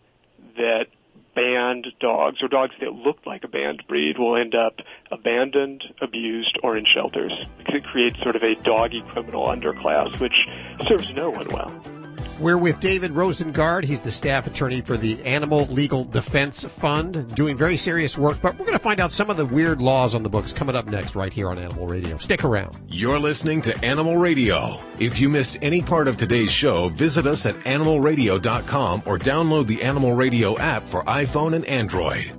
that 0.57 0.87
banned 1.35 1.87
dogs 2.01 2.43
or 2.43 2.49
dogs 2.49 2.75
that 2.81 2.93
look 2.93 3.25
like 3.25 3.45
a 3.45 3.49
banned 3.49 3.83
breed 3.89 4.19
will 4.19 4.37
end 4.37 4.55
up 4.55 4.81
abandoned, 5.11 5.85
abused, 6.01 6.59
or 6.63 6.77
in 6.77 6.85
shelters 6.85 7.33
because 7.59 7.77
it 7.77 7.85
creates 7.85 8.21
sort 8.21 8.37
of 8.37 8.43
a 8.43 8.55
doggy 8.57 9.03
criminal 9.03 9.47
underclass 9.47 10.21
which 10.21 10.47
serves 10.87 11.11
no 11.11 11.31
one 11.31 11.47
well. 11.49 12.00
We're 12.41 12.57
with 12.57 12.81
David 12.81 13.11
Rosengard. 13.11 13.85
He's 13.85 14.01
the 14.01 14.11
staff 14.11 14.47
attorney 14.47 14.81
for 14.81 14.97
the 14.97 15.23
Animal 15.27 15.67
Legal 15.67 16.05
Defense 16.05 16.65
Fund, 16.65 17.35
doing 17.35 17.59
very 17.59 17.77
serious 17.77 18.17
work. 18.17 18.39
But 18.41 18.55
we're 18.55 18.65
going 18.65 18.79
to 18.79 18.83
find 18.83 18.99
out 18.99 19.13
some 19.13 19.29
of 19.29 19.37
the 19.37 19.45
weird 19.45 19.83
laws 19.83 20.15
on 20.15 20.23
the 20.23 20.31
books 20.31 20.55
coming 20.55 20.75
up 20.75 20.87
next, 20.87 21.15
right 21.15 21.31
here 21.31 21.51
on 21.51 21.59
Animal 21.59 21.87
Radio. 21.87 22.17
Stick 22.17 22.43
around. 22.43 22.79
You're 22.89 23.19
listening 23.19 23.61
to 23.63 23.85
Animal 23.85 24.17
Radio. 24.17 24.79
If 24.99 25.21
you 25.21 25.29
missed 25.29 25.59
any 25.61 25.83
part 25.83 26.09
of 26.09 26.17
today's 26.17 26.51
show, 26.51 26.89
visit 26.89 27.27
us 27.27 27.45
at 27.45 27.57
animalradio.com 27.57 29.03
or 29.05 29.19
download 29.19 29.67
the 29.67 29.83
Animal 29.83 30.15
Radio 30.15 30.59
app 30.59 30.89
for 30.89 31.05
iPhone 31.05 31.55
and 31.55 31.67
Android. 31.67 32.33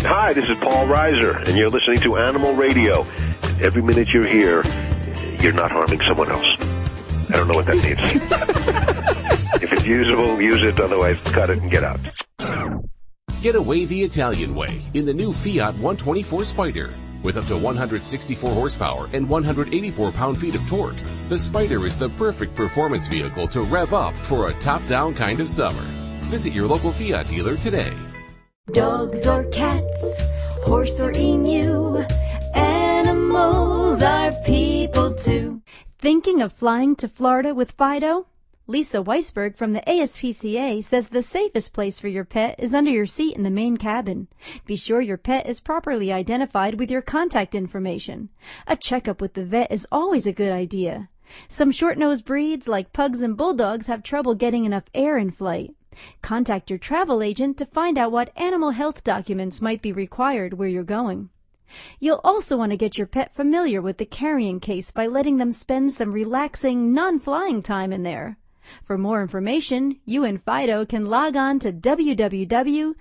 Hi, 0.00 0.32
this 0.32 0.50
is 0.50 0.58
Paul 0.58 0.88
Reiser, 0.88 1.40
and 1.46 1.56
you're 1.56 1.70
listening 1.70 2.00
to 2.00 2.16
Animal 2.16 2.54
Radio. 2.54 3.06
Every 3.60 3.80
minute 3.80 4.08
you're 4.08 4.26
here, 4.26 4.64
you're 5.40 5.52
not 5.52 5.70
harming 5.70 6.00
someone 6.08 6.28
else. 6.32 6.69
I 7.32 7.36
don't 7.36 7.48
know 7.48 7.54
what 7.54 7.66
that 7.66 7.76
means. 7.76 8.00
if 9.62 9.72
it's 9.72 9.86
usable, 9.86 10.40
use 10.40 10.62
it. 10.62 10.80
Otherwise, 10.80 11.20
cut 11.26 11.50
it 11.50 11.58
and 11.58 11.70
get 11.70 11.84
out. 11.84 12.00
Get 13.40 13.54
away 13.54 13.86
the 13.86 14.02
Italian 14.02 14.54
way 14.54 14.82
in 14.92 15.06
the 15.06 15.14
new 15.14 15.32
Fiat 15.32 15.74
124 15.74 16.44
Spider. 16.44 16.90
With 17.22 17.36
up 17.36 17.44
to 17.46 17.56
164 17.56 18.50
horsepower 18.52 19.06
and 19.12 19.28
184 19.28 20.10
pound-feet 20.12 20.54
of 20.54 20.68
torque, 20.68 21.00
the 21.28 21.38
Spider 21.38 21.86
is 21.86 21.96
the 21.96 22.08
perfect 22.10 22.54
performance 22.54 23.06
vehicle 23.06 23.48
to 23.48 23.62
rev 23.62 23.94
up 23.94 24.14
for 24.14 24.48
a 24.48 24.52
top-down 24.54 25.14
kind 25.14 25.40
of 25.40 25.48
summer. 25.48 25.82
Visit 26.28 26.52
your 26.52 26.66
local 26.66 26.92
Fiat 26.92 27.28
dealer 27.28 27.56
today. 27.56 27.92
Dogs 28.72 29.26
or 29.26 29.44
cats, 29.44 30.20
horse 30.64 31.00
or 31.00 31.12
emu, 31.12 31.98
animals 32.54 34.02
are 34.02 34.32
people 34.44 35.14
too. 35.14 35.59
Thinking 36.00 36.40
of 36.40 36.54
flying 36.54 36.96
to 36.96 37.08
Florida 37.08 37.54
with 37.54 37.72
Fido? 37.72 38.26
Lisa 38.66 39.02
Weisberg 39.02 39.58
from 39.58 39.72
the 39.72 39.82
ASPCA 39.86 40.82
says 40.82 41.08
the 41.08 41.22
safest 41.22 41.74
place 41.74 42.00
for 42.00 42.08
your 42.08 42.24
pet 42.24 42.54
is 42.58 42.72
under 42.72 42.90
your 42.90 43.04
seat 43.04 43.36
in 43.36 43.42
the 43.42 43.50
main 43.50 43.76
cabin. 43.76 44.26
Be 44.64 44.76
sure 44.76 45.02
your 45.02 45.18
pet 45.18 45.46
is 45.46 45.60
properly 45.60 46.10
identified 46.10 46.80
with 46.80 46.90
your 46.90 47.02
contact 47.02 47.54
information. 47.54 48.30
A 48.66 48.76
checkup 48.76 49.20
with 49.20 49.34
the 49.34 49.44
vet 49.44 49.70
is 49.70 49.86
always 49.92 50.26
a 50.26 50.32
good 50.32 50.52
idea. 50.52 51.10
Some 51.48 51.70
short-nosed 51.70 52.24
breeds 52.24 52.66
like 52.66 52.94
pugs 52.94 53.20
and 53.20 53.36
bulldogs 53.36 53.86
have 53.86 54.02
trouble 54.02 54.34
getting 54.34 54.64
enough 54.64 54.84
air 54.94 55.18
in 55.18 55.30
flight. 55.30 55.74
Contact 56.22 56.70
your 56.70 56.78
travel 56.78 57.22
agent 57.22 57.58
to 57.58 57.66
find 57.66 57.98
out 57.98 58.10
what 58.10 58.32
animal 58.38 58.70
health 58.70 59.04
documents 59.04 59.60
might 59.60 59.82
be 59.82 59.92
required 59.92 60.54
where 60.54 60.66
you're 60.66 60.82
going. 60.82 61.28
You'll 61.98 62.20
also 62.24 62.56
want 62.56 62.72
to 62.72 62.76
get 62.76 62.98
your 62.98 63.06
pet 63.06 63.34
familiar 63.34 63.80
with 63.80 63.98
the 63.98 64.04
carrying 64.06 64.60
case 64.60 64.90
by 64.90 65.06
letting 65.06 65.36
them 65.36 65.52
spend 65.52 65.92
some 65.92 66.12
relaxing, 66.12 66.92
non-flying 66.92 67.62
time 67.62 67.92
in 67.92 68.02
there. 68.02 68.36
For 68.84 68.96
more 68.98 69.20
information, 69.22 69.98
you 70.04 70.24
and 70.24 70.42
Fido 70.42 70.84
can 70.84 71.06
log 71.06 71.36
on 71.36 71.58
to 71.60 71.72
www.aspca.org 71.72 72.96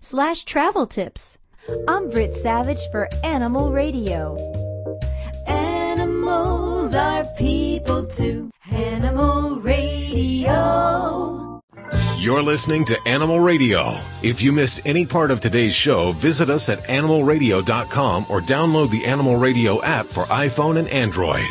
slash 0.00 0.44
travel 0.44 0.86
tips. 0.86 1.38
I'm 1.86 2.10
Britt 2.10 2.34
Savage 2.34 2.80
for 2.90 3.08
Animal 3.22 3.70
Radio. 3.70 4.36
Animals 5.46 6.94
are 6.94 7.24
people 7.38 8.06
too. 8.06 8.50
Animal 8.70 9.60
Radio. 9.60 11.31
You're 12.22 12.40
listening 12.40 12.84
to 12.84 12.96
Animal 13.04 13.40
Radio. 13.40 13.96
If 14.22 14.44
you 14.44 14.52
missed 14.52 14.80
any 14.84 15.04
part 15.04 15.32
of 15.32 15.40
today's 15.40 15.74
show, 15.74 16.12
visit 16.12 16.50
us 16.50 16.68
at 16.68 16.84
animalradio.com 16.84 18.26
or 18.28 18.40
download 18.40 18.92
the 18.92 19.06
Animal 19.06 19.34
Radio 19.34 19.82
app 19.82 20.06
for 20.06 20.22
iPhone 20.26 20.78
and 20.78 20.86
Android. 20.86 21.42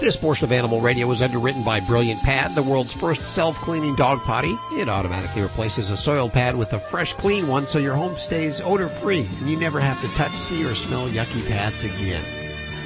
This 0.00 0.16
portion 0.16 0.46
of 0.46 0.52
Animal 0.52 0.80
Radio 0.80 1.06
was 1.06 1.20
underwritten 1.20 1.62
by 1.62 1.80
Brilliant 1.80 2.22
Pad, 2.22 2.54
the 2.54 2.62
world's 2.62 2.94
first 2.94 3.28
self-cleaning 3.28 3.96
dog 3.96 4.20
potty. 4.20 4.56
It 4.72 4.88
automatically 4.88 5.42
replaces 5.42 5.90
a 5.90 5.98
soiled 5.98 6.32
pad 6.32 6.56
with 6.56 6.72
a 6.72 6.78
fresh, 6.78 7.12
clean 7.12 7.46
one 7.48 7.66
so 7.66 7.78
your 7.78 7.96
home 7.96 8.16
stays 8.16 8.62
odor-free 8.62 9.28
and 9.40 9.50
you 9.50 9.58
never 9.58 9.78
have 9.78 10.00
to 10.00 10.08
touch, 10.16 10.34
see, 10.34 10.64
or 10.64 10.74
smell 10.74 11.06
yucky 11.06 11.46
pads 11.50 11.84
again. 11.84 12.39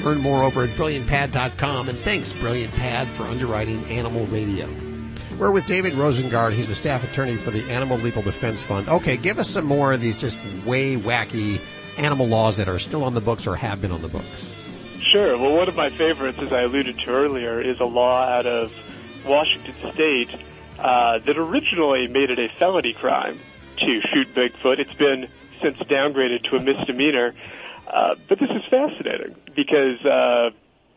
Learn 0.05 0.21
more 0.21 0.45
over 0.45 0.65
at 0.65 0.71
brilliantpad.com 0.71 1.89
and 1.89 1.99
thanks 2.01 2.33
Brilliant 2.35 2.75
Pad 2.75 3.09
for 3.09 3.23
underwriting 3.25 3.83
Animal 3.87 4.27
Radio. 4.27 4.69
We're 5.39 5.51
with 5.51 5.67
David 5.67 5.95
Rosengard. 5.95 6.53
He's 6.53 6.69
the 6.69 6.75
staff 6.75 7.03
attorney 7.03 7.37
for 7.37 7.51
the 7.51 7.69
Animal 7.71 7.97
Legal 7.99 8.23
Defense 8.23 8.63
Fund. 8.63 8.89
Okay, 8.89 9.17
give 9.17 9.39
us 9.39 9.49
some 9.49 9.65
more 9.65 9.95
of 9.95 10.01
these 10.01 10.17
just 10.17 10.39
way 10.65 10.97
wacky 10.97 11.61
animal 11.97 12.27
laws 12.27 12.57
that 12.59 12.69
are 12.69 12.79
still 12.79 13.03
on 13.03 13.15
the 13.15 13.21
books 13.21 13.47
or 13.47 13.57
have 13.57 13.81
been 13.81 13.93
on 13.93 14.03
the 14.03 14.09
books. 14.09 14.55
Sure. 15.01 15.37
Well, 15.39 15.57
one 15.57 15.69
of 15.69 15.77
my 15.77 15.91
favorites, 15.91 16.39
as 16.41 16.53
I 16.53 16.63
alluded 16.63 16.99
to 17.01 17.11
earlier, 17.11 17.61
is 17.61 17.81
a 17.81 17.85
law 17.85 18.25
out 18.25 18.47
of 18.47 18.73
Washington 19.25 19.75
State 19.93 20.31
uh, 20.79 21.19
that 21.21 21.39
originally 21.39 22.09
made 22.09 22.31
it 22.31 22.39
a 22.39 22.49
felony 22.59 22.93
crime 22.93 23.41
to 23.79 24.01
shoot 24.03 24.35
Bigfoot. 24.35 24.79
It's 24.79 24.95
been 24.95 25.29
since 25.61 25.79
downgraded 25.79 26.45
to 26.51 26.57
a 26.57 26.61
misdemeanor. 26.61 27.35
Uh, 27.87 28.15
but 28.29 28.39
this 28.39 28.51
is 28.51 28.63
fascinating 28.71 29.35
because 29.55 30.01
uh, 30.05 30.51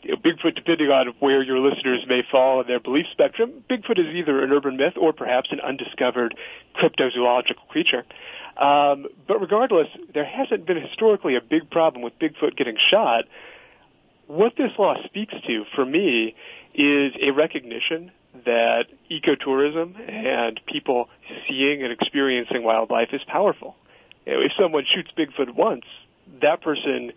Bigfoot, 0.06 0.56
depending 0.56 0.90
on 0.90 1.08
where 1.20 1.42
your 1.44 1.60
listeners 1.60 2.06
may 2.08 2.24
fall 2.32 2.62
in 2.62 2.68
their 2.68 2.80
belief 2.80 3.08
spectrum, 3.12 3.64
Bigfoot 3.70 4.00
is 4.00 4.16
either 4.16 4.44
an 4.44 4.52
urban 4.52 4.78
myth 4.78 4.94
or 5.00 5.14
perhaps 5.14 5.52
an 5.52 5.60
undiscovered 5.60 6.36
cryptozoological 6.76 7.68
creature. 7.68 8.06
Um, 8.58 9.08
but 9.28 9.40
regardless, 9.40 9.88
there 10.14 10.26
hasn't 10.26 10.66
been 10.66 10.82
historically 10.82 11.36
a 11.36 11.42
big 11.42 11.70
problem 11.70 12.02
with 12.04 12.18
Bigfoot 12.20 12.56
getting 12.56 12.78
shot. 12.90 13.26
What 14.28 14.54
this 14.58 14.72
law 14.78 14.96
speaks 15.06 15.34
to, 15.46 15.66
for 15.76 15.86
me, 15.86 16.36
is 16.74 17.14
a 17.22 17.32
recognition 17.32 18.12
that 18.46 18.88
ecotourism 19.10 19.96
and 20.10 20.60
people 20.66 21.10
seeing 21.48 21.84
and 21.84 21.92
experiencing 21.92 22.64
wildlife 22.64 23.10
is 23.14 23.22
powerful. 23.26 23.76
If 24.26 24.52
someone 24.60 24.86
shoots 24.94 25.10
Bigfoot 25.18 25.56
once, 25.56 25.86
that 26.42 26.62
person 26.62 27.12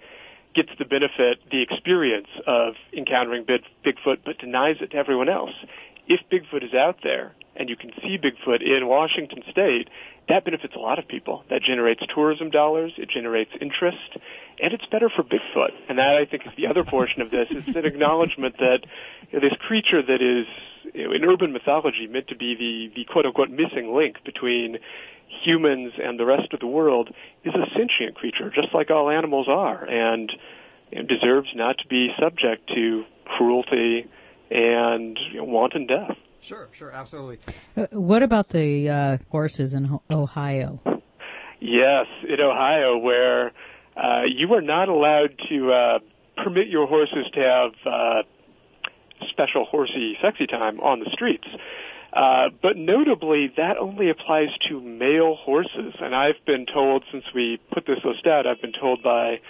gets 0.54 0.70
the 0.78 0.84
benefit, 0.84 1.38
the 1.50 1.62
experience 1.62 2.28
of 2.46 2.74
encountering 2.92 3.44
Bigfoot, 3.44 4.18
but 4.24 4.38
denies 4.38 4.76
it 4.80 4.90
to 4.90 4.96
everyone 4.96 5.28
else. 5.28 5.52
If 6.08 6.20
Bigfoot 6.30 6.64
is 6.64 6.74
out 6.74 6.98
there 7.02 7.32
and 7.54 7.68
you 7.68 7.76
can 7.76 7.92
see 8.02 8.18
Bigfoot 8.18 8.62
in 8.62 8.86
Washington 8.86 9.42
State, 9.50 9.88
that 10.28 10.44
benefits 10.44 10.74
a 10.74 10.78
lot 10.78 10.98
of 10.98 11.06
people. 11.08 11.44
That 11.50 11.62
generates 11.62 12.02
tourism 12.12 12.50
dollars, 12.50 12.92
it 12.96 13.10
generates 13.10 13.50
interest, 13.60 14.16
and 14.60 14.72
it's 14.72 14.86
better 14.86 15.08
for 15.08 15.22
Bigfoot. 15.22 15.70
And 15.88 15.98
that 15.98 16.16
I 16.16 16.24
think 16.24 16.46
is 16.46 16.52
the 16.56 16.68
other 16.68 16.84
portion 16.84 17.22
of 17.22 17.30
this. 17.30 17.48
It's 17.50 17.68
an 17.76 17.84
acknowledgement 17.84 18.58
that 18.58 18.84
you 19.30 19.40
know, 19.40 19.48
this 19.48 19.58
creature 19.58 20.02
that 20.02 20.22
is 20.22 20.46
you 20.94 21.08
know, 21.08 21.12
in 21.12 21.24
urban 21.24 21.52
mythology 21.52 22.06
meant 22.06 22.28
to 22.28 22.36
be 22.36 22.54
the, 22.54 22.92
the 22.94 23.04
quote 23.04 23.26
unquote 23.26 23.50
missing 23.50 23.94
link 23.94 24.22
between 24.24 24.78
humans 25.42 25.92
and 26.02 26.18
the 26.18 26.24
rest 26.24 26.52
of 26.52 26.60
the 26.60 26.66
world 26.66 27.08
is 27.44 27.54
a 27.54 27.66
sentient 27.76 28.14
creature, 28.16 28.50
just 28.54 28.74
like 28.74 28.90
all 28.90 29.10
animals 29.10 29.46
are, 29.48 29.84
and 29.84 30.32
you 30.90 31.02
deserves 31.02 31.48
not 31.54 31.78
to 31.78 31.86
be 31.86 32.10
subject 32.18 32.68
to 32.74 33.04
cruelty 33.24 34.06
and 34.50 35.18
you 35.30 35.38
know, 35.38 35.44
wanton 35.44 35.86
death. 35.86 36.16
Sure, 36.40 36.68
sure, 36.72 36.90
absolutely. 36.90 37.38
Uh, 37.76 37.86
what 37.92 38.22
about 38.22 38.48
the 38.48 38.88
uh, 38.88 39.18
horses 39.30 39.74
in 39.74 39.84
Ho- 39.84 40.02
Ohio? 40.10 40.80
Yes, 41.60 42.06
in 42.26 42.40
Ohio, 42.40 42.96
where 42.96 43.52
uh, 43.96 44.22
you 44.26 44.52
are 44.54 44.62
not 44.62 44.88
allowed 44.88 45.38
to 45.50 45.72
uh, 45.72 45.98
permit 46.42 46.68
your 46.68 46.86
horses 46.86 47.26
to 47.34 47.40
have 47.40 47.72
uh, 47.84 48.22
special 49.28 49.66
horsey 49.66 50.16
sexy 50.22 50.46
time 50.46 50.80
on 50.80 51.00
the 51.00 51.10
streets. 51.12 51.46
Uh, 52.12 52.50
but 52.60 52.76
notably, 52.76 53.52
that 53.56 53.76
only 53.78 54.10
applies 54.10 54.48
to 54.68 54.80
male 54.80 55.36
horses. 55.36 55.94
And 56.00 56.14
I've 56.14 56.44
been 56.44 56.66
told, 56.66 57.04
since 57.12 57.24
we 57.34 57.60
put 57.72 57.86
this 57.86 58.04
list 58.04 58.26
out, 58.26 58.46
I've 58.46 58.60
been 58.60 58.72
told 58.72 59.02
by 59.02 59.40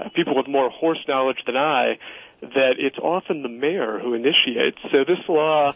uh, 0.00 0.08
people 0.10 0.34
with 0.34 0.48
more 0.48 0.70
horse 0.70 1.04
knowledge 1.06 1.44
than 1.44 1.56
I, 1.56 1.98
that 2.40 2.76
it's 2.78 2.98
often 2.98 3.42
the 3.42 3.48
mare 3.48 3.98
who 3.98 4.14
initiates. 4.14 4.78
So 4.90 5.04
this 5.04 5.18
law, 5.28 5.74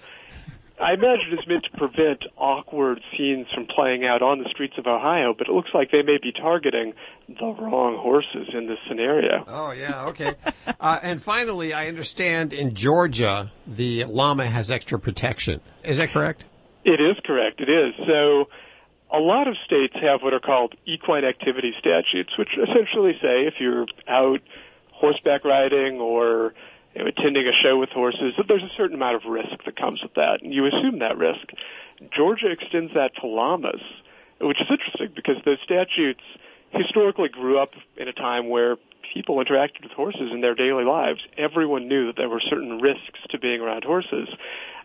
I 0.81 0.95
imagine, 0.95 1.33
it's 1.33 1.47
meant 1.47 1.65
to 1.65 1.71
prevent 1.71 2.25
awkward 2.37 3.01
scenes 3.17 3.47
from 3.55 3.67
playing 3.67 4.05
out 4.05 4.23
on 4.23 4.43
the 4.43 4.49
streets 4.49 4.75
of 4.79 4.87
Ohio, 4.87 5.35
but 5.37 5.49
it 5.49 5.53
looks 5.53 5.71
like 5.75 5.91
they 5.91 6.03
may 6.03 6.19
be 6.19 6.33
targeting 6.33 6.95
the 7.29 7.47
wrong 7.47 7.97
horses 7.99 8.49
in 8.53 8.67
this 8.67 8.79
scenario. 8.89 9.45
Oh, 9.47 9.73
yeah, 9.73 10.07
okay. 10.07 10.35
uh, 10.81 10.99
and 11.03 11.23
finally, 11.23 11.73
I 11.73 11.89
understand 11.89 12.53
in 12.53 12.75
Georgia, 12.75 13.53
the 13.67 14.05
llama 14.05 14.47
has 14.47 14.71
extra 14.71 14.99
protection. 14.99 15.61
Is 15.85 15.99
that 15.99 16.11
correct? 16.11 16.45
It 16.85 17.01
is 17.01 17.17
correct. 17.25 17.61
It 17.61 17.69
is. 17.69 17.95
So 18.07 18.49
a 19.13 19.19
lot 19.19 19.47
of 19.47 19.57
states 19.65 19.95
have 20.01 20.23
what 20.23 20.35
are 20.35 20.41
called 20.41 20.75
equine 20.87 21.25
activity 21.25 21.75
statutes, 21.79 22.37
which 22.37 22.49
essentially 22.59 23.13
say 23.21 23.47
if 23.47 23.55
you're 23.61 23.87
out 24.09 24.41
horseback 24.91 25.45
riding 25.45 26.01
or 26.01 26.55
you 26.95 27.03
know, 27.03 27.09
attending 27.09 27.47
a 27.47 27.53
show 27.63 27.79
with 27.79 27.91
horses, 27.91 28.35
that 28.37 28.47
there's 28.49 28.63
a 28.63 28.71
certain 28.77 28.95
amount 28.95 29.17
of 29.17 29.31
risk 29.31 29.65
that 29.65 29.77
comes 29.77 30.03
with 30.03 30.15
that, 30.15 30.43
and 30.43 30.53
you 30.53 30.67
assume 30.67 30.99
that 30.99 31.17
risk. 31.17 31.51
Georgia 32.15 32.51
extends 32.51 32.93
that 32.95 33.13
to 33.21 33.27
llamas, 33.27 33.81
which 34.41 34.61
is 34.61 34.67
interesting 34.69 35.11
because 35.15 35.37
those 35.45 35.59
statutes 35.63 36.23
historically 36.71 37.29
grew 37.29 37.59
up 37.59 37.71
in 37.97 38.09
a 38.09 38.13
time 38.13 38.49
where 38.49 38.77
people 39.13 39.37
interacted 39.37 39.83
with 39.83 39.93
horses 39.93 40.31
in 40.33 40.41
their 40.41 40.55
daily 40.55 40.85
lives. 40.85 41.21
Everyone 41.37 41.87
knew 41.89 42.07
that 42.07 42.17
there 42.17 42.29
were 42.29 42.41
certain 42.41 42.79
risks 42.79 43.21
to 43.31 43.39
being 43.39 43.61
around 43.61 43.85
horses. 43.85 44.29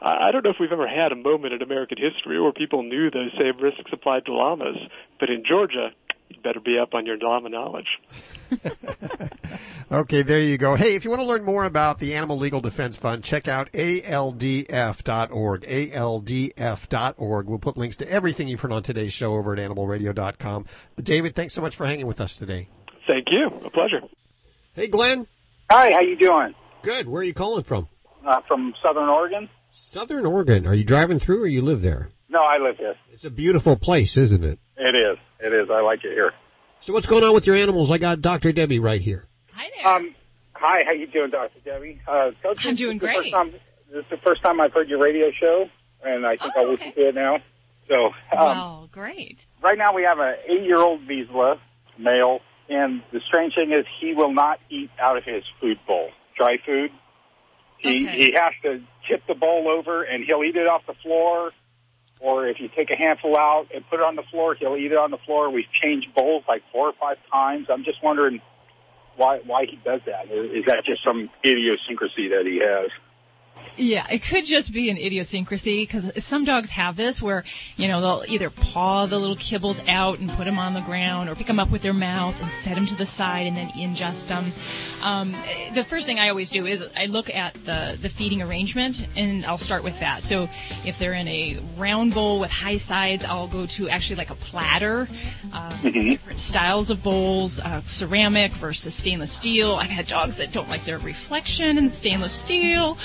I 0.01 0.31
don't 0.31 0.43
know 0.43 0.51
if 0.51 0.57
we've 0.59 0.71
ever 0.71 0.88
had 0.88 1.11
a 1.11 1.15
moment 1.15 1.53
in 1.53 1.61
American 1.61 1.97
history 1.97 2.39
where 2.39 2.51
people 2.51 2.84
knew 2.84 3.09
those 3.09 3.31
same 3.38 3.57
risks 3.57 3.89
applied 3.91 4.25
to 4.25 4.34
llamas, 4.34 4.77
but 5.19 5.29
in 5.29 5.43
Georgia, 5.45 5.91
you 6.29 6.41
better 6.41 6.59
be 6.59 6.77
up 6.77 6.93
on 6.93 7.05
your 7.05 7.17
llama 7.17 7.49
knowledge. 7.49 7.99
Okay, 9.89 10.21
there 10.21 10.41
you 10.41 10.57
go. 10.57 10.75
Hey, 10.75 10.95
if 10.95 11.05
you 11.05 11.09
want 11.09 11.21
to 11.21 11.27
learn 11.27 11.45
more 11.45 11.63
about 11.63 11.99
the 11.99 12.13
Animal 12.15 12.37
Legal 12.37 12.59
Defense 12.59 12.97
Fund, 12.97 13.23
check 13.23 13.47
out 13.47 13.71
aldf.org. 13.71 14.67
aldf.org. 15.61 17.47
We'll 17.47 17.59
put 17.59 17.77
links 17.77 17.95
to 17.97 18.11
everything 18.11 18.49
you've 18.49 18.59
heard 18.59 18.73
on 18.73 18.83
today's 18.83 19.13
show 19.13 19.35
over 19.35 19.53
at 19.53 19.59
animalradio.com. 19.59 20.65
David, 20.97 21.35
thanks 21.35 21.53
so 21.53 21.61
much 21.61 21.73
for 21.73 21.85
hanging 21.85 22.05
with 22.05 22.19
us 22.19 22.35
today. 22.35 22.67
Thank 23.07 23.31
you. 23.31 23.47
A 23.47 23.69
pleasure. 23.69 24.01
Hey, 24.73 24.87
Glenn. 24.87 25.25
Hi, 25.71 25.93
how 25.93 26.01
you 26.01 26.17
doing? 26.17 26.53
Good. 26.81 27.07
Where 27.07 27.21
are 27.21 27.25
you 27.25 27.33
calling 27.33 27.63
from? 27.63 27.87
Uh, 28.25 28.41
from 28.45 28.73
Southern 28.85 29.07
Oregon. 29.07 29.47
Southern 29.73 30.25
Oregon. 30.25 30.67
Are 30.67 30.75
you 30.75 30.83
driving 30.83 31.17
through 31.19 31.43
or 31.43 31.47
you 31.47 31.61
live 31.61 31.81
there? 31.81 32.09
No, 32.27 32.43
I 32.43 32.57
live 32.57 32.75
here. 32.75 32.95
It's 33.13 33.23
a 33.23 33.31
beautiful 33.31 33.77
place, 33.77 34.17
isn't 34.17 34.43
it? 34.43 34.59
It 34.75 34.95
is. 34.95 35.17
It 35.39 35.53
is. 35.53 35.69
I 35.72 35.81
like 35.81 36.03
it 36.03 36.11
here. 36.14 36.31
So 36.81 36.93
what's 36.93 37.07
going 37.07 37.23
on 37.23 37.34
with 37.34 37.47
your 37.47 37.55
animals? 37.55 37.91
I 37.91 37.97
got 37.97 38.22
Dr. 38.22 38.51
Debbie 38.51 38.80
right 38.80 39.01
here. 39.01 39.27
Hi 39.53 39.69
there. 39.76 39.88
Um, 39.95 40.15
hi, 40.53 40.84
how 40.85 40.91
you 40.91 41.07
doing, 41.07 41.31
Dr. 41.31 41.59
Debbie? 41.65 41.99
Uh, 42.07 42.31
Coach, 42.43 42.65
I'm 42.65 42.76
doing 42.76 42.97
great. 42.97 43.15
First 43.18 43.31
time, 43.31 43.51
this 43.51 44.03
is 44.03 44.05
the 44.09 44.18
first 44.18 44.41
time 44.43 44.61
I've 44.61 44.73
heard 44.73 44.88
your 44.89 44.99
radio 44.99 45.31
show, 45.39 45.65
and 46.03 46.26
I 46.26 46.38
think 46.38 46.53
Oh, 46.55 46.61
I'll 46.61 46.69
listen 46.72 46.91
to 46.93 47.07
it 47.09 47.15
now. 47.15 47.38
So, 47.89 47.95
um, 48.05 48.11
well, 48.38 48.89
great. 48.91 49.45
right 49.61 49.77
now 49.77 49.93
we 49.95 50.03
have 50.03 50.19
an 50.19 50.35
eight-year-old 50.47 51.01
Vizsla 51.07 51.57
male, 51.97 52.39
and 52.69 53.01
the 53.11 53.22
strange 53.27 53.55
thing 53.55 53.72
is 53.72 53.85
he 54.01 54.14
will 54.14 54.34
not 54.34 54.59
eat 54.69 54.89
out 54.99 55.18
of 55.18 55.23
his 55.23 55.43
food 55.61 55.80
bowl, 55.88 56.09
dry 56.38 56.57
food. 56.65 56.91
He 57.80 58.05
Okay. 58.07 58.18
he 58.18 58.31
has 58.34 58.53
to 58.64 58.81
tip 59.09 59.26
the 59.27 59.35
bowl 59.35 59.68
over, 59.69 60.03
and 60.03 60.23
he'll 60.26 60.43
eat 60.43 60.55
it 60.57 60.68
off 60.68 60.81
the 60.85 60.95
floor. 61.01 61.51
Or 62.19 62.48
if 62.48 62.60
you 62.60 62.69
take 62.76 62.89
a 62.89 62.95
handful 62.95 63.38
out 63.38 63.68
and 63.73 63.88
put 63.89 63.99
it 63.99 64.03
on 64.03 64.15
the 64.15 64.23
floor, 64.23 64.56
he'll 64.56 64.76
eat 64.76 64.91
it 64.91 64.98
on 64.98 65.11
the 65.11 65.18
floor. 65.18 65.49
We've 65.52 65.72
changed 65.84 66.14
bowls 66.15 66.44
like 66.48 66.64
four 66.72 66.88
or 66.88 66.94
five 66.94 67.18
times. 67.31 67.68
I'm 67.69 67.84
just 67.84 68.02
wondering 68.03 68.41
why 69.15 69.39
why 69.45 69.65
he 69.65 69.77
does 69.77 70.02
that. 70.06 70.31
Is 70.31 70.65
that 70.65 70.84
just 70.85 71.03
some 71.03 71.30
idiosyncrasy 71.45 72.30
that 72.30 72.45
he 72.45 72.60
has? 72.60 72.89
Yeah, 73.79 74.07
it 74.09 74.23
could 74.23 74.45
just 74.45 74.73
be 74.73 74.89
an 74.89 74.97
idiosyncrasy 74.97 75.84
because 75.84 76.11
some 76.23 76.45
dogs 76.45 76.71
have 76.71 76.95
this 76.95 77.21
where, 77.21 77.43
you 77.75 77.88
know, 77.88 78.01
they'll 78.01 78.23
either 78.27 78.49
paw 78.49 79.05
the 79.05 79.19
little 79.19 79.35
kibbles 79.35 79.88
out 79.88 80.17
and 80.17 80.31
put 80.31 80.45
them 80.45 80.57
on 80.57 80.73
the 80.73 80.81
ground 80.81 81.29
or 81.29 81.35
pick 81.35 81.45
them 81.45 81.59
up 81.59 81.69
with 81.69 81.84
their 81.84 81.93
mouth 81.93 82.35
and 82.41 82.49
set 82.49 82.73
them 82.73 82.88
to 82.88 82.95
the 82.95 83.05
side 83.05 83.45
and 83.45 83.55
then 83.55 83.69
ingest 83.69 84.29
them. 84.29 84.51
Um, 85.03 85.35
the 85.75 85.84
first 85.84 86.07
thing 86.07 86.17
I 86.17 86.29
always 86.29 86.49
do 86.49 86.65
is 86.65 86.84
I 86.97 87.05
look 87.05 87.29
at 87.34 87.53
the, 87.65 87.95
the 88.01 88.09
feeding 88.09 88.41
arrangement 88.41 89.05
and 89.15 89.45
I'll 89.45 89.59
start 89.59 89.84
with 89.84 89.99
that. 89.99 90.23
So 90.23 90.49
if 90.84 90.97
they're 90.97 91.13
in 91.13 91.27
a 91.27 91.59
round 91.77 92.15
bowl 92.15 92.39
with 92.39 92.49
high 92.49 92.77
sides, 92.77 93.23
I'll 93.25 93.47
go 93.47 93.67
to 93.67 93.89
actually 93.89 94.15
like 94.15 94.31
a 94.31 94.35
platter, 94.35 95.07
uh, 95.53 95.69
different 95.84 96.39
styles 96.39 96.89
of 96.89 97.03
bowls, 97.03 97.59
uh, 97.59 97.84
ceramic 97.84 98.53
versus 98.53 98.95
stainless 98.95 99.31
steel. 99.31 99.75
I've 99.75 99.91
had 99.91 100.07
dogs 100.07 100.38
that 100.38 100.51
don't 100.51 100.67
like 100.67 100.84
their 100.84 100.97
reflection 100.97 101.77
in 101.77 101.91
stainless 101.91 102.34
steel. 102.34 102.97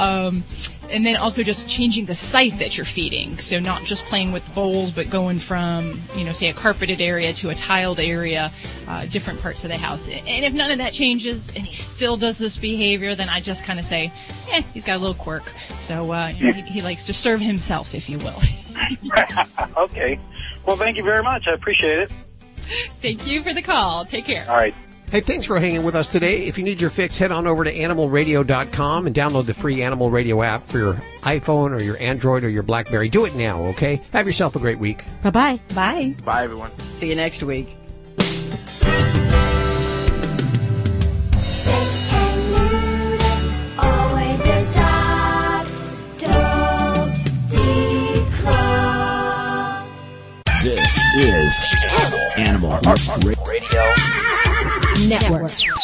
Um, 0.00 0.44
and 0.90 1.04
then 1.04 1.16
also 1.16 1.42
just 1.42 1.68
changing 1.68 2.06
the 2.06 2.14
site 2.14 2.58
that 2.58 2.76
you're 2.76 2.86
feeding. 2.86 3.38
So 3.38 3.60
not 3.60 3.84
just 3.84 4.04
playing 4.06 4.32
with 4.32 4.54
bowls, 4.54 4.90
but 4.90 5.10
going 5.10 5.38
from, 5.38 6.00
you 6.16 6.24
know, 6.24 6.32
say 6.32 6.48
a 6.48 6.54
carpeted 6.54 7.00
area 7.00 7.32
to 7.34 7.50
a 7.50 7.54
tiled 7.54 8.00
area, 8.00 8.50
uh, 8.88 9.04
different 9.06 9.40
parts 9.40 9.62
of 9.64 9.70
the 9.70 9.76
house. 9.76 10.08
And 10.08 10.44
if 10.44 10.52
none 10.52 10.70
of 10.70 10.78
that 10.78 10.94
changes 10.94 11.50
and 11.54 11.66
he 11.66 11.74
still 11.74 12.16
does 12.16 12.38
this 12.38 12.56
behavior, 12.56 13.14
then 13.14 13.28
I 13.28 13.40
just 13.40 13.64
kind 13.64 13.78
of 13.78 13.84
say, 13.84 14.10
eh, 14.50 14.62
he's 14.72 14.84
got 14.84 14.96
a 14.96 14.98
little 15.00 15.14
quirk. 15.14 15.52
So, 15.78 16.12
uh, 16.12 16.32
you 16.36 16.46
know, 16.46 16.52
he, 16.54 16.62
he 16.62 16.82
likes 16.82 17.04
to 17.04 17.12
serve 17.12 17.40
himself, 17.40 17.94
if 17.94 18.08
you 18.08 18.18
will. 18.18 18.40
okay. 19.76 20.18
Well, 20.66 20.76
thank 20.76 20.96
you 20.96 21.04
very 21.04 21.22
much. 21.22 21.46
I 21.46 21.52
appreciate 21.52 22.00
it. 22.00 22.12
Thank 23.02 23.26
you 23.26 23.42
for 23.42 23.52
the 23.52 23.62
call. 23.62 24.04
Take 24.06 24.24
care. 24.24 24.46
All 24.48 24.56
right. 24.56 24.74
Hey, 25.10 25.20
thanks 25.20 25.44
for 25.44 25.58
hanging 25.58 25.82
with 25.82 25.96
us 25.96 26.06
today. 26.06 26.42
If 26.46 26.56
you 26.56 26.62
need 26.62 26.80
your 26.80 26.88
fix, 26.88 27.18
head 27.18 27.32
on 27.32 27.48
over 27.48 27.64
to 27.64 27.74
animalradio.com 27.74 29.06
and 29.08 29.16
download 29.16 29.46
the 29.46 29.54
free 29.54 29.82
Animal 29.82 30.08
Radio 30.08 30.40
app 30.40 30.68
for 30.68 30.78
your 30.78 30.94
iPhone 31.22 31.72
or 31.72 31.80
your 31.80 31.96
Android 31.98 32.44
or 32.44 32.48
your 32.48 32.62
Blackberry. 32.62 33.08
Do 33.08 33.24
it 33.24 33.34
now, 33.34 33.60
okay? 33.66 34.00
Have 34.12 34.26
yourself 34.26 34.54
a 34.54 34.60
great 34.60 34.78
week. 34.78 35.04
Bye 35.24 35.30
bye. 35.30 35.60
Bye. 35.74 36.14
Bye, 36.24 36.44
everyone. 36.44 36.70
See 36.92 37.08
you 37.08 37.16
next 37.16 37.42
week. 37.42 37.76
Always 43.78 44.40
adopt, 44.46 45.84
don't 46.18 47.16
declaw. 47.50 48.70
This 50.62 51.00
is 51.16 51.64
Animal 52.38 52.78
Radio 53.44 53.92
Network. 55.08 55.79